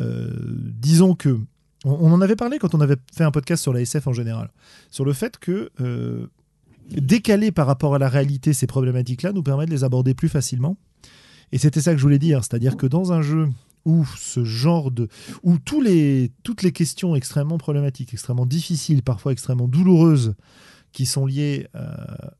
euh, 0.00 0.30
disons 0.38 1.14
que, 1.14 1.38
on, 1.84 2.10
en 2.10 2.22
avait 2.22 2.36
parlé 2.36 2.58
quand 2.58 2.74
on 2.74 2.80
avait 2.80 2.96
fait 3.14 3.24
un 3.24 3.30
podcast 3.30 3.62
sur 3.62 3.74
la 3.74 3.82
SF 3.82 4.06
en 4.06 4.14
général, 4.14 4.50
sur 4.90 5.04
le 5.04 5.12
fait 5.12 5.38
que 5.38 5.70
euh, 5.82 6.26
décaler 6.90 7.52
par 7.52 7.66
rapport 7.66 7.94
à 7.94 7.98
la 7.98 8.08
réalité 8.08 8.54
ces 8.54 8.66
problématiques-là 8.66 9.32
nous 9.32 9.42
permet 9.42 9.66
de 9.66 9.70
les 9.70 9.84
aborder 9.84 10.14
plus 10.14 10.30
facilement. 10.30 10.78
Et 11.52 11.58
c'était 11.58 11.82
ça 11.82 11.92
que 11.92 11.98
je 11.98 12.02
voulais 12.02 12.18
dire, 12.18 12.42
c'est-à-dire 12.42 12.78
que 12.78 12.86
dans 12.86 13.12
un 13.12 13.20
jeu 13.20 13.48
où 13.84 14.06
ce 14.18 14.44
genre 14.44 14.90
de 14.90 15.08
où 15.42 15.58
tous 15.58 15.82
les, 15.82 16.32
toutes 16.42 16.62
les 16.62 16.72
questions 16.72 17.14
extrêmement 17.14 17.58
problématiques, 17.58 18.14
extrêmement 18.14 18.46
difficiles, 18.46 19.02
parfois 19.02 19.32
extrêmement 19.32 19.68
douloureuses 19.68 20.34
qui 20.94 21.06
sont 21.06 21.26
liées 21.26 21.66
euh, 21.74 21.92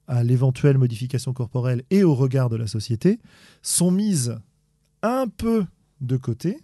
à 0.06 0.22
l'éventuelle 0.22 0.78
modification 0.78 1.34
corporelle 1.34 1.82
et 1.90 2.04
au 2.04 2.14
regard 2.14 2.48
de 2.48 2.56
la 2.56 2.68
société 2.68 3.18
sont 3.60 3.90
mises 3.90 4.36
un 5.02 5.26
peu 5.26 5.66
de 6.00 6.16
côté 6.16 6.60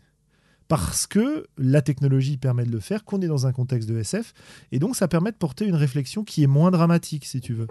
parce 0.68 1.08
que 1.08 1.48
la 1.58 1.82
technologie 1.82 2.36
permet 2.36 2.64
de 2.64 2.70
le 2.70 2.78
faire, 2.78 3.04
qu'on 3.04 3.20
est 3.20 3.26
dans 3.26 3.48
un 3.48 3.52
contexte 3.52 3.88
de 3.88 3.98
SF, 3.98 4.34
et 4.70 4.78
donc 4.78 4.94
ça 4.94 5.08
permet 5.08 5.32
de 5.32 5.36
porter 5.36 5.66
une 5.66 5.74
réflexion 5.74 6.22
qui 6.22 6.44
est 6.44 6.46
moins 6.46 6.70
dramatique, 6.70 7.24
si 7.24 7.40
tu 7.40 7.54
veux. 7.54 7.66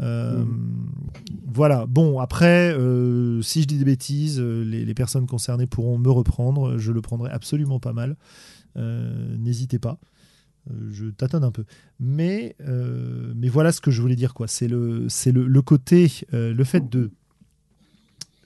Euh. 0.00 0.42
Voilà. 1.46 1.84
Bon, 1.84 2.20
après, 2.20 2.72
euh, 2.72 3.42
si 3.42 3.60
je 3.60 3.66
dis 3.66 3.76
des 3.76 3.84
bêtises, 3.84 4.40
les, 4.40 4.94
personnes 4.94 5.26
concernées 5.26 5.66
pourront 5.66 5.98
me 5.98 6.10
reprendre. 6.10 6.78
Je 6.78 6.92
le 6.92 7.02
prendrai 7.02 7.30
absolument 7.30 7.78
pas 7.78 7.92
mal. 7.92 8.16
N'hésitez 8.74 9.78
pas. 9.78 9.98
Euh, 10.70 10.90
je 10.90 11.06
tâtonne 11.06 11.44
un 11.44 11.50
peu. 11.50 11.64
Mais, 12.00 12.56
euh, 12.60 13.32
mais 13.36 13.48
voilà 13.48 13.72
ce 13.72 13.80
que 13.80 13.90
je 13.90 14.00
voulais 14.00 14.16
dire. 14.16 14.34
quoi. 14.34 14.48
C'est 14.48 14.68
le, 14.68 15.08
c'est 15.08 15.32
le, 15.32 15.46
le 15.46 15.62
côté, 15.62 16.10
euh, 16.32 16.54
le, 16.54 16.64
fait 16.64 16.88
de, 16.88 17.10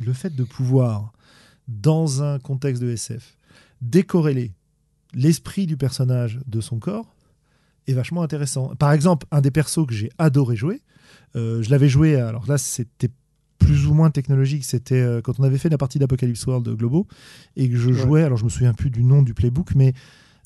le 0.01 0.13
fait 0.13 0.35
de 0.35 0.45
pouvoir, 0.45 1.13
dans 1.69 2.23
un 2.23 2.39
contexte 2.39 2.83
de 2.83 2.91
SF, 2.91 3.37
décorréler 3.83 4.53
l'esprit 5.15 5.67
du 5.67 5.77
personnage 5.77 6.41
de 6.47 6.61
son 6.61 6.79
corps 6.79 7.15
est 7.87 7.93
vachement 7.93 8.23
intéressant. 8.23 8.75
Par 8.77 8.93
exemple, 8.93 9.27
un 9.31 9.41
des 9.41 9.51
persos 9.51 9.87
que 9.87 9.95
j'ai 9.95 10.11
adoré 10.19 10.57
jouer, 10.57 10.83
je 11.35 11.71
l'avais 11.71 11.89
joué, 11.89 12.17
alors 12.17 12.47
là 12.47 12.59
c'était 12.59 13.11
plus 13.59 13.87
ou 13.87 13.95
moins 13.95 14.11
technologique, 14.11 14.65
c'était 14.65 15.21
quand 15.23 15.39
on 15.39 15.45
avait 15.45 15.57
fait 15.57 15.69
la 15.69 15.79
partie 15.79 15.99
d'Apocalypse 15.99 16.45
World 16.47 16.69
Globo, 16.77 17.07
et 17.57 17.69
que 17.71 17.77
je 17.77 17.93
jouais, 17.93 18.23
alors 18.23 18.37
je 18.37 18.45
me 18.45 18.51
souviens 18.51 18.75
plus 18.75 18.91
du 18.91 19.05
nom 19.05 19.23
du 19.23 19.33
playbook, 19.33 19.75
mais 19.75 19.95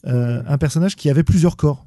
euh, 0.07 0.43
un 0.47 0.59
personnage 0.59 0.97
qui 0.97 1.11
avait 1.11 1.23
plusieurs 1.23 1.57
corps. 1.57 1.87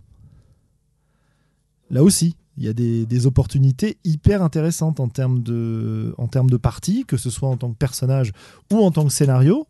Là 1.90 2.04
aussi, 2.04 2.36
il 2.58 2.64
y 2.64 2.70
a 2.70 2.74
des, 2.74 3.28
opportunités 3.28 3.98
hyper 4.04 4.42
intéressantes 4.42 5.00
en 5.00 5.10
termes 5.10 5.44
de, 5.44 6.16
en 6.18 6.28
termes 6.28 6.50
de 6.50 6.58
partie, 6.58 7.06
que 7.06 7.18
ce 7.18 7.30
soit 7.30 7.50
en 7.50 7.58
tant 7.58 7.72
que 7.72 7.78
personnage 7.78 8.32
ou 8.72 8.78
en 8.78 8.92
tant 8.92 9.06
que 9.06 9.12
scénario. 9.12 9.68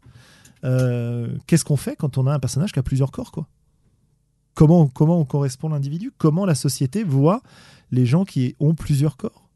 Euh, 0.63 1.27
qu'est-ce 1.47 1.65
qu'on 1.65 1.77
fait 1.77 1.95
quand 1.95 2.17
on 2.17 2.27
a 2.27 2.33
un 2.33 2.39
personnage 2.39 2.71
qui 2.71 2.79
a 2.79 2.83
plusieurs 2.83 3.11
corps 3.11 3.31
quoi? 3.31 3.47
Comment, 4.53 4.87
comment 4.87 5.19
on 5.19 5.25
correspond 5.25 5.69
l'individu? 5.69 6.11
Comment 6.17 6.45
la 6.45 6.55
société 6.55 7.03
voit 7.03 7.41
les 7.91 8.05
gens 8.05 8.23
qui 8.23 8.55
ont 8.59 8.73
plusieurs 8.73 9.17
corps? 9.17 9.49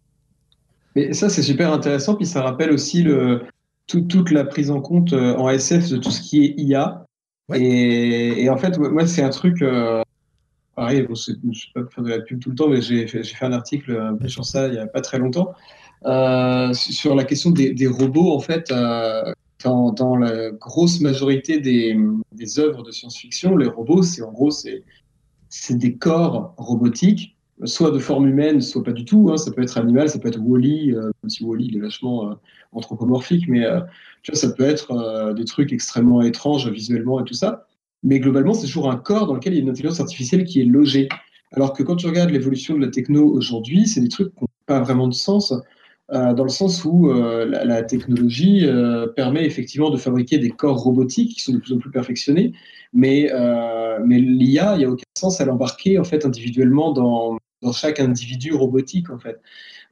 Mais 0.95 1.13
ça, 1.13 1.29
c'est 1.29 1.43
super 1.43 1.71
intéressant. 1.71 2.15
Puis 2.15 2.25
ça 2.25 2.41
rappelle 2.41 2.71
aussi 2.71 3.03
le, 3.03 3.43
toute 3.87 4.31
la 4.31 4.43
prise 4.43 4.71
en 4.71 4.81
compte 4.81 5.13
euh, 5.13 5.35
en 5.37 5.49
SF 5.49 5.89
de 5.89 5.97
tout 5.97 6.11
ce 6.11 6.21
qui 6.21 6.43
est 6.43 6.53
IA 6.57 7.05
Et, 7.55 8.49
en 8.49 8.57
fait, 8.57 8.77
moi, 8.77 9.07
c'est 9.07 9.21
un 9.21 9.29
truc. 9.29 9.61
Euh, 9.61 10.03
pareil, 10.75 11.05
je 11.09 11.31
ne 11.31 11.51
vais 11.51 11.83
pas 11.83 11.89
faire 11.89 12.03
de 12.03 12.09
la 12.09 12.19
pub 12.19 12.39
tout 12.39 12.49
le 12.49 12.55
temps, 12.55 12.69
mais 12.69 12.81
j'ai 12.81 13.07
fait, 13.07 13.23
un 13.41 13.53
article 13.53 13.97
un 13.99 14.15
peu 14.15 14.27
sur 14.27 14.45
ça 14.45 14.67
il 14.67 14.73
n'y 14.73 14.79
a 14.79 14.87
pas 14.87 15.01
très 15.01 15.19
longtemps. 15.19 15.53
Euh, 16.05 16.73
sur 16.73 17.15
la 17.15 17.23
question 17.23 17.51
des, 17.51 17.87
robots, 17.87 18.33
en 18.33 18.39
fait, 18.39 18.71
euh, 18.71 19.33
dans, 19.63 20.15
la 20.15 20.51
grosse 20.51 21.01
majorité 21.01 21.59
des, 21.59 21.97
des 22.31 22.59
œuvres 22.59 22.83
de 22.83 22.91
science-fiction, 22.91 23.57
les 23.57 23.67
robots, 23.67 24.03
c'est 24.03 24.21
en 24.21 24.31
gros, 24.31 24.51
c'est 24.51 25.77
des 25.77 25.95
corps 25.95 26.53
robotiques 26.57 27.35
soit 27.65 27.91
de 27.91 27.99
forme 27.99 28.27
humaine, 28.27 28.61
soit 28.61 28.83
pas 28.83 28.91
du 28.91 29.05
tout. 29.05 29.29
Hein. 29.31 29.37
Ça 29.37 29.51
peut 29.51 29.61
être 29.61 29.77
animal, 29.77 30.09
ça 30.09 30.19
peut 30.19 30.27
être 30.27 30.39
Wally, 30.39 30.93
euh, 30.93 31.11
même 31.23 31.29
si 31.29 31.43
Wally 31.43 31.75
est 31.75 31.79
vachement 31.79 32.31
euh, 32.31 32.33
anthropomorphique, 32.71 33.47
mais 33.47 33.65
euh, 33.65 33.81
ça 34.33 34.49
peut 34.51 34.63
être 34.63 35.33
des 35.35 35.45
trucs 35.45 35.73
extrêmement 35.73 36.21
étranges 36.21 36.69
visuellement 36.69 37.19
et 37.19 37.25
tout 37.25 37.33
ça. 37.33 37.65
Mais 38.03 38.19
globalement, 38.19 38.53
c'est 38.53 38.67
toujours 38.67 38.89
un 38.89 38.95
corps 38.95 39.27
dans 39.27 39.33
lequel 39.33 39.53
il 39.53 39.57
y 39.57 39.59
a 39.59 39.63
une 39.63 39.69
intelligence 39.69 39.99
artificielle 39.99 40.45
qui 40.45 40.61
est 40.61 40.65
logée. 40.65 41.09
Alors 41.51 41.73
que 41.73 41.83
quand 41.83 41.95
tu 41.95 42.07
regardes 42.07 42.29
l'évolution 42.29 42.77
de 42.77 42.85
la 42.85 42.91
techno 42.91 43.25
aujourd'hui, 43.25 43.87
c'est 43.87 44.01
des 44.01 44.07
trucs 44.07 44.33
qui 44.35 44.41
n'ont 44.41 44.47
pas 44.65 44.79
vraiment 44.79 45.07
de 45.07 45.13
sens, 45.13 45.53
dans 46.11 46.43
le 46.43 46.49
sens 46.49 46.85
où 46.85 47.11
la, 47.11 47.65
la, 47.65 47.83
technologie 47.83 48.67
permet 49.15 49.45
effectivement 49.45 49.89
de 49.89 49.97
fabriquer 49.97 50.37
des 50.37 50.49
corps 50.49 50.77
robotiques 50.77 51.35
qui 51.35 51.41
sont 51.41 51.53
de 51.53 51.57
plus 51.57 51.73
en 51.73 51.77
plus 51.77 51.91
perfectionnés, 51.91 52.53
mais, 52.93 53.31
mais 54.05 54.19
l'IA, 54.19 54.75
il 54.75 54.79
n'y 54.79 54.85
a 54.85 54.89
aucun 54.89 55.03
sens 55.17 55.41
à 55.41 55.45
l'embarquer 55.45 55.97
en 55.97 56.03
fait 56.03 56.25
individuellement 56.25 56.93
dans, 56.93 57.37
dans 57.61 57.71
chaque 57.71 57.99
individu 57.99 58.53
robotique 58.53 59.09
en 59.09 59.19
fait. 59.19 59.39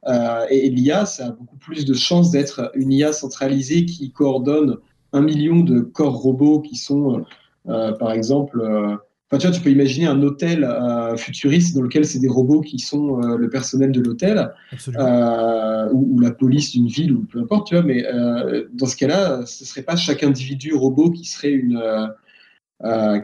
Euh, 0.06 0.46
et, 0.50 0.70
l'IA, 0.70 1.06
ça 1.06 1.26
a 1.26 1.30
beaucoup 1.30 1.56
plus 1.56 1.84
de 1.84 1.94
chances 1.94 2.30
d'être 2.30 2.70
une 2.74 2.92
IA 2.92 3.12
centralisée 3.12 3.84
qui 3.84 4.12
coordonne 4.12 4.76
un 5.12 5.22
million 5.22 5.60
de 5.60 5.80
corps 5.80 6.16
robots 6.16 6.60
qui 6.60 6.76
sont, 6.76 7.18
euh, 7.18 7.22
euh, 7.68 7.92
par 7.92 8.12
exemple, 8.12 8.62
enfin 9.30 9.38
tu 9.38 9.46
vois, 9.46 9.56
tu 9.56 9.60
peux 9.60 9.70
imaginer 9.70 10.06
un 10.06 10.22
hôtel 10.22 10.68
futuriste 11.16 11.74
dans 11.74 11.82
lequel 11.82 12.04
c'est 12.04 12.20
des 12.20 12.28
robots 12.28 12.60
qui 12.60 12.78
sont 12.78 13.16
le 13.16 13.50
personnel 13.50 13.92
de 13.92 14.00
l'hôtel 14.00 14.52
ou, 14.72 16.14
ou, 16.14 16.20
la 16.20 16.30
police 16.30 16.72
d'une 16.72 16.86
ville 16.86 17.12
ou 17.12 17.24
peu 17.24 17.40
importe, 17.40 17.66
tu 17.68 17.74
vois. 17.74 17.84
Mais 17.84 18.04
dans 18.72 18.86
ce 18.86 18.96
cas-là, 18.96 19.44
ce 19.46 19.64
serait 19.64 19.82
pas 19.82 19.96
chaque 19.96 20.22
individu 20.22 20.74
robot 20.74 21.10
qui 21.10 21.24
serait 21.24 21.52
une 21.52 21.82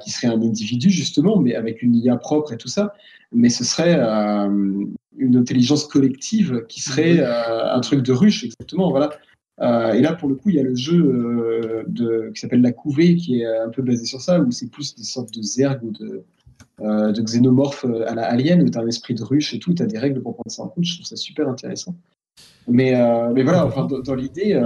qui 0.01 0.11
serait 0.11 0.27
un 0.27 0.43
individu 0.43 0.91
justement, 0.91 1.39
mais 1.39 1.55
avec 1.55 1.83
une 1.83 1.95
IA 1.95 2.17
propre 2.17 2.53
et 2.53 2.57
tout 2.57 2.69
ça 2.69 2.95
mais 3.35 3.49
ce 3.51 3.65
serait 3.65 3.97
euh, 3.99 4.87
une 5.19 5.37
intelligence 5.37 5.85
collective 5.87 6.65
qui 6.69 6.81
serait 6.81 7.19
euh, 7.21 7.75
un 7.75 7.81
truc 7.81 8.03
de 8.03 8.13
ruche, 8.13 8.45
exactement. 8.45 8.91
Voilà. 8.91 9.11
Euh, 9.61 9.93
et 9.93 10.01
là, 10.01 10.15
pour 10.15 10.29
le 10.29 10.37
coup, 10.37 10.51
il 10.51 10.57
y 10.57 10.61
a 10.61 10.63
le 10.63 10.75
jeu 10.75 11.85
de, 11.87 12.31
qui 12.35 12.41
s'appelle 12.41 12.63
La 12.63 12.73
Couvée, 12.73 13.17
qui 13.17 13.41
est 13.41 13.47
un 13.47 13.69
peu 13.69 13.83
basé 13.83 14.05
sur 14.05 14.21
ça, 14.21 14.41
où 14.41 14.51
c'est 14.51 14.71
plus 14.71 14.95
des 14.95 15.05
sortes 15.05 15.35
de 15.35 15.43
zerg 15.43 15.83
ou 15.83 15.91
de, 15.91 16.25
de 16.81 17.23
xénomorphes 17.23 17.85
à 17.85 18.15
la 18.15 18.25
alien, 18.25 18.63
où 18.63 18.71
tu 18.71 18.79
as 18.79 18.81
un 18.81 18.87
esprit 18.87 19.15
de 19.15 19.23
ruche 19.23 19.55
et 19.55 19.59
tout, 19.59 19.75
tu 19.75 19.83
as 19.83 19.87
des 19.87 19.99
règles 19.99 20.23
pour 20.23 20.35
prendre 20.35 20.51
ça 20.51 20.63
en 20.63 20.69
compte. 20.69 20.85
Je 20.85 20.95
trouve 20.95 21.07
ça 21.07 21.17
super 21.17 21.49
intéressant. 21.49 21.95
Mais, 22.67 22.95
mais 23.33 23.43
voilà, 23.43 23.67
enfin, 23.67 23.87
dans, 23.87 24.15
l'idée, 24.15 24.61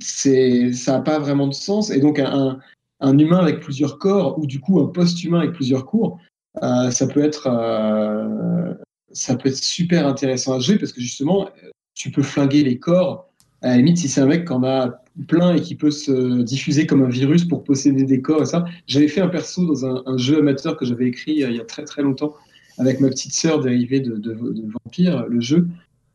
ça 0.00 0.92
n'a 0.92 1.00
pas 1.00 1.18
vraiment 1.18 1.46
de 1.46 1.54
sens. 1.54 1.90
Et 1.90 2.00
donc, 2.00 2.18
un, 2.18 2.26
un, 2.26 2.58
humain 3.00 3.38
avec 3.38 3.60
plusieurs 3.60 3.98
corps, 3.98 4.38
ou 4.38 4.46
du 4.46 4.60
coup 4.60 4.80
un 4.80 4.86
post-humain 4.86 5.40
avec 5.40 5.52
plusieurs 5.52 5.86
cours, 5.86 6.18
euh, 6.62 6.90
ça 6.90 7.06
peut 7.06 7.22
être 7.22 7.48
euh, 7.48 8.74
ça 9.12 9.36
peut 9.36 9.48
être 9.48 9.56
super 9.56 10.06
intéressant 10.06 10.54
à 10.54 10.60
jouer 10.60 10.78
parce 10.78 10.92
que 10.92 11.00
justement 11.00 11.48
tu 11.94 12.10
peux 12.10 12.22
flinguer 12.22 12.62
les 12.62 12.78
corps. 12.78 13.28
À 13.62 13.68
la 13.68 13.76
limite 13.78 13.98
si 13.98 14.08
c'est 14.08 14.20
un 14.20 14.26
mec 14.26 14.46
qui 14.46 14.52
en 14.52 14.64
a 14.64 15.02
plein 15.28 15.54
et 15.54 15.60
qui 15.60 15.74
peut 15.74 15.90
se 15.90 16.42
diffuser 16.42 16.86
comme 16.86 17.02
un 17.02 17.08
virus 17.08 17.44
pour 17.44 17.64
posséder 17.64 18.04
des 18.04 18.20
corps 18.20 18.42
et 18.42 18.46
ça. 18.46 18.64
J'avais 18.86 19.08
fait 19.08 19.20
un 19.20 19.28
perso 19.28 19.66
dans 19.66 19.86
un, 19.86 20.18
jeu 20.18 20.38
amateur 20.38 20.76
que 20.76 20.84
j'avais 20.84 21.06
écrit 21.06 21.42
euh, 21.42 21.50
il 21.50 21.56
y 21.56 21.60
a 21.60 21.64
très 21.64 21.84
très 21.84 22.02
longtemps 22.02 22.34
avec 22.78 23.00
ma 23.00 23.08
petite 23.08 23.32
sœur 23.32 23.60
dérivée 23.60 24.00
de, 24.00 24.36
Vampire 24.84 25.26
le 25.26 25.40
jeu. 25.40 25.68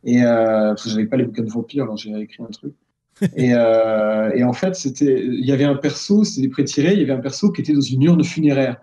Et 0.03 0.22
parce 0.22 0.84
que 0.84 0.90
j'avais 0.90 1.06
pas 1.06 1.18
les 1.18 1.26
bouquins 1.26 1.44
de 1.44 1.49
Vampire 1.49 1.84
alors 1.84 1.98
j'ai 1.98 2.16
écrit 2.20 2.44
un 2.44 2.52
truc 2.52 2.74
et, 3.35 3.53
euh, 3.53 4.31
et, 4.34 4.43
en 4.43 4.53
fait 4.53 4.76
c'était 4.76 5.23
il 5.26 5.45
y 5.45 5.52
avait 5.52 5.64
un 5.64 5.76
perso 5.76 6.23
c'était 6.23 6.41
des 6.41 6.49
pré-tirés 6.49 6.93
il 6.93 6.99
y 6.99 7.03
avait 7.03 7.14
un 7.14 7.19
perso 7.19 7.52
qui 7.52 7.61
était 7.61 7.73
dans 7.73 7.81
une 7.81 8.03
urne 8.03 8.23
funéraire 8.23 8.77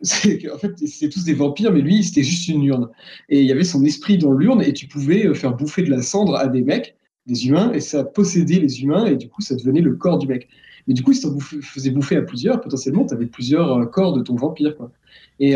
en 0.52 0.58
fait, 0.58 0.78
c'est 0.86 1.08
tous 1.08 1.24
des 1.24 1.34
vampires, 1.34 1.72
mais 1.72 1.80
lui, 1.80 2.04
c'était 2.04 2.22
juste 2.22 2.48
une 2.48 2.62
urne. 2.62 2.88
Et 3.28 3.40
il 3.40 3.46
y 3.46 3.52
avait 3.52 3.64
son 3.64 3.84
esprit 3.84 4.16
dans 4.16 4.32
l'urne, 4.32 4.62
et 4.62 4.72
tu 4.72 4.86
pouvais 4.86 5.26
euh, 5.26 5.34
faire 5.34 5.56
bouffer 5.56 5.82
de 5.82 5.90
la 5.90 6.02
cendre 6.02 6.36
à 6.36 6.46
des 6.46 6.62
mecs, 6.62 6.96
des 7.26 7.48
humains, 7.48 7.72
et 7.72 7.80
ça 7.80 8.04
possédait 8.04 8.60
les 8.60 8.82
humains, 8.82 9.06
et 9.06 9.16
du 9.16 9.28
coup, 9.28 9.42
ça 9.42 9.56
devenait 9.56 9.80
le 9.80 9.94
corps 9.94 10.18
du 10.18 10.28
mec. 10.28 10.48
Mais 10.86 10.94
du 10.94 11.02
coup, 11.02 11.12
si 11.12 11.20
tu 11.20 11.62
faisais 11.62 11.90
bouffer 11.90 12.16
à 12.16 12.22
plusieurs, 12.22 12.60
potentiellement, 12.60 13.06
tu 13.06 13.14
avais 13.14 13.26
plusieurs 13.26 13.72
euh, 13.72 13.86
corps 13.86 14.12
de 14.16 14.22
ton 14.22 14.36
vampire. 14.36 14.76
Et 15.40 15.54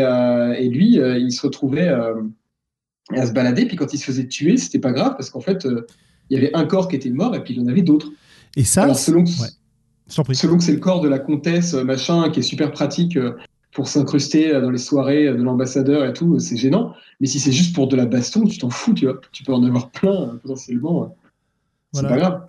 lui, 0.69 0.97
il 0.97 1.31
se 1.31 1.41
retrouvait 1.41 1.89
à 1.89 3.25
se 3.25 3.31
balader, 3.31 3.65
puis 3.65 3.77
quand 3.77 3.93
il 3.93 3.97
se 3.97 4.05
faisait 4.05 4.27
tuer, 4.27 4.57
c'était 4.57 4.79
pas 4.79 4.91
grave, 4.91 5.15
parce 5.17 5.29
qu'en 5.29 5.41
fait, 5.41 5.67
il 6.33 6.41
y 6.41 6.45
avait 6.45 6.55
un 6.55 6.65
corps 6.65 6.87
qui 6.87 6.95
était 6.95 7.09
mort, 7.09 7.35
et 7.35 7.43
puis 7.43 7.53
il 7.53 7.61
y 7.61 7.63
en 7.63 7.67
avait 7.67 7.81
d'autres. 7.81 8.09
Et 8.55 8.63
ça, 8.63 8.93
selon, 8.93 9.23
selon 10.07 10.57
que 10.57 10.63
c'est 10.63 10.73
le 10.73 10.79
corps 10.79 11.01
de 11.01 11.09
la 11.09 11.19
comtesse, 11.19 11.73
machin, 11.73 12.29
qui 12.29 12.39
est 12.39 12.43
super 12.43 12.71
pratique 12.71 13.17
pour 13.73 13.87
s'incruster 13.87 14.51
dans 14.61 14.69
les 14.69 14.77
soirées 14.77 15.25
de 15.25 15.41
l'ambassadeur 15.41 16.05
et 16.05 16.13
tout, 16.13 16.39
c'est 16.39 16.57
gênant. 16.57 16.93
Mais 17.19 17.27
si 17.27 17.39
c'est 17.39 17.51
juste 17.51 17.75
pour 17.75 17.87
de 17.87 17.95
la 17.95 18.05
baston, 18.05 18.43
tu 18.45 18.57
t'en 18.57 18.69
fous, 18.69 18.93
tu 18.93 19.05
vois. 19.05 19.19
Tu 19.31 19.43
peux 19.43 19.53
en 19.53 19.63
avoir 19.63 19.89
plein 19.89 20.37
potentiellement. 20.41 21.15
C'est 21.93 22.07
pas 22.07 22.17
grave. 22.17 22.41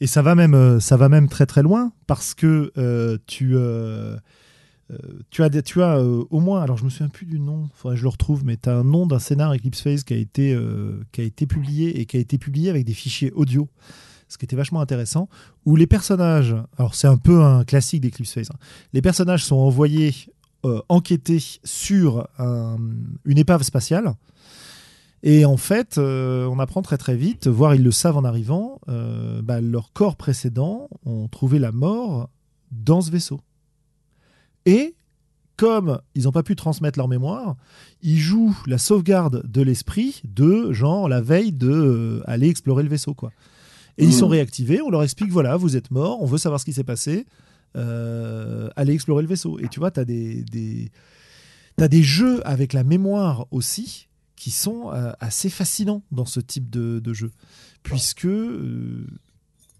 Et 0.00 0.06
ça 0.06 0.22
va 0.22 0.34
même, 0.34 0.54
euh, 0.54 0.80
ça 0.80 0.96
va 0.96 1.08
même 1.08 1.28
très 1.28 1.46
très 1.46 1.62
loin 1.62 1.92
parce 2.06 2.34
que 2.34 2.72
euh, 2.76 3.18
tu, 3.26 3.52
euh, 3.54 4.16
tu 5.30 5.42
as, 5.42 5.50
tu 5.62 5.82
as 5.82 6.00
au 6.00 6.40
moins, 6.40 6.62
alors 6.62 6.76
je 6.76 6.84
me 6.84 6.90
souviens 6.90 7.08
plus 7.08 7.26
du 7.26 7.40
nom, 7.40 7.68
faudrait 7.74 7.96
que 7.96 7.98
je 7.98 8.04
le 8.04 8.10
retrouve, 8.10 8.44
mais 8.44 8.56
tu 8.56 8.68
as 8.68 8.76
un 8.76 8.84
nom 8.84 9.06
d'un 9.06 9.18
scénar 9.18 9.54
Eclipse 9.54 9.80
Phase 9.80 10.04
qui 10.04 10.14
a 10.14 10.16
été, 10.16 10.58
qui 11.12 11.20
a 11.20 11.24
été 11.24 11.46
publié 11.46 12.00
et 12.00 12.06
qui 12.06 12.16
a 12.16 12.20
été 12.20 12.38
publié 12.38 12.70
avec 12.70 12.84
des 12.84 12.94
fichiers 12.94 13.30
audio 13.32 13.68
ce 14.28 14.38
qui 14.38 14.46
était 14.46 14.56
vachement 14.56 14.80
intéressant, 14.80 15.28
où 15.66 15.76
les 15.76 15.86
personnages, 15.86 16.56
alors 16.78 16.94
c'est 16.94 17.06
un 17.06 17.18
peu 17.18 17.42
un 17.42 17.64
classique 17.64 18.00
d'Eclipse 18.00 18.32
Phase, 18.32 18.48
hein, 18.50 18.56
les 18.94 19.02
personnages 19.02 19.44
sont 19.44 19.56
envoyés 19.56 20.14
euh, 20.64 20.80
enquêter 20.88 21.38
sur 21.64 22.28
une 22.38 23.38
épave 23.38 23.64
spatiale. 23.64 24.14
Et 25.24 25.44
en 25.44 25.56
fait, 25.56 25.98
euh, 25.98 26.46
on 26.46 26.60
apprend 26.60 26.82
très 26.82 26.98
très 26.98 27.16
vite, 27.16 27.48
voire 27.48 27.74
ils 27.74 27.82
le 27.82 27.90
savent 27.90 28.16
en 28.16 28.24
arrivant, 28.24 28.80
euh, 28.88 29.42
bah, 29.42 29.60
leur 29.60 29.92
corps 29.92 30.14
précédent 30.14 30.88
ont 31.04 31.26
trouvé 31.26 31.58
la 31.58 31.72
mort 31.72 32.28
dans 32.70 33.00
ce 33.00 33.10
vaisseau. 33.10 33.40
Et 34.66 34.94
comme 35.56 36.00
ils 36.14 36.24
n'ont 36.24 36.32
pas 36.32 36.42
pu 36.42 36.56
transmettre 36.56 36.98
leur 36.98 37.08
mémoire, 37.08 37.56
ils 38.02 38.18
jouent 38.18 38.56
la 38.66 38.78
sauvegarde 38.78 39.42
de 39.46 39.62
l'esprit 39.62 40.22
de 40.24 40.72
genre 40.72 41.08
la 41.08 41.20
veille 41.20 41.52
de 41.52 42.22
aller 42.26 42.48
explorer 42.48 42.82
le 42.82 42.88
vaisseau 42.88 43.14
quoi. 43.14 43.30
Et 43.98 44.04
ils 44.04 44.14
sont 44.14 44.28
mmh. 44.28 44.32
réactivés, 44.32 44.80
on 44.80 44.90
leur 44.90 45.02
explique 45.02 45.30
voilà, 45.30 45.56
vous 45.56 45.76
êtes 45.76 45.90
morts, 45.90 46.22
on 46.22 46.26
veut 46.26 46.38
savoir 46.38 46.58
ce 46.58 46.64
qui 46.64 46.72
s'est 46.72 46.84
passé. 46.84 47.26
Euh, 47.74 48.68
aller 48.76 48.92
explorer 48.92 49.22
le 49.22 49.28
vaisseau. 49.28 49.58
Et 49.58 49.68
tu 49.68 49.78
vois, 49.78 49.90
tu 49.90 49.98
as 49.98 50.04
des, 50.04 50.42
des, 50.44 50.90
as 51.78 51.88
des 51.88 52.02
jeux 52.02 52.46
avec 52.46 52.74
la 52.74 52.84
mémoire 52.84 53.46
aussi 53.50 54.08
qui 54.36 54.50
sont 54.50 54.90
euh, 54.92 55.12
assez 55.20 55.48
fascinants 55.48 56.02
dans 56.10 56.26
ce 56.26 56.40
type 56.40 56.68
de, 56.68 56.98
de 56.98 57.12
jeu. 57.14 57.30
Puisque, 57.82 58.26
euh, 58.26 59.06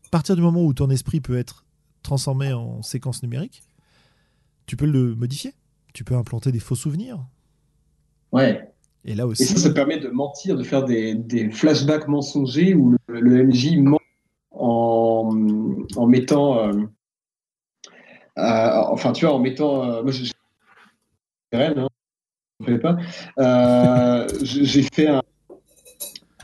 à 0.07 0.09
partir 0.11 0.37
du 0.37 0.43
moment 0.43 0.65
où 0.65 0.73
ton 0.73 0.89
esprit 0.89 1.21
peut 1.21 1.37
être 1.37 1.67
transformé 2.03 2.53
en 2.53 2.81
séquence 2.83 3.23
numérique, 3.23 3.63
tu 4.67 4.77
peux 4.77 4.87
le 4.87 5.15
modifier. 5.15 5.55
Tu 5.95 6.05
peux 6.05 6.15
implanter 6.15 6.53
des 6.53 6.59
faux 6.59 6.75
souvenirs. 6.75 7.25
Ouais. 8.33 8.73
Et 9.05 9.15
là 9.15 9.27
aussi. 9.27 9.43
Et 9.43 9.47
ça, 9.47 9.57
ça 9.57 9.71
permet 9.71 9.99
de 9.99 10.09
mentir, 10.09 10.57
de 10.57 10.63
faire 10.63 10.85
des, 10.85 11.15
des 11.15 11.51
flashbacks 11.51 12.09
mensongers 12.09 12.75
où 12.75 12.97
le, 13.09 13.45
MJ 13.45 13.77
ment 13.77 13.99
en, 14.53 15.31
en 15.97 16.07
mettant. 16.07 16.73
Euh, 18.39 18.83
enfin, 18.89 19.13
tu 19.13 19.27
vois, 19.27 19.35
en 19.35 19.39
mettant. 19.39 19.85
Euh, 19.85 20.03
moi, 20.03 20.13
j'ai 20.13 20.31
hein, 21.53 21.89
pas. 22.81 22.97
Euh, 23.39 24.29
j'ai 24.43 24.83
fait 24.95 25.09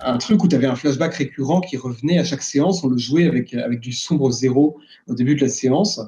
un, 0.01 0.19
truc 0.19 0.43
où 0.43 0.49
tu 0.49 0.57
avais 0.57 0.67
un 0.67 0.77
flashback 0.77 1.15
récurrent 1.15 1.61
qui 1.61 1.77
revenait 1.77 2.19
à 2.19 2.25
chaque 2.25 2.43
séance. 2.43 2.85
On 2.85 2.89
le 2.89 2.99
jouait 2.99 3.27
avec, 3.27 3.55
avec 3.55 3.81
du 3.81 3.93
sombre 3.93 4.31
zéro 4.31 4.79
au 5.07 5.15
début 5.15 5.37
de 5.37 5.43
la 5.43 5.49
séance. 5.49 6.01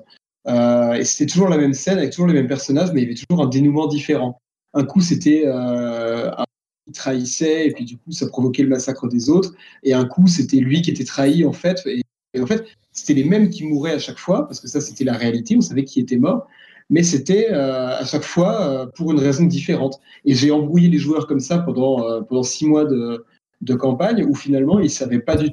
Et 0.46 1.04
c'était 1.04 1.30
toujours 1.30 1.48
la 1.48 1.58
même 1.58 1.74
scène 1.74 1.98
avec 1.98 2.10
toujours 2.10 2.26
les 2.26 2.34
mêmes 2.34 2.48
personnages, 2.48 2.92
mais 2.92 3.02
il 3.02 3.04
y 3.04 3.06
avait 3.06 3.20
toujours 3.20 3.44
un 3.44 3.48
dénouement 3.48 3.86
différent. 3.86 4.40
Un 4.74 4.84
coup, 4.84 5.00
c'était 5.00 5.46
un 5.46 6.44
qui 6.86 6.92
trahissait, 6.92 7.66
et 7.66 7.72
puis 7.72 7.84
du 7.84 7.98
coup, 7.98 8.12
ça 8.12 8.26
provoquait 8.26 8.62
le 8.62 8.68
massacre 8.68 9.08
des 9.08 9.28
autres. 9.30 9.54
Et 9.82 9.92
un 9.92 10.04
coup, 10.04 10.26
c'était 10.26 10.58
lui 10.58 10.82
qui 10.82 10.90
était 10.90 11.04
trahi, 11.04 11.44
en 11.44 11.52
fait. 11.52 11.82
et 11.86 12.40
en 12.40 12.46
fait, 12.46 12.64
c'était 12.92 13.14
les 13.14 13.24
mêmes 13.24 13.50
qui 13.50 13.64
mouraient 13.64 13.92
à 13.92 13.98
chaque 13.98 14.18
fois, 14.18 14.46
parce 14.46 14.60
que 14.60 14.68
ça, 14.68 14.80
c'était 14.80 15.04
la 15.04 15.14
réalité, 15.14 15.56
on 15.56 15.60
savait 15.60 15.84
qui 15.84 16.00
était 16.00 16.16
mort, 16.16 16.48
mais 16.90 17.02
c'était 17.02 17.50
euh, 17.52 17.96
à 17.98 18.04
chaque 18.04 18.24
fois 18.24 18.60
euh, 18.62 18.86
pour 18.86 19.12
une 19.12 19.18
raison 19.18 19.44
différente. 19.44 20.00
Et 20.24 20.34
j'ai 20.34 20.50
embrouillé 20.50 20.88
les 20.88 20.98
joueurs 20.98 21.26
comme 21.26 21.40
ça 21.40 21.58
pendant, 21.58 22.04
euh, 22.04 22.20
pendant 22.22 22.42
six 22.42 22.66
mois 22.66 22.84
de, 22.84 23.24
de, 23.60 23.74
campagne, 23.74 24.24
où 24.24 24.34
finalement, 24.34 24.80
ils 24.80 24.84
ne 24.84 24.88
savaient 24.88 25.20
pas 25.20 25.36
du 25.36 25.50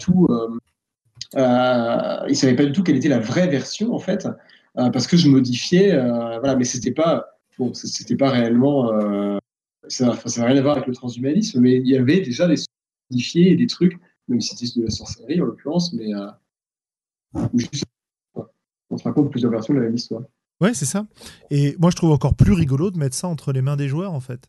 savaient 2.35 2.55
pas 2.55 2.65
du 2.65 2.71
tout 2.71 2.83
quelle 2.83 2.97
était 2.97 3.09
la 3.09 3.19
vraie 3.19 3.47
version 3.47 3.93
en 3.93 3.99
fait 3.99 4.27
parce 4.77 5.07
que 5.07 5.17
je 5.17 5.27
modifiais, 5.27 5.91
voilà, 5.97 6.55
mais 6.55 6.63
c'était 6.63 6.91
pas, 6.91 7.25
bon, 7.57 7.73
c'était 7.73 8.15
pas 8.15 8.29
réellement, 8.29 8.91
ça 9.87 10.05
n'a 10.05 10.45
rien 10.45 10.57
à 10.57 10.61
voir 10.61 10.77
avec 10.77 10.87
le 10.87 10.93
transhumanisme, 10.93 11.59
mais 11.59 11.77
il 11.77 11.87
y 11.87 11.97
avait 11.97 12.21
déjà 12.21 12.47
des 12.47 12.55
modifiés 13.09 13.51
et 13.51 13.55
des 13.55 13.67
trucs, 13.67 13.99
même 14.27 14.39
si 14.39 14.55
c'était 14.55 14.79
de 14.79 14.85
la 14.85 14.91
sorcellerie 14.91 15.41
en 15.41 15.45
l'occurrence, 15.45 15.93
mais 15.93 16.11
juste, 17.55 17.85
on 18.89 18.97
se 18.97 19.03
raconte 19.03 19.31
plusieurs 19.31 19.51
versions 19.51 19.73
de 19.73 19.79
la 19.79 19.85
même 19.85 19.95
histoire. 19.95 20.23
Ouais, 20.61 20.73
c'est 20.73 20.85
ça. 20.85 21.05
Et 21.51 21.75
moi, 21.79 21.91
je 21.91 21.95
trouve 21.95 22.11
encore 22.11 22.35
plus 22.35 22.53
rigolo 22.53 22.89
de 22.89 22.97
mettre 22.97 23.15
ça 23.15 23.27
entre 23.27 23.51
les 23.51 23.61
mains 23.61 23.75
des 23.75 23.87
joueurs, 23.87 24.13
en 24.13 24.19
fait. 24.19 24.47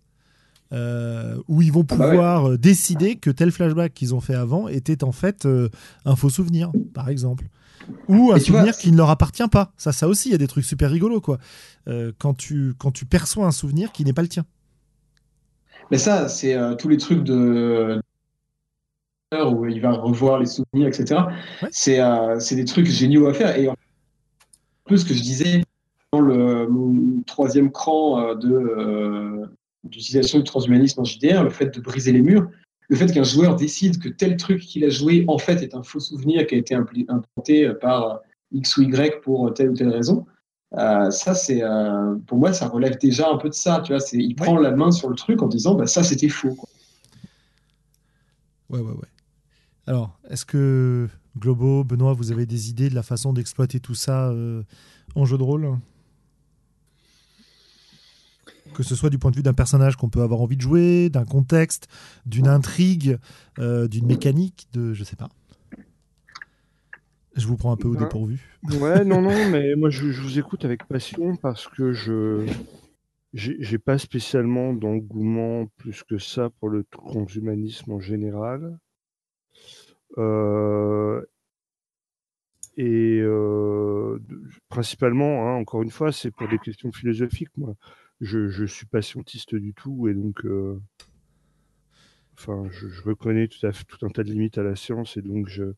Euh, 0.71 1.41
où 1.49 1.63
ils 1.63 1.73
vont 1.73 1.87
ah 1.89 1.97
bah 1.97 2.11
pouvoir 2.11 2.51
euh, 2.51 2.59
décider 2.59 3.17
que 3.17 3.31
tel 3.31 3.51
flashback 3.51 3.95
qu'ils 3.95 4.15
ont 4.15 4.21
fait 4.21 4.35
avant 4.35 4.69
était 4.69 5.03
en 5.03 5.13
fait 5.13 5.47
euh, 5.47 5.71
un 6.05 6.15
faux 6.15 6.29
souvenir, 6.29 6.71
par 6.93 7.09
exemple. 7.09 7.47
Ou 8.09 8.33
un 8.33 8.39
souvenir 8.39 8.77
qui 8.77 8.93
ne 8.93 8.97
leur 8.97 9.11
appartient 9.11 9.49
pas. 9.51 9.73
Ça, 9.77 9.93
ça 9.93 10.09
aussi, 10.09 10.29
il 10.29 10.33
y 10.33 10.35
a 10.35 10.39
des 10.39 10.49
trucs 10.49 10.65
super 10.65 10.91
rigolos, 10.91 11.21
quoi. 11.21 11.39
quand, 12.19 12.35
tu, 12.35 12.75
quand 12.79 12.91
tu 12.91 13.07
perçois 13.07 13.47
un 13.47 13.53
souvenir 13.53 13.93
qui 13.93 14.05
n'est 14.05 14.13
pas 14.13 14.23
le 14.23 14.29
tien. 14.29 14.45
Mais 15.91 15.99
ça, 15.99 16.29
c'est 16.29 16.57
tous 16.79 16.89
les 16.89 16.99
trucs 16.99 17.23
de 17.23 18.01
où 19.33 19.67
il 19.67 19.81
va 19.81 19.93
revoir 19.93 20.39
les 20.39 20.47
souvenirs, 20.47 20.89
etc. 20.89 21.23
C'est 21.71 22.55
des 22.57 22.65
trucs 22.65 22.87
géniaux 22.87 23.27
à 23.27 23.35
faire. 23.35 23.57
Et 23.57 23.69
en 23.69 23.75
plus, 24.85 24.99
ce 24.99 25.05
que 25.05 25.15
je 25.15 25.23
disais 25.23 25.63
dans 26.13 26.21
le 26.21 26.67
mon 26.67 27.23
troisième 27.23 27.71
cran 27.71 28.35
de 28.35 29.49
d'utilisation 29.85 30.39
du 30.39 30.45
transhumanisme 30.45 31.01
en 31.01 31.05
JDR, 31.05 31.43
le 31.43 31.51
fait 31.51 31.75
de 31.75 31.81
briser 31.81 32.13
les 32.13 32.23
murs, 32.23 32.51
le 32.89 32.97
fait 32.97 33.13
qu'un 33.13 33.23
joueur 33.23 33.57
décide 33.57 33.99
que 33.99 34.09
tel 34.09 34.37
truc 34.37 34.61
qu'il 34.61 34.85
a 34.85 34.89
joué 34.89 35.25
en 35.29 35.39
fait 35.39 35.63
est 35.63 35.75
un 35.75 35.83
faux 35.83 36.01
souvenir 36.01 36.47
qui 36.47 36.55
a 36.55 36.59
été 36.59 36.75
implanté 36.75 37.73
par 37.81 38.21
X 38.53 38.77
ou 38.79 38.83
Y 38.83 39.21
pour 39.21 39.53
telle 39.55 39.71
ou 39.71 39.75
telle 39.75 39.91
raison. 39.91 40.27
Euh, 40.75 41.11
ça, 41.11 41.35
c'est 41.35 41.63
euh, 41.63 42.17
pour 42.27 42.39
moi, 42.39 42.53
ça 42.53 42.69
relève 42.69 42.99
déjà 42.99 43.31
un 43.31 43.39
peu 43.39 43.49
de 43.49 43.55
ça. 43.55 43.81
Tu 43.85 43.93
vois, 43.93 44.01
c'est 44.01 44.19
il 44.19 44.35
prend 44.35 44.59
la 44.59 44.71
main 44.71 44.91
sur 44.91 45.09
le 45.09 45.17
truc 45.17 45.43
en 45.43 45.49
disant, 45.49 45.75
bah, 45.75 45.87
ça, 45.87 46.03
c'était 46.03 46.29
faux. 46.29 46.55
Quoi. 46.55 46.69
Ouais, 48.71 48.81
ouais, 48.81 48.93
ouais. 48.93 49.09
Alors, 49.87 50.19
est-ce 50.29 50.45
que 50.45 51.09
Globo, 51.39 51.85
Benoît, 51.85 52.13
vous 52.13 52.33
avez 52.33 52.45
des 52.45 52.69
idées 52.69 52.91
de 52.91 52.95
la 52.95 53.03
façon 53.03 53.33
d'exploiter 53.33 53.81
tout 53.81 53.95
ça 53.95 54.29
euh, 54.29 54.63
en 55.15 55.25
jeu 55.25 55.39
de 55.39 55.43
rôle? 55.43 55.79
Que 58.75 58.83
ce 58.83 58.95
soit 58.95 59.11
du 59.11 59.19
point 59.19 59.31
de 59.31 59.37
vue 59.37 59.43
d'un 59.43 59.55
personnage 59.55 59.97
qu'on 59.97 60.09
peut 60.09 60.23
avoir 60.23 60.41
envie 60.41 60.57
de 60.57 60.63
jouer, 60.63 61.11
d'un 61.11 61.25
contexte, 61.25 61.89
d'une 62.27 62.49
intrigue, 62.49 63.19
euh, 63.59 63.89
d'une 63.89 64.07
mécanique, 64.07 64.69
de 64.73 64.93
je 64.95 65.05
sais 65.05 65.17
pas. 65.17 65.29
Je 67.35 67.47
vous 67.47 67.57
prends 67.57 67.73
un 67.73 67.77
peu 67.77 67.89
au 67.89 67.97
dépourvu. 67.97 68.59
Ouais, 68.81 69.05
non, 69.05 69.23
non, 69.23 69.49
mais 69.51 69.77
moi 69.77 69.91
je, 69.91 70.07
vous 70.07 70.39
écoute 70.39 70.65
avec 70.65 70.87
passion 70.87 71.37
parce 71.37 71.69
que 71.69 71.93
je 71.93 72.47
j'ai 73.35 73.79
pas 73.79 73.99
spécialement 73.99 74.73
d'engouement 74.73 75.67
plus 75.77 76.03
que 76.03 76.19
ça 76.19 76.49
pour 76.59 76.71
le 76.71 76.85
transhumanisme 76.85 77.93
en 77.93 78.01
général. 78.01 78.79
Euh, 80.17 81.23
et 82.79 83.19
euh, 83.21 84.19
principalement, 84.69 85.49
hein, 85.49 85.57
encore 85.57 85.83
une 85.83 85.91
fois, 85.91 86.13
c'est 86.13 86.31
pour 86.31 86.49
des 86.49 86.59
questions 86.59 86.93
philosophiques. 86.93 87.57
Moi, 87.57 87.75
je, 88.21 88.49
je 88.49 88.65
suis 88.65 88.87
pas 88.87 89.03
scientiste 89.03 89.55
du 89.55 89.75
tout 89.75 90.09
et 90.09 90.15
donc 90.15 90.45
euh, 90.45 90.81
enfin 92.35 92.65
je, 92.71 92.89
je, 92.89 93.03
reconnais 93.03 93.49
tout, 93.49 93.65
à, 93.67 93.73
tout 93.73 94.05
un 94.05 94.11
tas 94.11 94.25
de 94.25 94.31
limites 94.31 94.59
à 94.59 94.63
la 94.63 94.77
science 94.77 95.17
et 95.17 95.23
donc 95.23 95.49
je 95.49 95.73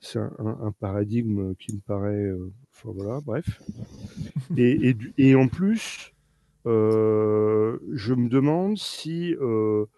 c'est 0.00 0.18
un, 0.18 0.32
un, 0.38 0.72
paradigme 0.72 1.54
qui 1.54 1.74
me 1.74 1.80
paraît 1.80 2.14
euh, 2.14 2.52
enfin 2.72 2.90
voilà 2.94 3.20
bref 3.20 3.62
et, 4.56 4.90
et, 4.90 4.96
et 5.18 5.34
en 5.34 5.48
plus 5.48 6.12
euh, 6.66 7.78
je 7.92 8.14
me 8.14 8.28
demande 8.28 8.76
si 8.76 9.36
le, 9.38 9.88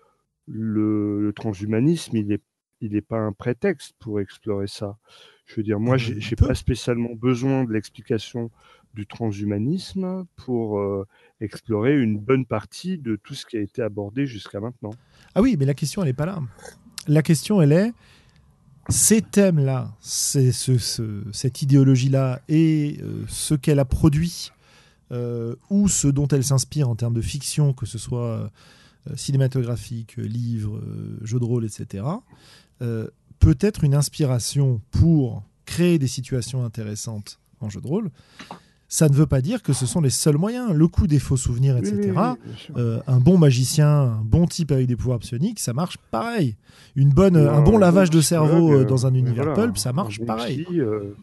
le, 0.47 1.32
transhumanisme 1.32 2.16
il 2.16 2.32
est 2.32 2.43
il 2.81 2.93
n'est 2.93 3.01
pas 3.01 3.19
un 3.19 3.32
prétexte 3.32 3.94
pour 3.98 4.20
explorer 4.20 4.66
ça. 4.66 4.98
Je 5.47 5.56
veux 5.56 5.62
dire, 5.62 5.81
moi, 5.81 5.97
j'ai 5.97 6.36
pas 6.36 6.55
spécialement 6.55 7.15
besoin 7.15 7.65
de 7.65 7.73
l'explication 7.73 8.51
du 8.99 9.07
transhumanisme 9.07 10.25
pour 10.35 10.81
euh, 10.81 11.07
explorer 11.41 11.97
une 11.97 12.19
bonne 12.19 12.45
partie 12.45 12.99
de 12.99 13.15
tout 13.15 13.35
ce 13.35 13.47
qui 13.47 13.57
a 13.57 13.61
été 13.61 13.81
abordé 13.81 14.27
jusqu'à 14.27 14.59
maintenant. 14.59 14.91
Ah 15.37 15.41
oui, 15.41 15.57
mais 15.57 15.66
la 15.66 15.75
question, 15.75 16.03
elle 16.03 16.09
n'est 16.09 16.15
pas 16.15 16.27
là. 16.27 16.43
La 17.07 17.23
question, 17.23 17.62
elle 17.62 17.70
est, 17.70 17.93
ces 18.89 19.23
thèmes-là, 19.23 19.95
ce, 20.01 20.51
ce, 20.51 21.23
cette 21.33 21.62
idéologie-là 21.62 22.41
et 22.49 22.99
euh, 23.01 23.23
ce 23.29 23.55
qu'elle 23.55 23.79
a 23.79 23.85
produit, 23.85 24.51
euh, 25.12 25.55
ou 25.70 25.87
ce 25.87 26.09
dont 26.09 26.27
elle 26.27 26.43
s'inspire 26.43 26.89
en 26.89 26.97
termes 26.97 27.15
de 27.15 27.23
fiction, 27.23 27.73
que 27.73 27.87
ce 27.87 27.99
soit 27.99 28.51
cinématographique, 29.15 30.16
livre, 30.16 30.83
jeu 31.23 31.39
de 31.39 31.45
rôle, 31.45 31.65
etc., 31.65 32.05
peut 32.79 33.57
être 33.61 33.85
une 33.85 33.95
inspiration 33.95 34.83
pour 34.91 35.45
créer 35.65 35.99
des 35.99 36.09
situations 36.09 36.62
intéressantes 36.62 37.39
en 37.61 37.70
jeu 37.70 37.81
de 37.81 37.87
rôle, 37.87 38.11
ça 38.89 39.09
ne 39.10 39.15
veut 39.15 39.27
pas 39.27 39.43
dire 39.43 39.62
que 39.62 39.74
ce 39.74 39.85
sont 39.85 40.01
les 40.01 40.10
seuls 40.10 40.39
moyens. 40.39 40.73
Le 40.73 40.89
coup 40.89 41.06
des 41.06 41.19
faux 41.19 41.36
souvenirs, 41.36 41.77
etc. 41.77 42.12
Euh, 42.77 43.01
un 43.06 43.19
bon 43.19 43.36
magicien, 43.36 43.89
un 43.89 44.24
bon 44.24 44.47
type 44.47 44.73
avec 44.73 44.86
des 44.86 44.97
pouvoirs 44.97 45.19
psioniques, 45.19 45.60
ça 45.60 45.74
marche 45.74 45.98
pareil. 46.10 46.56
Une 46.97 47.10
bonne, 47.10 47.36
un 47.36 47.60
bon 47.60 47.77
lavage 47.77 48.09
de 48.09 48.23
cerveau 48.23 48.73
euh, 48.73 48.85
dans 48.85 49.06
un 49.06 49.12
univers 49.12 49.52
pulp, 49.52 49.77
ça 49.77 49.93
marche 49.93 50.20
pareil. 50.24 50.66
Euh, 50.73 51.15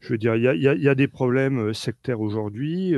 je 0.00 0.10
veux 0.10 0.18
dire, 0.18 0.36
il 0.36 0.42
y, 0.42 0.82
y 0.82 0.88
a, 0.88 0.94
des 0.94 1.08
problèmes 1.08 1.72
sectaires 1.74 2.20
aujourd'hui 2.20 2.94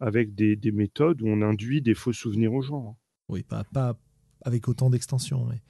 avec 0.00 0.34
des, 0.34 0.56
des, 0.56 0.72
méthodes 0.72 1.22
où 1.22 1.28
on 1.28 1.42
induit 1.42 1.82
des 1.82 1.94
faux 1.94 2.12
souvenirs 2.12 2.52
aux 2.52 2.62
gens. 2.62 2.96
Oui, 3.28 3.42
pas, 3.42 3.64
pas 3.72 3.96
avec 4.42 4.68
autant 4.68 4.90
d'extension, 4.90 5.46
mais 5.48 5.60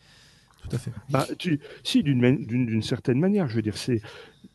tout 0.63 0.75
à 0.77 0.79
fait. 0.79 0.93
Bah, 1.11 1.27
tu, 1.39 1.61
si, 1.83 2.03
d'une 2.03 2.83
certaine 2.83 3.19
manière, 3.19 3.49
je 3.49 3.57
veux 3.57 3.63
dire, 3.63 3.77
c'est 3.77 4.03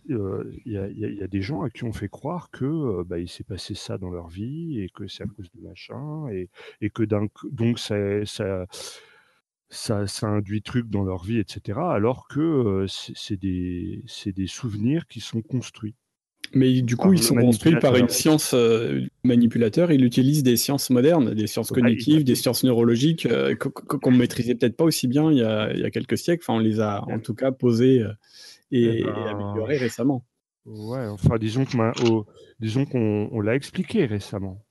il 0.07 0.56
y, 0.65 1.23
a 1.23 1.27
des 1.27 1.41
gens 1.41 1.61
à 1.61 1.69
qui 1.69 1.84
on 1.84 1.94
fait 1.94 2.10
croire 2.10 2.49
que 2.52 3.03
bah, 3.03 3.19
il 3.19 3.30
s'est 3.30 3.44
passé 3.44 3.76
ça 3.76 3.98
dans 3.98 4.10
leur 4.10 4.27
vie 4.27 4.82
et 4.82 4.90
que 4.90 5.07
c'est 5.07 5.23
à 5.23 5.27
cause 5.27 5.49
de 5.56 5.61
machin 5.68 6.27
et, 6.30 6.49
et 6.82 6.90
que 6.90 7.03
donc 7.03 7.80
ça, 7.80 8.26
ça, 8.26 8.65
ça, 9.69 10.07
ça, 10.07 10.27
induit 10.27 10.61
truc 10.61 10.90
dans 10.90 11.03
leur 11.03 11.23
vie, 11.23 11.40
etc. 11.40 11.80
Alors 11.80 12.27
que 12.27 12.86
c'est 12.88 13.40
des, 13.40 14.03
des 14.26 14.48
souvenirs 14.48 15.07
qui 15.07 15.19
sont 15.19 15.41
construits. 15.41 15.95
Mais 16.53 16.82
du 16.82 16.95
coup, 16.95 17.11
ils 17.11 17.23
sont 17.23 17.36
construits 17.36 17.76
par 17.80 17.95
une 17.95 18.07
science 18.07 18.56
manipulateur. 19.23 19.91
Il 19.91 20.06
utilise 20.06 20.44
des 20.44 20.57
sciences 20.57 20.90
modernes, 20.91 21.34
des 21.34 21.48
sciences 21.48 21.72
cognitives, 21.72 22.23
des 22.23 22.36
sciences 22.36 22.64
neurologiques 22.64 23.27
qu'on 23.57 24.11
ne 24.11 24.18
maîtrisait 24.18 24.56
peut-être 24.56 24.77
pas 24.77 24.84
aussi 24.84 25.07
bien 25.07 25.32
il 25.32 25.40
y, 25.40 25.44
a, 25.44 25.73
il 25.73 25.80
y, 25.80 25.84
a, 25.84 25.90
quelques 25.90 26.18
siècles. 26.18 26.44
Enfin, 26.48 26.60
on 26.60 26.64
les 26.64 26.80
a 26.80 27.03
en 27.10 27.19
tout 27.19 27.34
cas 27.34 27.52
posées 27.52 28.06
et, 28.72 29.00
eh 29.00 29.04
ben, 29.04 29.14
amélioré 29.28 29.78
récemment. 29.78 30.26
Ouais, 30.66 31.06
enfin, 31.08 31.38
disons 31.38 31.66
qu'on 31.66 32.26
disons 32.60 32.86
qu'on 32.86 33.40
l'a 33.40 33.56
expliqué 33.56 34.06
récemment. 34.06 34.66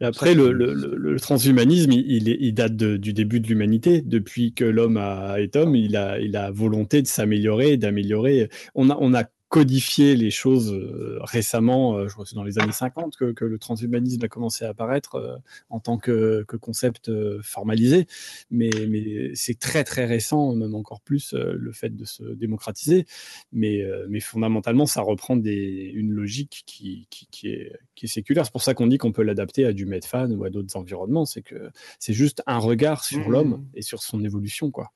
après, 0.00 0.34
le, 0.34 0.52
le, 0.52 0.74
le, 0.74 1.20
transhumanisme, 1.20 1.92
il, 1.92 2.28
il 2.28 2.52
date 2.52 2.76
du 2.76 3.12
début 3.12 3.40
de 3.40 3.48
l'humanité. 3.48 4.02
Depuis 4.02 4.52
que 4.52 4.64
l'homme 4.64 4.98
est 5.38 5.56
homme, 5.56 5.74
il 5.74 5.96
a, 5.96 6.18
il 6.18 6.36
a 6.36 6.50
volonté 6.50 7.00
de 7.00 7.06
s'améliorer, 7.06 7.76
d'améliorer. 7.78 8.50
On 8.74 8.90
a, 8.90 8.96
on 9.00 9.14
a 9.14 9.24
codifier 9.52 10.16
les 10.16 10.30
choses 10.30 10.72
euh, 10.72 11.18
récemment, 11.20 11.94
euh, 11.94 12.08
je 12.08 12.14
crois 12.14 12.24
que 12.24 12.30
c'est 12.30 12.36
dans 12.36 12.42
les 12.42 12.58
années 12.58 12.72
50 12.72 13.16
que, 13.16 13.32
que, 13.32 13.44
le 13.44 13.58
transhumanisme 13.58 14.24
a 14.24 14.28
commencé 14.28 14.64
à 14.64 14.70
apparaître 14.70 15.16
euh, 15.16 15.36
en 15.68 15.78
tant 15.78 15.98
que, 15.98 16.42
que 16.48 16.56
concept 16.56 17.10
formalisé, 17.42 18.06
mais, 18.50 18.70
mais 18.88 19.34
c'est 19.34 19.58
très 19.58 19.84
très 19.84 20.06
récent, 20.06 20.54
même 20.54 20.74
encore 20.74 21.02
plus 21.02 21.34
le 21.34 21.70
fait 21.72 21.94
de 21.94 22.06
se 22.06 22.22
démocratiser, 22.22 23.04
mais, 23.52 23.84
mais 24.08 24.20
fondamentalement 24.20 24.86
ça 24.86 25.02
reprend 25.02 25.36
des, 25.36 25.92
une 25.94 26.12
logique 26.12 26.62
qui, 26.64 27.06
qui, 27.10 27.28
qui, 27.30 27.48
est, 27.48 27.72
qui 27.94 28.06
est 28.06 28.08
séculaire. 28.08 28.46
C'est 28.46 28.52
pour 28.52 28.62
ça 28.62 28.72
qu'on 28.72 28.86
dit 28.86 28.96
qu'on 28.96 29.12
peut 29.12 29.22
l'adapter 29.22 29.66
à 29.66 29.74
du 29.74 29.84
Medfan 29.84 30.30
ou 30.30 30.44
à 30.44 30.50
d'autres 30.50 30.76
environnements, 30.76 31.26
c'est 31.26 31.42
que 31.42 31.70
c'est 31.98 32.14
juste 32.14 32.42
un 32.46 32.58
regard 32.58 33.04
sur 33.04 33.28
mmh. 33.28 33.30
l'homme 33.30 33.66
et 33.74 33.82
sur 33.82 34.02
son 34.02 34.24
évolution. 34.24 34.70
quoi. 34.70 34.92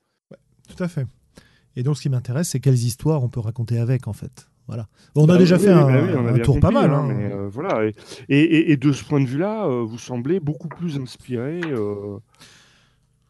tout 0.67 0.83
à 0.83 0.89
fait. 0.89 1.07
Et 1.77 1.83
donc, 1.83 1.97
ce 1.97 2.03
qui 2.03 2.09
m'intéresse, 2.09 2.49
c'est 2.49 2.61
quelles 2.61 2.75
histoires 2.75 3.23
on 3.23 3.29
peut 3.29 3.41
raconter 3.41 3.79
avec, 3.79 4.09
en 4.09 4.13
fait. 4.13 4.49
Voilà. 4.67 4.89
on 5.15 5.25
a 5.25 5.27
bah 5.29 5.39
déjà 5.39 5.59
fait 5.61 5.69
un, 5.69 6.33
bah 6.33 6.39
tour 6.41 6.59
pas 6.59 6.73
mal. 6.73 6.91
Hein, 6.91 7.09
hein. 7.09 7.31
Euh, 7.31 7.49
voilà. 7.49 7.89
Et, 8.29 8.73
et, 8.73 8.77
de 8.77 8.91
ce 8.91 9.05
point 9.05 9.21
de 9.21 9.27
vue-là, 9.27 9.65
euh, 9.67 9.85
vous 9.85 9.99
semblez 9.99 10.41
beaucoup 10.41 10.67
plus 10.67 10.99
inspiré 10.99 11.61
euh, 11.65 12.19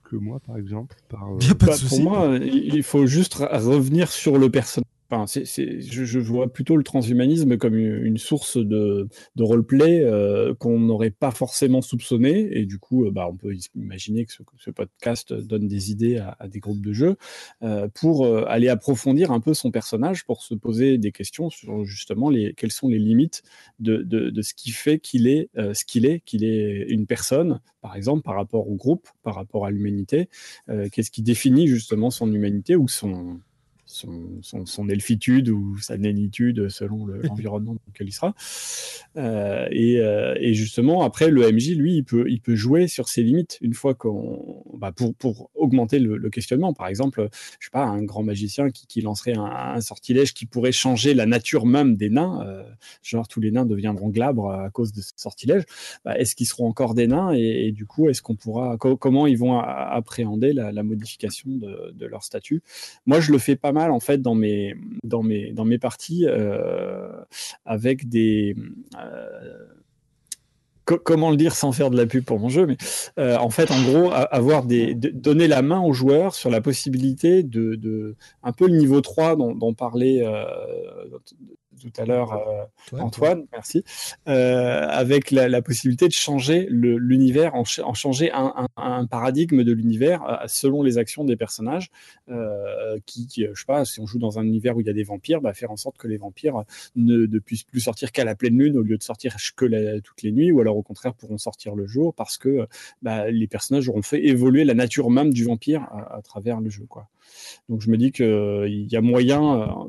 que 0.03 0.17
moi, 0.17 0.41
par 0.47 0.57
exemple. 0.57 0.97
Par, 1.11 1.29
bah, 1.61 1.75
pour 1.89 2.01
moi, 2.01 2.39
il 2.41 2.83
faut 2.83 3.05
juste 3.05 3.35
revenir 3.35 4.11
sur 4.11 4.39
le 4.39 4.49
personnage 4.49 4.89
Je, 5.11 6.19
vois 6.19 6.53
plutôt 6.53 6.77
le 6.77 6.83
transhumanisme 6.83 7.57
comme 7.57 7.77
une, 7.77 8.19
source 8.19 8.57
de, 8.57 9.09
de 9.37 9.43
roleplay 9.43 10.03
euh, 10.03 10.55
qu'on 10.55 10.79
n'aurait 10.81 11.11
pas 11.11 11.31
forcément 11.31 11.81
soupçonné. 11.81 12.59
Et 12.59 12.67
du 12.67 12.79
coup, 12.79 13.07
euh, 13.07 13.11
bah, 13.11 13.29
on 13.31 13.37
peut 13.37 13.55
imaginer 13.75 14.25
que 14.25 14.33
ce, 14.33 14.71
podcast 14.71 15.33
donne 15.33 15.69
des 15.69 15.91
idées 15.91 16.19
à, 16.19 16.49
des 16.49 16.59
groupes 16.59 16.85
de 16.85 16.93
jeux 16.93 17.17
euh, 17.63 17.89
pour 17.95 18.27
aller 18.49 18.69
approfondir 18.69 19.31
un 19.31 19.41
peu 19.41 19.55
son 19.55 19.71
personnage, 19.71 20.25
pour 20.25 20.43
se 20.43 20.55
poser 20.55 20.99
des 20.99 21.13
questions 21.13 21.51
sur 21.51 21.85
justement 21.85 22.31
les, 22.31 22.53
quelles 22.55 22.73
sont 22.73 22.89
les 22.89 22.99
limites 22.99 23.43
de, 23.79 23.99
de, 24.03 24.43
ce 24.43 24.55
qui 24.55 24.71
fait 24.71 24.99
qu'il 24.99 25.29
est 25.29 25.51
ce 25.57 25.85
qu'il 25.85 26.07
est, 26.07 26.21
qu'il 26.21 26.45
est 26.45 26.87
une 26.89 27.07
personne, 27.07 27.61
par 27.81 27.97
exemple, 27.97 28.23
par 28.23 28.35
rapport 28.35 28.69
au 28.69 28.75
groupe, 28.75 29.09
par 29.23 29.35
rapport 29.35 29.67
à 29.67 29.71
l'humanité. 29.71 30.29
Qu'est-ce 30.93 31.11
qui 31.11 31.23
définit 31.23 31.69
justement 31.69 32.11
son 32.11 32.33
humanité 32.33 32.77
ou 32.77 32.89
son 32.89 33.41
son, 33.97 34.65
son, 34.65 34.89
elfitude 34.89 35.49
ou 35.49 35.79
sa 35.79 35.97
nénitude 35.97 36.69
selon 36.69 37.07
l'environnement 37.25 37.75
dans 37.75 37.81
lequel 37.89 38.09
il 38.09 38.13
sera. 38.13 38.35
Euh, 39.17 39.67
et, 39.71 40.01
euh, 40.01 40.35
et, 40.39 40.55
justement, 40.55 41.03
après, 41.03 41.31
le 41.31 41.51
MJ, 41.51 41.71
lui, 41.71 41.97
il 41.97 42.05
peut, 42.05 42.27
il 42.29 42.41
peut 42.41 42.55
jouer 42.55 42.89
sur 42.89 43.09
ses 43.09 43.23
limites 43.23 43.59
une 43.61 43.75
fois 43.75 43.95
qu'on. 43.95 44.63
Bah, 44.75 44.93
pour, 44.93 45.15
pour 45.15 45.51
augmenter 45.55 45.99
le, 45.99 46.31
questionnement. 46.31 46.75
Par 46.75 46.89
exemple, 46.89 47.29
je 47.59 47.67
sais 47.67 47.71
pas, 47.71 47.85
un 47.85 48.03
grand 48.03 48.23
magicien 48.23 48.71
qui, 48.71 48.87
qui 48.87 49.01
lancerait 49.01 49.37
un, 49.37 49.81
sortilège 49.81 50.35
qui 50.35 50.45
pourrait 50.45 50.73
changer 50.73 51.15
la 51.15 51.25
nature 51.25 51.67
même 51.67 51.97
des 51.97 52.11
nains, 52.11 52.45
euh, 52.47 52.63
genre 53.03 53.29
tous 53.29 53.41
les 53.41 53.51
nains 53.51 53.65
deviendront 53.65 54.09
glabres 54.11 54.51
à 54.51 54.71
cause 54.71 54.93
de 54.93 55.01
ce 55.01 55.13
sortilège. 55.17 55.65
Bah, 56.05 56.19
est-ce 56.19 56.35
qu'ils 56.35 56.47
seront 56.47 56.69
encore 56.69 56.95
des 56.95 57.07
nains 57.07 57.33
et, 57.33 57.73
du 57.73 57.87
coup, 57.87 58.09
est-ce 58.09 58.23
qu'on 58.23 58.35
pourra. 58.35 58.77
comment 58.77 59.27
ils 59.27 59.39
vont 59.39 59.59
appréhender 59.59 60.53
la, 60.53 60.73
la 60.73 60.83
modification 60.83 61.51
de, 61.51 61.93
de, 61.93 62.07
leur 62.07 62.23
statut? 62.23 62.63
Moi, 63.07 63.21
je 63.21 63.33
le 63.33 63.39
fais 63.39 63.57
pas 63.57 63.73
mal 63.73 63.86
en 63.91 64.01
fait 64.01 64.23
dans 64.23 64.35
mes 64.35 64.75
dans 65.05 65.23
mes 65.23 65.53
dans 65.53 65.65
mes 65.65 65.79
parties 65.79 66.27
euh, 66.27 67.25
avec 67.65 68.09
des 68.09 68.57
euh, 70.91 70.99
comment 71.03 71.31
le 71.31 71.37
dire 71.37 71.55
sans 71.55 71.73
faire 71.73 71.91
de 71.91 71.97
la 71.97 72.07
pub 72.07 72.25
pour 72.25 72.39
mon 72.39 72.49
jeu, 72.49 72.67
mais 72.67 72.77
euh, 73.19 73.37
en 73.37 73.51
fait, 73.51 73.71
en 73.71 73.83
gros, 73.83 74.11
avoir 74.13 74.65
des, 74.65 74.95
donner 74.95 75.49
la 75.49 75.63
main 75.63 75.81
aux 75.81 75.93
joueurs 75.93 76.35
sur 76.35 76.51
la 76.51 76.61
possibilité 76.61 77.43
de, 77.43 77.75
de 77.75 78.17
un 78.43 78.53
peu 78.53 78.67
le 78.67 78.77
niveau 78.77 79.01
3 79.01 79.37
dont, 79.37 79.55
dont 79.55 79.75
parlait 79.75 80.23
tout 81.81 81.93
à 82.01 82.05
l'heure, 82.05 82.33
euh, 82.33 82.99
Antoine, 82.99 83.47
merci, 83.53 83.85
euh, 84.29 84.87
avec 84.89 85.31
la, 85.31 85.63
possibilité 85.63 86.07
de 86.07 86.13
changer 86.13 86.67
l'univers, 86.71 87.55
en, 87.55 87.65
en, 87.85 87.95
changer 87.95 88.31
un, 88.33 89.07
paradigme 89.07 89.65
de 89.65 89.73
l'univers 89.73 90.23
euh, 90.25 90.37
selon 90.47 90.83
les 90.83 90.99
actions 90.99 91.25
des 91.25 91.37
personnages. 91.37 91.91
qui, 93.07 93.29
je 93.37 93.59
sais 93.59 93.67
pas, 93.67 93.85
si 93.85 94.01
on 94.01 94.07
joue 94.07 94.19
dans 94.19 94.39
un 94.39 94.45
univers 94.45 94.77
où 94.77 94.81
il 94.81 94.87
y 94.87 94.91
a 94.91 94.95
des 94.95 95.05
vampires, 95.05 95.41
bah, 95.41 95.55
faire 95.55 95.71
en 95.71 95.77
sorte 95.77 95.97
que 95.99 96.09
les 96.09 96.17
vampires 96.17 96.65
ne, 96.95 97.27
puissent 97.39 97.65
plus 97.65 97.81
sortir 97.81 98.13
qu'à 98.13 98.25
la 98.25 98.35
pleine 98.35 98.59
lune 98.59 98.77
au 98.77 98.83
lieu 98.83 98.97
de 98.97 99.03
sortir 99.03 99.37
que 99.55 99.99
toutes 100.01 100.23
les 100.23 100.33
nuits, 100.33 100.53
ou 100.53 100.61
alors 100.61 100.76
au 100.77 100.83
contraire 100.83 101.15
pourront 101.15 101.39
sortir 101.39 101.75
le 101.75 101.87
jour 101.87 102.15
parce 102.15 102.39
que 102.39 102.67
bah, 103.03 103.31
les 103.31 103.47
personnages 103.47 103.89
auront 103.89 104.03
fait 104.03 104.25
évoluer 104.25 104.65
la 104.65 104.75
nature 104.75 105.11
même 105.11 105.33
du 105.33 105.45
vampire 105.45 105.83
à, 105.83 106.17
à 106.17 106.23
travers 106.23 106.61
le 106.61 106.71
jeu. 106.71 106.85
Quoi. 106.89 107.09
Donc 107.69 107.81
je 107.81 107.91
me 107.91 107.97
dis 107.97 108.13
qu'il 108.13 108.87
y 108.91 108.97
a 108.97 109.01
moyen 109.01 109.89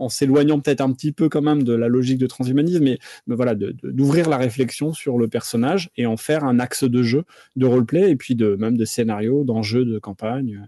en 0.00 0.08
s'éloignant 0.08 0.58
peut-être 0.60 0.80
un 0.80 0.92
petit 0.92 1.12
peu 1.12 1.28
quand 1.28 1.42
même 1.42 1.62
de 1.62 1.74
la 1.74 1.88
logique 1.88 2.18
de 2.18 2.26
transhumanisme, 2.26 2.82
mais, 2.82 2.98
voilà, 3.26 3.54
d'ouvrir 3.54 4.28
la 4.28 4.38
réflexion 4.38 4.92
sur 4.94 5.18
le 5.18 5.28
personnage 5.28 5.90
et 5.96 6.06
en 6.06 6.16
faire 6.16 6.44
un 6.44 6.58
axe 6.58 6.84
de 6.84 7.02
jeu, 7.02 7.24
de 7.56 7.66
roleplay 7.66 8.10
et 8.10 8.16
puis 8.16 8.34
de 8.34 8.56
même 8.56 8.76
de 8.76 8.84
scénario, 8.84 9.44
d'enjeux 9.44 9.84
de 9.84 9.98
campagne. 9.98 10.66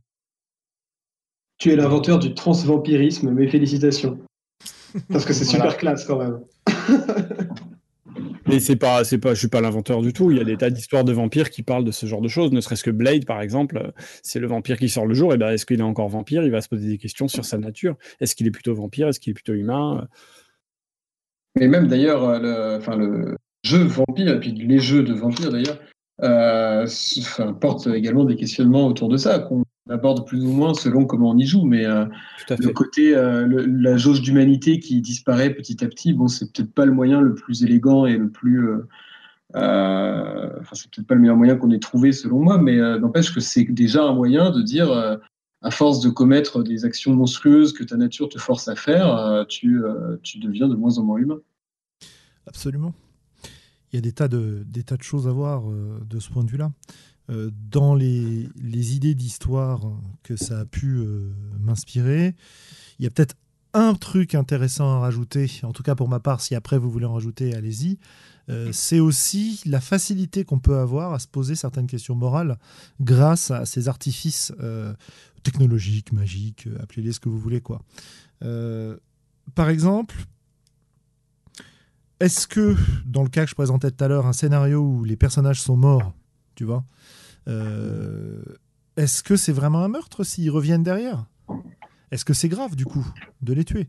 Tu 1.59 1.72
es 1.72 1.76
l'inventeur 1.76 2.18
du 2.18 2.34
transvampirisme, 2.34 3.30
mes 3.30 3.48
félicitations. 3.48 4.18
Parce 5.10 5.24
que 5.24 5.32
c'est 5.32 5.44
super 5.44 5.78
classe 5.78 6.05
quand 6.05 6.18
même. 6.18 6.40
Mais 8.52 8.60
c'est 8.60 8.76
pas, 8.76 9.02
c'est 9.02 9.16
pas, 9.16 9.32
je 9.32 9.38
suis 9.38 9.48
pas 9.48 9.62
l'inventeur 9.62 10.02
du 10.02 10.12
tout. 10.12 10.30
Il 10.30 10.36
y 10.36 10.40
a 10.40 10.44
des 10.44 10.58
tas 10.58 10.68
d'histoires 10.68 11.04
de 11.04 11.12
vampires 11.12 11.48
qui 11.48 11.62
parlent 11.62 11.84
de 11.84 11.90
ce 11.90 12.04
genre 12.04 12.20
de 12.20 12.28
choses. 12.28 12.52
Ne 12.52 12.60
serait-ce 12.60 12.84
que 12.84 12.90
Blade, 12.90 13.24
par 13.24 13.40
exemple, 13.40 13.92
c'est 14.22 14.40
le 14.40 14.46
vampire 14.46 14.76
qui 14.76 14.90
sort 14.90 15.06
le 15.06 15.14
jour. 15.14 15.32
Et 15.32 15.38
ben, 15.38 15.52
est-ce 15.52 15.64
qu'il 15.64 15.80
est 15.80 15.84
encore 15.84 16.10
vampire? 16.10 16.44
Il 16.44 16.50
va 16.50 16.60
se 16.60 16.68
poser 16.68 16.86
des 16.86 16.98
questions 16.98 17.28
sur 17.28 17.46
sa 17.46 17.56
nature. 17.56 17.96
Est-ce 18.20 18.36
qu'il 18.36 18.46
est 18.46 18.50
plutôt 18.50 18.74
vampire? 18.74 19.08
Est-ce 19.08 19.20
qu'il 19.20 19.30
est 19.30 19.34
plutôt 19.34 19.54
humain? 19.54 20.06
Mais 21.58 21.66
même 21.66 21.86
d'ailleurs, 21.86 22.40
le, 22.40 22.76
enfin 22.76 22.96
le 22.96 23.36
jeu 23.64 23.84
vampire 23.84 24.34
et 24.34 24.40
puis 24.40 24.52
les 24.52 24.78
jeux 24.78 25.02
de 25.02 25.14
vampires 25.14 25.50
d'ailleurs 25.50 25.78
euh, 26.22 26.86
portent 27.58 27.86
également 27.86 28.24
des 28.24 28.36
questionnements 28.36 28.86
autour 28.86 29.08
de 29.08 29.16
ça 29.16 29.38
aborde 29.88 30.26
plus 30.26 30.44
ou 30.44 30.52
moins 30.52 30.74
selon 30.74 31.06
comment 31.06 31.30
on 31.30 31.38
y 31.38 31.46
joue, 31.46 31.64
mais 31.64 31.84
euh, 31.84 32.06
le 32.48 32.68
côté, 32.70 33.14
euh, 33.16 33.66
la 33.66 33.96
jauge 33.96 34.22
d'humanité 34.22 34.78
qui 34.78 35.00
disparaît 35.00 35.50
petit 35.50 35.84
à 35.84 35.88
petit, 35.88 36.12
bon, 36.12 36.28
c'est 36.28 36.52
peut-être 36.52 36.72
pas 36.72 36.86
le 36.86 36.92
moyen 36.92 37.20
le 37.20 37.34
plus 37.34 37.64
élégant 37.64 38.06
et 38.06 38.16
le 38.16 38.30
plus, 38.30 38.70
euh, 39.56 40.48
enfin, 40.60 40.74
c'est 40.74 40.90
peut-être 40.90 41.06
pas 41.06 41.14
le 41.14 41.20
meilleur 41.20 41.36
moyen 41.36 41.56
qu'on 41.56 41.70
ait 41.70 41.80
trouvé 41.80 42.12
selon 42.12 42.40
moi, 42.40 42.59
mais 42.59 42.76
n'empêche 42.98 43.34
que 43.34 43.40
c'est 43.40 43.64
déjà 43.64 44.04
un 44.04 44.14
moyen 44.14 44.50
de 44.50 44.62
dire, 44.62 44.90
à 45.62 45.70
force 45.70 46.00
de 46.00 46.10
commettre 46.10 46.62
des 46.62 46.84
actions 46.84 47.14
monstrueuses 47.14 47.72
que 47.72 47.84
ta 47.84 47.96
nature 47.96 48.28
te 48.28 48.38
force 48.38 48.68
à 48.68 48.76
faire, 48.76 49.44
tu, 49.48 49.82
tu 50.22 50.38
deviens 50.38 50.68
de 50.68 50.76
moins 50.76 50.98
en 50.98 51.02
moins 51.02 51.18
humain. 51.18 51.40
Absolument. 52.46 52.94
Il 53.92 53.96
y 53.96 53.98
a 53.98 54.00
des 54.00 54.12
tas 54.12 54.28
de, 54.28 54.64
des 54.66 54.84
tas 54.84 54.96
de 54.96 55.02
choses 55.02 55.28
à 55.28 55.32
voir 55.32 55.64
de 55.66 56.18
ce 56.18 56.30
point 56.30 56.44
de 56.44 56.50
vue-là. 56.50 56.70
Euh, 57.31 57.51
dans 57.70 57.94
les, 57.94 58.49
idées 58.62 59.15
d'histoire 59.15 59.81
que 60.24 60.36
ça 60.36 60.61
a 60.61 60.65
pu 60.65 60.99
euh, 60.99 61.32
m'inspirer. 61.61 62.35
Il 62.99 63.05
y 63.05 63.07
a 63.07 63.11
peut-être 63.11 63.36
un 63.74 63.94
truc 63.94 64.35
intéressant 64.35 64.97
à 64.97 64.99
rajouter, 64.99 65.51
en 65.62 65.73
tout 65.73 65.85
cas 65.85 65.94
pour 65.94 66.09
ma 66.09 66.20
part, 66.20 66.40
si 66.40 66.55
après 66.55 66.78
vous 66.78 66.90
voulez 66.90 67.07
en 67.07 67.15
rajouter, 67.15 67.55
allez-y. 67.55 67.99
Euh, 68.49 68.70
c'est 68.73 68.99
aussi 68.99 69.62
la 69.66 69.81
facilité 69.81 70.44
qu'on 70.44 70.59
peut 70.59 70.78
avoir 70.78 71.15
à 71.15 71.20
se 71.20 71.28
poser 71.28 71.55
certaines 71.55 71.86
questions 71.86 72.16
morales 72.16 72.59
grâce 73.01 73.53
à 73.53 73.66
ces 73.66 73.89
artifices 73.89 74.53
technologiques, 75.44 76.12
magiques, 76.12 76.69
appelez-les 76.81 77.12
ce 77.12 77.20
que 77.20 77.28
vous 77.28 77.39
voulez. 77.39 77.61
quoi. 77.61 77.82
par 79.55 79.69
exemple, 79.69 80.16
est-ce 82.20 82.47
que, 82.47 82.77
dans 83.07 83.23
le 83.23 83.28
cas 83.28 83.44
que 83.44 83.51
je 83.51 83.55
présentais 83.55 83.90
tout 83.90 84.05
à 84.05 84.09
l'heure, 84.09 84.27
un 84.27 84.32
scénario 84.32 84.81
où 84.81 85.05
les 85.05 85.16
personnages 85.16 85.62
sont 85.62 85.77
morts, 85.77 86.12
tu 86.55 86.65
vois, 86.65 86.85
est-ce 87.47 89.23
que 89.23 89.36
c'est 89.36 89.52
vraiment 89.52 89.82
un 89.85 89.89
meurtre 89.89 90.24
s'ils 90.24 90.51
reviennent 90.51 90.82
derrière? 90.82 91.27
Est-ce 92.10 92.24
que 92.24 92.35
c'est 92.35 92.48
grave 92.48 92.77
du 92.77 92.85
coup 92.85 93.06
de 93.40 93.52
les 93.52 93.64
tuer? 93.64 93.89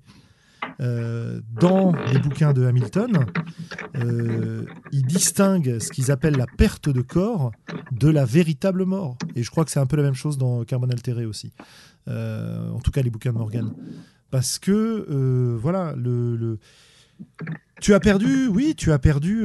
Euh, 0.79 1.41
dans 1.59 1.93
les 2.11 2.19
bouquins 2.19 2.53
de 2.53 2.65
Hamilton, 2.65 3.25
euh, 3.97 4.65
ils 4.91 5.05
distinguent 5.05 5.79
ce 5.79 5.91
qu'ils 5.91 6.09
appellent 6.09 6.37
la 6.37 6.47
perte 6.47 6.89
de 6.89 7.01
corps 7.01 7.51
de 7.91 8.09
la 8.09 8.25
véritable 8.25 8.85
mort. 8.85 9.17
Et 9.35 9.43
je 9.43 9.51
crois 9.51 9.65
que 9.65 9.71
c'est 9.71 9.79
un 9.79 9.85
peu 9.85 9.97
la 9.97 10.03
même 10.03 10.13
chose 10.13 10.37
dans 10.37 10.63
Carbone 10.63 10.91
altéré 10.91 11.25
aussi. 11.25 11.51
en 12.07 12.79
tout 12.83 12.91
cas, 12.91 13.01
les 13.01 13.09
bouquins 13.09 13.33
de 13.33 13.37
Morgan. 13.37 13.73
Parce 14.31 14.57
que, 14.57 15.57
voilà, 15.61 15.93
le, 15.95 16.59
tu 17.81 17.93
as 17.93 17.99
perdu, 17.99 18.47
oui, 18.47 18.73
tu 18.75 18.91
as 18.91 18.99
perdu 18.99 19.43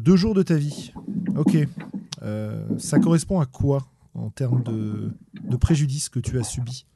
deux 0.00 0.16
jours 0.16 0.34
de 0.34 0.42
ta 0.42 0.54
vie. 0.54 0.92
Ok. 1.34 1.56
Euh, 2.22 2.64
ça 2.78 2.98
correspond 2.98 3.40
à 3.40 3.46
quoi 3.46 3.86
en 4.14 4.30
termes 4.30 4.62
de, 4.62 5.10
de 5.42 5.56
préjudice 5.56 6.08
que 6.08 6.20
tu 6.20 6.38
as 6.38 6.44
subi? 6.44 6.86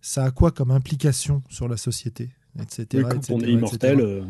Ça 0.00 0.24
a 0.24 0.30
quoi 0.30 0.50
comme 0.50 0.70
implication 0.70 1.42
sur 1.48 1.68
la 1.68 1.76
société 1.76 2.30
etc. 2.60 3.06
on 3.30 3.40
est 3.40 3.50
immortel. 3.50 4.00
Euh, 4.00 4.22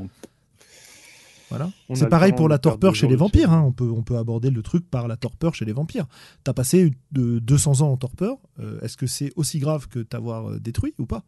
voilà. 1.49 1.71
C'est 1.95 2.09
pareil 2.09 2.33
pour 2.33 2.49
la 2.49 2.59
torpeur 2.59 2.95
chez 2.95 3.09
les 3.09 3.17
vampires. 3.17 3.53
Hein. 3.53 3.63
On, 3.67 3.73
peut, 3.73 3.91
on 3.91 4.03
peut 4.03 4.17
aborder 4.17 4.51
le 4.51 4.63
truc 4.63 4.89
par 4.89 5.07
la 5.07 5.17
torpeur 5.17 5.55
chez 5.55 5.65
les 5.65 5.73
vampires. 5.73 6.07
Tu 6.45 6.51
as 6.51 6.55
passé 6.55 6.93
de 7.13 7.39
200 7.41 7.83
ans 7.83 7.93
en 7.93 7.97
torpeur. 7.97 8.39
Euh, 8.61 8.81
est-ce 8.81 8.97
que 8.97 9.07
c'est 9.07 9.33
aussi 9.37 9.59
grave 9.59 9.89
que 9.89 9.99
t'avoir 9.99 10.59
détruit 10.61 10.95
ou 10.99 11.07
pas? 11.07 11.25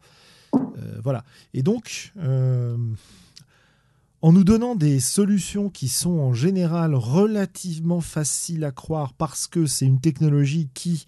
Voilà. 1.03 1.25
Et 1.53 1.63
donc, 1.63 2.13
en 4.25 4.33
nous 4.33 4.43
donnant 4.43 4.73
des 4.73 4.99
solutions 4.99 5.69
qui 5.69 5.87
sont 5.87 6.17
en 6.17 6.33
général 6.33 6.95
relativement 6.95 8.01
faciles 8.01 8.63
à 8.63 8.71
croire 8.71 9.13
parce 9.13 9.45
que 9.45 9.67
c'est 9.67 9.85
une 9.85 10.01
technologie 10.01 10.67
qui 10.73 11.05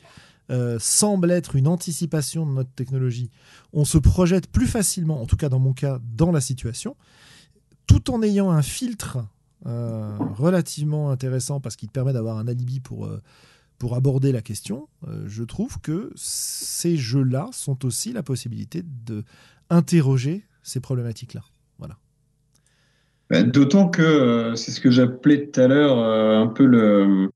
euh, 0.51 0.77
semble 0.79 1.31
être 1.31 1.55
une 1.55 1.67
anticipation 1.67 2.45
de 2.45 2.51
notre 2.51 2.69
technologie, 2.69 3.31
on 3.73 3.85
se 3.85 3.97
projette 3.97 4.45
plus 4.51 4.67
facilement, 4.67 5.19
en 5.19 5.25
tout 5.25 5.35
cas 5.35 5.49
dans 5.49 5.57
mon 5.57 5.73
cas, 5.73 5.99
dans 6.15 6.31
la 6.31 6.41
situation, 6.41 6.95
tout 7.87 8.11
en 8.11 8.21
ayant 8.21 8.51
un 8.51 8.61
filtre 8.61 9.17
euh, 9.65 10.15
relativement 10.35 11.09
intéressant 11.09 11.59
parce 11.59 11.75
qu'il 11.75 11.89
permet 11.89 12.13
d'avoir 12.13 12.37
un 12.37 12.47
alibi 12.47 12.81
pour, 12.81 13.07
euh, 13.07 13.19
pour 13.79 13.95
aborder 13.95 14.31
la 14.31 14.43
question, 14.43 14.89
je 15.25 15.43
trouve 15.43 15.79
que 15.79 16.11
ces 16.15 16.97
jeux-là 16.97 17.49
sont 17.51 17.83
aussi 17.83 18.13
la 18.13 18.21
possibilité 18.21 18.83
de 19.07 19.23
interroger 19.71 20.45
ces 20.61 20.79
problématiques-là. 20.79 21.41
Bah, 23.29 23.43
d'autant 23.43 23.89
que 23.89 24.01
euh, 24.01 24.55
c'est 24.55 24.71
ce 24.71 24.79
que 24.79 24.89
j'appelais 24.91 25.47
tout 25.47 25.59
à 25.59 25.67
l'heure 25.67 25.99
euh, 25.99 26.41
un 26.41 26.47
peu 26.47 26.65
le, 26.65 27.29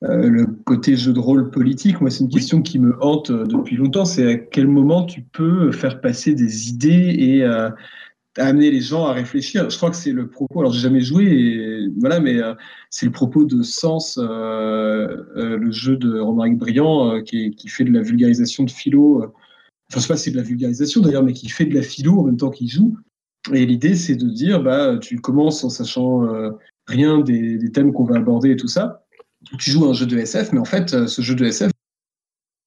le 0.00 0.46
côté 0.64 0.96
jeu 0.96 1.12
de 1.12 1.20
rôle 1.20 1.50
politique. 1.50 2.00
Moi, 2.00 2.10
c'est 2.10 2.24
une 2.24 2.30
question 2.30 2.62
qui 2.62 2.78
me 2.78 2.96
hante 3.02 3.30
depuis 3.30 3.76
longtemps. 3.76 4.04
C'est 4.04 4.32
à 4.32 4.36
quel 4.36 4.66
moment 4.66 5.04
tu 5.04 5.22
peux 5.22 5.72
faire 5.72 6.00
passer 6.00 6.34
des 6.34 6.68
idées 6.70 7.14
et 7.18 7.44
amener 8.36 8.70
les 8.70 8.80
gens 8.80 9.06
à 9.06 9.12
réfléchir. 9.12 9.68
Je 9.70 9.76
crois 9.76 9.90
que 9.90 9.96
c'est 9.96 10.12
le 10.12 10.28
propos. 10.28 10.60
Alors, 10.60 10.72
j'ai 10.72 10.80
jamais 10.80 11.00
joué, 11.00 11.24
et, 11.24 11.88
voilà, 11.98 12.20
mais 12.20 12.40
euh, 12.40 12.54
c'est 12.90 13.06
le 13.06 13.12
propos 13.12 13.44
de 13.44 13.62
Sens, 13.62 14.18
euh, 14.18 14.24
euh, 15.36 15.56
le 15.56 15.70
jeu 15.70 15.96
de 15.96 16.18
Romaric 16.18 16.56
Briand, 16.56 17.22
qui, 17.22 17.50
qui, 17.50 17.68
fait 17.68 17.84
de 17.84 17.92
la 17.92 18.02
vulgarisation 18.02 18.64
de 18.64 18.70
philo. 18.70 19.24
Enfin, 19.24 19.32
je 19.96 19.98
sais 20.00 20.08
pas 20.08 20.16
si 20.16 20.24
c'est 20.24 20.30
de 20.30 20.36
la 20.36 20.42
vulgarisation 20.42 21.00
d'ailleurs, 21.00 21.24
mais 21.24 21.32
qui 21.32 21.48
fait 21.48 21.66
de 21.66 21.74
la 21.74 21.82
philo 21.82 22.20
en 22.20 22.24
même 22.24 22.36
temps 22.36 22.50
qu'il 22.50 22.68
joue. 22.68 22.96
Et 23.52 23.66
l'idée, 23.66 23.94
c'est 23.94 24.16
de 24.16 24.28
dire, 24.28 24.62
bah, 24.62 24.98
tu 24.98 25.20
commences 25.20 25.64
en 25.64 25.70
sachant 25.70 26.26
rien 26.86 27.20
des, 27.20 27.70
thèmes 27.72 27.92
qu'on 27.92 28.04
va 28.04 28.16
aborder 28.16 28.50
et 28.50 28.56
tout 28.56 28.68
ça. 28.68 29.04
Tu 29.58 29.70
joues 29.70 29.88
un 29.88 29.94
jeu 29.94 30.06
de 30.06 30.18
SF, 30.18 30.52
mais 30.52 30.58
en 30.58 30.64
fait, 30.64 31.06
ce 31.06 31.22
jeu 31.22 31.34
de 31.34 31.46
SF, 31.46 31.70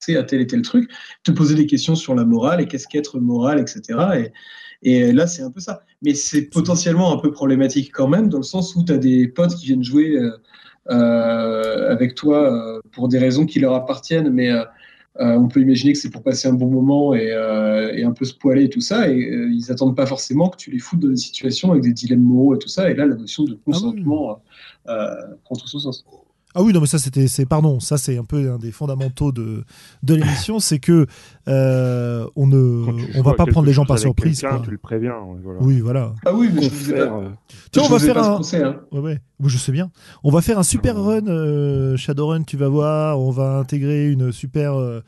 c'est 0.04 0.18
à 0.18 0.24
tel 0.24 0.42
et 0.42 0.48
tel 0.48 0.62
truc, 0.62 0.92
te 1.24 1.32
poser 1.32 1.56
des 1.56 1.66
questions 1.66 1.96
sur 1.96 2.16
la 2.16 2.26
morale 2.26 2.62
et 2.62 2.68
qu'est-ce 2.68 2.88
qu'être 2.88 3.20
moral, 3.20 3.60
etc. 3.60 4.32
Et, 4.82 5.14
là, 5.14 5.28
c'est 5.28 5.44
un 5.44 5.52
peu 5.52 5.60
ça. 5.60 5.84
Mais 6.02 6.14
c'est 6.14 6.44
potentiellement 6.50 7.14
un 7.14 7.22
peu 7.22 7.32
problématique 7.32 7.92
quand 7.94 8.08
même, 8.08 8.30
dans 8.30 8.38
le 8.38 8.44
sens 8.44 8.76
où 8.76 8.84
tu 8.84 8.92
as 8.92 8.98
des 8.98 9.28
potes 9.28 9.56
qui 9.56 9.68
viennent 9.68 9.84
jouer 9.84 10.18
euh, 10.18 10.32
euh, 10.90 11.92
avec 11.92 12.16
toi 12.16 12.54
euh, 12.54 12.82
pour 12.92 13.08
des 13.08 13.18
raisons 13.18 13.46
qui 13.46 13.60
leur 13.60 13.74
appartiennent, 13.74 14.30
mais 14.30 14.50
on 15.20 15.48
peut 15.48 15.62
imaginer 15.62 15.94
que 15.94 16.00
c'est 16.00 16.10
pour 16.10 16.24
passer 16.24 16.48
un 16.48 16.54
bon 16.54 16.70
moment 16.70 17.14
et, 17.14 17.34
un 17.34 18.12
peu 18.12 18.26
se 18.26 18.34
poiler 18.34 18.66
et 18.66 18.70
tout 18.70 18.82
ça, 18.82 19.10
et 19.10 19.16
ils 19.16 19.72
attendent 19.72 19.96
pas 19.96 20.06
forcément 20.06 20.50
que 20.50 20.58
tu 20.58 20.72
les 20.72 20.80
foutes 20.80 21.00
dans 21.00 21.10
des 21.10 21.18
situations 21.18 21.72
avec 21.72 21.84
des 21.84 21.94
dilemmes 21.94 22.24
moraux 22.24 22.56
et 22.56 22.60
tout 22.60 22.68
ça, 22.68 22.90
et 22.90 22.96
là, 22.96 23.06
la 23.06 23.16
notion 23.16 23.44
de 23.44 23.54
ah 23.54 23.62
consentement 23.66 24.42
prend 24.86 25.56
tout 25.56 25.68
son 25.68 25.80
sens. 25.80 26.06
Ah 26.56 26.62
oui, 26.62 26.72
non, 26.74 26.82
mais 26.82 26.88
ça, 26.88 27.00
c'était, 27.00 27.28
c'est, 27.28 27.46
pardon, 27.46 27.80
ça, 27.80 27.98
c'est 27.98 28.18
un 28.18 28.24
peu 28.26 28.52
un 28.52 28.60
des 28.60 28.72
fondamentaux 28.72 29.32
de, 29.32 29.64
de 30.04 30.14
l'émission, 30.14 30.60
c'est 30.60 30.80
que 30.80 31.08
euh, 31.48 32.28
on 32.36 32.46
ne, 32.48 32.86
on 33.18 33.22
va 33.24 33.34
pas 33.34 33.46
prendre 33.46 33.66
les 33.66 33.74
gens 33.74 33.86
par 33.86 33.98
surprise. 33.98 34.42
Quoi. 34.42 34.62
Tu 34.64 34.72
le 34.72 34.78
préviens. 34.78 35.16
Voilà. 35.44 35.60
Oui, 35.62 35.80
voilà. 35.80 36.14
Ah 36.26 36.34
oui, 36.34 36.50
mais 36.54 36.64
je 36.64 36.70
faire, 36.70 37.14
euh, 37.16 37.30
tu 37.72 37.80
vois, 37.80 37.88
on 37.88 37.92
va 37.92 38.00
faire 38.00 38.18
un. 38.18 38.40
hein. 38.40 38.80
ouais, 38.92 39.00
ouais. 39.00 39.20
je 39.46 39.58
sais 39.58 39.72
bien. 39.72 39.90
On 40.24 40.30
va 40.32 40.42
faire 40.42 40.60
un 40.60 40.64
super 40.64 40.96
run, 40.96 41.28
euh, 41.28 41.98
Shadowrun, 41.98 42.44
tu 42.44 42.56
vas 42.58 42.70
voir. 42.70 43.20
On 43.20 43.32
va 43.32 43.58
intégrer 43.58 44.12
une 44.12 44.32
super. 44.32 44.76
Euh, 44.76 45.02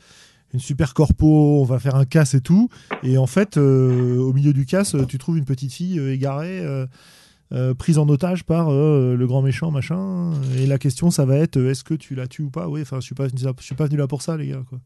une 0.54 0.60
super 0.60 0.94
corpo, 0.94 1.60
on 1.60 1.64
va 1.64 1.78
faire 1.80 1.96
un 1.96 2.04
casse 2.06 2.34
et 2.34 2.40
tout. 2.40 2.70
Et 3.02 3.18
en 3.18 3.26
fait, 3.26 3.56
au 3.58 4.32
milieu 4.32 4.52
du 4.52 4.64
casse, 4.64 4.96
tu 5.08 5.18
trouves 5.18 5.36
une 5.36 5.44
petite 5.44 5.72
fille 5.72 5.98
égarée 5.98 6.62
euh, 7.52 7.74
prise 7.74 7.98
en 7.98 8.08
otage 8.08 8.44
par 8.44 8.70
euh, 8.70 9.14
le 9.16 9.26
grand 9.26 9.42
méchant 9.42 9.70
machin. 9.70 10.32
Et 10.58 10.66
la 10.66 10.78
question 10.78 11.10
ça 11.10 11.24
va 11.24 11.36
être 11.36 11.60
est-ce 11.60 11.84
que 11.84 11.94
tu 11.94 12.14
la 12.14 12.26
tues 12.26 12.42
ou 12.42 12.50
pas? 12.50 12.68
Oui 12.68 12.82
enfin 12.82 12.98
je 13.00 13.06
suis 13.06 13.14
pas 13.14 13.28
je 13.28 13.64
suis 13.64 13.74
pas 13.74 13.86
venu 13.86 13.96
là 13.96 14.06
pour 14.06 14.22
ça 14.22 14.36
les 14.36 14.48
gars 14.48 14.62
quoi. 14.68 14.78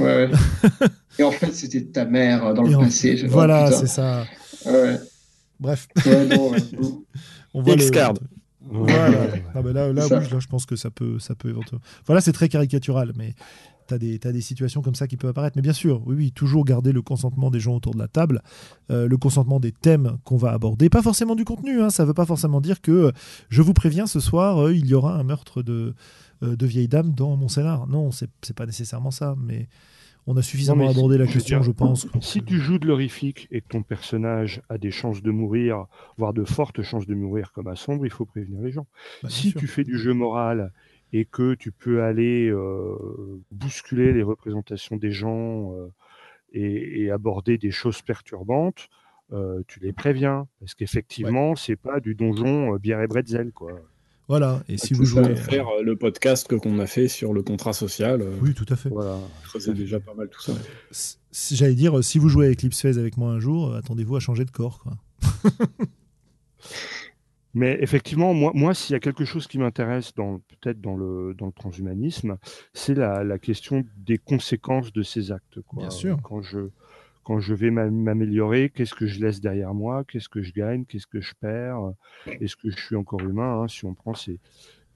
Ouais, 0.00 0.30
et 1.18 1.22
en 1.22 1.30
fait 1.30 1.52
c'était 1.52 1.84
ta 1.84 2.04
mère 2.04 2.54
dans 2.54 2.62
le 2.62 2.76
passé 2.76 3.26
voilà 3.26 3.70
c'est 3.70 3.86
ça. 3.86 4.24
Ouais. 4.66 4.98
bref. 5.60 5.88
On 7.54 7.62
voit 7.62 7.74
X-Card. 7.74 8.14
Voilà. 8.70 9.08
Ah, 9.54 9.62
là, 9.62 9.72
là, 9.72 10.06
oui, 10.06 10.10
là, 10.10 10.38
je 10.38 10.46
pense 10.46 10.66
que 10.66 10.76
ça 10.76 10.90
peut, 10.90 11.18
ça 11.18 11.34
peut 11.34 11.48
éventuellement. 11.48 11.84
Voilà, 12.06 12.20
c'est 12.20 12.32
très 12.32 12.48
caricatural, 12.48 13.12
mais 13.16 13.34
tu 13.96 14.28
as, 14.28 14.32
des 14.32 14.40
situations 14.40 14.82
comme 14.82 14.94
ça 14.94 15.06
qui 15.06 15.16
peuvent 15.16 15.30
apparaître. 15.30 15.56
Mais 15.56 15.62
bien 15.62 15.72
sûr, 15.72 16.02
oui, 16.06 16.14
oui, 16.16 16.32
toujours 16.32 16.64
garder 16.64 16.92
le 16.92 17.02
consentement 17.02 17.50
des 17.50 17.60
gens 17.60 17.74
autour 17.74 17.94
de 17.94 17.98
la 17.98 18.08
table, 18.08 18.42
euh, 18.90 19.08
le 19.08 19.16
consentement 19.16 19.60
des 19.60 19.72
thèmes 19.72 20.18
qu'on 20.24 20.36
va 20.36 20.52
aborder. 20.52 20.88
Pas 20.88 21.02
forcément 21.02 21.34
du 21.34 21.44
contenu, 21.44 21.80
hein, 21.80 21.90
ça 21.90 22.02
ne 22.02 22.08
veut 22.08 22.14
pas 22.14 22.26
forcément 22.26 22.60
dire 22.60 22.80
que, 22.80 22.92
euh, 22.92 23.12
je 23.48 23.62
vous 23.62 23.74
préviens, 23.74 24.06
ce 24.06 24.20
soir, 24.20 24.58
euh, 24.58 24.74
il 24.74 24.86
y 24.86 24.94
aura 24.94 25.14
un 25.14 25.22
meurtre 25.22 25.62
de, 25.62 25.94
de 26.42 26.66
vieille 26.66 26.88
dame 26.88 27.12
dans 27.12 27.36
mon 27.36 27.48
scénar. 27.48 27.86
Non, 27.88 28.10
c'est 28.12 28.56
pas 28.56 28.66
nécessairement 28.66 29.10
ça, 29.10 29.34
mais 29.38 29.68
on 30.30 30.36
a 30.36 30.42
suffisamment 30.42 30.90
abordé 30.90 31.16
la 31.16 31.26
question, 31.26 31.62
je 31.62 31.72
pense. 31.72 32.06
Si 32.20 32.42
tu 32.42 32.58
joues 32.58 32.78
de 32.78 32.86
l'horrifique 32.86 33.48
et 33.50 33.62
que 33.62 33.68
ton 33.68 33.82
personnage 33.82 34.60
a 34.68 34.76
des 34.76 34.90
chances 34.90 35.22
de 35.22 35.30
mourir, 35.30 35.86
voire 36.18 36.34
de 36.34 36.44
fortes 36.44 36.82
chances 36.82 37.06
de 37.06 37.14
mourir 37.14 37.50
comme 37.52 37.66
à 37.66 37.76
sombre, 37.76 38.04
il 38.04 38.12
faut 38.12 38.26
prévenir 38.26 38.60
les 38.60 38.70
gens. 38.70 38.86
Bah, 39.22 39.30
si 39.30 39.54
tu 39.54 39.66
fais 39.66 39.84
du 39.84 39.98
jeu 39.98 40.12
moral 40.12 40.72
et 41.12 41.24
que 41.24 41.54
tu 41.54 41.72
peux 41.72 42.02
aller 42.02 42.48
euh, 42.48 42.96
bousculer 43.50 44.12
les 44.12 44.22
représentations 44.22 44.96
des 44.96 45.10
gens 45.10 45.72
euh, 45.74 45.88
et, 46.52 47.10
aborder 47.10 47.58
des 47.58 47.70
choses 47.70 48.02
perturbantes, 48.02 48.88
euh, 49.32 49.62
tu 49.66 49.80
les 49.80 49.92
préviens. 49.92 50.46
Parce 50.60 50.74
qu'effectivement, 50.74 51.56
c'est 51.56 51.76
pas 51.76 52.00
du 52.00 52.14
donjon 52.14 52.76
bière 52.76 53.00
et 53.00 53.06
bretzel, 53.06 53.52
quoi. 53.52 53.72
Voilà, 54.28 54.62
et 54.68 54.76
si 54.76 54.92
vous 54.92 55.06
jouez. 55.06 55.34
faire 55.36 55.68
le 55.82 55.96
podcast 55.96 56.54
qu'on 56.54 56.78
a 56.80 56.86
fait 56.86 57.08
sur 57.08 57.32
le 57.32 57.42
contrat 57.42 57.72
social. 57.72 58.22
oui, 58.42 58.52
tout 58.52 58.66
à 58.68 58.76
fait. 58.76 58.90
Voilà, 58.90 59.18
c'est 59.58 59.72
déjà 59.72 60.00
pas 60.00 60.12
mal 60.12 60.28
tout 60.28 60.42
ça. 60.42 60.52
J'allais 61.54 61.74
dire, 61.74 62.04
si 62.04 62.18
vous 62.18 62.28
jouez 62.28 62.46
avec 62.46 62.58
Eclipse 62.58 62.82
Phase 62.82 62.98
avec 62.98 63.16
moi 63.16 63.30
un 63.30 63.40
jour, 63.40 63.74
attendez-vous 63.74 64.16
à 64.16 64.20
changer 64.20 64.44
de 64.44 64.50
corps. 64.50 64.80
Quoi. 64.80 64.92
Mais 67.58 67.76
effectivement, 67.80 68.34
moi, 68.34 68.52
moi 68.54 68.72
s'il 68.72 68.94
y 68.94 68.96
a 68.96 69.00
quelque 69.00 69.24
chose 69.24 69.46
qui 69.46 69.58
m'intéresse 69.58 70.14
dans, 70.14 70.38
peut-être 70.38 70.80
dans 70.80 70.96
le, 70.96 71.34
dans 71.34 71.46
le 71.46 71.52
transhumanisme, 71.52 72.38
c'est 72.72 72.94
la, 72.94 73.24
la, 73.24 73.38
question 73.38 73.84
des 73.96 74.18
conséquences 74.18 74.92
de 74.92 75.02
ces 75.02 75.32
actes. 75.32 75.60
Quoi. 75.62 75.80
Bien 75.80 75.90
sûr. 75.90 76.18
Quand 76.22 76.40
je, 76.40 76.70
quand 77.24 77.40
je 77.40 77.54
vais 77.54 77.70
m'améliorer, 77.70 78.70
qu'est-ce 78.70 78.94
que 78.94 79.06
je 79.06 79.20
laisse 79.20 79.40
derrière 79.40 79.74
moi, 79.74 80.04
qu'est-ce 80.04 80.28
que 80.28 80.40
je 80.40 80.52
gagne, 80.52 80.84
qu'est-ce 80.84 81.06
que 81.06 81.20
je 81.20 81.34
perds, 81.40 81.92
est-ce 82.26 82.56
que 82.56 82.70
je 82.70 82.76
suis 82.76 82.96
encore 82.96 83.20
humain 83.20 83.62
hein, 83.62 83.68
Si 83.68 83.84
on 83.84 83.92
prend 83.92 84.14
ces, 84.14 84.38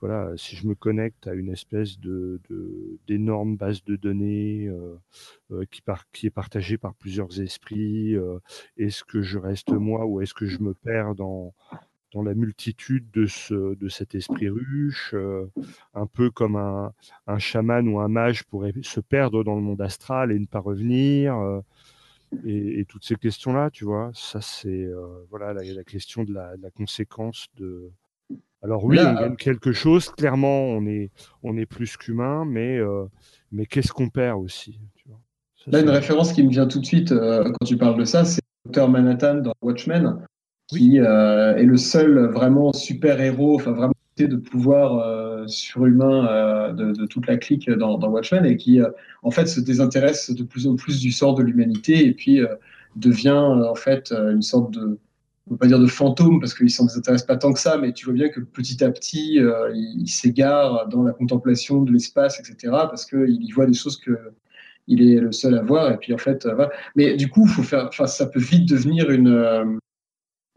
voilà, 0.02 0.32
si 0.36 0.56
je 0.56 0.66
me 0.66 0.74
connecte 0.74 1.28
à 1.28 1.34
une 1.34 1.48
espèce 1.48 1.98
de 2.00 2.40
d'énorme 3.06 3.56
base 3.56 3.84
de 3.84 3.94
données 3.94 4.66
euh, 4.66 4.96
euh, 5.52 5.64
qui, 5.70 5.80
par, 5.80 6.10
qui 6.10 6.26
est 6.26 6.30
partagée 6.30 6.76
par 6.76 6.94
plusieurs 6.94 7.40
esprits, 7.40 8.16
euh, 8.16 8.38
est-ce 8.76 9.04
que 9.04 9.22
je 9.22 9.38
reste 9.38 9.70
moi 9.70 10.04
ou 10.06 10.20
est-ce 10.20 10.34
que 10.34 10.46
je 10.46 10.58
me 10.58 10.74
perds 10.74 11.14
dans 11.14 11.54
dans 12.12 12.22
la 12.22 12.34
multitude 12.34 13.10
de, 13.12 13.26
ce, 13.26 13.74
de 13.74 13.88
cet 13.88 14.14
esprit 14.14 14.48
ruche, 14.48 15.12
euh, 15.14 15.46
un 15.94 16.06
peu 16.06 16.30
comme 16.30 16.56
un, 16.56 16.92
un, 17.26 17.38
chaman 17.38 17.88
ou 17.88 18.00
un 18.00 18.08
mage 18.08 18.44
pourrait 18.44 18.74
se 18.82 19.00
perdre 19.00 19.44
dans 19.44 19.54
le 19.54 19.62
monde 19.62 19.80
astral 19.80 20.32
et 20.32 20.38
ne 20.38 20.46
pas 20.46 20.60
revenir. 20.60 21.36
Euh, 21.36 21.60
et, 22.46 22.84
toutes 22.88 23.04
ces 23.04 23.16
questions-là, 23.16 23.70
tu 23.70 23.84
vois, 23.84 24.10
ça 24.14 24.40
c'est 24.40 24.84
euh, 24.84 25.24
voilà 25.30 25.52
la, 25.52 25.62
la, 25.62 25.84
question 25.84 26.24
de 26.24 26.32
la, 26.32 26.56
de 26.56 26.62
la, 26.62 26.70
conséquence 26.70 27.46
de. 27.58 27.90
Alors 28.62 28.84
oui, 28.84 28.98
on 29.00 29.14
gagne 29.14 29.36
quelque 29.36 29.72
chose. 29.72 30.10
Clairement, 30.10 30.62
on 30.62 30.86
est 30.86 31.10
on 31.42 31.56
est 31.56 31.66
plus 31.66 31.96
qu'humain, 31.98 32.44
mais 32.46 32.80
mais 33.50 33.66
qu'est-ce 33.66 33.92
qu'on 33.92 34.08
perd 34.08 34.40
aussi 34.40 34.78
tu 34.94 35.08
vois 35.08 35.20
Là, 35.66 35.80
une 35.80 35.90
référence 35.90 36.32
qui 36.32 36.42
me 36.42 36.48
vient 36.48 36.66
tout 36.66 36.80
de 36.80 36.86
suite 36.86 37.10
quand 37.12 37.66
tu 37.66 37.76
parles 37.76 37.98
de 37.98 38.04
ça, 38.04 38.24
c'est 38.24 38.40
Dr 38.66 38.88
Manhattan 38.88 39.36
dans 39.36 39.52
Watchmen 39.60 40.24
qui 40.72 40.98
euh, 40.98 41.56
est 41.56 41.64
le 41.64 41.76
seul 41.76 42.26
vraiment 42.30 42.72
super 42.72 43.20
héros, 43.20 43.56
enfin 43.56 43.72
vraiment 43.72 43.92
de 44.18 44.36
pouvoir 44.36 44.98
euh, 44.98 45.46
surhumain 45.48 46.28
euh, 46.28 46.72
de, 46.72 47.06
toute 47.06 47.26
la 47.26 47.36
clique 47.38 47.68
dans, 47.70 47.98
Watchmen 47.98 48.44
et 48.44 48.56
qui 48.56 48.80
en 49.22 49.30
fait 49.30 49.46
se 49.46 49.58
désintéresse 49.58 50.30
de 50.30 50.44
plus 50.44 50.66
en 50.66 50.76
plus 50.76 51.00
du 51.00 51.10
sort 51.10 51.34
de 51.34 51.42
l'humanité 51.42 52.06
et 52.06 52.12
puis 52.12 52.40
devient 52.94 53.30
en 53.30 53.74
fait 53.74 54.12
une 54.12 54.42
sorte 54.42 54.72
de 54.72 54.98
on 55.48 55.54
peut 55.54 55.56
pas 55.56 55.66
dire 55.66 55.80
de 55.80 55.88
fantôme 55.88 56.38
parce 56.38 56.54
qu'il 56.54 56.70
s'en 56.70 56.84
désintéresse 56.84 57.24
pas 57.24 57.36
tant 57.36 57.52
que 57.52 57.58
ça, 57.58 57.78
mais 57.78 57.92
tu 57.92 58.04
vois 58.04 58.14
bien 58.14 58.28
que 58.28 58.38
petit 58.38 58.84
à 58.84 58.92
petit, 58.92 59.40
il, 59.74 60.06
s'égare 60.06 60.86
dans 60.86 61.02
la 61.02 61.12
contemplation 61.12 61.82
de 61.82 61.90
l'espace, 61.90 62.38
etc. 62.38 62.72
Parce 62.72 63.04
qu'il 63.04 63.42
y 63.42 63.50
voit 63.50 63.66
des 63.66 63.74
choses 63.74 63.96
que 63.96 64.16
il 64.86 65.02
est 65.02 65.20
le 65.20 65.32
seul 65.32 65.58
à 65.58 65.62
voir. 65.62 65.90
Et 65.90 65.96
puis 65.96 66.14
en 66.14 66.18
fait, 66.18 66.46
voilà. 66.46 66.70
mais 66.94 67.16
du 67.16 67.28
coup, 67.28 67.44
faut 67.46 67.64
faire, 67.64 67.86
enfin, 67.88 68.06
ça 68.06 68.26
peut 68.26 68.38
vite 68.38 68.68
devenir 68.68 69.10
une 69.10 69.80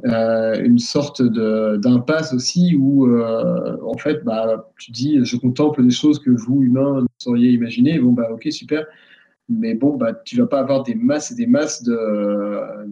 euh, 0.03 0.61
une 0.61 0.79
sorte 0.79 1.21
d'impasse 1.21 2.33
aussi 2.33 2.75
où, 2.75 3.07
euh, 3.07 3.77
en 3.83 3.97
fait, 3.97 4.23
bah, 4.23 4.69
tu 4.77 4.91
dis, 4.91 5.23
je 5.23 5.37
contemple 5.37 5.83
des 5.83 5.91
choses 5.91 6.19
que 6.19 6.31
vous, 6.31 6.61
humains, 6.61 7.01
ne 7.01 7.07
sauriez 7.17 7.51
imaginer. 7.51 7.97
Bon, 7.99 8.11
bah, 8.11 8.29
ok, 8.31 8.47
super. 8.51 8.85
Mais 9.47 9.73
bon, 9.73 9.95
bah, 9.95 10.13
tu 10.13 10.37
vas 10.37 10.47
pas 10.47 10.59
avoir 10.59 10.83
des 10.83 10.95
masses 10.95 11.31
et 11.31 11.35
des 11.35 11.47
masses 11.47 11.83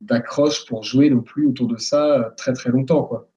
d'accroches 0.01 0.65
pour 0.67 0.83
jouer 0.83 1.09
non 1.09 1.21
plus 1.21 1.47
autour 1.47 1.67
de 1.67 1.77
ça 1.77 2.33
très 2.37 2.53
très 2.53 2.69
longtemps, 2.69 3.03
quoi. 3.03 3.29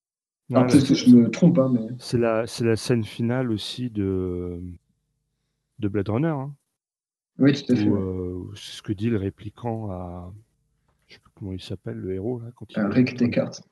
peut-être 0.49 0.87
que 0.87 0.95
je 0.95 1.11
me 1.11 1.31
trompe, 1.31 1.59
hein, 1.59 1.71
mais... 1.73 1.89
C'est 1.99 2.19
la, 2.19 2.45
la 2.61 2.77
scène 2.77 3.05
finale 3.05 3.51
aussi 3.51 3.91
de, 3.91 4.61
de 5.79 5.89
Blade 5.89 6.09
Runner. 6.09 6.29
Hein. 6.29 6.53
Oui, 7.39 7.53
tout 7.53 7.73
à 7.73 7.77
fait. 7.77 7.89
Euh, 7.89 8.45
c'est 8.55 8.77
ce 8.77 8.83
que 8.83 8.93
dit 8.93 9.11
le 9.11 9.17
répliquant 9.17 9.91
à, 9.91 10.33
comment 11.35 11.53
il 11.53 11.61
s'appelle 11.61 11.97
le 11.97 12.15
héros 12.15 12.41
là 12.41 12.51
quand 12.55 12.67
il 12.71 12.81
Rick 12.81 13.17
Descartes. 13.17 13.63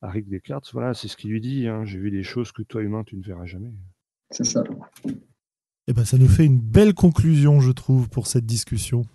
À 0.00 0.10
Rick 0.10 0.28
Descartes, 0.28 0.68
voilà, 0.72 0.94
c'est 0.94 1.08
ce 1.08 1.16
qu'il 1.16 1.30
lui 1.30 1.40
dit. 1.40 1.66
Hein. 1.66 1.84
J'ai 1.84 1.98
vu 1.98 2.10
des 2.10 2.22
choses 2.22 2.52
que 2.52 2.62
toi 2.62 2.82
humain 2.82 3.02
tu 3.04 3.16
ne 3.16 3.22
verras 3.22 3.46
jamais. 3.46 3.72
C'est 4.30 4.44
ça. 4.44 4.62
Eh 5.86 5.92
ben, 5.92 6.04
ça 6.04 6.18
nous 6.18 6.28
fait 6.28 6.44
une 6.44 6.60
belle 6.60 6.94
conclusion, 6.94 7.60
je 7.60 7.72
trouve, 7.72 8.08
pour 8.10 8.26
cette 8.26 8.44
discussion. 8.44 9.06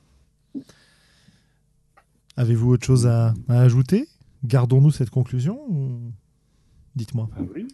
Avez-vous 2.35 2.71
autre 2.71 2.85
chose 2.85 3.05
à, 3.05 3.33
ajouter? 3.47 4.07
Gardons-nous 4.43 4.91
cette 4.91 5.11
conclusion 5.11 6.01
Dites-moi. 6.95 7.29
Ah 7.37 7.41
oui, 7.53 7.67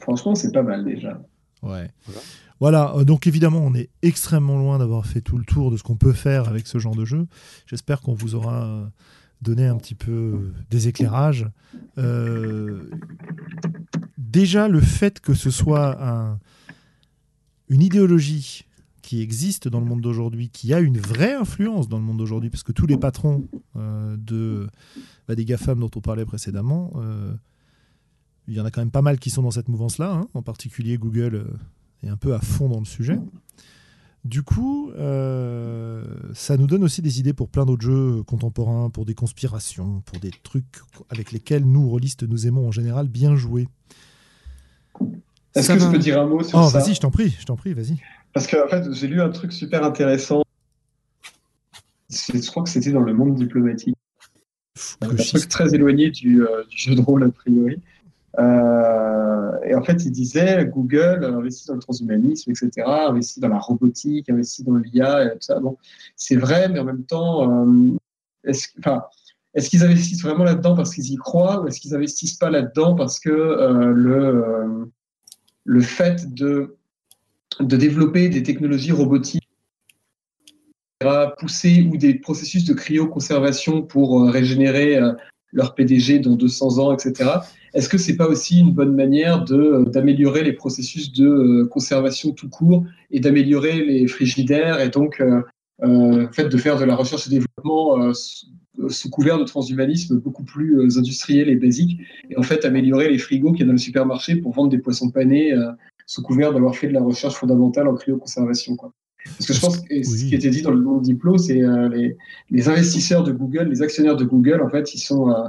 Franchement, 0.00 0.34
c'est 0.34 0.52
pas 0.52 0.62
mal 0.62 0.84
déjà. 0.84 1.22
Ouais. 1.62 1.90
Voilà. 2.04 2.20
Euh, 2.62 3.04
donc 3.04 3.26
évidemment, 3.26 3.60
on 3.60 3.74
est 3.74 3.90
extrêmement 4.02 4.58
loin 4.58 4.78
d'avoir 4.78 5.06
fait 5.06 5.20
tout 5.20 5.38
le 5.38 5.44
tour 5.44 5.70
de 5.70 5.76
ce 5.76 5.82
qu'on 5.82 5.96
peut 5.96 6.12
faire 6.12 6.48
avec 6.48 6.66
ce 6.66 6.78
genre 6.78 6.96
de 6.96 7.04
jeu. 7.04 7.26
J'espère 7.66 8.00
qu'on 8.00 8.14
vous 8.14 8.34
aura 8.34 8.90
donné 9.42 9.66
un 9.66 9.76
petit 9.76 9.94
peu 9.94 10.52
des 10.70 10.88
éclairages. 10.88 11.46
déjà, 14.18 14.68
le 14.68 14.80
fait 14.80 15.20
que 15.20 15.34
ce 15.34 15.50
soit 15.50 16.02
un, 16.02 16.38
une 17.68 17.82
idéologie 17.82 18.64
qui 19.02 19.22
existe 19.22 19.68
dans 19.68 19.80
le 19.80 19.86
monde 19.86 20.02
d'aujourd'hui, 20.02 20.50
qui 20.50 20.74
a 20.74 20.80
une 20.80 20.98
vraie 20.98 21.32
influence 21.32 21.88
dans 21.88 21.96
le 21.96 22.04
monde 22.04 22.18
d'aujourd'hui, 22.18 22.50
parce 22.50 22.62
que 22.62 22.72
tous 22.72 22.86
les 22.86 22.98
patrons 22.98 23.48
euh, 23.76 24.16
de, 24.18 24.68
bah, 25.26 25.34
des 25.34 25.44
GAFAM 25.44 25.80
dont 25.80 25.90
on 25.96 26.00
parlait 26.00 26.26
précédemment, 26.26 26.92
euh, 26.96 27.32
il 28.48 28.54
y 28.54 28.60
en 28.60 28.66
a 28.66 28.70
quand 28.70 28.82
même 28.82 28.90
pas 28.90 29.00
mal 29.00 29.18
qui 29.18 29.30
sont 29.30 29.42
dans 29.42 29.50
cette 29.50 29.68
mouvance-là, 29.68 30.12
hein. 30.12 30.28
en 30.34 30.42
particulier 30.42 30.98
Google 30.98 31.46
euh, 32.04 32.06
est 32.06 32.10
un 32.10 32.16
peu 32.16 32.34
à 32.34 32.40
fond 32.40 32.68
dans 32.68 32.78
le 32.78 32.84
sujet. 32.84 33.18
Du 34.24 34.42
coup, 34.42 34.90
ça 36.34 36.56
nous 36.58 36.66
donne 36.66 36.84
aussi 36.84 37.00
des 37.00 37.18
idées 37.20 37.32
pour 37.32 37.48
plein 37.48 37.64
d'autres 37.64 37.84
jeux 37.84 38.22
contemporains, 38.24 38.90
pour 38.90 39.06
des 39.06 39.14
conspirations, 39.14 40.02
pour 40.04 40.18
des 40.18 40.32
trucs 40.42 40.80
avec 41.08 41.32
lesquels 41.32 41.64
nous, 41.64 41.88
rôlistes, 41.88 42.24
nous 42.24 42.46
aimons 42.46 42.66
en 42.68 42.72
général 42.72 43.08
bien 43.08 43.36
jouer. 43.36 43.68
Est-ce 45.54 45.72
que 45.72 45.78
je 45.78 45.86
peux 45.86 45.98
dire 45.98 46.20
un 46.20 46.26
mot 46.26 46.42
sur 46.42 46.58
oh, 46.58 46.68
ça? 46.68 46.80
Vas-y, 46.80 46.94
je 46.94 47.00
t'en 47.00 47.10
prie, 47.10 47.34
je 47.38 47.44
t'en 47.44 47.56
prie, 47.56 47.72
vas-y. 47.72 47.96
Parce 48.32 48.46
que 48.46 48.64
en 48.64 48.68
fait, 48.68 48.92
j'ai 48.92 49.06
lu 49.06 49.20
un 49.20 49.30
truc 49.30 49.52
super 49.52 49.82
intéressant. 49.84 50.42
Je 52.10 52.46
crois 52.46 52.62
que 52.62 52.68
c'était 52.68 52.92
dans 52.92 53.02
le 53.02 53.14
monde 53.14 53.34
diplomatique. 53.34 53.96
un 55.00 55.14
truc 55.14 55.48
très 55.48 55.74
éloigné 55.74 56.10
du, 56.10 56.42
euh, 56.42 56.64
du, 56.70 56.76
jeu 56.76 56.94
de 56.94 57.00
rôle, 57.00 57.24
a 57.24 57.30
priori. 57.30 57.80
Euh, 58.38 59.52
et 59.64 59.74
en 59.74 59.82
fait, 59.82 60.04
il 60.04 60.12
disait 60.12 60.66
Google 60.66 61.24
investit 61.24 61.66
dans 61.66 61.74
le 61.74 61.80
transhumanisme, 61.80 62.50
etc., 62.50 62.70
investit 62.86 63.40
dans 63.40 63.48
la 63.48 63.58
robotique, 63.58 64.30
investit 64.30 64.64
dans 64.64 64.76
l'IA, 64.76 65.26
et 65.26 65.30
tout 65.32 65.38
ça. 65.40 65.58
Bon, 65.60 65.76
c'est 66.16 66.36
vrai, 66.36 66.68
mais 66.68 66.78
en 66.78 66.84
même 66.84 67.04
temps, 67.04 67.66
euh, 67.66 67.96
est-ce 68.44 69.70
qu'ils 69.70 69.84
investissent 69.84 70.22
vraiment 70.22 70.44
là-dedans 70.44 70.76
parce 70.76 70.94
qu'ils 70.94 71.12
y 71.12 71.16
croient, 71.16 71.62
ou 71.62 71.66
est-ce 71.66 71.80
qu'ils 71.80 71.94
investissent 71.94 72.36
pas 72.36 72.50
là-dedans 72.50 72.94
parce 72.94 73.18
que 73.18 73.30
le, 73.30 74.90
le 75.64 75.80
fait 75.80 76.32
de 76.32 76.76
de 77.60 77.76
développer 77.76 78.28
des 78.28 78.42
technologies 78.42 78.92
robotiques 78.92 79.48
pousser 81.38 81.88
ou 81.90 81.96
des 81.96 82.14
processus 82.14 82.64
de 82.64 82.74
cryoconservation 82.74 83.82
pour 83.82 84.20
euh, 84.20 84.30
régénérer 84.30 84.96
euh, 84.96 85.12
leur 85.52 85.74
PDG 85.74 86.18
dans 86.18 86.34
200 86.34 86.78
ans, 86.78 86.92
etc. 86.92 87.30
Est-ce 87.74 87.88
que 87.88 87.98
c'est 87.98 88.16
pas 88.16 88.28
aussi 88.28 88.60
une 88.60 88.72
bonne 88.72 88.94
manière 88.94 89.44
de 89.44 89.56
euh, 89.56 89.84
d'améliorer 89.84 90.44
les 90.44 90.52
processus 90.52 91.12
de 91.12 91.64
conservation 91.64 92.32
tout 92.32 92.48
court 92.48 92.84
et 93.10 93.20
d'améliorer 93.20 93.84
les 93.84 94.06
frigidaires 94.06 94.80
et 94.80 94.88
donc 94.88 95.20
euh, 95.20 96.26
fait 96.32 96.48
de 96.48 96.56
faire 96.56 96.78
de 96.78 96.84
la 96.84 96.96
recherche 96.96 97.26
et 97.28 97.30
développement 97.30 98.12
sous 98.88 99.10
couvert 99.10 99.38
de 99.38 99.44
transhumanisme 99.44 100.18
beaucoup 100.18 100.42
plus 100.42 100.98
industriel 100.98 101.48
et 101.48 101.54
basique 101.56 102.00
et 102.30 102.36
en 102.36 102.42
fait 102.42 102.64
améliorer 102.64 103.08
les 103.08 103.18
frigos 103.18 103.52
qui 103.52 103.60
y 103.60 103.62
a 103.62 103.66
dans 103.66 103.72
le 103.72 103.78
supermarché 103.78 104.36
pour 104.36 104.52
vendre 104.52 104.70
des 104.70 104.78
poissons 104.78 105.10
panés 105.10 105.54
sous 106.08 106.22
couvert 106.22 106.52
d'avoir 106.52 106.74
fait 106.74 106.88
de 106.88 106.94
la 106.94 107.02
recherche 107.02 107.34
fondamentale 107.34 107.86
en 107.86 107.94
cryoconservation. 107.94 108.74
Quoi. 108.74 108.92
Parce 109.24 109.46
que 109.46 109.52
je 109.52 109.60
pense 109.60 109.78
que 109.78 110.02
ce 110.02 110.24
qui 110.24 110.34
était 110.34 110.50
dit 110.50 110.62
dans 110.62 110.70
le 110.70 110.80
monde 110.80 111.02
diplôme, 111.02 111.38
c'est 111.38 111.62
euh, 111.62 111.88
les, 111.88 112.16
les, 112.50 112.68
investisseurs 112.68 113.22
de 113.22 113.32
Google, 113.32 113.68
les 113.68 113.82
actionnaires 113.82 114.16
de 114.16 114.24
Google, 114.24 114.62
en 114.62 114.70
fait, 114.70 114.94
ils 114.94 115.00
sont 115.00 115.30
euh, 115.30 115.48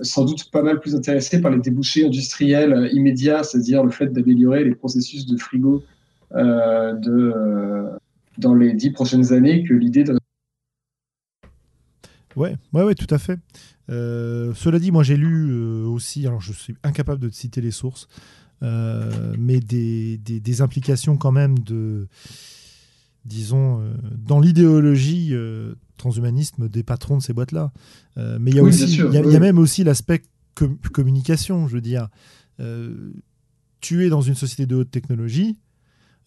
sans 0.00 0.24
doute 0.24 0.50
pas 0.50 0.62
mal 0.62 0.80
plus 0.80 0.94
intéressés 0.94 1.40
par 1.40 1.50
les 1.50 1.58
débouchés 1.58 2.06
industriels 2.06 2.72
euh, 2.72 2.88
immédiats, 2.92 3.42
c'est-à-dire 3.42 3.84
le 3.84 3.90
fait 3.90 4.06
d'améliorer 4.06 4.64
les 4.64 4.74
processus 4.74 5.26
de 5.26 5.36
frigo 5.36 5.84
de, 6.34 7.90
dans 8.38 8.54
les 8.54 8.72
dix 8.72 8.90
prochaines 8.90 9.34
années 9.34 9.64
que 9.64 9.74
l'idée 9.74 10.02
de... 10.02 10.18
Ouais, 12.36 12.56
ouais, 12.72 12.82
ouais, 12.82 12.94
tout 12.94 13.12
à 13.14 13.18
fait. 13.18 13.38
cela 13.88 14.78
dit, 14.78 14.90
moi 14.92 15.02
j'ai 15.02 15.18
lu 15.18 15.52
aussi, 15.84 16.26
alors 16.26 16.40
je 16.40 16.54
suis 16.54 16.74
incapable 16.82 17.20
de 17.20 17.28
citer 17.28 17.60
les 17.60 17.70
sources, 17.70 18.08
euh, 18.62 19.34
mais 19.38 19.58
des, 19.60 20.62
implications 20.62 21.16
quand 21.16 21.32
même 21.32 21.58
de, 21.58 22.06
disons, 23.24 23.80
euh, 23.80 23.94
dans 24.16 24.40
l'idéologie 24.40 25.30
euh, 25.32 25.74
transhumanisme 25.96 26.68
des 26.68 26.82
patrons 26.82 27.18
de 27.18 27.22
ces 27.22 27.32
boîtes-là. 27.32 27.72
mais 28.16 28.50
il 28.50 28.56
y 28.56 28.60
a 28.60 28.62
aussi, 28.62 28.84
il 28.94 29.14
y, 29.14 29.36
a 29.36 29.40
même 29.40 29.58
aussi 29.58 29.84
l'aspect 29.84 30.22
communication, 30.92 31.68
je 31.68 31.74
veux 31.74 31.80
dire. 31.80 32.08
tu 33.80 34.04
es 34.04 34.08
dans 34.08 34.22
une 34.22 34.34
société 34.34 34.66
de 34.66 34.76
haute 34.76 34.90
technologie, 34.90 35.56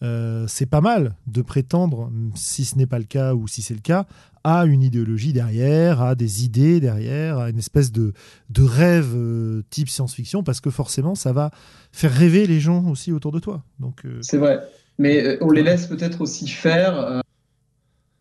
euh, 0.02 0.44
c'est 0.46 0.66
pas 0.66 0.80
mal 0.80 1.14
de 1.26 1.40
prétendre, 1.40 2.12
si 2.34 2.64
ce 2.64 2.76
n'est 2.76 2.86
pas 2.86 2.98
le 2.98 3.04
cas 3.04 3.34
ou 3.34 3.48
si 3.48 3.62
c'est 3.62 3.74
le 3.74 3.80
cas, 3.80 4.06
à 4.44 4.66
une 4.66 4.82
idéologie 4.82 5.32
derrière, 5.32 6.02
à 6.02 6.14
des 6.14 6.44
idées 6.44 6.80
derrière, 6.80 7.38
à 7.38 7.50
une 7.50 7.58
espèce 7.58 7.92
de, 7.92 8.12
de 8.50 8.62
rêve 8.62 9.12
euh, 9.14 9.62
type 9.70 9.88
science-fiction, 9.88 10.42
parce 10.42 10.60
que 10.60 10.70
forcément, 10.70 11.14
ça 11.14 11.32
va 11.32 11.50
faire 11.92 12.12
rêver 12.12 12.46
les 12.46 12.60
gens 12.60 12.86
aussi 12.88 13.10
autour 13.10 13.32
de 13.32 13.38
toi. 13.38 13.62
Donc, 13.80 14.04
euh, 14.04 14.18
C'est 14.20 14.36
vrai, 14.36 14.60
mais 14.98 15.38
on 15.40 15.50
les 15.50 15.62
laisse 15.62 15.86
peut-être 15.86 16.20
aussi 16.20 16.48
faire 16.48 17.22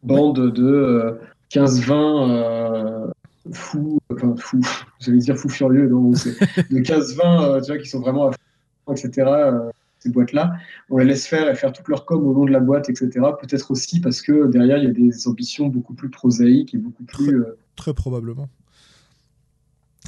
bande 0.04 0.52
de 0.54 1.20
15-20 1.52 3.12
fous, 3.52 4.00
enfin 4.12 4.36
fous, 4.38 4.62
j'allais 5.00 5.20
dire 5.20 5.38
fous 5.38 5.50
furieux, 5.50 5.88
de 5.90 6.80
15-20 6.80 7.64
tu 7.64 7.72
vois, 7.72 7.82
qui 7.82 7.90
sont 7.90 8.00
vraiment 8.00 8.30
à 8.30 8.32
fond, 8.32 8.94
etc 8.94 9.72
boîtes-là, 10.10 10.54
on 10.90 10.98
les 10.98 11.06
laisse 11.06 11.28
faire 11.28 11.50
et 11.50 11.56
faire 11.56 11.74
toute 11.74 11.88
leur 11.88 12.06
com 12.06 12.26
au 12.26 12.34
nom 12.34 12.46
de 12.46 12.52
la 12.52 12.60
boîte, 12.60 12.90
etc. 12.90 13.10
Peut-être 13.40 13.72
aussi 13.72 14.00
parce 14.00 14.22
que 14.22 14.48
derrière, 14.48 14.78
il 14.78 14.86
y 14.86 14.88
a 14.88 14.92
des 14.92 15.28
ambitions 15.28 15.68
beaucoup 15.68 15.94
plus 15.94 16.10
prosaïques 16.10 16.74
et 16.74 16.78
beaucoup 16.78 17.04
plus... 17.04 17.44
Très, 17.76 17.92
euh, 17.92 17.94
probablement. 17.94 18.50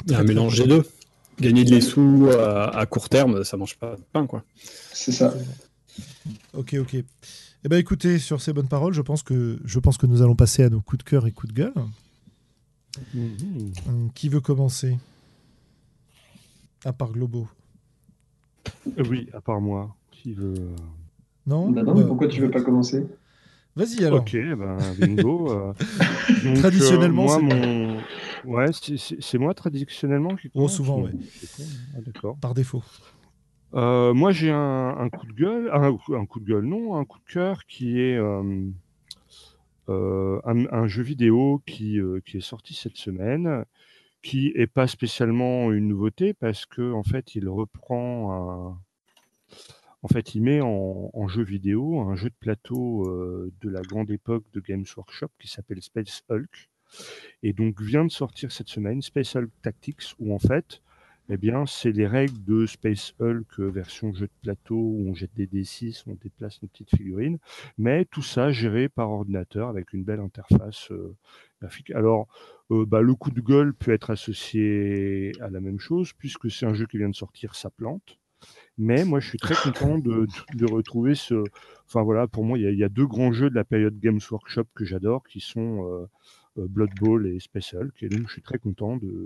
Il 0.06 0.12
y 0.12 0.16
a 0.16 0.20
un 0.20 0.24
mélange 0.24 0.60
des 0.60 0.68
deux. 0.68 0.84
Gagner 1.40 1.66
des 1.66 1.82
sous 1.82 2.30
à, 2.32 2.86
court 2.88 3.10
terme, 3.10 3.44
ça 3.44 3.58
mange 3.58 3.78
pas 3.78 3.96
de 3.96 4.02
pain, 4.12 4.26
quoi. 4.26 4.44
C'est 4.56 5.12
ça. 5.12 5.36
Ok, 6.54 6.76
ok. 6.80 6.96
Eh 6.96 7.70
ben, 7.70 7.78
écoutez, 7.78 8.20
sur 8.20 8.42
ces 8.42 8.54
bonnes 8.54 8.68
paroles, 8.68 8.94
je 8.94 9.02
pense 9.02 9.24
que, 9.24 9.60
je 9.66 9.80
pense 9.80 9.98
que 9.98 10.06
nous 10.06 10.22
allons 10.22 10.36
passer 10.36 10.64
à 10.64 10.70
nos 10.70 10.82
coups 10.82 11.04
de 11.04 11.10
cœur 11.10 11.28
et 11.28 11.32
coups 11.32 11.54
de 11.54 11.58
gueule. 11.58 11.74
Mhm. 13.14 13.74
Hum, 13.88 14.12
qui 14.14 14.30
veut 14.30 14.42
commencer? 14.42 14.98
À 16.86 16.94
part 16.94 17.12
Globo. 17.12 17.48
Euh, 18.88 19.04
oui, 19.10 19.30
à 19.34 19.42
part 19.42 19.62
moi. 19.62 19.96
Qui 20.12 20.34
veut. 20.34 20.56
Euh, 20.56 20.76
non, 21.46 21.70
bah 21.72 21.84
non 21.84 21.96
mais 21.96 22.06
pourquoi 22.06 22.28
tu 22.28 22.42
veux 22.42 22.52
pas 22.52 22.62
commencer? 22.62 23.06
Vas-y 23.76 24.04
alors. 24.06 24.22
Ok, 24.22 24.34
ben 24.34 24.78
bingo. 24.98 25.52
Euh. 25.52 25.74
traditionnellement, 26.56 27.26
moi, 27.26 27.40
mon... 27.40 27.98
ouais, 28.46 28.68
c'est 28.72 29.38
moi 29.38 29.54
traditionnellement 29.54 30.36
qui. 30.36 30.50
Oh, 30.56 30.68
souvent, 30.68 31.02
ouais. 31.02 31.12
Ah, 31.96 32.02
d'accord. 32.02 32.38
Par 32.38 32.54
défaut. 32.54 32.84
Moi, 33.74 34.32
j'ai 34.32 34.52
un, 34.52 35.10
coup 35.10 35.28
de 35.28 35.34
gueule, 35.34 35.70
un, 35.72 36.26
coup 36.26 36.40
de 36.40 36.46
gueule, 36.46 36.66
non, 36.66 36.96
un 36.96 37.06
coup 37.06 37.20
de 37.20 37.32
cœur 37.32 37.66
qui 37.66 38.00
est 38.00 38.18
un, 38.18 38.72
un, 39.88 40.88
jeu 40.88 41.04
vidéo 41.04 41.62
qui, 41.66 42.00
qui 42.26 42.38
est 42.38 42.42
sorti 42.42 42.74
cette 42.74 42.98
semaine 42.98 43.66
qui 44.24 44.52
est 44.56 44.68
pas 44.68 44.88
spécialement 44.88 45.72
une 45.72 45.88
nouveauté 45.88 46.34
parce 46.34 46.66
que 46.66 46.92
en 46.92 47.04
fait, 47.04 47.36
il 47.36 47.48
reprend 47.48 48.78
en 50.04 50.08
fait, 50.08 50.36
il 50.36 50.44
met 50.44 50.62
en, 50.62 51.28
jeu 51.28 51.44
vidéo 51.44 52.00
un 52.00 52.16
jeu 52.16 52.30
de 52.30 52.36
plateau 52.40 53.10
euh, 53.10 53.52
de 53.62 53.70
la 53.70 53.82
grande 53.82 54.12
époque 54.12 54.46
de 54.54 54.60
Games 54.60 54.86
Workshop 54.96 55.30
qui 55.40 55.48
s'appelle 55.48 55.82
Space 55.82 56.24
Hulk. 56.30 56.70
Et 57.44 57.52
donc 57.52 57.82
vient 57.82 58.06
de 58.06 58.12
sortir 58.12 58.52
cette 58.52 58.70
semaine 58.70 59.02
Space 59.02 59.36
Hulk 59.36 59.52
Tactics, 59.62 60.14
où 60.20 60.34
en 60.34 60.40
fait, 60.40 60.82
eh 61.30 61.38
bien, 61.38 61.66
c'est 61.66 61.92
les 61.92 62.08
règles 62.08 62.42
de 62.46 62.66
Space 62.66 63.14
Hulk 63.20 63.60
euh, 63.60 63.70
version 63.70 64.14
jeu 64.14 64.28
de 64.28 64.32
plateau 64.42 64.76
où 64.76 65.10
on 65.10 65.14
jette 65.14 65.34
des 65.36 65.46
D6, 65.46 66.04
on 66.08 66.16
déplace 66.16 66.62
nos 66.62 66.70
petites 66.70 66.96
figurines, 66.96 67.38
mais 67.78 68.06
tout 68.06 68.22
ça 68.22 68.52
géré 68.52 68.88
par 68.88 69.12
ordinateur 69.12 69.68
avec 69.68 69.92
une 69.92 70.06
belle 70.06 70.22
interface 70.22 70.90
euh, 70.92 71.16
graphique. 71.62 71.92
Alors, 71.92 72.28
euh, 72.72 72.86
bah, 72.86 73.02
le 73.02 73.14
coup 73.14 73.32
de 73.32 73.42
gueule 73.42 73.74
peut 73.74 73.92
être 73.92 74.10
associé 74.10 75.34
à 75.42 75.50
la 75.50 75.60
même 75.60 75.80
chose, 75.80 76.14
puisque 76.14 76.50
c'est 76.50 76.66
un 76.66 76.74
jeu 76.74 76.86
qui 76.86 76.98
vient 76.98 77.10
de 77.10 77.16
sortir, 77.16 77.56
ça 77.56 77.70
plante. 77.70 78.18
Mais 78.78 79.04
moi, 79.04 79.20
je 79.20 79.28
suis 79.28 79.40
très 79.40 79.56
content 79.56 79.98
de, 79.98 80.28
retrouver 80.72 81.16
ce. 81.16 81.44
Enfin 81.88 82.04
voilà, 82.04 82.28
pour 82.28 82.46
moi, 82.46 82.58
il 82.58 82.78
y, 82.78 82.84
a 82.84 82.90
deux 82.90 83.08
grands 83.08 83.32
jeux 83.32 83.50
de 83.50 83.56
la 83.56 83.64
période 83.64 84.00
Games 84.00 84.20
Workshop 84.30 84.66
que 84.76 84.86
j'adore, 84.86 85.24
qui 85.28 85.40
sont 85.40 86.08
Blood 86.56 86.92
Bowl 87.00 87.26
et 87.26 87.40
Space 87.40 87.74
Hulk. 87.74 88.04
Et 88.04 88.10
donc, 88.10 88.28
je 88.28 88.34
suis 88.34 88.44
très 88.44 88.60
content 88.60 88.98
de, 88.98 89.26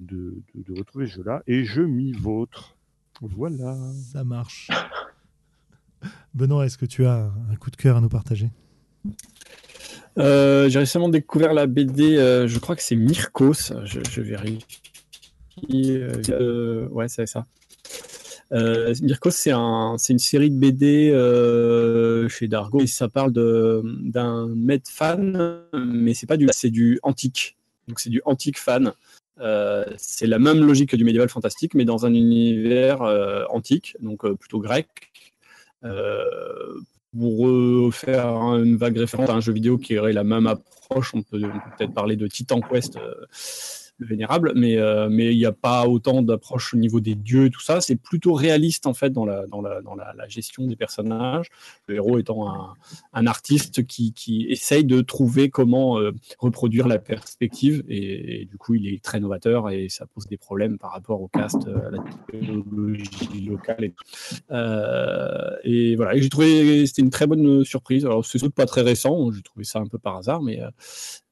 de, 0.00 0.42
retrouver 0.76 1.06
ce 1.06 1.16
jeu-là. 1.16 1.42
Et 1.46 1.64
je 1.64 1.82
m'y 1.82 2.12
vautre. 2.12 2.76
Voilà. 3.20 3.76
Ça 4.12 4.24
marche. 4.24 4.68
Benoît, 6.34 6.66
est-ce 6.66 6.78
que 6.78 6.86
tu 6.86 7.06
as 7.06 7.32
un 7.50 7.56
coup 7.56 7.70
de 7.70 7.76
cœur 7.76 7.96
à 7.96 8.00
nous 8.00 8.08
partager? 8.08 8.50
Euh, 10.18 10.68
J'ai 10.68 10.78
récemment 10.78 11.08
découvert 11.08 11.52
la 11.52 11.66
BD, 11.66 12.16
euh, 12.16 12.48
je 12.48 12.58
crois 12.58 12.76
que 12.76 12.82
c'est 12.82 12.96
Mirkos, 12.96 13.72
je, 13.84 14.20
vérifie. 14.20 14.64
Euh, 15.72 16.88
ouais, 16.88 17.08
c'est 17.08 17.26
ça. 17.26 17.44
Euh, 18.52 18.94
Mirko, 19.02 19.30
c'est 19.30 19.52
un, 19.52 19.96
une 20.08 20.18
série 20.18 20.50
de 20.50 20.56
BD 20.56 21.10
euh, 21.10 22.28
chez 22.28 22.48
Dargo 22.48 22.80
et 22.80 22.88
ça 22.88 23.08
parle 23.08 23.32
d'un 23.32 24.48
maître 24.48 24.90
fan, 24.90 25.62
mais 25.72 26.14
c'est 26.14 26.26
pas 26.26 26.36
du, 26.36 26.48
c'est 26.52 26.70
du 26.70 26.98
antique. 27.02 27.56
Donc 27.86 28.00
c'est 28.00 28.10
du 28.10 28.20
antique 28.24 28.58
fan. 28.58 28.92
Euh, 29.40 29.84
c'est 29.96 30.26
la 30.26 30.38
même 30.38 30.64
logique 30.64 30.90
que 30.90 30.96
du 30.96 31.04
médiéval 31.04 31.28
fantastique, 31.28 31.74
mais 31.74 31.84
dans 31.84 32.06
un 32.06 32.12
univers 32.12 33.02
euh, 33.02 33.44
antique, 33.48 33.96
donc 34.00 34.24
euh, 34.24 34.34
plutôt 34.34 34.60
grec. 34.60 34.86
pour 37.12 37.94
faire 37.94 38.26
une 38.58 38.76
vague 38.76 38.98
référence 38.98 39.30
à 39.30 39.34
un 39.34 39.40
jeu 39.40 39.52
vidéo 39.52 39.78
qui 39.78 39.98
aurait 39.98 40.12
la 40.12 40.24
même 40.24 40.46
approche, 40.46 41.12
on 41.14 41.22
peut, 41.22 41.40
peut-être 41.40 41.94
parler 41.94 42.16
de 42.16 42.26
Titan 42.26 42.60
Quest 42.60 42.98
vénérable, 44.00 44.52
mais 44.54 44.76
euh, 44.76 45.08
mais 45.10 45.32
il 45.32 45.38
n'y 45.38 45.46
a 45.46 45.52
pas 45.52 45.86
autant 45.86 46.22
d'approche 46.22 46.74
au 46.74 46.76
niveau 46.76 47.00
des 47.00 47.14
dieux 47.14 47.46
et 47.46 47.50
tout 47.50 47.60
ça. 47.60 47.80
C'est 47.80 47.96
plutôt 47.96 48.32
réaliste 48.32 48.86
en 48.86 48.94
fait 48.94 49.10
dans 49.10 49.24
la 49.24 49.46
dans 49.46 49.60
la 49.60 49.82
dans 49.82 49.94
la, 49.94 50.28
gestion 50.28 50.66
des 50.66 50.76
personnages. 50.76 51.48
Le 51.86 51.96
héros 51.96 52.18
étant 52.18 52.48
un, 52.48 52.74
un 53.12 53.26
artiste 53.26 53.86
qui 53.86 54.12
qui 54.12 54.46
essaye 54.48 54.84
de 54.84 55.00
trouver 55.00 55.50
comment 55.50 55.98
euh, 55.98 56.12
reproduire 56.38 56.86
la 56.86 56.98
perspective 56.98 57.82
et, 57.88 58.46
du 58.50 58.56
coup 58.56 58.74
il 58.74 58.92
est 58.92 59.02
très 59.02 59.20
novateur 59.20 59.70
et 59.70 59.88
ça 59.88 60.06
pose 60.06 60.26
des 60.26 60.36
problèmes 60.36 60.78
par 60.78 60.92
rapport 60.92 61.20
au 61.20 61.28
cast, 61.28 61.66
euh, 61.66 61.88
à 61.88 61.90
la 61.90 61.98
technologie 62.30 63.46
locale 63.46 63.84
et 63.84 63.90
tout. 63.90 64.04
et 65.64 65.96
voilà, 65.96 66.16
j'ai 66.16 66.28
trouvé 66.28 66.86
c'était 66.86 67.02
une 67.02 67.10
très 67.10 67.26
bonne 67.26 67.64
surprise. 67.64 68.04
Alors 68.04 68.24
c'est 68.24 68.40
pas 68.50 68.66
très 68.66 68.82
récent, 68.82 69.30
j'ai 69.32 69.42
trouvé 69.42 69.64
ça 69.64 69.80
un 69.80 69.86
peu 69.86 69.98
par 69.98 70.16
hasard, 70.16 70.42
mais 70.42 70.60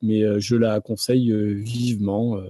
mais 0.02 0.22
je 0.40 0.56
la 0.56 0.80
conseille 0.80 1.32
vivement 1.54 2.40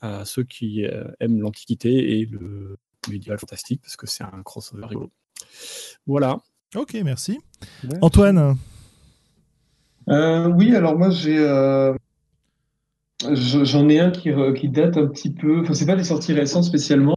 à 0.00 0.24
ceux 0.24 0.44
qui 0.44 0.84
euh, 0.84 1.04
aiment 1.20 1.40
l'Antiquité 1.40 2.20
et 2.20 2.26
le 2.26 2.78
médiéval 3.10 3.38
fantastique, 3.38 3.80
parce 3.82 3.96
que 3.96 4.06
c'est 4.06 4.24
un 4.24 4.42
crossover 4.44 4.86
rigolo. 4.86 5.10
Voilà. 6.06 6.38
Ok, 6.76 6.96
merci. 7.04 7.40
Antoine? 8.00 8.56
Euh, 10.08 10.48
Oui, 10.48 10.74
alors 10.74 10.98
moi 10.98 11.10
j'ai. 11.10 11.38
Euh, 11.38 11.94
j'en 13.32 13.88
ai 13.88 14.00
un 14.00 14.10
qui, 14.10 14.30
qui, 14.56 14.68
date 14.68 14.96
un 14.96 15.06
petit 15.06 15.32
peu. 15.32 15.60
Enfin, 15.60 15.74
c'est 15.74 15.86
pas 15.86 15.96
des 15.96 16.04
sorties 16.04 16.32
récentes 16.32 16.64
spécialement. 16.64 17.16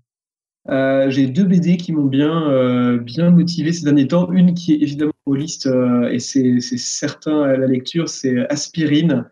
j'ai 0.67 1.27
deux 1.27 1.43
BD 1.43 1.77
qui 1.77 1.91
m'ont 1.91 2.05
bien, 2.05 2.97
bien 2.97 3.29
motivé 3.29 3.73
ces 3.73 3.83
derniers 3.83 4.07
temps. 4.07 4.31
Une 4.31 4.53
qui 4.53 4.73
est 4.73 4.81
évidemment 4.81 5.11
aux 5.25 5.35
listes, 5.35 5.69
et 6.11 6.19
c'est 6.19 6.59
certain 6.59 7.43
à 7.43 7.57
la 7.57 7.67
lecture, 7.67 8.09
c'est 8.09 8.47
Aspirine 8.49 9.25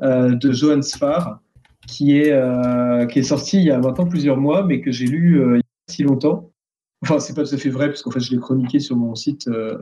de 0.00 0.52
Johan 0.52 0.82
Sfar 0.82 1.40
qui 1.86 2.18
est, 2.18 2.32
euh, 2.32 3.06
qui 3.06 3.18
est 3.18 3.24
sorti 3.24 3.58
il 3.58 3.64
y 3.64 3.70
a 3.70 3.78
maintenant 3.78 4.06
plusieurs 4.06 4.36
mois, 4.36 4.64
mais 4.64 4.80
que 4.80 4.90
j'ai 4.90 5.06
lu 5.06 5.40
euh, 5.40 5.56
il 5.56 5.58
y 5.58 5.60
a 5.60 5.92
si 5.92 6.02
longtemps. 6.02 6.52
Enfin, 7.02 7.18
c'est 7.18 7.34
pas 7.34 7.44
tout 7.44 7.54
à 7.54 7.58
fait 7.58 7.70
vrai, 7.70 7.88
parce 7.88 8.02
qu'en 8.02 8.10
fait, 8.10 8.20
je 8.20 8.30
l'ai 8.30 8.38
chroniqué 8.38 8.78
sur 8.78 8.96
mon 8.96 9.14
site. 9.14 9.48
Euh, 9.48 9.78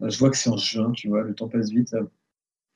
je 0.00 0.18
vois 0.18 0.30
que 0.30 0.36
c'est 0.36 0.50
en 0.50 0.56
juin, 0.56 0.92
tu 0.92 1.08
vois, 1.08 1.22
le 1.22 1.34
temps 1.34 1.48
passe 1.48 1.70
vite. 1.70 1.94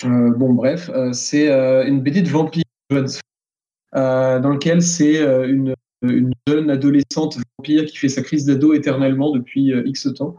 bon, 0.02 0.54
bref, 0.54 0.90
c'est 1.12 1.48
une 1.86 2.00
BD 2.00 2.22
de 2.22 2.28
vampire 2.28 2.64
dans 2.90 4.50
lequel 4.50 4.82
c'est 4.82 5.22
une, 5.46 5.74
une, 6.02 6.32
jeune 6.48 6.70
adolescente 6.70 7.36
vampire 7.58 7.84
qui 7.84 7.98
fait 7.98 8.08
sa 8.08 8.22
crise 8.22 8.46
d'ado 8.46 8.72
éternellement 8.72 9.30
depuis 9.30 9.70
X 9.84 10.08
temps. 10.14 10.36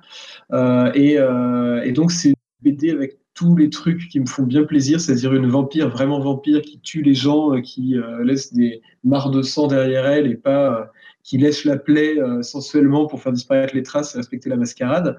Et, 0.95 1.13
et, 1.13 1.91
donc, 1.93 2.11
c'est 2.11 2.29
une 2.29 2.35
BD 2.63 2.89
avec 2.89 3.20
tous 3.41 3.55
les 3.55 3.71
trucs 3.71 4.07
qui 4.07 4.19
me 4.19 4.27
font 4.27 4.43
bien 4.43 4.63
plaisir, 4.63 5.01
c'est-à-dire 5.01 5.33
une 5.33 5.47
vampire 5.47 5.89
vraiment 5.89 6.19
vampire 6.19 6.61
qui 6.61 6.79
tue 6.79 7.01
les 7.01 7.15
gens, 7.15 7.55
euh, 7.55 7.61
qui 7.61 7.97
euh, 7.97 8.23
laisse 8.23 8.53
des 8.53 8.83
mares 9.03 9.31
de 9.31 9.41
sang 9.41 9.65
derrière 9.65 10.05
elle 10.05 10.27
et 10.27 10.35
pas 10.35 10.81
euh, 10.81 10.85
qui 11.23 11.39
lèche 11.39 11.65
la 11.65 11.77
plaie 11.77 12.17
sensuellement 12.41 13.07
pour 13.07 13.21
faire 13.21 13.31
disparaître 13.31 13.75
les 13.75 13.83
traces 13.83 14.13
et 14.13 14.17
respecter 14.17 14.49
la 14.49 14.57
mascarade. 14.57 15.17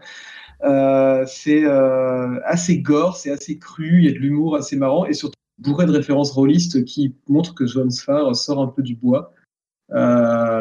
c'est 1.27 1.65
assez 2.45 2.79
gore, 2.79 3.17
c'est 3.17 3.31
assez 3.31 3.59
cru, 3.59 3.99
il 3.99 4.05
y 4.05 4.09
a 4.09 4.13
de 4.13 4.19
l'humour 4.19 4.57
assez 4.57 4.77
marrant 4.77 5.07
et 5.07 5.15
surtout 5.15 5.39
bourré 5.59 5.87
de 5.87 5.93
références 5.93 6.33
rôlistes 6.33 6.85
qui 6.85 7.15
montrent 7.29 7.55
que 7.55 7.67
Johan 7.67 7.91
Sfar 7.91 8.35
sort 8.35 8.61
un 8.61 8.67
peu 8.67 8.83
du 8.83 8.97
bois. 8.97 9.33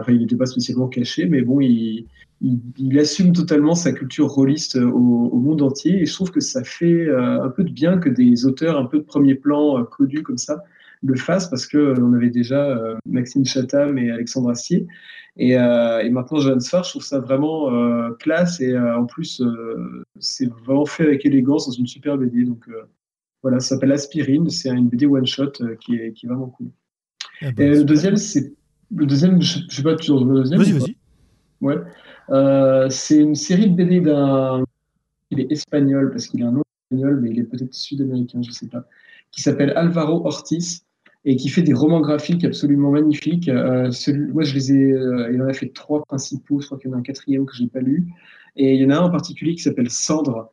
Enfin, 0.02 0.12
il 0.12 0.20
n'était 0.20 0.36
pas 0.36 0.46
spécialement 0.46 0.88
caché, 0.88 1.26
mais 1.26 1.42
bon, 1.42 1.62
il, 1.62 2.08
il, 2.42 3.00
assume 3.00 3.34
totalement 3.34 3.76
sa 3.76 3.92
culture 3.92 4.28
rôliste 4.28 4.76
euh, 4.76 4.90
au, 4.90 5.38
monde 5.38 5.62
entier. 5.62 6.02
Et 6.02 6.06
je 6.06 6.14
trouve 6.14 6.32
que 6.32 6.40
ça 6.40 6.64
fait 6.64 7.06
euh, 7.08 7.44
un 7.44 7.50
peu 7.50 7.64
de 7.64 7.72
bien 7.72 7.98
que 7.98 8.10
des 8.10 8.46
auteurs 8.46 8.78
un 8.78 8.86
peu 8.86 8.98
de 9.00 9.04
premier 9.04 9.36
plan 9.36 9.80
euh, 9.80 9.84
connus 9.84 10.24
comme 10.24 10.38
ça 10.38 10.64
le 11.04 11.16
fassent 11.16 11.50
parce 11.50 11.66
que 11.66 12.00
on 12.00 12.14
avait 12.14 12.30
déjà 12.30 12.78
Maxime 13.08 13.44
Chatham 13.44 13.98
et 13.98 14.12
Alexandre 14.12 14.52
Astier. 14.52 14.86
Et, 15.36 15.58
maintenant 15.58 16.38
Johan 16.38 16.60
Sfar, 16.60 16.84
je 16.84 16.92
trouve 16.92 17.02
ça 17.02 17.18
vraiment 17.18 17.72
classe. 18.20 18.62
Et 18.62 18.78
en 18.78 19.08
plus 19.08 19.42
c'est 20.20 20.48
vraiment 20.64 20.86
fait 20.86 21.02
avec 21.02 21.26
élégance 21.26 21.66
dans 21.66 21.72
une 21.72 21.88
super 21.88 22.20
BD 22.20 22.44
donc 22.44 22.70
voilà 23.42 23.60
ça 23.60 23.70
s'appelle 23.70 23.92
Aspirine. 23.94 24.48
C'est 24.52 24.70
une 24.70 24.90
BD 24.90 25.08
one 25.08 25.26
shot 25.26 25.54
qui 25.80 25.96
est, 25.96 26.14
qui 26.14 26.28
est 26.28 26.30
vraiment 26.30 26.50
cool. 26.50 26.68
Eh 27.42 27.52
ben, 27.52 27.74
et 27.74 27.78
le 27.78 27.84
deuxième 27.84 28.18
c'est 28.18 28.54
le 28.96 29.06
deuxième 29.06 29.42
je, 29.42 29.60
je 29.70 29.76
sais 29.76 29.84
pas 29.84 29.96
tu 29.96 30.12
le 30.12 30.36
deuxième 30.36 30.60
vas-y 30.62 30.72
vas-y 30.72 30.96
ouais 31.62 31.78
euh, 32.32 32.88
c'est 32.90 33.18
une 33.18 33.36
série 33.36 33.70
de 33.70 33.76
BD 33.76 34.00
d'un. 34.00 34.64
Il 35.32 35.40
est 35.40 35.52
espagnol 35.52 36.12
parce 36.12 36.28
qu'il 36.28 36.44
a 36.44 36.48
un 36.48 36.52
nom 36.52 36.64
espagnol, 36.90 37.20
mais 37.22 37.30
il 37.32 37.40
est 37.40 37.44
peut-être 37.44 37.74
sud-américain, 37.74 38.42
je 38.42 38.50
ne 38.50 38.54
sais 38.54 38.68
pas. 38.68 38.86
Qui 39.32 39.42
s'appelle 39.42 39.72
Alvaro 39.76 40.26
Ortiz 40.26 40.84
et 41.24 41.36
qui 41.36 41.50
fait 41.50 41.62
des 41.62 41.74
romans 41.74 42.02
graphiques 42.02 42.44
absolument 42.44 42.92
magnifiques. 42.92 43.48
Euh, 43.48 43.92
moi, 44.34 44.44
je 44.44 44.54
les 44.54 44.74
ai. 44.74 44.92
Euh, 44.92 45.32
il 45.34 45.42
en 45.42 45.48
a 45.48 45.54
fait 45.54 45.70
trois 45.74 46.04
principaux. 46.04 46.60
Je 46.60 46.66
crois 46.66 46.78
qu'il 46.78 46.90
y 46.90 46.94
en 46.94 46.98
a 46.98 47.00
un 47.00 47.04
quatrième 47.04 47.46
que 47.46 47.56
je 47.56 47.64
n'ai 47.64 47.70
pas 47.70 47.80
lu. 47.80 48.08
Et 48.56 48.76
il 48.76 48.82
y 48.82 48.86
en 48.86 48.90
a 48.90 48.98
un 48.98 49.04
en 49.04 49.10
particulier 49.10 49.56
qui 49.56 49.62
s'appelle 49.62 49.90
Cendre, 49.90 50.52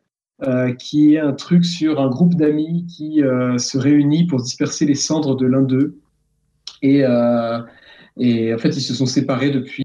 qui 0.79 1.15
est 1.15 1.19
un 1.19 1.33
truc 1.33 1.65
sur 1.65 2.01
un 2.01 2.09
groupe 2.09 2.37
d'amis 2.37 2.87
qui 2.87 3.23
se 3.59 3.77
réunit 3.77 4.29
pour 4.29 4.41
disperser 4.41 4.87
les 4.87 4.95
cendres 4.95 5.35
de 5.35 5.47
l'un 5.47 5.63
d'eux. 5.63 5.99
Et, 6.81 7.03
et 8.19 8.55
en 8.55 8.59
fait, 8.59 8.71
ils 8.71 8.83
se 8.83 8.95
sont 8.95 9.07
séparés 9.07 9.51
depuis 9.51 9.85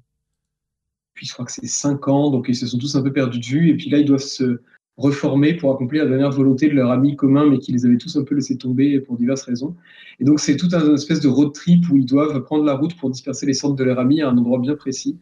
puis 1.14 1.28
je 1.28 1.34
crois 1.34 1.46
que 1.46 1.52
c'est 1.52 1.68
5 1.68 2.08
ans, 2.08 2.32
donc 2.32 2.48
ils 2.50 2.56
se 2.56 2.66
sont 2.68 2.78
tous 2.78 2.96
un 2.96 3.04
peu 3.04 3.14
perdus 3.14 3.40
de 3.40 3.46
vue, 3.46 3.70
et 3.70 3.78
puis 3.78 3.90
là 3.90 4.00
ils 4.00 4.06
doivent 4.06 4.20
se 4.20 4.60
reformer 4.98 5.56
pour 5.56 5.74
accomplir 5.74 6.04
la 6.04 6.10
dernière 6.10 6.32
volonté 6.32 6.68
de 6.70 6.74
leur 6.74 6.92
ami 6.92 7.16
commun, 7.16 7.50
mais 7.50 7.60
qui 7.60 7.72
les 7.72 7.86
avait 7.86 7.98
tous 7.98 8.16
un 8.16 8.24
peu 8.24 8.36
laissés 8.36 8.58
tomber 8.58 9.00
pour 9.00 9.18
diverses 9.18 9.44
raisons. 9.44 9.76
Et 10.20 10.24
donc 10.24 10.40
c'est 10.40 10.56
tout 10.56 10.70
un 10.74 10.94
espèce 10.94 11.20
de 11.20 11.28
road 11.28 11.54
trip 11.54 11.90
où 11.90 11.98
ils 11.98 12.06
doivent 12.06 12.44
prendre 12.44 12.64
la 12.64 12.76
route 12.76 12.96
pour 12.98 13.10
disperser 13.10 13.46
les 13.46 13.54
cendres 13.54 13.76
de 13.76 13.84
leur 13.84 14.00
ami 14.00 14.22
à 14.22 14.30
un 14.30 14.38
endroit 14.38 14.60
bien 14.60 14.76
précis. 14.76 15.18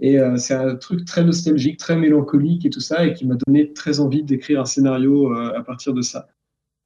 Et 0.00 0.18
euh, 0.18 0.36
c'est 0.36 0.54
un 0.54 0.74
truc 0.74 1.04
très 1.04 1.24
nostalgique, 1.24 1.78
très 1.78 1.96
mélancolique 1.96 2.66
et 2.66 2.70
tout 2.70 2.80
ça, 2.80 3.06
et 3.06 3.12
qui 3.14 3.24
m'a 3.26 3.36
donné 3.46 3.72
très 3.72 4.00
envie 4.00 4.24
d'écrire 4.24 4.60
un 4.60 4.64
scénario 4.64 5.32
euh, 5.32 5.56
à 5.56 5.62
partir 5.62 5.94
de 5.94 6.02
ça. 6.02 6.28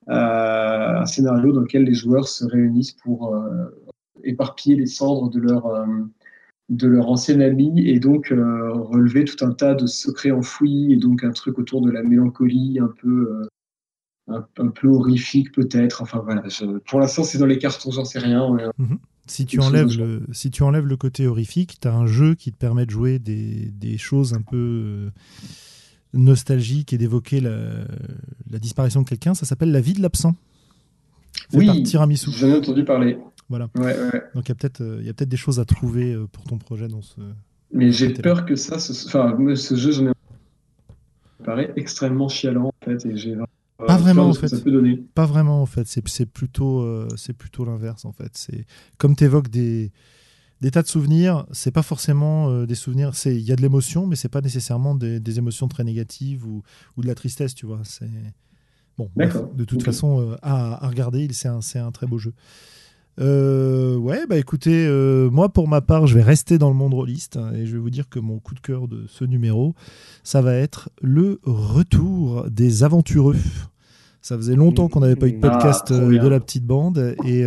Euh, 0.09 1.01
un 1.01 1.07
scénario 1.07 1.53
dans 1.53 1.63
lequel 1.63 1.85
les 1.85 1.95
joueurs 1.95 2.29
se 2.29 2.45
réunissent 2.45 2.93
pour 2.93 3.35
éparpiller 4.25 4.77
les 4.77 4.87
cendres 4.87 5.31
de 5.31 5.41
leur 5.41 5.67
de 6.69 6.89
leur 6.89 7.09
ancien 7.09 7.41
ami 7.41 7.89
et 7.89 8.01
donc 8.01 8.33
euh, 8.33 8.73
relever 8.73 9.25
tout 9.25 9.45
un 9.45 9.53
tas 9.53 9.75
de 9.75 9.87
secrets 9.87 10.33
enfouis 10.33 10.93
et 10.93 10.97
donc 10.97 11.23
un 11.23 11.31
truc 11.31 11.59
autour 11.59 11.81
de 11.81 11.91
la 11.91 12.03
mélancolie 12.03 12.79
un 12.81 12.93
peu 13.01 13.49
euh, 14.29 14.41
un, 14.59 14.69
peu 14.69 14.89
horrifique 14.89 15.53
peut-être. 15.53 16.03
Enfin 16.03 16.21
voilà 16.25 16.43
pour 16.87 16.99
l'instant 16.99 17.23
c'est 17.23 17.39
dans 17.39 17.47
les 17.47 17.59
cartons 17.59 17.93
j'en 17.93 18.05
sais 18.05 18.19
rien 18.19 18.49
mhm. 18.79 18.99
si 19.27 19.47
tu 19.47 19.61
enlèves 19.61 19.97
le 19.97 20.23
si 20.33 20.51
tu 20.51 20.65
enlèves 20.65 20.87
le 20.87 20.97
côté 20.97 21.29
horrifique 21.29 21.79
tu 21.81 21.87
as 21.87 21.95
un 21.95 22.07
jeu 22.07 22.35
qui 22.35 22.51
te 22.51 22.57
permet 22.57 22.85
de 22.85 22.91
jouer 22.91 23.21
des, 23.21 23.71
des 23.71 23.97
choses 23.97 24.35
un 24.35 24.43
peu 24.43 24.57
euh, 24.57 25.11
nostalgiques 26.15 26.93
et 26.93 26.99
d'évoquer 26.99 27.41
la, 27.41 27.59
la, 28.51 28.59
disparition 28.59 29.03
de 29.03 29.09
quelqu'un. 29.09 29.35
Ça 29.35 29.47
s'appelle 29.47 29.71
la 29.71 29.81
vie 29.81 29.93
de 29.93 30.03
l'absent. 30.03 30.35
Oui 31.53 31.85
j'en 31.87 32.49
ai 32.49 32.55
entendu 32.55 32.85
parler 32.85 33.19
voilà. 33.49 33.69
Donc 34.35 34.45
il 34.45 34.49
y 34.49 34.53
a 34.53 34.55
peut-être 34.55 34.81
euh, 34.81 35.03
peut-être 35.05 35.29
des 35.29 35.37
choses 35.37 35.61
à 35.61 35.65
trouver 35.65 36.13
euh, 36.13 36.27
pour 36.27 36.45
ton 36.45 36.59
projet 36.59 36.89
dans 36.89 37.03
ce. 37.03 37.21
Mais 37.73 37.93
j'ai 37.93 38.13
peur 38.13 38.45
que 38.45 38.57
ça, 38.57 38.79
ce... 38.79 39.07
enfin 39.07 39.37
ce 39.55 39.77
jeu, 39.77 39.93
j'en 39.93 40.09
ai 40.09 40.13
paraît 41.45 41.73
extrêmement 41.77 42.29
chialant 42.29 42.69
en 42.69 42.85
fait 42.85 43.07
et 43.07 43.17
j'ai 43.17 43.37
pas 43.79 43.97
vraiment 43.99 44.29
en 44.29 44.35
fait. 44.35 44.53
Pas 45.15 45.27
vraiment 45.27 45.63
en 45.63 45.67
fait. 45.67 45.87
C'est 45.87 46.27
plutôt 46.27 46.81
euh, 46.81 47.09
c'est 47.17 47.35
plutôt 47.35 47.65
l'inverse 47.65 48.05
en 48.05 48.13
fait. 48.13 48.31
C'est 48.33 48.67
comme 48.99 49.15
tu 49.15 49.25
évoques 49.25 49.49
des 49.49 49.93
des 50.63 50.71
tas 50.71 50.83
de 50.83 50.89
souvenirs, 50.89 51.47
c'est 51.53 51.71
pas 51.71 51.83
forcément 51.83 52.65
des 52.65 52.75
souvenirs. 52.75 53.15
C'est 53.15 53.37
il 53.37 53.43
y 53.43 53.53
a 53.53 53.57
de 53.57 53.63
l'émotion, 53.63 54.07
mais 54.07 54.17
c'est 54.17 54.31
pas 54.31 54.41
nécessairement 54.41 54.95
des, 54.95 55.21
des, 55.21 55.39
émotions 55.39 55.69
très 55.69 55.85
négatives 55.85 56.47
ou, 56.47 56.63
ou 56.97 57.03
de 57.03 57.07
la 57.07 57.15
tristesse, 57.15 57.55
tu 57.55 57.67
vois. 57.67 57.81
C'est 57.85 58.09
bon. 58.97 59.11
de 59.15 59.65
toute 59.65 59.83
façon, 59.83 60.35
à, 60.41 60.83
à, 60.83 60.89
regarder, 60.89 61.29
c'est 61.33 61.49
un, 61.49 61.61
un 61.75 61.93
très 61.93 62.07
beau 62.07 62.17
jeu. 62.17 62.33
Euh, 63.19 63.97
ouais, 63.97 64.27
bah 64.27 64.37
écoutez, 64.37 64.87
euh, 64.87 65.31
moi 65.31 65.49
pour 65.49 65.69
ma 65.69 65.81
part, 65.81 66.07
je 66.07 66.15
vais 66.15 66.23
rester 66.23 66.59
dans 66.59 66.69
le 66.69 66.75
monde 66.75 66.95
rôliste 66.95 67.37
hein, 67.37 67.53
et 67.55 67.67
je 67.67 67.73
vais 67.73 67.79
vous 67.79 67.91
dire 67.91 68.09
que 68.09 68.19
mon 68.19 68.39
coup 68.39 68.55
de 68.55 68.61
cœur 68.61 68.89
de 68.89 69.07
ce 69.09 69.25
numéro, 69.25 69.75
ça 70.23 70.43
va 70.43 70.55
être 70.55 70.91
le 71.01 71.41
retour 71.45 72.47
des 72.51 72.85
aventureux. 72.85 73.37
Ça 74.21 74.37
faisait 74.37 74.57
longtemps 74.57 74.89
qu'on 74.89 75.01
n'avait 75.01 75.17
pas 75.17 75.29
eu 75.29 75.33
de 75.33 75.39
ah, 75.43 75.51
podcast 75.51 75.93
euh, 75.93 76.19
de 76.19 76.29
la 76.29 76.41
petite 76.41 76.65
bande 76.65 77.15
et, 77.25 77.45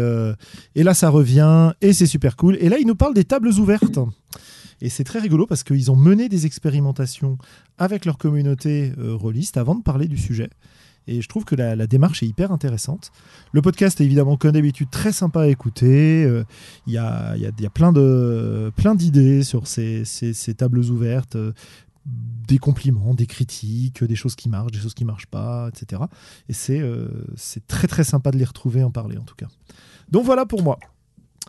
et 0.76 0.84
là 0.84 0.94
ça 0.94 1.10
revient 1.10 1.74
et 1.82 1.94
c'est 1.94 2.06
super 2.06 2.38
cool. 2.38 2.58
Et 2.62 2.70
là, 2.70 2.78
il 2.80 2.88
nous 2.88 2.96
parle 2.96 3.14
des 3.14 3.26
tables 3.26 3.50
ouvertes. 3.50 4.00
Et 4.82 4.90
c'est 4.90 5.04
très 5.04 5.20
rigolo 5.20 5.46
parce 5.46 5.64
qu'ils 5.64 5.92
ont 5.92 5.96
mené 5.96 6.30
des 6.30 6.46
expérimentations 6.46 7.38
avec 7.78 8.06
leur 8.06 8.18
communauté 8.18 8.94
euh, 8.98 9.16
rôliste 9.16 9.58
avant 9.58 9.76
de 9.76 9.84
parler 9.84 10.08
du 10.08 10.18
sujet. 10.18 10.50
Et 11.10 11.22
je 11.22 11.28
trouve 11.28 11.44
que 11.46 11.56
la, 11.56 11.76
la 11.76 11.88
démarche 11.88 12.22
est 12.24 12.28
hyper 12.28 12.52
intéressante. 12.52 13.12
Le 13.52 13.62
podcast 13.62 14.00
est 14.00 14.06
évidemment, 14.06 14.38
comme 14.38 14.52
d'habitude, 14.52 14.90
très 14.92 15.12
sympa 15.12 15.42
à 15.42 15.48
écouter. 15.48 16.24
Euh, 16.24 16.44
Il 16.88 16.94
y, 16.94 16.98
a, 16.98 17.36
y 17.38 17.46
a- 17.46 17.52
il 17.58 17.64
y 17.64 17.66
a 17.66 17.70
plein 17.70 17.92
de 17.92 18.72
plein 18.76 18.96
d'idées 18.96 19.44
sur 19.44 19.68
ces, 19.68 20.06
ces- 20.06 20.34
ces 20.34 20.54
tables 20.54 20.80
ouvertes, 20.80 21.36
euh, 21.36 21.52
des 22.06 22.58
compliments, 22.58 23.14
des 23.14 23.28
critiques, 23.28 24.04
des 24.04 24.16
choses 24.16 24.36
qui 24.36 24.50
marchent, 24.50 24.72
des 24.72 24.80
choses 24.80 24.94
qui 24.94 25.06
marchent 25.06 25.28
pas, 25.28 25.70
etc. 25.70 26.02
Et 26.48 26.54
c'est 26.54 26.80
euh, 26.80 27.08
c'est 27.36 27.66
très 27.68 27.88
très 27.88 28.04
sympa 28.04 28.32
de 28.32 28.38
les 28.38 28.46
retrouver, 28.46 28.84
en 28.84 28.92
parler 28.92 29.18
en 29.18 29.24
tout 29.24 29.36
cas. 29.36 29.48
Donc 30.10 30.26
voilà 30.26 30.46
pour 30.46 30.64
moi. 30.64 30.80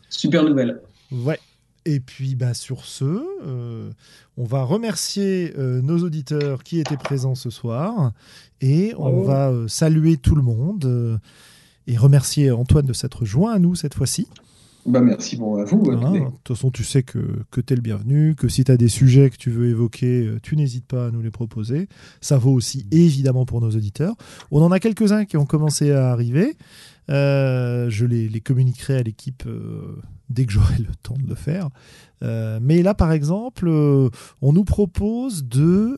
Super 0.08 0.42
nouvelle. 0.44 0.80
Ouais. 1.12 1.38
Et 1.86 2.00
puis 2.00 2.34
bah, 2.34 2.54
sur 2.54 2.84
ce, 2.84 3.04
euh, 3.04 3.90
on 4.36 4.44
va 4.44 4.62
remercier 4.64 5.54
euh, 5.58 5.80
nos 5.80 5.98
auditeurs 5.98 6.62
qui 6.62 6.78
étaient 6.78 6.96
présents 6.96 7.34
ce 7.34 7.48
soir 7.48 8.12
et 8.60 8.92
on 8.98 9.22
va 9.22 9.48
euh, 9.48 9.66
saluer 9.66 10.18
tout 10.18 10.34
le 10.34 10.42
monde 10.42 11.18
et 11.86 11.96
remercier 11.96 12.50
Antoine 12.50 12.84
de 12.84 12.92
s'être 12.92 13.24
joint 13.24 13.54
à 13.54 13.58
nous 13.58 13.74
cette 13.74 13.94
fois-ci. 13.94 14.28
Bah, 14.86 15.00
merci 15.00 15.36
bon, 15.36 15.56
à 15.56 15.64
vous. 15.64 15.82
De 15.82 16.18
toute 16.42 16.56
façon, 16.56 16.70
tu 16.70 16.84
sais 16.84 17.02
que, 17.02 17.18
que 17.50 17.60
tu 17.60 17.72
es 17.72 17.76
le 17.76 17.82
bienvenu, 17.82 18.34
que 18.34 18.48
si 18.48 18.64
tu 18.64 18.72
as 18.72 18.78
des 18.78 18.88
sujets 18.88 19.28
que 19.28 19.36
tu 19.36 19.50
veux 19.50 19.68
évoquer, 19.68 20.30
tu 20.42 20.56
n'hésites 20.56 20.86
pas 20.86 21.06
à 21.06 21.10
nous 21.10 21.20
les 21.20 21.30
proposer. 21.30 21.88
Ça 22.20 22.38
vaut 22.38 22.52
aussi 22.52 22.86
évidemment 22.90 23.44
pour 23.44 23.60
nos 23.60 23.70
auditeurs. 23.70 24.14
On 24.50 24.62
en 24.62 24.72
a 24.72 24.80
quelques-uns 24.80 25.26
qui 25.26 25.36
ont 25.36 25.46
commencé 25.46 25.92
à 25.92 26.10
arriver. 26.10 26.56
Euh, 27.10 27.90
je 27.90 28.06
les, 28.06 28.40
communiquerai 28.40 28.98
à 28.98 29.02
l'équipe 29.02 29.42
euh, 29.46 29.96
dès 30.28 30.46
que 30.46 30.52
j'aurai 30.52 30.76
le 30.78 30.94
temps 31.02 31.16
de 31.16 31.28
le 31.28 31.34
faire. 31.34 31.68
Euh, 32.22 32.58
mais 32.62 32.82
là, 32.82 32.94
par 32.94 33.12
exemple, 33.12 33.68
on 33.68 34.52
nous 34.52 34.64
propose 34.64 35.44
de 35.44 35.96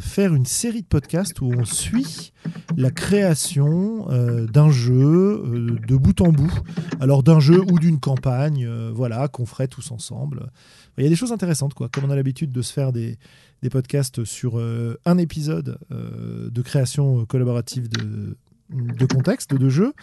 faire 0.00 0.34
une 0.34 0.46
série 0.46 0.82
de 0.82 0.86
podcasts 0.86 1.40
où 1.40 1.52
on 1.56 1.64
suit 1.64 2.32
la 2.76 2.90
création 2.90 4.06
d'un 4.50 4.70
jeu 4.70 5.78
de 5.86 5.96
bout 5.96 6.20
en 6.20 6.32
bout. 6.32 6.52
Alors 7.00 7.22
d'un 7.22 7.40
jeu 7.40 7.60
ou 7.60 7.78
d'une 7.78 8.00
campagne, 8.00 8.68
voilà, 8.92 9.28
qu'on 9.28 9.46
ferait 9.46 9.68
tous 9.68 9.90
ensemble. 9.90 10.50
Il 10.96 11.04
y 11.04 11.06
a 11.06 11.10
des 11.10 11.16
choses 11.16 11.32
intéressantes, 11.32 11.74
quoi. 11.74 11.88
Comme 11.88 12.04
on 12.04 12.10
a 12.10 12.16
l'habitude 12.16 12.50
de 12.50 12.62
se 12.62 12.72
faire 12.72 12.92
des, 12.92 13.18
des 13.62 13.70
podcasts 13.70 14.24
sur 14.24 14.58
un 15.04 15.18
épisode 15.18 15.78
de 15.90 16.62
création 16.62 17.26
collaborative 17.26 17.88
de, 17.88 18.36
de 18.70 19.06
contexte, 19.06 19.54
de 19.54 19.68
jeu, 19.68 19.94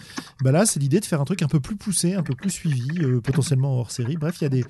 bah 0.43 0.51
là, 0.51 0.65
c'est 0.65 0.79
l'idée 0.79 0.99
de 0.99 1.05
faire 1.05 1.21
un 1.21 1.25
truc 1.25 1.41
un 1.41 1.47
peu 1.47 1.59
plus 1.59 1.75
poussé, 1.75 2.13
un 2.15 2.23
peu 2.23 2.33
plus 2.35 2.49
suivi, 2.49 2.87
euh, 3.01 3.21
potentiellement 3.21 3.77
hors 3.79 3.91
série. 3.91 4.17
Bref, 4.17 4.37
il 4.41 4.43
y, 4.43 4.47
a 4.47 4.49
des- 4.49 4.65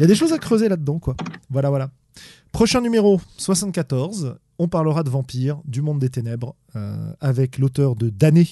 y 0.00 0.02
a 0.04 0.06
des 0.06 0.14
choses 0.14 0.32
à 0.32 0.38
creuser 0.38 0.68
là-dedans, 0.68 0.98
quoi. 0.98 1.14
Voilà, 1.50 1.68
voilà. 1.68 1.90
Prochain 2.52 2.80
numéro, 2.80 3.20
74. 3.36 4.36
On 4.58 4.66
parlera 4.68 5.02
de 5.02 5.10
vampires, 5.10 5.60
du 5.66 5.82
monde 5.82 5.98
des 6.00 6.08
ténèbres, 6.10 6.56
euh, 6.74 7.12
avec 7.20 7.58
l'auteur 7.58 7.94
de 7.94 8.08
Damné, 8.08 8.48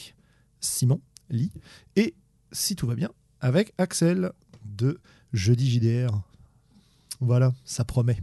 Simon 0.61 1.01
Lee, 1.31 1.51
et, 1.97 2.15
si 2.53 2.77
tout 2.77 2.87
va 2.87 2.95
bien, 2.95 3.11
avec 3.41 3.73
Axel 3.79 4.31
de 4.65 5.01
Jeudi 5.33 5.69
JDR. 5.71 6.21
Voilà, 7.21 7.53
ça 7.65 7.85
promet. 7.85 8.19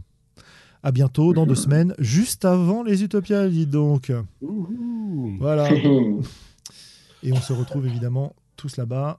À 0.84 0.92
bientôt, 0.92 1.32
dans 1.32 1.46
deux 1.46 1.54
semaines, 1.54 1.94
juste 1.98 2.44
avant 2.44 2.82
les 2.82 3.02
Utopias, 3.02 3.48
dis 3.48 3.66
donc. 3.66 4.12
Ouhou. 4.42 5.32
Voilà. 5.40 5.70
Et 7.22 7.32
on 7.32 7.40
se 7.40 7.54
retrouve 7.54 7.86
évidemment 7.86 8.36
tous 8.56 8.76
là-bas 8.76 9.18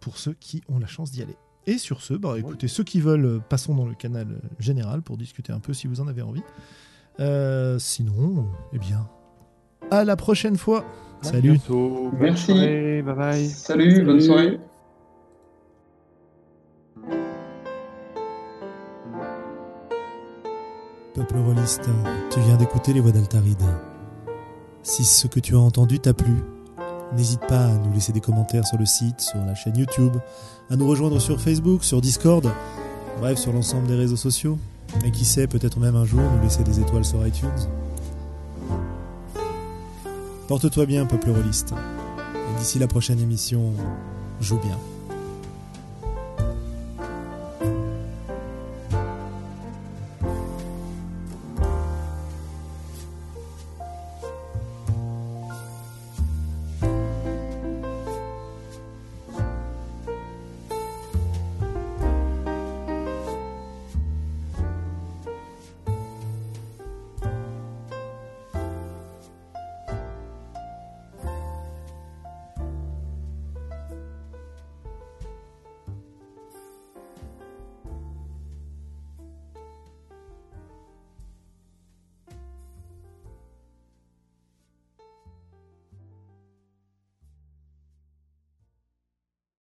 pour 0.00 0.18
ceux 0.18 0.34
qui 0.34 0.64
ont 0.68 0.80
la 0.80 0.88
chance 0.88 1.12
d'y 1.12 1.22
aller. 1.22 1.36
Et 1.68 1.78
sur 1.78 2.02
ce, 2.02 2.14
bah, 2.14 2.36
écoutez, 2.36 2.66
ceux 2.66 2.82
qui 2.82 3.00
veulent, 3.00 3.24
euh, 3.24 3.38
passons 3.38 3.76
dans 3.76 3.86
le 3.86 3.94
canal 3.94 4.26
euh, 4.28 4.48
général 4.58 5.02
pour 5.02 5.16
discuter 5.16 5.52
un 5.52 5.60
peu 5.60 5.72
si 5.72 5.86
vous 5.86 6.00
en 6.00 6.08
avez 6.08 6.22
envie. 6.22 6.42
Euh, 7.20 7.78
sinon, 7.78 8.48
eh 8.72 8.78
bien, 8.78 9.08
à 9.92 10.04
la 10.04 10.16
prochaine 10.16 10.56
fois. 10.56 10.84
Salut. 11.22 11.60
Bonne 11.68 12.10
Merci. 12.20 12.46
soirée. 12.46 13.02
Bye 13.02 13.14
bye. 13.14 13.48
Salut, 13.48 14.04
bonne 14.04 14.20
soirée. 14.20 14.58
Peuple 21.16 21.38
rôliste, 21.38 21.88
tu 22.30 22.40
viens 22.40 22.58
d'écouter 22.58 22.92
les 22.92 23.00
voix 23.00 23.10
d'Altaride. 23.10 23.62
Si 24.82 25.02
ce 25.02 25.26
que 25.26 25.40
tu 25.40 25.54
as 25.54 25.58
entendu 25.58 25.98
t'a 25.98 26.12
plu, 26.12 26.34
n'hésite 27.14 27.40
pas 27.48 27.64
à 27.64 27.72
nous 27.72 27.90
laisser 27.94 28.12
des 28.12 28.20
commentaires 28.20 28.66
sur 28.66 28.76
le 28.76 28.84
site, 28.84 29.22
sur 29.22 29.38
la 29.38 29.54
chaîne 29.54 29.78
YouTube, 29.78 30.14
à 30.68 30.76
nous 30.76 30.86
rejoindre 30.86 31.18
sur 31.18 31.40
Facebook, 31.40 31.84
sur 31.84 32.02
Discord, 32.02 32.46
bref, 33.18 33.38
sur 33.38 33.54
l'ensemble 33.54 33.86
des 33.86 33.94
réseaux 33.94 34.16
sociaux. 34.16 34.58
Et 35.06 35.10
qui 35.10 35.24
sait, 35.24 35.46
peut-être 35.46 35.80
même 35.80 35.96
un 35.96 36.04
jour 36.04 36.20
nous 36.20 36.42
laisser 36.42 36.62
des 36.64 36.80
étoiles 36.80 37.06
sur 37.06 37.26
iTunes. 37.26 37.48
Porte-toi 40.48 40.84
bien, 40.84 41.06
peuple 41.06 41.30
rôliste. 41.30 41.72
Et 41.72 42.58
d'ici 42.58 42.78
la 42.78 42.88
prochaine 42.88 43.20
émission, 43.20 43.72
joue 44.42 44.58
bien. 44.58 44.76